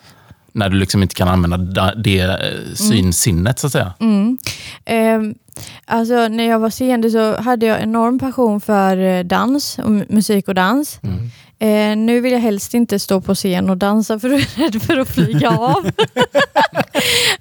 när 0.52 0.68
du 0.68 0.76
liksom 0.78 1.02
inte 1.02 1.14
kan 1.14 1.28
använda 1.28 1.56
da- 1.56 1.94
det 1.94 2.18
eh, 2.20 2.74
synsinnet 2.74 3.58
så 3.58 3.66
att 3.66 3.72
säga? 3.72 3.94
Mm. 4.00 4.38
Ehm, 4.84 5.34
alltså, 5.84 6.28
när 6.28 6.44
jag 6.44 6.58
var 6.58 6.70
seende 6.70 7.10
så 7.10 7.36
hade 7.40 7.66
jag 7.66 7.82
enorm 7.82 8.18
passion 8.18 8.60
för 8.60 8.96
eh, 8.96 9.24
dans, 9.24 9.78
och 9.78 9.84
mu- 9.90 10.06
musik 10.08 10.48
och 10.48 10.54
dans. 10.54 11.00
Mm. 11.02 11.30
Eh, 11.60 11.96
nu 11.96 12.20
vill 12.20 12.32
jag 12.32 12.40
helst 12.40 12.74
inte 12.74 12.98
stå 12.98 13.20
på 13.20 13.34
scen 13.34 13.70
och 13.70 13.76
dansa 13.76 14.18
för 14.18 14.28
jag 14.28 14.40
är 14.56 14.60
rädd 14.62 14.82
för 14.82 14.98
att 14.98 15.08
flyga 15.08 15.50
av. 15.58 15.90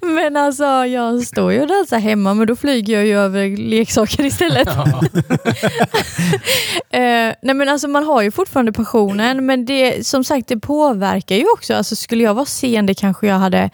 men 0.00 0.36
alltså, 0.36 0.64
jag 0.64 1.22
står 1.22 1.52
ju 1.52 1.60
och 1.60 1.66
dansar 1.68 1.98
hemma 1.98 2.34
men 2.34 2.46
då 2.46 2.56
flyger 2.56 2.94
jag 2.96 3.06
ju 3.06 3.18
över 3.18 3.56
leksaker 3.56 4.24
istället. 4.24 4.68
eh, 6.90 7.32
nej 7.42 7.54
men 7.54 7.68
alltså, 7.68 7.88
man 7.88 8.04
har 8.04 8.22
ju 8.22 8.30
fortfarande 8.30 8.72
passionen 8.72 9.46
men 9.46 9.64
det, 9.64 10.06
som 10.06 10.24
sagt 10.24 10.48
det 10.48 10.56
påverkar 10.58 11.36
ju 11.36 11.44
också. 11.54 11.74
Alltså, 11.74 11.96
skulle 11.96 12.24
jag 12.24 12.34
vara 12.34 12.46
seende 12.46 12.94
kanske 12.94 13.26
jag 13.26 13.38
hade 13.38 13.70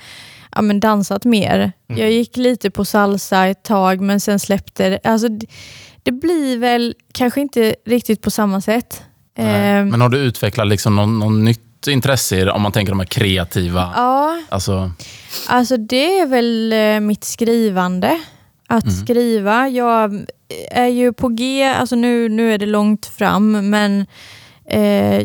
ja, 0.55 0.62
men 0.62 0.80
dansat 0.80 1.24
mer. 1.24 1.72
Jag 1.86 2.11
gick 2.12 2.36
lite 2.36 2.70
på 2.70 2.84
salsa 2.84 3.46
ett 3.46 3.62
tag 3.62 4.00
men 4.00 4.20
sen 4.20 4.38
släppte 4.38 4.88
det. 4.88 4.98
Alltså, 5.05 5.28
det, 5.28 5.46
det 6.02 6.12
blir 6.12 6.59
väl 6.59 6.94
kanske 7.12 7.40
inte 7.40 7.74
riktigt 7.86 8.22
på 8.22 8.30
samma 8.30 8.61
sätt. 8.61 9.02
Ehm, 9.38 9.88
Men 9.88 10.00
har 10.00 10.09
du 10.09 10.18
utvecklat 10.18 10.66
liksom 10.68 10.96
någon, 10.96 11.18
någon 11.18 11.44
nytt 11.44 11.86
intresse 11.86 12.50
om 12.50 12.62
man 12.62 12.72
tänker 12.72 12.92
de 12.92 13.00
här 13.00 13.07
kreativa? 13.07 13.92
Ja, 13.96 14.42
Alltså, 14.48 14.90
alltså 15.48 15.76
det 15.76 16.18
är 16.18 16.26
väl 16.26 16.72
eh, 16.72 17.00
mitt 17.00 17.24
skrivande. 17.24 18.20
Att 18.66 18.84
Mm. 18.84 18.96
skriva. 18.96 19.68
Jag 19.68 20.24
är 20.70 20.86
ju 20.86 21.12
på 21.12 21.28
G, 21.28 21.64
alltså 21.64 21.96
nu, 21.96 22.28
nu 22.28 22.55
är 22.55 22.59
det 22.59 22.66
långt 22.66 23.07
fram, 23.07 23.70
men 23.70 24.00
eh, 24.00 24.07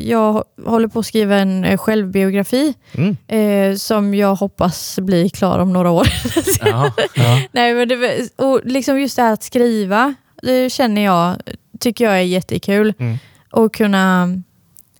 jag 0.01 0.43
håller 0.65 0.87
på 0.87 0.99
att 0.99 1.05
skriva 1.05 1.35
en 1.35 1.63
eh, 1.65 1.77
självbiografi 1.77 2.73
Mm. 2.93 3.17
eh, 3.27 3.75
som 3.75 4.13
jag 4.13 4.35
hoppas 4.35 4.99
blir 4.99 5.29
klar 5.29 5.59
om 5.59 5.73
några 5.73 5.91
år. 5.91 6.07
ja, 6.61 6.91
ja. 7.15 7.41
Nej, 7.51 7.73
men 7.73 7.87
det, 7.87 8.29
och 8.35 8.61
liksom 8.63 8.99
just 9.01 9.15
det 9.15 9.21
här 9.21 9.33
att 9.33 9.43
skriva, 9.43 10.13
det 10.43 10.69
känner 10.69 11.01
jag, 11.05 11.35
tycker 11.79 12.05
jag 12.05 12.13
är 12.13 12.21
jättekul. 12.21 12.93
Mm. 12.99 13.17
Och 13.51 13.73
kunna 13.73 14.27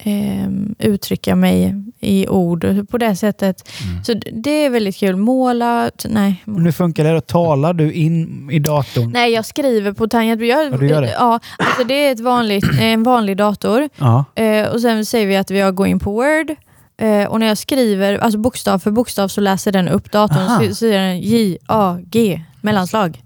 ehm, 0.04 0.76
uttrycka 0.80 1.36
mig 1.36 1.76
i 2.00 2.28
ord 2.28 2.90
på 2.90 2.98
det 2.98 3.16
sättet. 3.16 3.70
Mm. 3.92 4.04
Så 4.04 4.14
det 4.34 4.66
är 4.66 4.70
väldigt 4.70 4.98
kul. 4.98 5.16
Måla, 5.16 5.92
nej. 6.06 6.44
Men 6.46 6.66
hur 6.66 6.72
funkar 6.72 7.04
det 7.04 7.12
då? 7.14 7.22
Talar 7.22 7.74
du 7.74 7.92
in 7.94 8.50
i 8.52 8.60
datorn? 8.60 9.12
Nej, 9.12 9.32
jag 9.32 9.46
skriver 9.46 9.94
på 9.94 10.08
tangentbord. 10.08 10.48
Jag, 10.48 10.74
Ja, 10.74 10.78
du 10.78 10.88
gör 10.88 11.02
det? 11.02 11.12
Ja, 11.20 11.40
alltså 11.58 11.84
det 11.84 11.94
är 11.94 12.12
ett 12.12 12.20
vanligt, 12.20 12.66
en 12.82 13.04
vanlig 13.04 13.38
dator. 13.38 13.90
Ja. 13.98 14.26
Eh, 14.36 14.68
och 14.68 14.82
sen 14.82 15.06
säger 15.06 15.28
vi 15.28 15.36
att 15.36 15.52
vi 15.52 15.60
har 15.62 15.72
gå 15.72 15.86
in 15.88 16.00
på 16.00 16.12
Word. 16.12 16.56
Eh, 16.98 17.28
och 17.28 17.40
när 17.40 17.48
jag 17.48 17.58
skriver, 17.58 18.18
alltså 18.18 18.40
bokstav 18.40 18.80
för 18.80 18.92
bokstav 18.92 19.28
så 19.28 19.42
läser 19.42 19.72
den 19.72 19.88
upp 19.88 20.12
datorn. 20.12 20.38
Aha. 20.38 20.64
Så 20.68 20.76
säger 20.76 21.00
den 21.00 21.20
J, 21.20 21.58
A, 21.68 21.98
G, 22.02 22.42
mellanslag. 22.62 23.22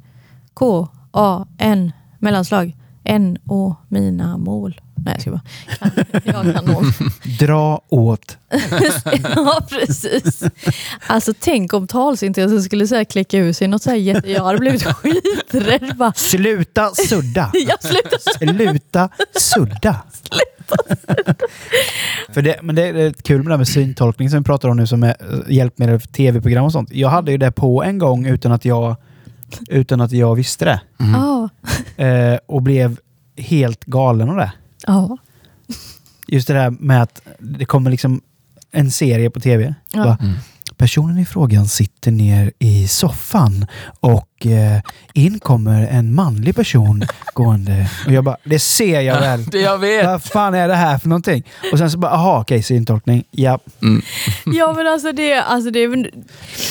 K, 0.54 0.88
A, 1.12 1.46
N, 1.58 1.92
mellanslag. 2.20 2.76
N, 3.06 3.38
Å, 3.46 3.76
mina 3.88 4.38
mål. 4.38 4.82
Nej, 5.06 5.14
jag 5.14 5.22
ska 5.22 5.32
bara... 5.32 5.42
Kan, 6.32 6.46
jag 6.46 6.56
kan 6.56 6.66
dem. 6.66 6.92
Dra 7.40 7.82
åt. 7.90 8.38
ja, 9.36 9.62
precis. 9.70 10.44
Alltså 11.08 11.34
tänk 11.40 11.74
om 11.74 11.88
talsyntesen 11.88 12.64
skulle 12.64 12.88
så 12.88 12.96
här 12.96 13.04
klicka 13.04 13.38
ur 13.38 13.54
sig 13.54 13.68
något 13.68 13.82
så 13.84 13.90
här 13.90 13.98
jätte... 13.98 14.32
Jag 14.32 14.44
hade 14.44 14.60
blivit 14.60 14.84
skiträdd. 14.84 15.98
Bara, 15.98 16.14
Sluta 16.14 16.90
sudda! 16.90 17.52
jag 17.68 17.84
slutar. 17.84 18.20
Sluta 18.60 19.10
sudda! 19.40 20.04
För 22.34 22.42
det, 22.42 22.60
men 22.62 22.76
det 22.76 22.84
är 22.88 23.14
kul 23.14 23.38
med 23.38 23.46
det 23.46 23.52
här 23.52 23.58
med 23.58 23.68
syntolkning 23.68 24.30
som 24.30 24.40
vi 24.40 24.46
pratar 24.46 24.70
om 24.70 24.78
nu 24.78 24.88
som 24.88 25.04
är 25.04 25.16
eh, 25.20 25.56
hjälpmedel 25.56 26.00
för 26.00 26.08
tv-program 26.08 26.66
och 26.66 26.72
sånt. 26.72 26.92
Jag 26.92 27.10
hade 27.10 27.32
ju 27.32 27.38
det 27.38 27.52
på 27.52 27.84
en 27.84 27.98
gång 27.98 28.26
utan 28.26 28.52
att 28.52 28.66
jag, 28.66 28.96
utan 29.70 30.02
att 30.02 30.12
jag 30.12 30.36
visste 30.36 30.66
det. 30.66 30.82
Mm. 31.00 31.22
Ja. 31.22 31.50
Eh, 32.06 32.40
och 32.48 32.62
blev 32.62 33.00
helt 33.38 33.86
galen 33.86 34.30
av 34.30 34.36
det. 34.36 34.52
Ja. 34.88 35.18
Just 36.28 36.48
det 36.48 36.54
där 36.54 36.70
med 36.70 37.02
att 37.04 37.22
det 37.40 37.66
kommer 37.66 37.92
liksom 37.92 38.22
en 38.72 38.92
serie 38.92 39.30
på 39.30 39.40
tv. 39.40 39.76
Ja. 39.94 40.04
Bara, 40.04 40.18
Mm. 40.22 40.34
Personen 40.78 41.18
i 41.18 41.26
frågan 41.26 41.68
sitter 41.68 42.12
ner 42.12 42.52
i 42.60 42.88
soffan 42.88 43.66
och 44.00 44.28
eh, 44.46 44.80
in 45.14 45.40
kommer 45.40 45.88
en 45.88 46.16
manlig 46.16 46.56
person 46.56 47.04
gående. 47.34 47.90
Och 48.06 48.12
jag 48.12 48.24
bara, 48.24 48.38
det 48.44 48.60
ser 48.60 49.02
jag 49.02 49.20
väl. 49.20 49.46
Det 49.46 49.60
jag 49.62 49.78
vet. 49.78 50.06
Vad 50.06 50.24
fan 50.24 50.54
är 50.54 50.68
det 50.68 50.76
här 50.76 50.98
för 50.98 51.10
någonting? 51.10 51.44
Och 51.72 51.78
sen 51.78 51.92
så 51.92 51.98
bara, 51.98 52.12
aha, 52.12 52.42
okej, 52.42 52.64
syntolkning. 52.64 53.24
Ja. 53.32 53.60
Mm. 53.82 54.02
Ja 54.46 54.74
men 54.74 54.88
alltså 54.88 55.12
det, 55.12 55.34
alltså, 55.42 55.72
det, 55.72 55.84
är- 55.84 56.12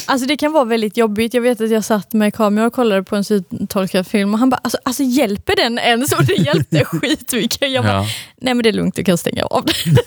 alltså 0.07 0.27
det 0.27 0.37
kan 0.37 0.53
vara 0.53 0.65
väldigt 0.65 0.97
jobbigt. 0.97 1.35
Jag 1.35 1.41
vet 1.43 1.61
att 1.61 1.71
jag 1.71 1.85
satt 1.85 2.13
med 2.13 2.35
kameran 2.35 2.67
och 2.67 2.73
kollade 2.73 3.03
på 3.03 3.17
en 3.17 3.25
syntolkad 3.25 4.07
film 4.07 4.33
och 4.35 4.41
han 4.41 4.51
bara, 4.51 4.61
alltså, 4.65 4.79
alltså 4.85 5.03
hjälper 5.03 5.57
den 5.57 5.79
ens? 5.79 6.13
Och 6.13 6.25
det 6.25 6.35
hjälpte 6.35 6.85
skitmycket. 6.85 7.71
Jag 7.71 7.85
bara, 7.85 7.93
Ja. 7.95 8.07
nej 8.41 8.55
men 8.55 8.63
det 8.63 8.69
är 8.69 8.73
lugnt, 8.73 8.95
du 8.97 9.05
kan 9.05 9.19
stänga 9.19 9.45
av 9.45 9.65
den. 9.65 10.03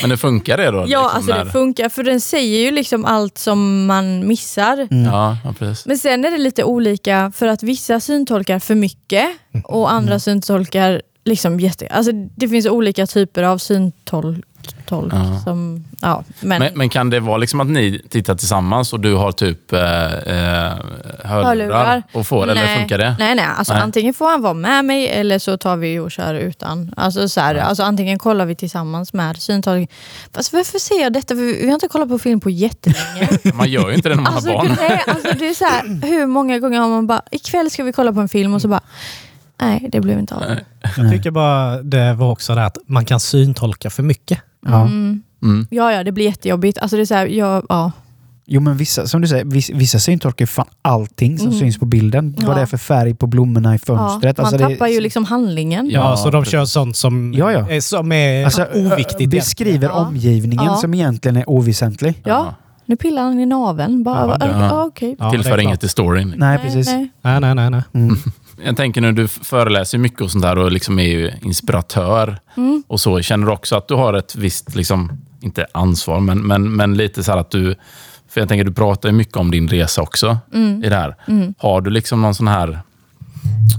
Men 0.00 0.10
det 0.10 0.16
funkar 0.16 0.56
det 0.56 0.70
då? 0.70 0.76
Ja, 0.76 0.82
liksom, 0.84 1.06
alltså 1.16 1.32
det 1.32 1.44
när- 1.44 1.50
funkar 1.50 1.88
för 1.88 2.02
den 2.02 2.20
säger 2.20 2.60
ju 2.64 2.70
liksom 2.70 3.04
allt 3.04 3.38
som 3.38 3.86
man 3.86 4.26
missar. 4.28 4.88
Mm. 4.90 5.04
Ja, 5.04 5.36
ja, 5.44 5.54
precis. 5.58 5.86
Men 5.86 5.98
sen 5.98 6.24
är 6.24 6.30
det 6.30 6.38
lite 6.46 6.64
olika 6.64 7.32
för 7.34 7.46
att 7.46 7.62
vissa 7.62 8.00
syntolkar 8.00 8.58
för 8.58 8.74
mycket 8.74 9.28
och 9.64 9.92
andra 9.92 10.18
syntolkar 10.18 11.02
liksom 11.24 11.60
jätte... 11.60 11.86
Alltså 11.86 12.12
det 12.12 12.48
finns 12.48 12.66
olika 12.66 13.06
typer 13.06 13.42
av 13.42 13.58
syntolk 13.58 14.44
syntolk. 14.70 15.12
Ja. 15.14 15.40
Som, 15.44 15.84
ja, 16.00 16.24
men, 16.40 16.58
Men, 16.58 16.72
men 16.74 16.88
kan 16.88 17.10
det 17.10 17.20
vara 17.20 17.36
liksom 17.36 17.60
att 17.60 17.66
ni 17.66 18.02
tittar 18.10 18.34
tillsammans 18.34 18.92
och 18.92 19.00
du 19.00 19.14
har 19.14 19.32
typ 19.32 19.72
eh, 19.72 19.80
eh, 20.14 20.72
hörlurar 21.24 22.02
och 22.12 22.26
får, 22.26 22.42
eller 22.42 22.54
nej, 22.54 22.78
funkar 22.78 22.98
det? 22.98 23.16
Nej, 23.18 23.34
nej. 23.34 23.46
Alltså, 23.58 23.72
Nej. 23.72 23.82
Antingen 23.82 24.14
får 24.14 24.30
han 24.30 24.42
vara 24.42 24.54
med 24.54 24.84
mig 24.84 25.08
eller 25.08 25.38
så 25.38 25.56
tar 25.56 25.76
vi 25.76 25.98
och 25.98 26.10
kör 26.10 26.34
utan. 26.34 26.92
Alltså, 26.96 27.28
så 27.28 27.40
här, 27.40 27.54
alltså, 27.54 27.82
antingen 27.82 28.18
kollar 28.18 28.46
vi 28.46 28.54
tillsammans 28.54 29.12
med 29.12 29.36
syntolk. 29.42 29.90
Fast 30.34 30.52
varför 30.52 30.78
ser 30.78 31.02
jag 31.02 31.12
detta? 31.12 31.34
För 31.34 31.42
vi 31.42 31.66
har 31.66 31.74
inte 31.74 31.88
kollat 31.88 32.08
på 32.08 32.18
film 32.18 32.40
på 32.40 32.50
jättelänge. 32.50 33.28
Man 33.54 33.70
gör 33.70 33.88
ju 33.88 33.94
inte 33.94 34.08
det 34.08 34.14
när 34.14 34.22
man 34.22 34.34
Alltså, 34.34 34.50
har 34.50 34.56
barn. 34.68 34.76
nej, 34.80 35.02
alltså, 35.06 35.28
det 35.38 35.48
är 35.48 35.54
så 35.54 35.64
här, 35.64 36.06
hur 36.06 36.26
många 36.26 36.58
gånger 36.58 36.80
har 36.80 36.88
man 36.88 37.06
bara, 37.06 37.22
ikväll 37.30 37.70
ska 37.70 37.84
vi 37.84 37.92
kolla 37.92 38.12
på 38.12 38.20
en 38.20 38.28
film 38.28 38.54
och 38.54 38.62
så 38.62 38.68
bara, 38.68 38.80
nej 39.60 39.88
det 39.92 40.00
blev 40.00 40.18
inte 40.18 40.34
av. 40.34 40.42
Jag 40.96 41.10
tycker 41.12 41.30
bara 41.30 41.82
det 41.82 42.14
var 42.14 42.30
också 42.32 42.54
det 42.54 42.64
att 42.66 42.78
man 42.86 43.04
kan 43.04 43.20
syntolka 43.20 43.90
för 43.90 44.02
mycket. 44.02 44.38
Ja. 44.68 44.80
Mm. 44.82 45.22
Mm. 45.42 45.66
Ja, 45.70 45.92
ja, 45.92 46.04
det 46.04 46.12
blir 46.12 46.24
jättejobbigt. 46.24 46.78
Alltså, 46.78 46.96
det 46.96 47.02
är 47.02 47.06
så 47.06 47.14
här, 47.14 47.26
jag, 47.26 47.66
ja. 47.68 47.92
Jo 48.48 48.60
men 48.60 48.76
vissa, 48.76 49.06
som 49.06 49.20
du 49.20 49.28
säger, 49.28 49.44
vissa, 49.44 49.72
vissa 49.74 49.98
syntolkar 49.98 50.42
ju 50.42 50.46
fan 50.46 50.66
allting 50.82 51.38
som 51.38 51.46
Mm. 51.48 51.58
syns 51.60 51.78
på 51.78 51.84
bilden. 51.86 52.36
Ja. 52.38 52.46
Vad 52.46 52.56
det 52.56 52.62
är 52.62 52.66
för 52.66 52.76
färg 52.76 53.14
på 53.14 53.26
blommorna 53.26 53.74
i 53.74 53.78
ja. 53.86 53.86
fönstret. 53.86 54.36
Man 54.38 54.46
Alltså, 54.46 54.58
det- 54.58 54.68
tappar 54.74 54.86
ju 54.88 55.00
liksom 55.00 55.24
handlingen. 55.24 55.90
Ja, 55.90 56.10
Ja, 56.10 56.16
så 56.16 56.30
de 56.30 56.44
kör 56.44 56.64
sånt 56.64 56.96
som, 56.96 57.34
Ja, 57.36 57.52
ja. 57.52 57.70
Är, 57.70 57.80
som 57.80 58.12
är 58.12 58.44
Alltså, 58.44 58.66
oviktigt. 58.74 59.30
beskriver 59.30 59.88
Ja. 59.88 59.92
omgivningen 60.06 60.64
Ja. 60.66 60.74
som 60.76 60.94
egentligen 60.94 61.36
är 61.36 61.50
oväsentlig. 61.50 62.20
Ja. 62.24 62.54
Nu 62.86 62.96
pillar 62.96 63.22
han 63.22 63.40
i 63.40 63.46
naveln. 63.46 64.02
Bara, 64.04 64.26
Ja, 64.26 64.36
ja, 64.40 64.46
ja. 64.46 64.90
Ja, 65.00 65.16
det 65.16 65.24
är 65.26 65.30
Tillför 65.30 65.58
inget 65.58 65.80
till 65.80 65.88
storyn. 65.88 66.34
Nej, 66.36 66.58
precis. 66.58 66.86
nej. 66.86 67.08
Nej, 67.22 67.40
nej, 67.40 67.54
nej. 67.54 67.70
nej. 67.70 67.82
Mm. 67.94 68.16
Jag 68.64 68.76
tänker 68.76 69.00
nu, 69.00 69.12
du 69.12 69.28
föreläser 69.28 69.98
mycket 69.98 70.20
och 70.20 70.30
sånt 70.30 70.42
där 70.42 70.58
och 70.58 70.72
liksom 70.72 70.98
är 70.98 71.08
ju 71.08 71.32
inspiratör. 71.42 72.38
Mm. 72.56 72.82
Och 72.86 73.00
så 73.00 73.22
Känner 73.22 73.46
du 73.46 73.52
också 73.52 73.76
att 73.76 73.88
du 73.88 73.94
har 73.94 74.14
ett 74.14 74.36
visst, 74.36 74.74
liksom, 74.74 75.12
inte 75.40 75.66
ansvar, 75.72 76.20
men, 76.20 76.46
men, 76.46 76.76
men 76.76 76.96
lite 76.96 77.24
så 77.24 77.32
här 77.32 77.38
att 77.38 77.50
du... 77.50 77.74
För 78.28 78.40
jag 78.40 78.48
tänker, 78.48 78.64
du 78.64 78.72
pratar 78.72 79.08
ju 79.08 79.14
mycket 79.14 79.36
om 79.36 79.50
din 79.50 79.68
resa 79.68 80.02
också 80.02 80.38
Mm. 80.54 80.84
i 80.84 80.88
det 80.88 80.96
här. 80.96 81.16
Mm. 81.28 81.54
Har 81.58 81.80
du 81.80 81.90
liksom 81.90 82.22
någon 82.22 82.34
sån 82.34 82.48
här, 82.48 82.80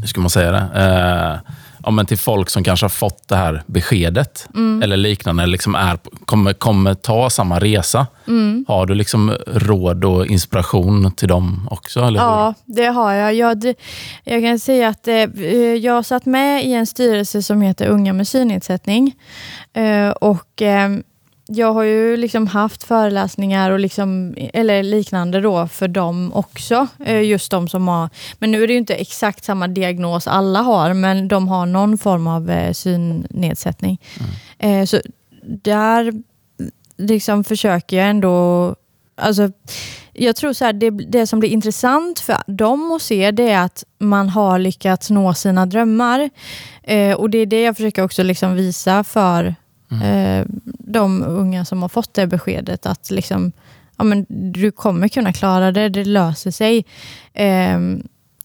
hur 0.01 0.07
ska 0.07 0.21
man 0.21 0.29
säga 0.29 0.51
det? 0.51 0.69
Eh, 0.75 1.53
ja, 1.87 1.91
men 1.91 2.05
till 2.05 2.17
folk 2.17 2.49
som 2.49 2.63
kanske 2.63 2.83
har 2.83 2.89
fått 2.89 3.27
det 3.27 3.35
här 3.35 3.63
beskedet 3.65 4.47
Mm. 4.55 4.83
eller 4.83 4.97
liknande, 4.97 5.45
liksom 5.45 5.75
är, 5.75 5.97
kommer, 6.25 6.53
kommer 6.53 6.93
ta 6.93 7.29
samma 7.29 7.59
resa. 7.59 8.07
Mm. 8.27 8.65
Har 8.67 8.85
du 8.85 8.95
liksom 8.95 9.35
råd 9.47 10.05
och 10.05 10.25
inspiration 10.25 11.11
till 11.11 11.27
dem 11.27 11.67
också? 11.71 11.99
Eller 11.99 12.19
hur? 12.19 12.27
Ja, 12.27 12.53
det 12.65 12.85
har 12.85 13.13
jag. 13.13 13.33
Jag, 13.35 13.73
jag 14.23 14.41
kan 14.43 14.59
säga 14.59 14.87
att 14.87 15.07
eh, 15.07 15.15
jag 15.75 16.05
satt 16.05 16.25
med 16.25 16.65
i 16.65 16.73
en 16.73 16.87
styrelse 16.87 17.43
som 17.43 17.61
heter 17.61 17.87
Unga 17.87 18.13
med 18.13 18.27
synnedsättning. 18.27 19.15
Eh, 19.73 20.09
och 20.09 20.61
eh, 20.61 20.89
jag 21.47 21.73
har 21.73 21.83
ju 21.83 22.17
liksom 22.17 22.47
haft 22.47 22.83
föreläsningar 22.83 23.71
och 23.71 23.79
liksom, 23.79 24.35
eller 24.53 24.83
liknande 24.83 25.41
då 25.41 25.67
för 25.67 25.87
dem 25.87 26.33
också. 26.33 26.87
Eh, 27.05 27.21
just 27.21 27.51
de 27.51 27.67
som 27.67 27.87
har, 27.87 28.09
men 28.39 28.51
nu 28.51 28.63
är 28.63 28.67
det 28.67 28.73
ju 28.73 28.79
inte 28.79 28.95
exakt 28.95 29.43
samma 29.43 29.67
diagnos 29.67 30.27
alla 30.27 30.61
har, 30.61 30.93
men 30.93 31.27
de 31.27 31.47
har 31.47 31.65
någon 31.65 31.97
form 31.97 32.27
av 32.27 32.49
eh, 32.49 32.73
synnedsättning. 32.73 34.01
Eh, 34.59 34.85
så 34.85 35.01
där 35.41 36.13
liksom 36.97 37.43
försöker 37.43 37.97
jag 37.97 38.09
ändå 38.09 38.75
Alltså, 39.19 39.51
jag 40.13 40.35
tror 40.35 40.53
så 40.53 40.65
här, 40.65 40.73
det, 40.73 40.89
det 40.89 41.27
som 41.27 41.39
blir 41.39 41.49
intressant 41.49 42.19
för 42.19 42.37
dem 42.47 42.91
att 42.91 43.01
se 43.01 43.31
det 43.31 43.49
är 43.49 43.61
att 43.61 43.83
man 43.99 44.29
har 44.29 44.59
lyckats 44.59 45.09
nå 45.09 45.33
sina 45.33 45.65
drömmar. 45.65 46.29
Och 47.17 47.29
det 47.29 47.37
är 47.37 47.45
det 47.45 47.61
jag 47.61 47.75
försöker 47.75 48.03
också 48.03 48.23
liksom 48.23 48.55
visa 48.55 49.03
för 49.03 49.55
eh, 49.91 50.45
de 50.79 51.23
unga 51.23 51.65
som 51.65 51.81
har 51.81 51.89
fått 51.89 52.13
det 52.13 52.27
beskedet 52.27 52.85
att 52.85 53.11
liksom, 53.11 53.51
ja, 53.97 54.03
men 54.03 54.25
du 54.29 54.71
kommer 54.71 55.07
kunna 55.07 55.33
klara 55.33 55.71
det, 55.71 55.89
det 55.89 56.05
löser 56.05 56.51
sig. 56.51 56.85
Eh, 57.33 57.79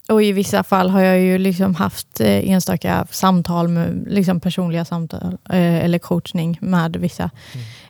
och 0.08 0.22
i 0.22 0.32
vissa 0.32 0.62
fall 0.62 0.90
har 0.90 1.00
jag 1.00 1.20
ju 1.20 1.38
liksom 1.38 1.74
haft 1.74 2.20
eh, 2.20 2.50
enstaka 2.50 3.06
samtal, 3.10 3.68
med, 3.68 4.04
liksom 4.08 4.40
personliga 4.40 4.84
samtal 4.84 5.38
eh, 5.50 5.84
eller 5.84 5.98
coachning 5.98 6.58
med 6.60 6.96
vissa. 6.96 7.30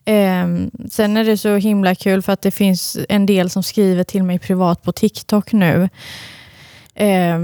Eh, 0.04 0.46
sen 0.90 1.16
är 1.16 1.24
det 1.24 1.36
så 1.36 1.56
himla 1.56 1.94
kul 1.94 2.22
för 2.22 2.32
att 2.32 2.42
det 2.42 2.50
finns 2.50 2.98
en 3.08 3.26
del 3.26 3.50
som 3.50 3.62
skriver 3.62 4.04
till 4.04 4.22
mig 4.22 4.38
privat 4.38 4.82
på 4.82 4.92
TikTok 4.92 5.52
nu. 5.52 5.88
Eh, 6.94 7.36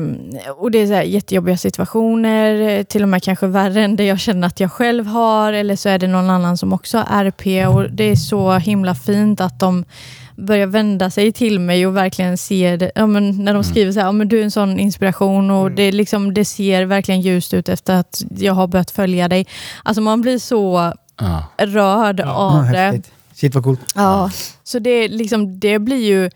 och 0.56 0.70
Det 0.70 0.78
är 0.78 0.86
så 0.86 0.92
här 0.92 1.02
jättejobbiga 1.02 1.56
situationer, 1.56 2.82
till 2.84 3.02
och 3.02 3.08
med 3.08 3.22
kanske 3.22 3.46
värre 3.46 3.82
än 3.84 3.96
det 3.96 4.04
jag 4.04 4.20
känner 4.20 4.46
att 4.46 4.60
jag 4.60 4.72
själv 4.72 5.06
har. 5.06 5.52
Eller 5.52 5.76
så 5.76 5.88
är 5.88 5.98
det 5.98 6.06
någon 6.06 6.30
annan 6.30 6.56
som 6.58 6.72
också 6.72 6.98
har 6.98 7.24
RP. 7.24 7.66
Och 7.66 7.90
Det 7.90 8.04
är 8.04 8.16
så 8.16 8.52
himla 8.52 8.94
fint 8.94 9.40
att 9.40 9.60
de 9.60 9.84
börjar 10.36 10.66
vända 10.66 11.10
sig 11.10 11.32
till 11.32 11.60
mig 11.60 11.86
och 11.86 11.96
verkligen 11.96 12.38
ser 12.38 12.76
det. 12.76 12.90
Ja, 12.94 13.06
men 13.06 13.44
när 13.44 13.54
de 13.54 13.64
skriver 13.64 13.92
så 13.92 14.00
här, 14.00 14.06
ja, 14.06 14.12
men 14.12 14.28
du 14.28 14.40
är 14.40 14.44
en 14.44 14.50
sån 14.50 14.78
inspiration 14.78 15.50
och 15.50 15.70
det, 15.70 15.82
är 15.82 15.92
liksom, 15.92 16.34
det 16.34 16.44
ser 16.44 16.84
verkligen 16.84 17.20
ljust 17.20 17.54
ut 17.54 17.68
efter 17.68 17.94
att 17.94 18.22
jag 18.38 18.52
har 18.54 18.66
börjat 18.66 18.90
följa 18.90 19.28
dig. 19.28 19.46
Alltså 19.82 20.00
man 20.02 20.20
blir 20.20 20.38
så 20.38 20.92
Ja. 21.20 21.42
rörd 21.58 22.20
Ja, 22.20 22.32
av 22.32 22.62
det. 22.72 22.78
häftigt. 22.78 23.12
Shit 23.40 23.54
vad 23.54 23.64
coolt. 23.64 23.80
Ja, 23.94 24.30
så 24.64 24.78
det, 24.78 25.08
liksom, 25.08 25.60
det 25.60 25.78
blir 25.78 26.06
ju 26.06 26.30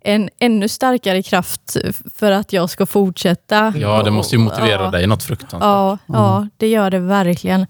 en 0.00 0.28
ännu 0.38 0.68
starkare 0.68 1.22
kraft 1.22 1.76
för 2.14 2.32
att 2.32 2.52
jag 2.52 2.70
ska 2.70 2.86
fortsätta. 2.86 3.72
ja, 3.76 4.02
det 4.02 4.10
måste 4.10 4.36
ju 4.36 4.42
motivera 4.42 4.82
ja. 4.84 4.90
dig 4.90 5.06
något 5.06 5.22
fruktansvärt. 5.22 5.60
Ja, 5.62 5.98
ja, 6.06 6.48
det 6.56 6.68
gör 6.68 6.90
det 6.90 6.98
verkligen. 6.98 7.66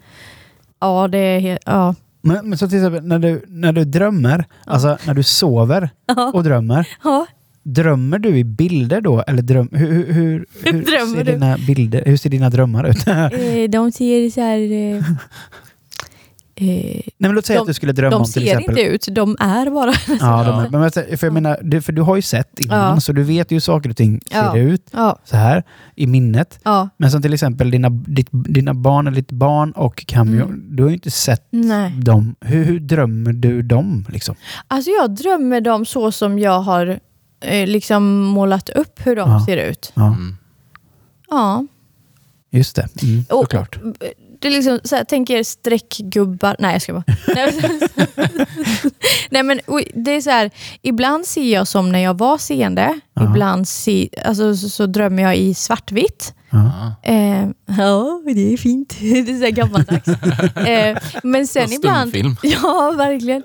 Ja, 0.81 1.09
det 1.09 1.19
är 1.19 1.41
helt... 1.41 1.63
Ja. 1.67 1.95
Men, 2.23 2.49
men 2.49 2.59
så 2.59 2.69
till 2.69 2.79
exempel 2.79 3.05
när 3.05 3.19
du, 3.19 3.45
när 3.49 3.73
du 3.73 3.85
drömmer, 3.85 4.45
alltså 4.67 4.99
när 5.05 5.15
du 5.15 5.23
sover 5.23 5.91
Ja. 6.07 6.31
och 6.35 6.45
drömmer, 6.45 6.89
Ja. 7.05 7.27
drömmer 7.63 8.19
du 8.19 8.39
i 8.39 8.45
bilder 8.45 9.01
då? 9.01 9.23
Eller 9.27 9.43
dröm, 9.43 9.69
hur, 9.73 9.87
hur, 9.93 10.13
hur, 10.13 10.47
hur, 10.65 10.83
Drömmer 10.83 11.17
ser 11.17 11.25
du? 11.25 11.33
dina 11.33 11.57
bilder, 11.67 12.03
hur 12.07 12.17
ser 12.17 12.31
dina 12.31 12.51
drömmar 12.51 12.85
ut? 12.91 13.07
Eh, 13.09 13.71
De 13.71 13.93
ser 13.93 14.31
så 14.31 14.41
här... 14.41 15.05
eh, 16.61 16.69
eh, 16.97 17.01
men 17.19 17.31
låt 17.33 17.47
säga 17.47 17.59
De- 17.59 17.61
att 17.63 17.67
du 17.67 17.75
skulle 17.75 17.93
drömma 17.93 18.11
De 18.11 18.17
om 18.17 18.25
till 18.25 18.33
ser 18.33 18.41
exempel... 18.43 18.79
inte 18.79 18.83
ut, 18.95 19.09
de 19.11 19.37
är 19.41 19.71
bara... 19.71 19.93
Ja, 20.21 20.45
de 20.71 20.75
är, 20.75 20.79
men, 20.81 21.19
för, 21.19 21.27
jag 21.27 21.35
menar, 21.35 21.59
du, 21.63 21.83
för 21.83 21.93
du 21.93 22.03
har 22.03 22.17
ju 22.17 22.23
sett 22.23 22.61
innan, 22.61 22.95
Ja. 22.95 23.01
så 23.01 23.13
du 23.13 23.23
vet 23.23 23.51
ju 23.51 23.55
hur 23.55 23.61
saker 23.61 23.91
och 23.91 23.97
ting 23.97 24.21
ser 24.31 24.37
Ja. 24.39 24.57
ut 24.57 24.87
Ja, 24.93 25.19
så 25.25 25.37
här 25.37 25.63
i 25.95 26.07
minnet. 26.07 26.59
ja. 26.63 26.89
Men 26.97 27.11
som 27.11 27.23
till 27.23 27.35
exempel 27.35 27.71
dina, 27.71 27.89
ditt, 27.91 28.29
dina 28.31 28.75
barn 28.75 29.07
eller 29.07 29.17
ditt 29.17 29.33
barn 29.33 29.73
och 29.73 30.05
Cameo, 30.07 30.45
Mm. 30.45 30.77
du 30.77 30.83
har 30.83 30.91
ju 30.91 30.95
inte 30.95 31.11
sett 31.11 31.47
Nej. 31.51 31.91
dem. 31.91 32.35
Hur, 32.41 32.65
hur 32.65 32.81
drömmer 32.81 33.33
du 33.33 33.63
dem? 33.63 34.07
Liksom? 34.09 34.35
Alltså 34.69 34.91
jag 34.91 35.11
drömmer 35.11 35.61
dem 35.61 35.87
så 35.87 36.13
som 36.13 36.39
jag 36.39 36.61
har 36.61 36.99
eh, 37.41 37.67
liksom 37.67 38.23
målat 38.23 38.69
upp 38.69 39.07
hur 39.07 39.17
de 39.17 39.31
Ja. 39.31 39.47
ser 39.47 39.57
ut. 39.57 39.93
Ja, 39.95 40.07
Mm. 40.07 40.37
Ja. 41.31 41.67
just 42.51 42.77
det. 42.77 42.89
Mm, 43.03 43.25
Och- 43.31 43.41
såklart. 43.41 43.79
Det 44.39 44.49
är 44.49 44.53
liksom, 44.53 44.81
så 44.85 44.97
här, 44.97 45.05
tänk 45.09 45.31
er 45.31 45.43
streckgubbar. 45.43 46.57
Nej, 46.59 46.73
jag 46.73 46.83
ska 46.83 46.93
bara. 46.93 47.05
Nej, 49.31 49.43
men 49.43 49.61
det 50.05 50.11
är 50.11 50.21
så 50.21 50.31
här, 50.31 50.51
ibland 50.83 51.27
ser 51.27 51.55
jag 51.55 51.69
som 51.69 51.93
när 51.93 51.99
jag 51.99 52.19
var 52.19 52.39
seende. 52.39 53.01
Ja. 53.15 53.25
Ibland 53.25 53.69
se, 53.69 54.09
alltså, 54.25 54.57
så, 54.57 54.69
så 54.69 54.87
drömmer 54.87 55.23
jag 55.23 55.37
i 55.37 55.55
svartvitt. 55.55 56.35
Ja. 56.51 56.73
Ja. 57.03 57.13
Eh, 57.13 57.49
ja, 57.79 58.23
det 58.35 58.53
är 58.53 58.57
fint. 58.57 58.97
det 59.01 59.19
är 59.19 59.39
så 59.39 59.45
här 59.45 59.51
gammaldags. 59.51 60.09
eh, 60.57 60.99
men 61.23 61.47
sen 61.47 61.65
En 61.65 61.73
ibland... 61.73 62.11
stumfilm. 62.11 62.37
Ja, 62.43 62.95
verkligen. 62.97 63.43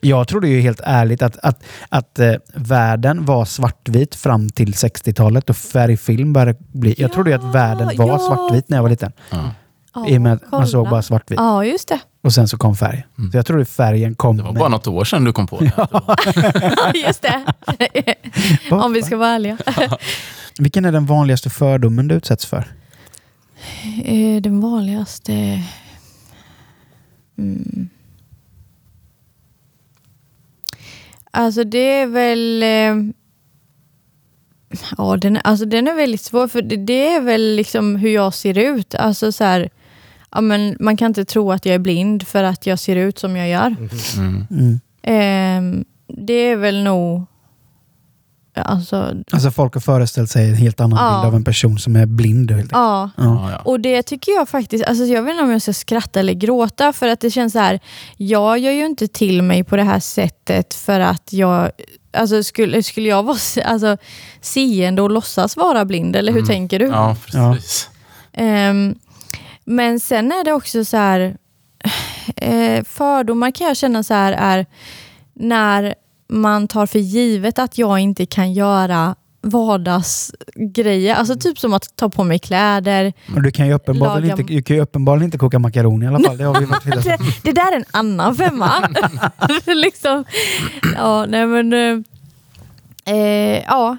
Jag 0.00 0.28
trodde 0.28 0.48
ju 0.48 0.60
helt 0.60 0.80
ärligt 0.84 1.22
att, 1.22 1.36
att, 1.36 1.62
att 1.88 2.18
eh, 2.18 2.34
världen 2.54 3.24
var 3.24 3.44
svartvit 3.44 4.14
fram 4.14 4.50
till 4.50 4.72
60-talet 4.72 5.50
och 5.50 5.56
färgfilm 5.56 6.32
började 6.32 6.58
bli... 6.72 6.94
Jag 6.98 7.12
trodde 7.12 7.30
ju 7.30 7.36
att 7.36 7.54
världen 7.54 7.96
var 7.96 8.08
ja. 8.08 8.18
svartvit 8.18 8.68
när 8.68 8.76
jag 8.76 8.82
var 8.82 8.90
liten. 8.90 9.12
Ja. 9.30 9.50
Ja, 9.94 10.08
I 10.08 10.16
och 10.18 10.20
med 10.22 10.32
att 10.32 10.52
man 10.52 10.66
såg 10.66 10.88
bara 10.90 11.02
svartvitt. 11.02 11.38
Ja, 11.38 11.64
just 11.64 11.88
det. 11.88 11.98
Och 12.22 12.32
sen 12.32 12.48
så 12.48 12.58
kom 12.58 12.76
färg. 12.76 13.06
Mm. 13.18 13.30
Så 13.30 13.38
jag 13.38 13.46
trodde 13.46 13.64
färgen 13.64 14.14
kom 14.14 14.36
Det 14.36 14.42
var 14.42 14.52
med- 14.52 14.60
bara 14.60 14.68
något 14.68 14.86
år 14.86 15.04
sedan 15.04 15.24
du 15.24 15.32
kom 15.32 15.46
på 15.46 15.60
det. 15.60 15.72
Ja, 15.76 16.92
just 17.06 17.22
det. 17.22 17.44
Om 18.70 18.92
vi 18.92 19.02
ska 19.02 19.16
vara 19.16 19.28
ärliga. 19.30 19.58
Vilken 20.58 20.84
är 20.84 20.92
den 20.92 21.06
vanligaste 21.06 21.50
fördomen 21.50 22.08
du 22.08 22.14
utsätts 22.14 22.46
för? 22.46 22.64
Eh, 24.04 24.40
Den 24.42 24.60
vanligaste... 24.60 25.62
Mm. 27.38 27.88
Alltså 31.30 31.64
det 31.64 31.78
är 32.00 32.06
väl... 32.06 32.62
eh, 32.62 33.12
Ja, 34.98 35.16
den, 35.16 35.38
alltså 35.44 35.64
den 35.66 35.88
är 35.88 35.94
väldigt 35.94 36.20
svår 36.20 36.48
för 36.48 36.62
det, 36.62 36.76
det 36.76 37.08
är 37.08 37.20
väl 37.20 37.56
liksom 37.56 37.96
hur 37.96 38.10
jag 38.10 38.34
ser 38.34 38.58
ut. 38.58 38.94
Alltså 38.94 39.32
så 39.32 39.44
här, 39.44 39.68
ja, 40.34 40.40
men 40.40 40.76
man 40.80 40.96
kan 40.96 41.06
inte 41.06 41.24
tro 41.24 41.52
att 41.52 41.66
jag 41.66 41.74
är 41.74 41.78
blind 41.78 42.26
för 42.28 42.44
att 42.44 42.66
jag 42.66 42.78
ser 42.78 42.96
ut 42.96 43.18
som 43.18 43.36
jag 43.36 43.48
gör. 43.48 43.76
Mm. 44.16 44.46
Mm. 44.50 44.80
Ehm, 45.02 45.84
det 46.26 46.32
är 46.32 46.56
väl 46.56 46.82
nog 46.82 47.26
Alltså, 48.54 49.14
Alltså 49.32 49.50
folk 49.50 49.74
har 49.74 49.80
föreställt 49.80 50.30
sig 50.30 50.48
en 50.48 50.54
helt 50.54 50.80
annan 50.80 50.98
Ja. 51.04 51.10
bild 51.20 51.26
av 51.26 51.34
en 51.36 51.44
person 51.44 51.78
som 51.78 51.96
är 51.96 52.06
blind. 52.06 52.50
Helt 52.50 52.72
ja. 52.72 53.10
Ja. 53.16 53.58
Och 53.64 53.80
det 53.80 54.02
tycker 54.02 54.32
jag 54.32 54.48
faktiskt, 54.48 54.84
alltså 54.84 55.04
jag 55.04 55.22
vet 55.22 55.32
inte 55.32 55.44
om 55.44 55.50
jag 55.50 55.62
ska 55.62 55.72
skratta 55.72 56.20
eller 56.20 56.32
gråta 56.32 56.92
för 56.92 57.08
att 57.08 57.20
det 57.20 57.30
känns 57.30 57.52
så 57.52 57.58
här, 57.58 57.80
jag 58.16 58.58
gör 58.58 58.72
ju 58.72 58.86
inte 58.86 59.08
till 59.08 59.42
mig 59.42 59.64
på 59.64 59.76
det 59.76 59.82
här 59.82 60.00
sättet 60.00 60.74
för 60.74 61.00
att 61.00 61.32
jag, 61.32 61.70
alltså 62.12 62.42
skulle, 62.42 62.82
skulle 62.82 63.08
jag 63.08 63.22
vara 63.22 63.36
alltså, 63.64 63.96
seende 64.40 65.02
och 65.02 65.10
låtsas 65.10 65.56
vara 65.56 65.84
blind 65.84 66.16
eller 66.16 66.32
hur 66.32 66.38
Mm. 66.40 66.48
tänker 66.48 66.78
du? 66.78 66.86
Ja, 66.86 67.16
precis. 67.26 67.90
Ehm, 68.32 68.94
men 69.68 70.00
sen 70.00 70.32
är 70.32 70.44
det 70.44 70.52
också 70.52 70.84
så 70.84 70.96
här, 70.96 71.36
eh, 72.36 72.84
fördomar 72.84 73.50
kan 73.50 73.66
jag 73.66 73.76
känna 73.76 74.02
så 74.02 74.14
här 74.14 74.32
är 74.32 74.66
när 75.34 75.94
man 76.28 76.68
tar 76.68 76.86
för 76.86 76.98
givet 76.98 77.58
att 77.58 77.78
jag 77.78 77.98
inte 77.98 78.26
kan 78.26 78.52
göra 78.52 79.14
vardagsgrejer. 79.42 81.14
Alltså 81.14 81.36
typ 81.36 81.58
som 81.58 81.72
att 81.74 81.96
ta 81.96 82.08
på 82.08 82.24
mig 82.24 82.38
kläder. 82.38 83.12
Men 83.26 83.42
du 83.42 83.50
kan 83.50 83.66
ju 83.66 83.72
uppenbarligen 83.72 84.30
Laga- 84.30 84.40
inte, 84.40 84.52
du 84.54 84.62
kan 84.62 84.76
ju 84.76 84.82
uppenbarligen 84.82 85.24
inte 85.24 85.38
koka 85.38 85.58
makaroner 85.58 86.06
i 86.06 86.08
alla 86.08 86.20
fall. 86.20 86.36
Det 86.38 86.44
har 86.44 86.60
vi 86.60 86.66
varit 86.66 87.04
Det, 87.04 87.18
det 87.42 87.52
där 87.52 87.72
är 87.72 87.76
en 87.76 87.84
annan 87.90 88.36
femma. 88.36 88.70
liksom, 89.66 90.24
ja, 90.96 91.26
nej 91.28 91.46
men... 91.46 91.72
eh, 91.72 92.04
Eh, 93.10 93.62
ja, 93.66 93.96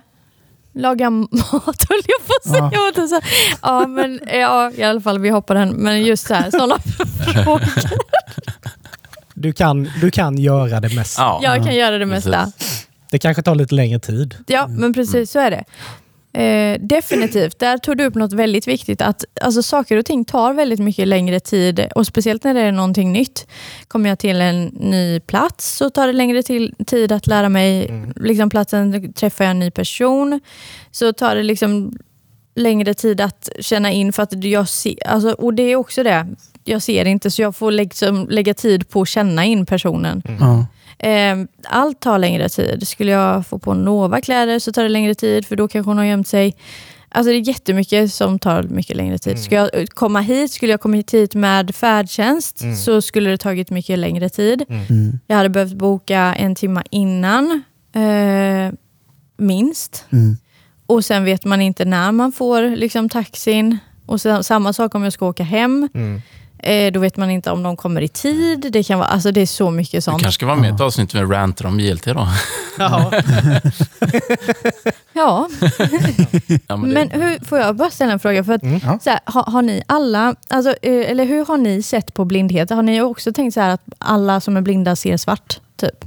laga 0.76 1.10
mat 1.10 1.30
höll 1.90 2.02
jag 2.08 2.28
på 2.28 2.34
att 2.38 2.52
säga. 2.52 2.70
Ja. 2.74 2.92
Ja. 2.96 3.08
Så, 3.08 3.20
ja, 3.62 3.88
men 3.88 4.20
ja, 4.28 4.72
i 4.72 4.84
alla 4.84 5.02
fall 5.02 5.20
vi 5.20 5.30
hoppar 5.30 5.56
den. 5.56 5.70
Men 5.70 6.02
just 6.06 6.28
så 6.28 6.34
här, 6.34 6.52
sådana 6.52 6.80
frågor. 7.44 7.70
Du 9.34 9.54
kan, 9.54 9.90
du 10.02 10.12
kan 10.12 10.38
göra 10.38 10.80
det 10.80 10.96
mesta. 10.96 11.22
Ja. 11.22 11.40
Jag 11.44 11.66
kan 11.66 11.76
göra 11.76 11.98
det 11.98 12.06
mesta. 12.06 12.52
Precis. 12.58 12.88
Det 13.12 13.20
kanske 13.20 13.44
tar 13.44 13.56
lite 13.56 13.76
längre 13.76 14.00
tid. 14.00 14.36
Ja, 14.48 14.68
men 14.68 14.94
precis 14.94 15.32
så 15.32 15.40
är 15.40 15.52
det. 15.52 15.64
Eh, 16.34 16.80
definitivt. 16.80 17.60
Där 17.60 17.78
tog 17.78 17.98
du 17.98 18.06
upp 18.06 18.16
något 18.16 18.34
väldigt 18.34 18.68
viktigt. 18.68 19.02
Att 19.02 19.26
alltså, 19.42 19.64
Saker 19.64 19.98
och 19.98 20.06
ting 20.06 20.26
tar 20.26 20.54
väldigt 20.54 20.80
mycket 20.80 21.08
längre 21.08 21.40
tid 21.40 21.88
och 21.96 22.08
speciellt 22.08 22.44
när 22.44 22.54
det 22.54 22.62
är 22.62 22.72
någonting 22.72 23.12
nytt. 23.12 23.48
Kommer 23.88 24.10
jag 24.10 24.20
till 24.20 24.42
en 24.42 24.66
ny 24.66 25.20
plats 25.20 25.78
så 25.78 25.90
tar 25.90 26.08
det 26.08 26.14
längre 26.14 26.44
till, 26.44 26.76
tid 26.86 27.12
att 27.12 27.28
lära 27.28 27.50
mig 27.50 27.92
liksom, 28.16 28.50
platsen. 28.50 29.14
Träffar 29.14 29.46
jag 29.46 29.52
en 29.52 29.60
ny 29.60 29.72
person 29.72 30.42
så 30.92 31.14
tar 31.14 31.36
det 31.36 31.44
liksom 31.44 31.98
längre 32.56 32.94
tid 32.94 33.22
att 33.22 33.50
känna 33.60 33.92
in 33.92 34.14
för 34.14 34.24
att 34.24 34.44
jag 34.44 34.70
ser, 34.70 35.08
alltså, 35.08 35.32
och 35.32 35.54
det 35.54 35.64
är 35.64 35.76
också 35.76 36.04
det. 36.04 36.28
Jag 36.64 36.82
ser 36.82 37.06
inte 37.06 37.32
så 37.32 37.42
jag 37.42 37.56
får 37.56 37.72
liksom 37.72 38.28
lägga 38.30 38.54
tid 38.54 38.90
på 38.90 39.02
att 39.02 39.08
känna 39.08 39.46
in 39.46 39.66
personen. 39.66 40.22
Ja. 40.40 40.60
Eh, 40.60 40.64
allt 41.64 42.00
tar 42.00 42.20
längre 42.20 42.50
tid. 42.50 42.88
Skulle 42.88 43.12
jag 43.12 43.48
få 43.48 43.60
på 43.60 43.74
Nova-kläder 43.74 44.60
så 44.60 44.72
tar 44.72 44.84
det 44.84 44.90
längre 44.90 45.16
tid 45.16 45.46
för 45.46 45.56
då 45.56 45.68
kanske 45.68 45.90
hon 45.90 45.98
har 45.98 46.06
gömt 46.06 46.28
sig. 46.28 46.56
Alltså 47.12 47.32
det 47.32 47.38
är 47.38 47.48
jättemycket 47.48 48.14
som 48.14 48.40
tar 48.40 48.64
mycket 48.64 48.96
längre 48.96 49.18
tid. 49.18 49.40
Ska 49.40 49.56
jag 49.56 49.70
eh, 49.76 49.86
komma 49.86 50.22
hit, 50.22 50.52
skulle 50.52 50.72
jag 50.72 50.82
kommit 50.82 51.14
hit 51.14 51.36
med 51.36 51.76
färdtjänst 51.76 52.64
så 52.86 53.02
skulle 53.02 53.30
det 53.30 53.38
tagit 53.38 53.70
mycket 53.70 54.00
längre 54.00 54.30
tid. 54.30 54.66
Mm. 54.70 55.20
Jag 55.28 55.36
hade 55.36 55.50
behövt 55.50 55.74
boka 55.74 56.20
en 56.20 56.56
timme 56.56 56.84
innan, 56.92 57.64
eh, 57.96 58.74
minst. 59.38 60.06
Mm. 60.10 60.38
Och 60.86 61.06
sen 61.06 61.24
vet 61.24 61.46
man 61.46 61.62
inte 61.62 61.86
när 61.86 62.12
man 62.12 62.32
får 62.32 62.76
liksom, 62.76 63.10
taxin. 63.10 63.78
Och 64.06 64.22
sen, 64.22 64.44
samma 64.44 64.74
sak 64.74 64.96
om 64.96 65.04
jag 65.04 65.14
ska 65.14 65.28
åka 65.28 65.44
hem. 65.44 65.90
Eh, 66.64 66.92
då 66.92 67.00
vet 67.00 67.18
man 67.18 67.30
inte 67.32 67.52
om 67.52 67.64
de 67.64 67.78
kommer 67.78 68.02
i 68.02 68.08
tid. 68.08 68.70
Det, 68.72 68.84
kan 68.84 69.00
vara, 69.00 69.10
alltså, 69.10 69.32
det 69.32 69.42
är 69.42 69.46
så 69.46 69.72
mycket 69.72 69.92
Du 69.98 70.02
sånt. 70.02 70.22
kanske 70.22 70.36
ska 70.36 70.46
vara 70.46 70.56
med 70.56 70.70
i 70.72 70.74
ett 70.76 70.82
avsnitt 70.82 71.14
med 71.14 71.32
ranter 71.32 71.66
om 71.66 71.80
JLT 71.80 72.06
då? 72.06 72.28
Ja. 72.80 73.12
Ja, 75.14 75.50
Ja, 76.68 76.78
men 76.78 76.90
men 76.94 77.12
hur, 77.12 77.46
får 77.46 77.60
jag 77.60 77.76
bara 77.76 77.90
ställa 77.90 78.14
en 78.14 78.20
fråga? 78.20 78.44
För 78.44 78.54
att, 78.54 78.64
Mm. 78.64 78.80
Så 78.80 79.10
här, 79.10 79.20
har, 79.26 79.44
har 79.44 79.62
ni 79.62 79.84
alla, 79.88 80.36
alltså, 80.50 80.70
eh, 80.82 81.12
eller 81.12 81.26
hur 81.26 81.46
har 81.46 81.58
ni 81.58 81.84
sett 81.84 82.14
på 82.14 82.26
blindhet? 82.26 82.70
Har 82.70 82.82
ni 82.84 83.02
också 83.02 83.34
tänkt 83.34 83.54
så 83.54 83.62
här 83.62 83.70
att 83.70 83.82
alla 83.98 84.40
som 84.42 84.58
är 84.58 84.62
blinda 84.62 84.96
ser 84.96 85.18
svart? 85.18 85.60
Typ? 85.76 86.06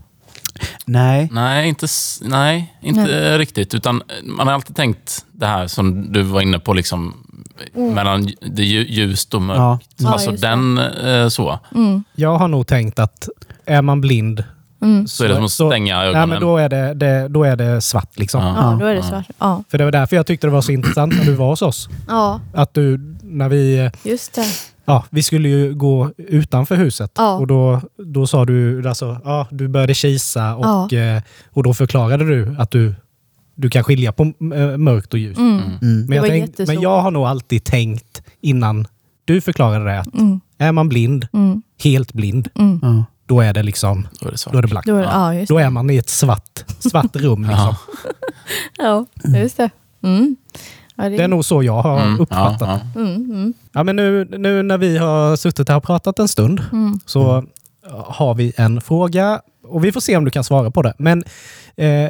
Nej. 0.84 1.28
Nej, 1.32 1.68
inte, 1.68 1.86
nej, 2.20 2.74
inte 2.80 3.38
riktigt. 3.38 3.74
Utan 3.74 4.02
man 4.24 4.46
har 4.46 4.54
alltid 4.54 4.76
tänkt 4.76 5.24
det 5.32 5.46
här 5.46 5.66
som 5.66 6.12
du 6.12 6.22
var 6.22 6.40
inne 6.40 6.58
på, 6.58 6.74
liksom, 6.74 7.26
mellan 7.74 8.24
det 8.40 8.62
lju- 8.62 8.86
ljust 8.88 9.34
och 9.34 9.42
mörkt. 9.42 9.58
Ja. 9.58 9.78
Ja, 9.96 10.12
alltså 10.12 10.30
det. 10.30 10.36
den 10.36 10.78
eh, 10.78 11.28
så. 11.28 11.58
Mm. 11.74 12.04
Jag 12.14 12.36
har 12.38 12.48
nog 12.48 12.66
tänkt 12.66 12.98
att 12.98 13.28
är 13.66 13.82
man 13.82 14.00
blind 14.00 14.44
Mm. 14.82 15.06
Så 15.06 15.24
är 15.24 15.28
det 15.28 15.34
som 15.34 15.44
att 15.44 15.50
Så- 15.52 15.70
stänga 15.70 15.98
nej, 15.98 16.08
ögonen. 16.08 16.28
men 16.28 16.40
då, 16.40 16.56
är 16.56 16.68
det, 16.68 16.94
det, 16.94 17.28
då 17.28 17.44
är 17.44 17.56
det 17.56 17.80
svart. 17.80 18.18
Liksom. 18.18 18.42
Ja. 18.44 18.54
Ja, 18.72 18.76
då 18.80 18.86
är 18.86 18.90
det 18.94 19.00
Ja. 19.00 19.02
svart. 19.08 19.26
Ja, 19.38 19.64
För 19.70 19.78
det 19.78 19.84
var 19.84 19.92
därför 19.92 20.16
jag 20.16 20.26
tyckte 20.26 20.46
det 20.46 20.50
var 20.50 20.60
så 20.62 20.72
intressant 20.72 21.14
när 21.18 21.24
du 21.24 21.34
var 21.34 21.48
hos 21.48 21.62
oss. 21.62 21.88
ja 22.08 22.40
Att 22.54 22.74
du, 22.74 23.16
när 23.22 23.48
vi, 23.48 23.90
just 24.02 24.34
det. 24.34 24.44
ja, 24.84 25.04
vi 25.10 25.22
skulle 25.22 25.48
ju 25.48 25.74
gå 25.74 26.10
utanför 26.16 26.76
huset 26.76 27.10
Ja. 27.16 27.32
och 27.34 27.46
då, 27.46 27.80
då 27.98 28.26
sa 28.26 28.44
du, 28.44 28.88
alltså, 28.88 29.20
ja, 29.24 29.46
du 29.50 29.68
började 29.68 29.94
kisa 29.94 30.54
och, 30.54 30.92
Ja. 30.92 30.98
eh, 30.98 31.22
och 31.52 31.62
då 31.62 31.74
förklarade 31.74 32.24
du 32.24 32.56
att 32.58 32.70
du, 32.70 32.94
du 33.62 33.70
kan 33.70 33.84
skilja 33.84 34.12
på 34.12 34.22
eh, 34.22 34.76
mörkt 34.76 35.12
och 35.12 35.18
ljus. 35.18 35.38
Mm. 35.38 35.60
Mm. 35.82 36.06
Men, 36.06 36.12
jag 36.16 36.22
var 36.22 36.28
tänk, 36.28 36.46
jättesvårt. 36.46 36.74
men 36.74 36.82
jag 36.82 37.00
har 37.00 37.10
nog 37.10 37.26
alltid 37.26 37.64
tänkt 37.64 38.22
innan 38.40 38.86
du 39.24 39.40
förklarade 39.40 39.84
det 39.84 40.00
att 40.00 40.14
Mm. 40.14 40.40
är 40.58 40.72
man 40.72 40.88
blind, 40.88 41.28
Mm. 41.32 41.62
helt 41.82 42.12
blind, 42.12 42.48
Mm. 42.58 42.78
Ja. 42.82 43.04
då 43.26 43.40
är 43.40 43.52
det 43.54 43.62
liksom 43.62 44.08
Då 44.20 44.28
är 44.28 44.32
det 44.32 44.38
svart. 44.38 44.52
då 44.52 44.58
är 44.58 44.62
det 44.62 44.68
black. 44.68 44.86
Då 44.86 44.96
är, 44.96 45.02
ja, 45.02 45.34
just 45.34 45.48
Då 45.48 45.58
är 45.58 45.70
man 45.70 45.90
i 45.90 45.96
ett 45.96 46.08
svart, 46.08 46.64
svart 46.78 47.16
rum. 47.16 47.42
Liksom. 47.42 47.58
Ja. 47.58 47.76
Ja, 49.22 49.38
just 49.38 49.56
det. 49.56 49.70
Mm. 50.02 50.36
Ja, 50.96 51.08
det, 51.08 51.22
är 51.22 51.28
nog 51.28 51.44
så 51.44 51.62
jag 51.62 51.82
har 51.82 52.00
Mm, 52.02 52.20
uppfattat 52.20 52.60
ja, 52.60 52.80
det. 52.94 53.00
Mm, 53.00 53.14
mm, 53.30 53.54
Ja, 53.72 53.82
men 53.82 53.96
nu, 53.96 54.24
nu 54.38 54.62
när 54.62 54.78
vi 54.78 54.98
har 54.98 55.36
suttit 55.36 55.68
här 55.68 55.76
och 55.76 55.82
pratat 55.84 56.18
en 56.18 56.28
stund 56.28 56.62
mm. 56.72 57.00
så 57.06 57.44
har 57.90 58.34
vi 58.34 58.52
en 58.56 58.80
fråga 58.80 59.40
och 59.74 59.84
vi 59.84 59.92
får 59.92 60.00
se 60.00 60.16
om 60.16 60.24
du 60.24 60.30
kan 60.30 60.44
svara 60.44 60.70
på 60.70 60.82
det. 60.82 60.94
Men 60.98 61.24
eh, 61.76 62.08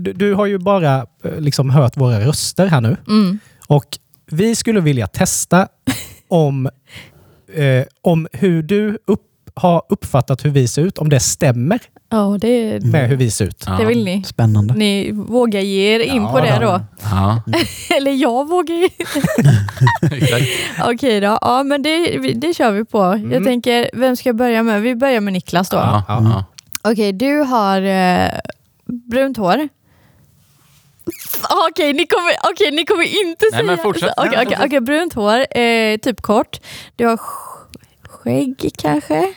du, 0.00 0.12
du 0.12 0.34
har 0.34 0.46
ju 0.46 0.58
bara 0.58 0.96
eh, 1.24 1.38
liksom 1.40 1.70
hört 1.70 1.96
våra 1.96 2.20
röster 2.20 2.66
här 2.66 2.80
nu 2.80 2.96
Mm. 3.08 3.38
och 3.66 3.84
vi 4.30 4.54
skulle 4.54 4.80
vilja 4.80 5.06
testa 5.06 5.68
om, 6.28 6.66
eh, 7.54 7.84
om 8.02 8.28
hur 8.32 8.62
du 8.62 8.98
upp, 9.06 9.20
har 9.54 9.82
uppfattat 9.88 10.44
hur 10.44 10.50
vi 10.50 10.68
ser 10.68 10.82
ut, 10.82 10.98
om 10.98 11.08
det 11.08 11.20
stämmer 11.20 11.78
Ja, 12.10 12.38
det, 12.40 12.84
med 12.84 13.08
hur 13.08 13.16
vi 13.16 13.30
ser 13.30 13.44
ut. 13.44 13.64
Ja. 13.66 13.72
det 13.72 13.84
vill 13.84 14.04
ni. 14.04 14.24
Spännande. 14.24 14.74
Ni 14.74 15.10
vågar 15.12 15.60
ge 15.60 15.94
er 15.94 16.00
in 16.00 16.22
Ja, 16.22 16.32
på 16.32 16.40
det 16.40 16.58
då? 16.60 16.80
Ja, 17.02 17.42
Eller 17.96 18.12
jag 18.12 18.48
vågar 18.48 18.74
ge. 18.74 18.88
Okej 20.92 21.20
då. 21.20 21.38
Ja, 21.40 21.62
men 21.62 21.82
det, 21.82 22.18
det 22.34 22.54
kör 22.54 22.70
vi 22.72 22.84
på. 22.84 23.02
Mm. 23.02 23.32
Jag 23.32 23.44
tänker, 23.44 23.90
vem 23.94 24.16
ska 24.16 24.28
jag 24.28 24.36
börja 24.36 24.62
med? 24.62 24.82
Vi 24.82 24.94
börjar 24.96 25.20
med 25.20 25.32
Niklas 25.32 25.68
då. 25.70 25.76
Ja, 25.76 26.04
Ja. 26.08 26.44
Okej, 26.84 27.12
du 27.12 27.40
har 27.40 27.82
eh, 27.82 28.30
brunt 29.10 29.36
hår. 29.36 29.68
Okej, 31.68 31.92
ni, 31.92 32.06
kommer, 32.06 32.32
okej, 32.52 32.70
ni 32.70 32.84
kommer 32.84 33.04
inte 33.24 33.44
Nej, 33.44 33.50
säga... 33.52 33.62
men 33.62 33.78
fortsätt. 33.78 34.12
Okej, 34.16 34.30
Nej, 34.36 34.46
okej, 34.46 34.58
okej, 34.66 34.80
brunt 34.80 35.12
hår, 35.14 35.58
eh, 35.58 35.96
typ 35.96 36.20
kort. 36.22 36.60
Du 36.96 37.06
har 37.06 37.16
sk- 37.16 37.78
skägg 38.08 38.70
kanske? 38.78 39.34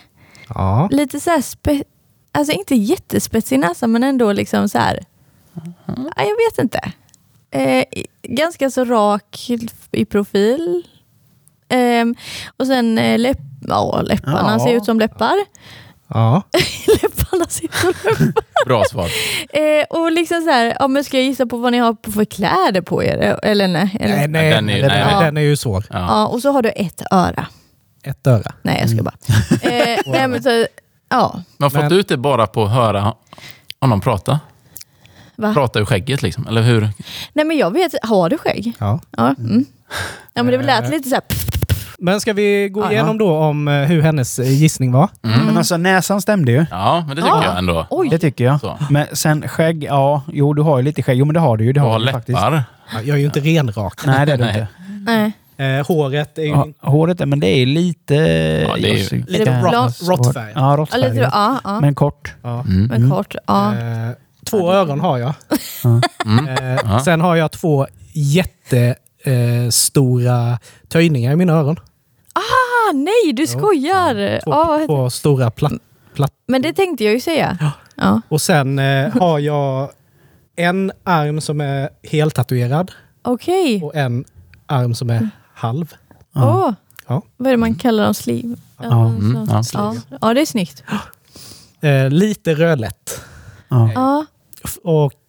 Ja. 0.48 0.88
Lite 0.92 1.20
så 1.20 1.30
här 1.30 1.40
spe, 1.42 1.82
Alltså 2.32 2.52
inte 2.52 2.74
jättespetsig 2.74 3.58
näsa, 3.58 3.86
men 3.86 4.02
ändå 4.04 4.32
liksom 4.32 4.68
så 4.68 4.78
här... 4.78 5.00
Ja, 5.86 5.94
jag 6.16 6.36
vet 6.36 6.58
inte. 6.58 6.80
Eh, 7.50 7.84
ganska 8.22 8.70
så 8.70 8.84
rak 8.84 9.46
i 9.92 10.04
profil. 10.04 10.86
Ehm, 11.68 12.14
och 12.56 12.66
sen 12.66 12.98
eh, 12.98 13.18
läpp, 13.18 13.38
ja, 13.68 14.00
läpparna 14.02 14.52
Ja. 14.52 14.64
ser 14.64 14.74
ut 14.76 14.84
som 14.84 14.98
läppar. 14.98 15.34
Ja. 16.08 16.42
läpparna 17.02 17.44
som 17.48 17.68
läppar. 17.72 18.32
Bra 18.66 18.84
svar. 18.90 19.10
Eh, 19.48 19.84
och 19.90 20.12
liksom 20.12 20.42
så 20.42 20.50
här, 20.50 20.76
ja, 20.80 20.88
men 20.88 21.04
ska 21.04 21.16
jag 21.16 21.26
gissa 21.26 21.46
på 21.46 21.56
vad 21.56 21.72
ni 21.72 21.78
har 21.78 21.92
på 21.94 22.12
för 22.12 22.24
kläder 22.24 22.80
på 22.80 23.04
er? 23.04 23.38
Eller 23.42 23.68
nej? 23.68 23.96
Eller? 24.00 24.16
Nej, 24.16 24.28
nej, 24.28 24.50
Den 24.50 24.68
är- 24.70 24.78
den, 24.80 24.88
nej, 24.88 25.24
den 25.24 25.36
är 25.36 25.40
ju 25.40 25.56
svår. 25.56 25.84
Ja. 25.90 25.98
Ja, 25.98 26.26
och 26.26 26.42
så 26.42 26.50
har 26.52 26.62
du 26.62 26.68
ett 26.70 27.02
öra. 27.10 27.46
Ett 28.02 28.26
öra. 28.26 28.52
Nej, 28.62 28.78
jag 28.80 28.90
ska 28.90 29.02
bara. 29.02 29.14
Eh, 29.62 29.98
nej, 30.06 30.28
men 30.28 30.42
så, 30.42 30.66
ja. 31.08 31.42
Men 31.56 31.70
fått 31.70 31.80
Men- 31.82 31.92
ut 31.92 32.08
det 32.08 32.16
bara 32.16 32.46
på 32.46 32.64
att 32.64 32.70
höra 32.70 33.14
honom 33.80 34.00
prata? 34.00 34.40
Va? 35.36 35.54
Prata 35.54 35.78
ur 35.80 35.84
skägget 35.84 36.22
liksom, 36.22 36.46
eller 36.46 36.62
hur? 36.62 36.88
Nej, 37.32 37.44
men 37.44 37.56
jag 37.56 37.70
vet, 37.72 37.92
har 38.02 38.28
du 38.30 38.38
skägg? 38.38 38.72
Ja. 38.78 39.00
Ja. 39.16 39.34
Mm. 39.38 39.64
Ja, 40.34 40.42
men 40.42 40.46
det 40.46 40.62
lät 40.66 40.90
lite 40.90 41.08
så 41.08 41.14
här... 41.14 41.24
Men 41.98 42.20
ska 42.20 42.32
vi 42.32 42.68
gå 42.68 42.80
Ja. 42.84 42.92
igenom 42.92 43.18
då 43.18 43.36
om 43.36 43.68
eh, 43.68 43.74
hur 43.74 44.02
hennes 44.02 44.38
eh, 44.38 44.52
gissning 44.52 44.92
var? 44.92 45.08
Men 45.20 45.58
alltså 45.58 45.76
näsan 45.76 46.20
stämde 46.20 46.52
ju. 46.52 46.66
Ja, 46.70 47.04
men 47.06 47.16
det 47.16 47.22
tycker 47.22 47.36
Ja. 47.36 47.44
jag 47.44 47.58
ändå. 47.58 47.86
Oj! 47.90 48.08
Det 48.10 48.18
tycker 48.18 48.44
jag. 48.44 48.60
Så. 48.60 48.78
Men 48.90 49.06
sen 49.12 49.48
skägg, 49.48 49.84
ja, 49.84 50.22
jo 50.32 50.52
du 50.52 50.62
har 50.62 50.76
ju 50.78 50.82
lite 50.84 51.02
skägg. 51.02 51.18
Jo 51.18 51.24
men 51.24 51.34
det 51.34 51.40
har 51.40 51.56
du 51.56 51.64
ju. 51.64 51.72
Det 51.72 51.80
Och 51.80 51.86
har 51.86 51.98
ha 51.98 52.06
du 52.06 52.12
faktiskt. 52.12 52.38
läppar. 52.38 52.64
Ja, 52.94 53.00
Jag 53.02 53.14
är 53.16 53.20
ju 53.20 53.24
inte 53.26 53.40
renrak. 53.40 54.06
Nej 54.06 54.26
det 54.26 54.32
är 54.32 54.36
du 54.36 54.44
Nej. 54.44 54.54
inte. 54.54 54.66
Nej. 55.12 55.32
Eh, 55.78 55.86
håret 55.86 56.38
är 56.38 56.42
ju 56.42 56.48
Ja, 56.48 56.66
håret 56.80 57.20
är, 57.20 57.26
men 57.26 57.40
det 57.40 57.46
är 57.46 57.66
lite... 57.66 58.14
det 58.14 58.64
är 58.90 59.12
ju- 59.14 59.24
lite 59.28 59.60
råttfärg. 60.02 60.52
Ja, 60.54 60.70
Ja, 60.70 60.76
råttfärg. 60.76 61.00
lite, 61.02 61.30
ja, 61.32 61.58
ja. 61.64 61.80
Men 61.80 61.94
kort. 61.94 62.34
Ja. 62.42 62.60
Mm. 62.68 62.86
men 62.86 63.10
kort. 63.10 63.34
Ja. 63.46 63.72
Eh, 63.74 63.78
Två 64.50 64.72
öron 64.72 65.00
har 65.00 65.18
jag. 65.18 65.32
Mm. 66.24 66.48
Eh, 66.48 66.78
Ja. 66.84 67.00
Sen 67.04 67.20
har 67.20 67.36
jag 67.36 67.50
två 67.52 67.86
jättestora 69.26 70.58
töjningar 70.88 71.32
i 71.32 71.36
mina 71.36 71.52
öron. 71.52 71.76
Ah, 72.32 72.92
nej, 72.94 73.32
du 73.32 73.46
skojar! 73.46 74.40
Två, 74.44 74.50
Ja, 74.50 74.64
vad 74.64 74.80
heter- 74.80 74.86
två 74.94 75.10
stora 75.10 75.50
platt, 75.50 75.72
platt. 76.14 76.32
men 76.46 76.62
det 76.62 76.72
tänkte 76.72 77.04
jag 77.04 77.12
ju 77.14 77.20
säga. 77.20 77.58
Ja. 77.96 78.20
Och 78.28 78.40
sen 78.40 78.78
eh, 78.78 79.16
har 79.20 79.38
jag 79.38 79.90
en 80.56 80.92
arm 81.04 81.40
som 81.40 81.60
är 81.60 81.88
heltatuerad 82.02 82.92
Okej. 83.22 83.82
och 83.82 83.94
en 83.94 84.24
arm 84.66 84.94
som 84.94 85.10
är 85.10 85.28
halv. 85.54 85.94
Åh, 86.34 86.70
Ja. 87.08 87.22
Vad 87.36 87.46
är 87.46 87.50
det 87.50 87.56
man 87.56 87.74
kallar 87.74 88.04
dem? 88.04 88.14
Sleeve? 88.14 88.56
Ja. 88.82 89.08
Mm, 89.08 89.46
ja. 89.50 89.62
ja. 89.72 89.94
ja, 90.20 90.34
det 90.34 90.40
är 90.40 90.46
snyggt. 90.46 90.82
Eh, 91.80 92.10
lite 92.10 92.54
rödlätt. 92.54 93.20
Ja. 93.68 93.90
Ja. 93.94 94.24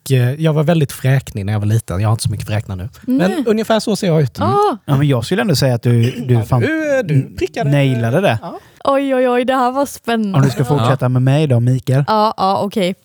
Och 0.07 0.11
eh, 0.11 0.33
jag 0.41 0.53
var 0.53 0.63
väldigt 0.63 0.91
fräknig 0.91 1.45
när 1.45 1.53
jag 1.53 1.59
var 1.59 1.65
liten. 1.67 1.99
Jag 2.01 2.07
har 2.09 2.13
inte 2.13 2.23
så 2.23 2.29
mycket 2.29 2.47
fräknar 2.47 2.75
nu. 2.75 2.89
Nej. 3.01 3.29
Men 3.29 3.47
ungefär 3.47 3.79
så 3.79 3.95
ser 3.95 4.07
jag 4.07 4.21
ut. 4.21 4.39
Ah, 4.41 4.77
Ja, 4.85 4.97
men 4.97 5.07
jag 5.07 5.25
skulle 5.25 5.41
ändå 5.41 5.55
säga 5.55 5.75
att 5.75 5.81
du, 5.83 6.11
du 6.11 6.43
fan 6.43 6.61
Du, 6.61 7.01
du 7.03 7.35
prickade. 7.37 7.71
nailade 7.71 8.21
det. 8.21 8.39
oj, 8.83 9.15
oj, 9.15 9.29
oj, 9.29 9.45
det 9.45 9.53
här 9.55 9.71
var 9.71 9.85
spännande. 9.85 10.37
Om 10.37 10.41
du 10.43 10.49
ska 10.49 10.65
fortsätta 10.65 11.09
med 11.09 11.21
mig 11.21 11.47
då, 11.47 11.59
Mikael. 11.59 12.03
Ja, 12.07 12.33
ja 12.37 12.59
okej. 12.61 12.95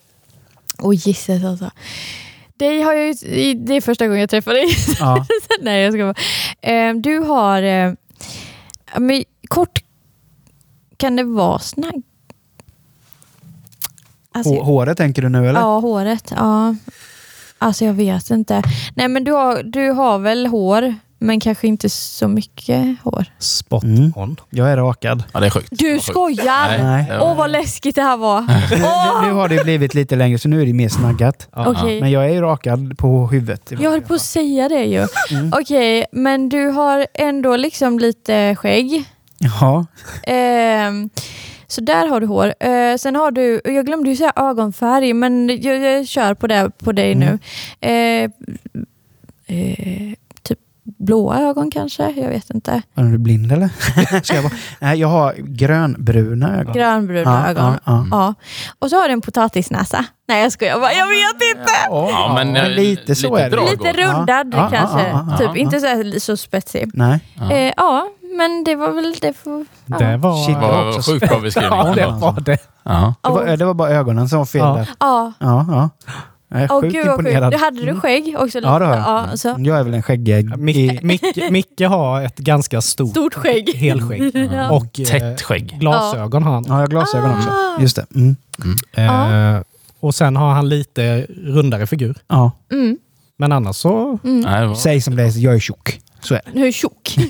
Oj, 0.79 0.95
gisses 0.95 1.43
alltså. 1.45 1.71
Dig 2.57 2.81
har 2.81 2.93
jag 2.93 3.05
ju, 3.07 3.53
det 3.53 3.73
är 3.73 3.81
första 3.81 4.05
gången 4.07 4.19
jag 4.21 4.29
träffar 4.29 4.53
dig. 4.53 4.65
Ja. 4.99 5.25
Nej, 5.61 5.81
jag 5.83 5.93
ska 5.93 6.03
bara. 6.13 6.15
Eh, 6.73 6.93
Du 6.95 7.19
har... 7.19 7.61
eh, 7.63 7.93
ja, 8.93 8.99
men 8.99 9.23
kort... 9.47 9.79
Kan 10.97 11.15
det 11.15 11.23
vara 11.23 11.59
snagg? 11.59 12.03
Alltså, 14.33 14.53
Hå- 14.53 14.63
Håret 14.63 14.97
tänker 14.97 15.21
du 15.21 15.29
nu 15.29 15.49
eller? 15.49 15.59
Ja, 15.59 15.79
håret. 15.79 16.33
Ja. 16.35 16.75
Alltså 17.57 17.85
jag 17.85 17.93
vet 17.93 18.29
inte. 18.29 18.61
Nej 18.95 19.07
men 19.07 19.23
du 19.23 19.31
har, 19.31 19.63
du 19.63 19.89
har 19.91 20.17
väl 20.19 20.47
hår, 20.47 20.95
men 21.19 21.39
kanske 21.39 21.67
inte 21.67 21.89
så 21.89 22.27
mycket 22.27 22.95
hår. 23.03 23.25
Spot 23.39 23.83
Mm. 23.83 24.13
on. 24.15 24.39
Jag 24.49 24.71
är 24.71 24.77
rakad. 24.77 25.23
Ja, 25.33 25.39
det 25.39 25.45
är 25.45 25.49
sjukt. 25.49 25.67
Du 25.71 25.99
skojar! 25.99 26.83
Nej. 26.83 27.07
Åh 27.11 27.19
var- 27.27 27.35
vad 27.35 27.51
läskigt 27.51 27.95
det 27.95 28.01
här 28.01 28.17
var. 28.17 28.41
Nu, 29.21 29.27
nu 29.27 29.33
har 29.33 29.47
det 29.49 29.63
blivit 29.63 29.93
lite 29.93 30.15
längre 30.15 30.37
så 30.39 30.49
nu 30.49 30.61
är 30.61 30.65
det 30.65 30.73
mer 30.73 30.89
snaggat. 30.89 31.47
Ja. 31.55 31.67
Okej. 31.67 32.01
Men 32.01 32.11
jag 32.11 32.25
är 32.25 32.29
ju 32.29 32.41
rakad 32.41 32.97
på 32.97 33.27
huvudet. 33.27 33.71
Jag 33.79 33.91
höll 33.91 34.01
på 34.01 34.13
att 34.13 34.21
säga 34.21 34.69
det 34.69 34.83
ju. 34.85 35.07
Mm. 35.31 35.53
Okej, 35.55 36.05
men 36.11 36.49
du 36.49 36.67
har 36.69 37.07
ändå 37.13 37.55
liksom 37.55 37.99
lite 37.99 38.55
skägg. 38.55 39.03
Ja. 39.61 39.85
Ehm, 40.23 41.09
så 41.73 41.81
där 41.81 42.07
har 42.07 42.19
du 42.19 42.27
hår. 42.27 42.53
Eh, 42.59 42.95
sen 42.97 43.15
har 43.15 43.31
du, 43.31 43.61
jag 43.65 43.85
glömde 43.85 44.09
ju 44.09 44.15
säga 44.15 44.33
ögonfärg, 44.35 45.13
men 45.13 45.49
jag, 45.61 45.77
jag 45.77 46.07
kör 46.07 46.33
på 46.33 46.47
det 46.47 46.71
på 46.77 46.91
dig 46.91 47.11
Mm. 47.11 47.19
nu. 47.19 47.39
Eh, 47.87 48.23
eh, 49.47 50.13
blåa 50.83 51.39
ögon 51.39 51.71
kanske? 51.71 52.09
Jag 52.11 52.29
vet 52.29 52.49
inte. 52.49 52.81
Är 52.95 53.03
du 53.03 53.17
blind 53.17 53.51
eller? 53.51 53.69
Ska 54.23 54.35
jag, 54.35 54.43
bara... 54.43 54.53
Nej, 54.79 54.99
jag 54.99 55.07
har 55.07 55.33
grönbruna 55.37 56.59
ögon. 56.59 56.73
Grönbruna 56.73 57.43
Ja, 57.45 57.49
ögon. 57.51 57.65
ja, 57.65 57.79
ja. 57.85 58.05
Ja. 58.11 58.33
Och 58.79 58.89
så 58.89 58.95
har 58.95 59.07
du 59.07 59.13
en 59.13 59.21
potatisnäsa. 59.21 60.05
Nej 60.27 60.43
jag 60.43 60.51
skojar 60.51 60.79
bara, 60.79 60.93
jag 60.93 61.07
vet 61.07 61.57
inte! 61.57 61.71
Ja, 61.89 62.31
men, 62.35 62.55
eh, 62.55 62.69
lite 62.69 63.15
så 63.15 63.35
lite 63.35 63.45
är 63.45 63.49
det. 63.49 63.71
Lite 63.71 63.93
rundad 63.93 64.53
kanske. 64.71 65.07
ja, 65.09 65.25
ja, 65.31 65.37
typ 65.37 65.47
ja. 65.47 65.55
inte 65.55 65.79
så, 65.79 66.19
så 66.19 66.37
spetsig. 66.37 66.89
Nej. 66.93 67.19
Ja. 67.39 67.51
Eh, 67.51 67.73
ja, 67.77 68.07
men 68.37 68.63
det 68.63 68.75
var 68.75 68.91
väl 68.91 69.15
det. 69.21 69.33
För, 69.33 69.65
ja. 69.85 69.97
Det 69.97 70.17
var... 70.17 70.45
Shit, 70.45 70.55
Det 70.55 70.61
var 70.67 71.01
sjukt 71.01 71.29
bra 71.29 71.39
beskrivning. 71.39 71.79
Ja, 71.79 71.93
det 71.95 72.05
var 72.05 72.41
det. 72.41 72.57
Ja. 72.83 73.13
Det 73.21 73.29
var, 73.29 73.57
det 73.57 73.65
var 73.65 73.73
bara 73.73 73.89
ögonen 73.89 74.29
som 74.29 74.37
var 74.37 74.45
fel 74.45 74.61
Ja. 74.61 74.73
där. 74.75 74.89
Ja. 74.99 75.31
Ja, 75.39 75.65
ja. 75.69 75.89
Jag 76.53 76.61
är 76.61 76.71
Åh 76.71 76.81
sjukt 76.81 76.95
imponerad. 76.95 77.53
Du 77.53 77.57
hade 77.57 77.85
du 77.85 77.99
skägg 77.99 78.35
också? 78.39 78.57
Lite? 78.57 78.67
Ja, 78.69 78.79
det 78.79 78.85
har 78.85 78.95
jag. 78.95 79.03
Ja, 79.31 79.37
så. 79.37 79.55
Jag 79.59 79.79
är 79.79 79.83
väl 79.83 79.93
en 79.93 80.03
skäggägg. 80.03 80.57
Mic 80.57 80.77
i- 80.77 80.99
Micke, 81.03 81.49
Micke 81.51 81.81
har 81.81 82.21
ett 82.21 82.37
ganska 82.37 82.81
stort, 82.81 83.09
Stort 83.11 83.33
skägg. 83.33 83.69
helskägg. 83.75 84.31
Ja. 84.53 84.69
Och 84.71 84.99
eh, 84.99 85.05
Tätt 85.05 85.41
skägg. 85.41 85.75
glasögon 85.79 86.43
har 86.43 86.53
han. 86.53 86.63
Ja, 86.67 86.73
jag 86.73 86.79
har 86.79 86.87
glasögon 86.87 87.31
också. 87.37 87.49
Ah. 87.49 87.81
Just 87.81 87.95
det. 87.95 88.05
Mm. 88.15 88.35
Eh, 89.55 89.61
och 89.99 90.15
sen 90.15 90.35
har 90.35 90.51
han 90.51 90.69
lite 90.69 91.25
rundare 91.45 91.87
figur. 91.87 92.15
Ja. 92.27 92.51
Mm. 92.71 92.97
Men 93.37 93.51
annars 93.51 93.75
så... 93.75 94.19
Var... 94.23 94.75
Säg 94.75 95.01
som 95.01 95.15
det 95.15 95.23
är, 95.23 95.37
jag 95.37 95.55
är 95.55 95.59
tjock. 95.59 95.99
Så 96.23 96.33
är 96.35 96.41
det. 96.45 96.59
Hur 96.59 96.71
tjock? 96.71 97.15
ja 97.17 97.25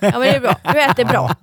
men 0.00 0.20
det 0.20 0.28
är 0.36 0.40
bra. 0.40 0.56
Du 0.72 0.80
äter 0.82 1.04
bra. 1.04 1.34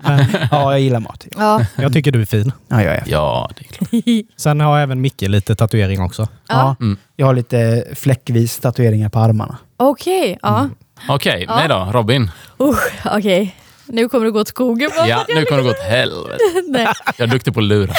Ja, 0.52 0.72
jag 0.72 0.80
gillar 0.80 1.00
mat. 1.00 1.26
Ja. 1.38 1.62
Jag 1.76 1.94
tycker 1.94 2.12
du 2.12 2.22
är 2.22 2.26
fin. 2.26 2.52
Ja, 2.68 2.84
jag 2.84 2.96
är. 2.96 3.04
Ja, 3.08 3.50
det 3.58 3.66
är 3.66 3.68
klart. 3.68 4.26
Sen 4.38 4.60
har 4.60 4.80
även 4.80 5.02
Micke 5.02 5.22
lite 5.22 5.56
tatuering 5.56 6.02
också. 6.02 6.28
Ja. 6.48 6.76
Mm. 6.80 6.98
Jag 7.16 7.26
har 7.26 7.34
lite 7.34 7.86
fläckvis 7.96 8.60
tatueringar 8.60 9.10
på 9.10 9.20
armarna. 9.20 9.58
Okej, 9.78 10.40
ja. 10.42 10.70
Okej, 11.10 11.46
Ja. 11.48 11.56
nej 11.56 11.68
då. 11.68 11.90
Robin. 11.94 12.32
Usch, 12.60 13.06
okej. 13.06 13.56
Nu 13.86 14.10
kommer 14.10 14.26
det 14.26 14.32
gå 14.32 14.40
åt 14.40 14.48
skogen. 14.48 14.90
Ja, 14.96 15.08
jag 15.08 15.26
nu 15.36 15.46
kommer 15.46 15.58
det 15.58 15.64
gå 15.64 15.70
åt 15.70 15.84
helvete. 15.90 16.38
Nej. 16.68 16.88
Jag 17.18 17.28
är 17.28 17.32
duktig 17.32 17.54
på 17.54 17.60
att 17.60 17.66
lura. 17.66 17.94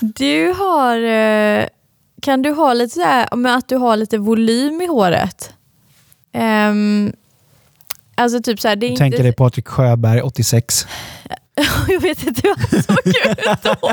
Du 0.00 0.52
har... 0.58 0.96
eh, 1.04 1.64
Kan 2.22 2.42
du 2.42 2.50
ha 2.50 2.72
lite 2.72 2.94
så 2.94 3.00
här, 3.02 3.36
med 3.36 3.56
att 3.56 3.68
du 3.68 3.76
har 3.76 3.96
lite 3.96 4.18
volym 4.18 4.80
i 4.82 4.86
håret? 4.86 5.52
Ehm, 6.32 7.12
alltså 8.14 8.42
typ 8.42 8.60
så 8.60 8.68
här, 8.68 8.76
det 8.76 8.86
är 8.86 8.88
Du 8.88 8.92
inte... 8.92 9.02
tänker 9.04 9.22
dig 9.22 9.32
Patrik 9.32 9.68
Sjöberg, 9.68 10.20
86. 10.22 10.86
jag 11.88 12.00
vet 12.00 12.26
inte 12.26 12.40
hur 12.48 12.54
han 12.56 12.82
såg 12.82 13.06
ut 13.06 13.62
då. 13.62 13.92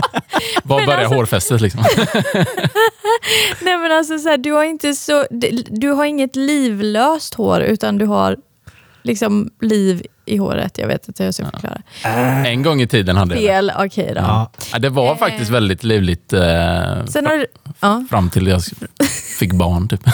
Var 0.64 0.86
börjar 0.86 0.99
alltså- 0.99 1.16
hårfästet 1.16 1.61
liksom? 1.61 1.84
Nej 3.61 3.78
men 3.78 3.91
alltså 3.91 4.20
så 4.20 4.30
här, 4.30 4.38
du 4.38 4.52
har 4.52 4.64
inte 4.64 4.94
så... 4.94 5.26
Du 5.70 5.90
har 5.90 6.06
inget 6.06 6.36
livlöst 6.36 7.34
hår 7.34 7.61
utan 7.61 7.98
du 7.98 8.06
har 8.06 8.38
liksom 9.02 9.50
liv 9.62 10.06
i 10.26 10.38
håret. 10.38 10.78
Jag 10.78 10.88
vet 10.88 11.08
inte 11.08 11.24
hur 11.24 11.28
jag 11.28 11.34
ska 11.34 11.46
förklara. 11.46 11.82
En 12.46 12.64
gång 12.64 12.82
i 12.82 12.88
tiden 12.88 13.18
hade 13.18 13.36
jag 13.36 13.44
det. 13.44 13.48
Fel, 13.48 13.72
okej 13.86 14.12
då. 14.16 14.22
Ja. 14.22 14.52
Ja, 14.74 14.80
det 14.80 14.90
var 14.90 15.12
Eh. 15.12 15.18
faktiskt 15.18 15.52
väldigt 15.52 15.84
livligt 15.84 16.34
eh, 16.34 17.06
Sen 17.06 17.26
har 17.26 17.38
du... 17.38 17.46
Ja. 17.80 18.06
fram 18.10 18.30
till 18.30 18.48
jag 18.48 18.62
fick 19.40 19.54
barn. 19.54 19.88
Typ. 19.88 20.02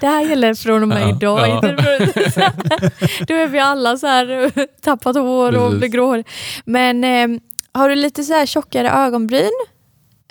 Det 0.00 0.06
här 0.06 0.22
gäller 0.28 0.54
från 0.54 0.82
och 0.82 0.88
med 0.88 1.02
Ja. 1.02 1.08
idag. 1.16 1.40
Ja. 1.48 1.54
Inte 1.56 1.82
från, 1.82 2.90
då 3.26 3.34
är 3.34 3.46
vi 3.46 3.58
alla 3.58 3.96
så 3.96 4.06
här 4.06 4.50
tappat 4.82 5.16
hår 5.16 5.56
och 5.56 5.62
Precis. 5.64 5.78
blir 5.78 5.88
gråhåriga. 5.88 6.24
Men 6.64 7.04
eh, 7.04 7.40
har 7.74 7.88
du 7.88 7.94
lite 7.94 8.22
så 8.22 8.32
här 8.32 8.46
tjockare 8.46 8.90
ögonbryn? 8.90 9.50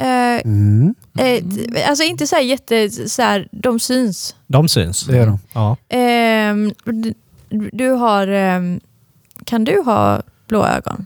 Eh, 0.02 0.06
Mm. 0.46 0.96
Eh, 1.18 1.90
alltså 1.90 2.04
inte 2.04 2.28
så 2.28 2.36
här 2.36 2.44
jätte... 2.44 2.90
Så 2.90 3.22
här, 3.22 3.48
de 3.52 3.80
syns. 3.80 4.36
De 4.48 4.70
syns. 4.70 5.04
Det 5.06 5.18
gör 5.18 5.26
de. 5.28 5.40
Ja. 5.54 5.78
Ehm, 5.90 6.72
du, 6.86 7.14
du 7.74 7.90
har... 7.90 8.28
ehm, 8.28 8.80
kan 9.46 9.64
du 9.64 9.82
ha 9.82 10.22
blå 10.48 10.66
ögon? 10.66 11.06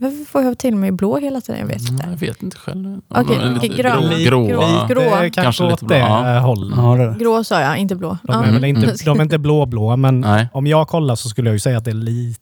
Varför 0.00 0.24
får 0.24 0.42
jag 0.42 0.58
till 0.58 0.76
mig 0.76 0.90
blå 0.92 1.18
hela 1.18 1.40
tiden? 1.40 1.60
Jag 1.60 1.66
vet 1.66 1.90
inte. 1.90 2.06
Jag 2.10 2.16
vet 2.16 2.42
inte 2.42 2.56
själv. 2.56 3.00
Okej, 3.08 3.68
grön. 3.68 4.24
grå, 4.24 4.46
Grå. 4.46 4.86
Grå. 4.88 5.00
Det 5.00 5.06
är 5.06 5.28
kanske, 5.28 5.42
Kanske 5.42 5.62
lite 5.62 5.74
åt 5.74 5.80
blå, 5.80 5.88
det 5.88 5.98
ja. 5.98 6.34
eh, 6.36 6.42
hållet. 6.42 6.76
Ja. 6.76 7.14
Grå 7.18 7.44
sa 7.44 7.60
jag, 7.60 7.78
inte 7.78 7.94
blå. 7.94 8.18
De 8.22 8.44
är, 8.44 8.52
väl 8.52 8.64
inte, 8.64 8.94
de 9.04 9.18
är 9.18 9.22
inte 9.22 9.38
blåblå, 9.38 9.96
men 9.96 10.20
Nej. 10.20 10.48
om 10.52 10.66
jag 10.66 10.88
kollar 10.88 11.14
så 11.14 11.28
skulle 11.28 11.48
jag 11.50 11.54
ju 11.54 11.58
säga 11.60 11.78
att 11.78 11.84
det 11.84 11.90
är 11.90 11.94
lite... 11.94 12.40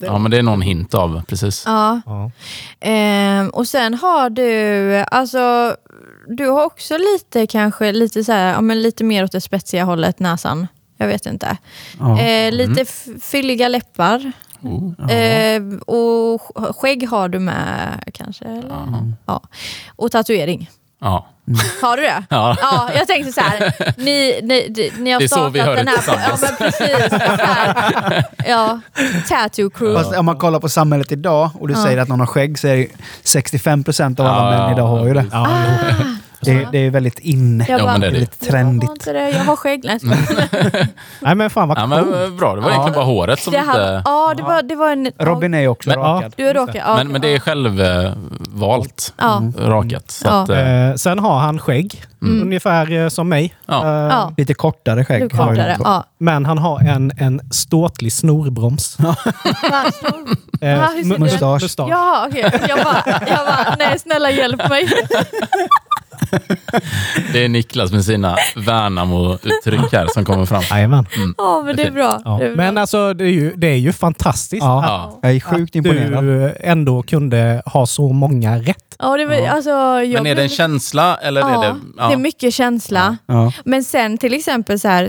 Ja, 0.00 0.18
men 0.18 0.30
det 0.30 0.38
är 0.38 0.42
någon 0.42 0.62
hint 0.62 0.94
av, 0.94 1.22
precis. 1.28 1.62
Ja. 1.66 2.00
Ja. 2.06 2.30
Ehm, 2.80 3.48
och 3.48 3.68
sen 3.68 3.94
har 3.94 4.30
du, 4.30 4.94
alltså, 5.10 5.76
du 6.28 6.48
har 6.48 6.64
också 6.64 6.96
lite 6.98 7.46
kanske 7.46 7.92
lite 7.92 8.24
så 8.24 8.32
här, 8.32 8.52
ja, 8.52 8.60
men 8.60 8.82
lite 8.82 9.04
mer 9.04 9.24
åt 9.24 9.32
det 9.32 9.40
spetsiga 9.40 9.84
hållet, 9.84 10.18
näsan. 10.20 10.66
Jag 10.96 11.06
vet 11.06 11.26
inte. 11.26 11.56
Ja. 12.00 12.20
Eh, 12.20 12.52
lite 12.52 12.80
f- 12.82 13.06
fylliga 13.22 13.68
läppar. 13.68 14.32
Oh. 14.62 15.10
Eh, 15.12 15.62
och 15.86 16.40
sk- 16.40 16.72
skägg 16.72 17.08
har 17.08 17.28
du 17.28 17.38
med 17.38 18.02
kanske? 18.14 18.44
Eller? 18.44 19.12
Ja. 19.26 19.42
Och 19.96 20.12
tatuering. 20.12 20.70
Ja. 21.00 21.26
Har 21.82 21.96
du 21.96 22.02
det? 22.02 22.24
Ja. 22.30 22.56
Ja, 22.62 22.90
jag 22.94 23.06
tänkte 23.06 23.32
så 23.32 23.40
här. 23.40 23.72
Ni, 23.96 24.40
ni, 24.42 24.90
ni 24.98 25.10
har 25.12 25.20
Det 25.20 25.24
är 25.24 25.28
så 25.28 25.34
startat 25.34 25.54
vi 25.54 25.60
hör 25.60 25.76
den 25.76 25.84
det 25.84 25.90
här... 25.90 26.28
Ja, 26.28 26.36
men 26.42 26.56
precis. 26.56 27.12
Här. 27.12 28.24
Ja, 28.48 28.80
tattoo 29.28 29.70
crew. 29.70 30.02
Fast 30.04 30.16
om 30.18 30.26
man 30.26 30.36
kollar 30.38 30.60
på 30.60 30.68
samhället 30.68 31.12
idag 31.12 31.50
och 31.60 31.68
du 31.68 31.74
Ja. 31.74 31.82
säger 31.84 31.98
att 31.98 32.08
någon 32.08 32.20
har 32.20 32.26
skägg 32.26 32.58
så 32.58 32.68
är 32.68 32.76
det 32.76 32.86
65% 33.24 34.20
av 34.20 34.26
alla 34.26 34.54
Ja. 34.56 34.62
män 34.62 34.72
idag 34.72 34.86
har 34.86 35.06
ju 35.06 35.14
det. 35.14 35.26
Ja, 35.32 35.48
Det, 36.40 36.68
det 36.72 36.78
är 36.78 36.90
väldigt 36.90 37.18
inne. 37.18 37.66
Jag 37.68 37.80
Ja, 37.80 37.84
bara, 37.84 37.92
men 37.92 38.00
det 38.00 38.06
är 38.06 38.10
det. 38.10 38.18
Lite 38.18 38.36
Jag 38.40 38.46
har 38.52 38.58
trendigt. 38.58 38.90
inte 38.90 39.12
det. 39.12 39.30
Jag 39.30 39.44
har 39.44 39.56
skägg. 39.56 39.84
Nej, 39.84 39.98
skojar. 40.00 40.86
Nej 41.20 41.34
men 41.34 41.50
fan 41.50 41.68
vad 41.68 41.78
Ja, 41.78 41.82
coolt. 41.82 42.06
men, 42.10 42.22
eh, 42.24 42.30
bra, 42.30 42.54
det 42.54 42.60
var 42.60 42.70
egentligen 42.70 42.94
bara 42.94 43.04
håret 43.04 43.40
som 43.40 43.52
det 43.52 43.58
här, 43.58 43.66
inte... 43.96 44.02
Ja, 44.04 44.34
det 44.36 44.42
var, 44.42 44.62
det 44.62 44.74
var 44.74 44.90
en... 44.92 45.10
Robin 45.18 45.54
är 45.54 45.60
ju 45.60 45.68
också 45.68 45.90
Men- 45.90 45.98
rakad. 45.98 46.32
Du 46.36 46.48
är 46.48 46.54
råkad. 46.54 46.76
Ja, 46.76 46.96
Men, 46.96 47.08
men 47.08 47.20
det 47.20 47.28
är 47.34 47.38
självvalt, 47.38 49.14
Ja. 49.16 49.42
rakat. 49.58 50.10
Så 50.10 50.26
Ja. 50.26 50.42
att, 50.42 50.48
eh, 50.50 50.68
Eh, 50.88 50.94
sen 50.94 51.18
har 51.18 51.38
han 51.38 51.58
skägg, 51.58 52.04
Mm. 52.22 52.42
ungefär 52.42 52.92
eh, 52.92 53.08
som 53.08 53.28
mig. 53.28 53.54
Ja. 53.66 53.82
Eh, 53.84 53.90
Ja. 53.90 54.32
Lite 54.36 54.54
kortare 54.54 55.04
skägg. 55.04 55.22
Ju 55.22 55.28
kortare. 55.28 55.76
Ja. 55.84 56.04
Men 56.18 56.46
han 56.46 56.58
har 56.58 56.80
en, 56.80 57.12
en 57.18 57.40
ståtlig 57.50 58.12
snorbroms. 58.12 58.98
Eh? 60.60 60.78
Mustasch. 61.18 61.62
mustasch. 61.62 61.88
Ja, 61.90 62.26
okej. 62.28 62.50
Jag, 62.68 62.78
bara, 62.84 63.02
jag 63.06 63.46
bara, 63.46 63.74
nej 63.78 63.98
snälla 63.98 64.30
hjälp 64.30 64.68
mig. 64.68 64.88
Det 67.32 67.44
är 67.44 67.48
Niklas 67.48 67.92
med 67.92 68.04
sina 68.04 68.36
Värnamo-uttryck 68.56 69.92
här 69.92 70.06
som 70.14 70.24
kommer 70.24 70.46
fram. 70.46 70.62
Jajamän. 70.70 71.06
Ja, 71.38 71.62
men 71.66 71.76
det 71.76 71.82
är 71.82 71.90
bra. 71.90 72.20
Ja. 72.24 72.38
Det 72.40 72.44
är 72.46 72.48
bra. 72.48 72.56
Men 72.56 72.78
alltså, 72.78 73.14
det 73.14 73.24
är 73.24 73.28
ju, 73.28 73.52
det 73.56 73.66
är 73.66 73.76
ju 73.76 73.92
fantastiskt 73.92 74.62
Ja. 74.62 74.84
Ja. 74.86 75.18
Jag 75.22 75.36
är 75.36 75.40
sjukt 75.40 75.70
att 75.72 75.76
imponerad. 75.76 76.24
du 76.24 76.54
ändå 76.60 77.02
kunde 77.02 77.62
ha 77.66 77.86
så 77.86 78.08
många 78.12 78.58
rätt. 78.58 78.96
ja, 78.98 79.16
det, 79.16 79.26
var, 79.26 79.46
alltså, 79.48 79.70
jag 79.70 80.12
Men 80.12 80.26
är 80.26 80.34
det 80.34 80.42
en 80.42 80.48
känsla 80.48 81.16
eller 81.16 81.40
ja, 81.40 81.64
är 81.64 81.68
det... 81.68 81.74
det 82.08 82.12
är 82.14 82.16
mycket 82.16 82.54
känsla. 82.54 83.16
Ja. 83.26 83.52
Men 83.64 83.84
sen 83.84 84.18
till 84.18 84.34
exempel 84.34 84.80
så 84.80 84.88
här, 84.88 85.08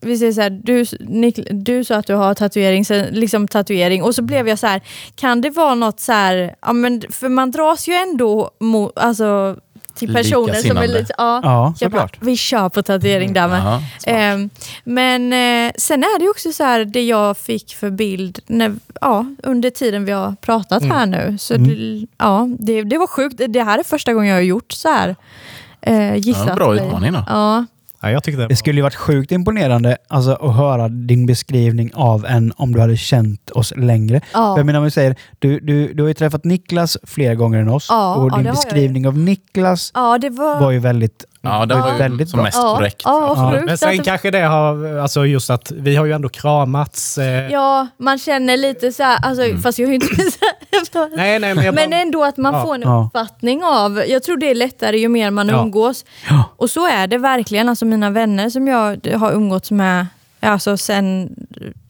vi 0.00 0.18
säger 0.18 0.32
så 0.32 0.40
här, 0.40 0.50
du, 0.50 0.82
Nik- 0.84 1.48
du 1.50 1.84
sa 1.84 1.96
att 1.96 2.06
du 2.06 2.14
har 2.14 2.34
tatuering, 2.34 2.84
sen, 2.84 3.06
liksom 3.12 3.48
tatuering 3.48 4.02
och 4.02 4.14
så 4.14 4.22
blev 4.22 4.48
jag 4.48 4.58
så 4.58 4.66
här, 4.66 4.80
kan 5.16 5.40
det 5.40 5.50
vara 5.50 5.74
något 5.74 6.00
så 6.00 6.12
här, 6.12 6.54
ja 6.62 6.72
men 6.72 7.02
för 7.10 7.28
man 7.28 7.50
dras 7.50 7.88
ju 7.88 7.92
ändå 7.94 8.50
mot, 8.60 8.98
alltså 8.98 9.56
till 10.00 10.14
personer 10.14 10.54
som 10.54 10.76
är 10.76 10.86
lite, 10.86 11.12
ja, 11.18 11.40
Ja, 11.42 11.74
jag 11.80 11.90
bara, 11.90 12.00
såklart. 12.02 12.16
vi 12.20 12.36
kör 12.36 12.68
på 12.68 12.82
tatuering 12.82 13.32
där 13.32 13.48
med. 13.48 13.62
Ja. 13.64 13.82
Ehm, 14.12 14.50
men 14.84 15.32
eh, 15.32 15.72
sen 15.78 16.02
är 16.02 16.18
det 16.20 16.28
också 16.28 16.52
så 16.52 16.64
här, 16.64 16.84
det 16.84 17.02
jag 17.04 17.36
fick 17.38 17.74
för 17.74 17.90
bild 17.90 18.38
när, 18.46 18.74
ja, 19.00 19.26
under 19.42 19.70
tiden 19.70 20.04
vi 20.04 20.12
har 20.12 20.34
pratat 20.40 20.82
här 20.84 21.06
nu. 21.06 21.36
Så 21.38 21.54
Mm. 21.54 21.68
det, 21.68 22.06
ja, 22.18 22.48
det, 22.58 22.82
det 22.82 22.98
var 22.98 23.06
sjukt. 23.06 23.40
Det 23.48 23.62
här 23.62 23.78
är 23.78 23.82
första 23.82 24.12
gången 24.14 24.28
jag 24.28 24.36
har 24.36 24.42
gjort 24.42 24.72
så 24.72 24.88
här. 24.88 25.16
Eh, 25.82 26.16
gissat 26.16 26.48
Ja, 26.48 26.54
bra 26.54 26.74
utmaning 26.74 27.12
då. 27.12 27.24
Ja, 27.28 27.66
Ja, 28.02 28.10
jag 28.10 28.24
tyckte 28.24 28.40
det 28.40 28.48
Det 28.48 28.56
skulle 28.56 28.78
ju 28.78 28.82
varit 28.82 28.94
sjukt 28.94 29.32
imponerande 29.32 29.96
alltså, 30.08 30.32
att 30.32 30.56
höra 30.56 30.88
din 30.88 31.26
beskrivning 31.26 31.90
av 31.94 32.26
en 32.26 32.52
om 32.56 32.72
du 32.72 32.80
hade 32.80 32.96
känt 32.96 33.50
oss 33.50 33.72
längre. 33.76 34.20
ja. 34.32 34.54
För 34.54 34.58
Jag 34.58 34.66
menar, 34.66 34.78
om 34.78 34.84
vi 34.84 34.90
säger, 34.90 35.16
du, 35.38 35.60
du, 35.60 35.92
du 35.92 36.02
har 36.02 36.08
ju 36.08 36.14
träffat 36.14 36.44
Niklas 36.44 36.98
flera 37.02 37.34
gånger 37.34 37.58
än 37.58 37.68
oss 37.68 37.86
Ja, 37.88 38.14
och 38.14 38.32
din 38.32 38.44
beskrivning 38.44 39.06
av 39.06 39.18
Niklas 39.18 39.92
ja, 39.94 40.18
det 40.18 40.30
var... 40.30 40.60
var 40.60 40.70
ju 40.70 40.78
väldigt... 40.78 41.24
Ja, 41.42 41.66
det 41.66 41.74
var 41.74 41.92
ju 41.92 41.98
väldigt 41.98 42.28
som 42.30 42.36
bra. 42.36 42.44
mest 42.44 42.56
korrekt. 42.58 43.02
Ja, 43.04 43.34
Ja. 43.36 43.60
Men 43.66 43.78
sen 43.78 43.96
det- 43.96 44.04
kanske 44.04 44.30
det 44.30 44.40
har, 44.40 44.98
alltså 44.98 45.26
just 45.26 45.50
att 45.50 45.70
vi 45.70 45.96
har 45.96 46.04
ju 46.06 46.12
ändå 46.12 46.28
kramats. 46.28 47.18
Eh, 47.18 47.52
Ja, 47.52 47.86
man 47.96 48.18
känner 48.18 48.56
lite 48.56 48.92
så 48.92 49.02
här, 49.02 49.18
alltså, 49.24 49.44
Mm. 49.44 49.62
fast 49.62 49.78
jag 49.78 49.86
har 49.86 49.90
ju 49.90 49.94
inte 49.94 50.06
Nej, 51.16 51.38
nej, 51.38 51.54
men 51.54 51.64
jag 51.64 51.74
Men 51.74 51.92
ändå 51.92 52.24
att 52.24 52.36
man 52.36 52.54
Ja. 52.54 52.62
får 52.62 52.74
en 52.74 52.80
Ja. 52.82 53.04
uppfattning 53.06 53.64
av, 53.64 54.02
jag 54.08 54.22
tror 54.22 54.36
det 54.36 54.50
är 54.50 54.54
lättare 54.54 54.98
ju 54.98 55.08
mer 55.08 55.30
man 55.30 55.48
Ja. 55.48 55.62
umgås. 55.62 56.04
Ja. 56.28 56.44
Och 56.56 56.70
så 56.70 56.86
är 56.88 57.06
det 57.06 57.18
verkligen, 57.18 57.68
alltså 57.68 57.84
mina 57.84 58.10
vänner 58.10 58.50
som 58.50 58.68
jag 58.68 59.06
har 59.16 59.32
umgåtts 59.32 59.70
med, 59.70 60.06
alltså 60.40 60.76
sen 60.76 61.34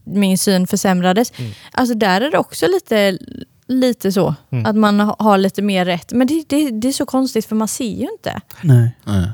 min 0.05 0.39
syn 0.39 0.67
försämrades. 0.67 1.33
Mm. 1.39 1.51
Alltså 1.73 1.95
där 1.95 2.21
är 2.21 2.31
det 2.31 2.39
också 2.39 2.67
lite, 2.67 3.19
lite 3.67 4.13
så, 4.13 4.35
Mm. 4.53 4.67
att 4.67 4.77
man 4.77 5.01
ha- 5.01 5.17
har 5.19 5.39
lite 5.39 5.63
mer 5.63 5.85
rätt. 5.85 6.13
Men 6.13 6.27
det, 6.27 6.45
det, 6.49 6.71
det 6.71 6.89
är 6.89 6.93
så 6.93 7.07
konstigt 7.07 7.47
för 7.47 7.57
man 7.57 7.69
ser 7.69 7.85
ju 7.85 8.09
inte. 8.13 8.41
Nej. 8.61 8.97
Mm. 9.09 9.29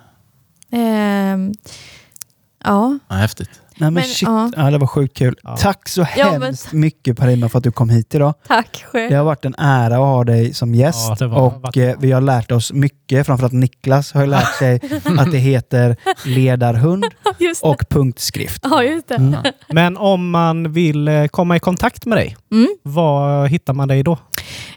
Ehm, 0.77 1.53
ja, 2.65 2.99
Ja, 3.09 3.15
häftigt. 3.17 3.51
Nej 3.79 3.87
men, 3.91 3.95
Men, 3.95 4.03
shit, 4.05 4.29
ja. 4.29 4.51
ja. 4.57 4.71
det 4.71 4.79
var 4.79 4.87
sjukt 4.87 5.17
kul. 5.17 5.37
Ja. 5.43 5.57
Tack 5.57 5.89
så 5.89 6.07
Ja, 6.17 6.33
men- 6.33 6.43
hemskt 6.43 6.73
mycket 6.73 7.17
Parima 7.17 7.49
för 7.49 7.59
att 7.59 7.65
du 7.65 7.73
kom 7.73 7.89
hit 7.91 8.15
idag. 8.15 8.35
tack 8.49 8.85
själv. 8.93 9.11
Det 9.11 9.17
har 9.17 9.25
varit 9.25 9.45
en 9.45 9.55
ära 9.59 9.95
att 9.95 10.01
ha 10.01 10.25
dig 10.25 10.55
som 10.55 10.75
gäst 10.75 11.21
var- 11.21 11.35
och 11.67 11.77
eh, 11.77 11.97
vi 12.01 12.13
har 12.13 12.21
lärt 12.21 12.53
oss 12.53 12.73
mycket. 12.73 13.27
Framförallt 13.27 13.53
Niklas 13.53 14.13
har 14.13 14.27
lärt 14.27 14.55
sig 14.59 14.81
att 15.19 15.31
det 15.31 15.39
heter 15.39 15.97
ledarhund 16.25 17.05
Just 17.39 17.63
det. 17.63 17.69
och 17.69 17.83
punktskrift. 17.89 18.61
Ja, 18.65 18.83
just 18.83 19.09
det. 19.09 19.15
Mm. 19.15 19.37
men 19.69 19.97
om 19.97 20.31
man 20.31 20.73
vill 20.73 21.09
eh, 21.09 21.27
komma 21.27 21.57
i 21.57 21.61
kontakt 21.61 22.07
med 22.07 22.19
dig, 22.19 22.37
Mm. 22.53 22.69
var 22.83 23.47
hittar 23.47 23.73
man 23.73 23.89
dig 23.89 24.03
då? 24.03 24.19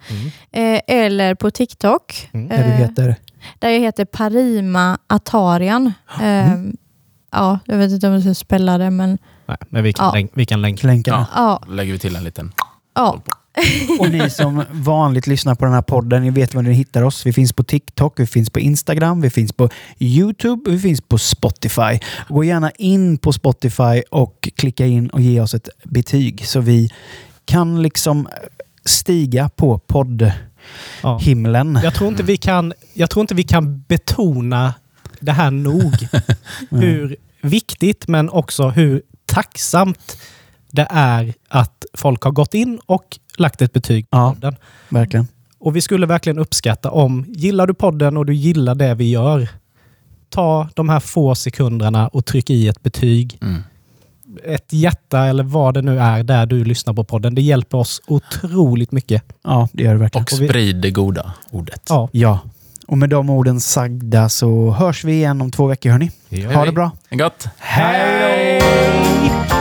Eh, 0.52 0.80
eller 0.88 1.36
på 1.36 1.52
TikTok. 1.52 2.30
Mm. 2.32 2.48
Där 2.48 2.58
du 2.64 2.70
heter... 2.72 3.16
där 3.60 3.70
jag 3.70 3.80
heter 3.80 4.06
Parima 4.06 4.98
Atarian. 5.08 5.94
Mm. 6.22 6.78
Ja, 7.32 7.60
jag 7.66 7.78
vet 7.78 7.92
inte 7.92 8.08
om 8.08 8.14
jag 8.14 8.22
ska 8.22 8.34
spela 8.34 8.78
det, 8.78 8.90
men 8.90 9.18
Nej, 9.46 9.58
men 9.70 9.84
vi 9.84 9.94
kan, 9.94 10.06
Ja. 10.06 10.12
länk, 10.14 10.32
vi 10.34 10.46
kan 10.46 10.62
länka. 10.62 10.88
länkarna. 10.88 11.28
ja. 11.36 11.62
lägger 11.70 11.94
vi 11.94 12.00
till 12.00 12.16
en 12.16 12.24
liten... 12.24 12.52
ja. 12.96 13.22
Och 14.00 14.12
ni 14.12 14.30
som 14.30 14.64
vanligt 14.72 15.28
lyssnar 15.28 15.56
på 15.56 15.66
den 15.66 15.74
här 15.74 15.82
podden, 15.82 16.24
ni 16.24 16.30
vet 16.30 16.54
var 16.54 16.62
ni 16.62 16.74
hittar 16.74 17.04
oss. 17.04 17.26
Vi 17.26 17.34
finns 17.34 17.54
på 17.54 17.64
TikTok, 17.64 18.20
vi 18.20 18.28
finns 18.28 18.50
på 18.50 18.60
Instagram, 18.60 19.22
vi 19.22 19.30
finns 19.30 19.54
på 19.54 19.70
YouTube 20.00 20.72
vi 20.72 20.80
finns 20.80 21.02
på 21.02 21.18
Spotify. 21.18 22.00
Gå 22.30 22.44
gärna 22.44 22.72
in 22.72 23.18
på 23.18 23.34
Spotify 23.34 24.02
och 24.12 24.50
klicka 24.56 24.86
in 24.86 25.10
och 25.10 25.22
ge 25.22 25.42
oss 25.42 25.54
ett 25.54 25.70
betyg 25.84 26.48
så 26.48 26.60
vi 26.60 26.90
kan 27.46 27.82
liksom 27.82 28.28
stiga 28.86 29.50
på 29.50 29.80
poddhimlen. 29.80 31.76
Ja. 31.76 31.84
Jag, 31.84 31.94
tror 31.94 32.10
inte 32.10 32.24
vi 32.24 32.38
kan, 32.38 32.74
jag 32.94 33.10
tror 33.10 33.22
inte 33.22 33.36
vi 33.36 33.44
kan 33.44 33.84
betona 33.88 34.74
det 35.20 35.32
här 35.32 35.52
nog. 35.52 36.08
hur 36.70 37.16
viktigt 37.42 38.08
men 38.08 38.30
också 38.30 38.70
hur 38.70 39.02
tacksamt 39.26 40.18
det 40.72 40.88
är 40.90 41.34
att 41.48 41.86
folk 41.94 42.24
har 42.24 42.32
gått 42.32 42.54
in 42.54 42.80
och 42.86 43.20
lagt 43.40 43.62
ett 43.62 43.74
betyg 43.74 44.10
på 44.10 44.18
Ja. 44.18 44.34
podden. 44.34 44.56
Verkligen. 44.90 45.28
Och 45.60 45.76
vi 45.76 45.82
skulle 45.82 46.06
verkligen 46.06 46.40
uppskatta 46.40 46.92
om, 46.92 47.26
gillar 47.28 47.68
du 47.68 47.74
podden 47.74 48.18
och 48.18 48.26
du 48.26 48.34
gillar 48.34 48.76
det 48.76 48.96
vi 48.96 49.10
gör, 49.12 49.48
ta 50.30 50.70
de 50.76 50.90
här 50.90 51.00
få 51.00 51.36
sekunderna 51.36 52.08
och 52.08 52.26
tryck 52.26 52.50
i 52.50 52.68
ett 52.68 52.84
betyg. 52.84 53.38
Mm. 53.42 53.62
Ett 54.44 54.74
hjärta 54.74 55.26
eller 55.26 55.44
vad 55.44 55.74
det 55.74 55.82
nu 55.82 56.00
är 56.00 56.24
där 56.24 56.46
du 56.46 56.64
lyssnar 56.66 56.94
på 56.94 57.04
podden. 57.04 57.36
Det 57.36 57.42
hjälper 57.42 57.78
oss 57.78 58.02
otroligt 58.08 58.92
mycket. 58.92 59.24
Ja, 59.44 59.68
det 59.72 59.84
gör 59.84 59.94
det 59.94 60.00
verkligen. 60.00 60.24
Och 60.24 60.30
sprid 60.30 60.76
det 60.76 60.92
goda 60.92 61.34
ordet. 61.52 61.82
Ja. 61.90 62.10
Ja. 62.12 62.40
Och 62.88 62.98
med 62.98 63.10
de 63.10 63.30
orden 63.30 63.60
sagda 63.60 64.30
så 64.30 64.72
hörs 64.72 65.04
vi 65.04 65.14
igen 65.14 65.42
om 65.42 65.52
två 65.52 65.68
veckor 65.68 65.90
hörni. 65.90 66.12
Ha 66.54 66.66
det 66.66 66.72
bra. 66.72 66.92
Gott! 67.10 67.48
Hej! 67.58 69.59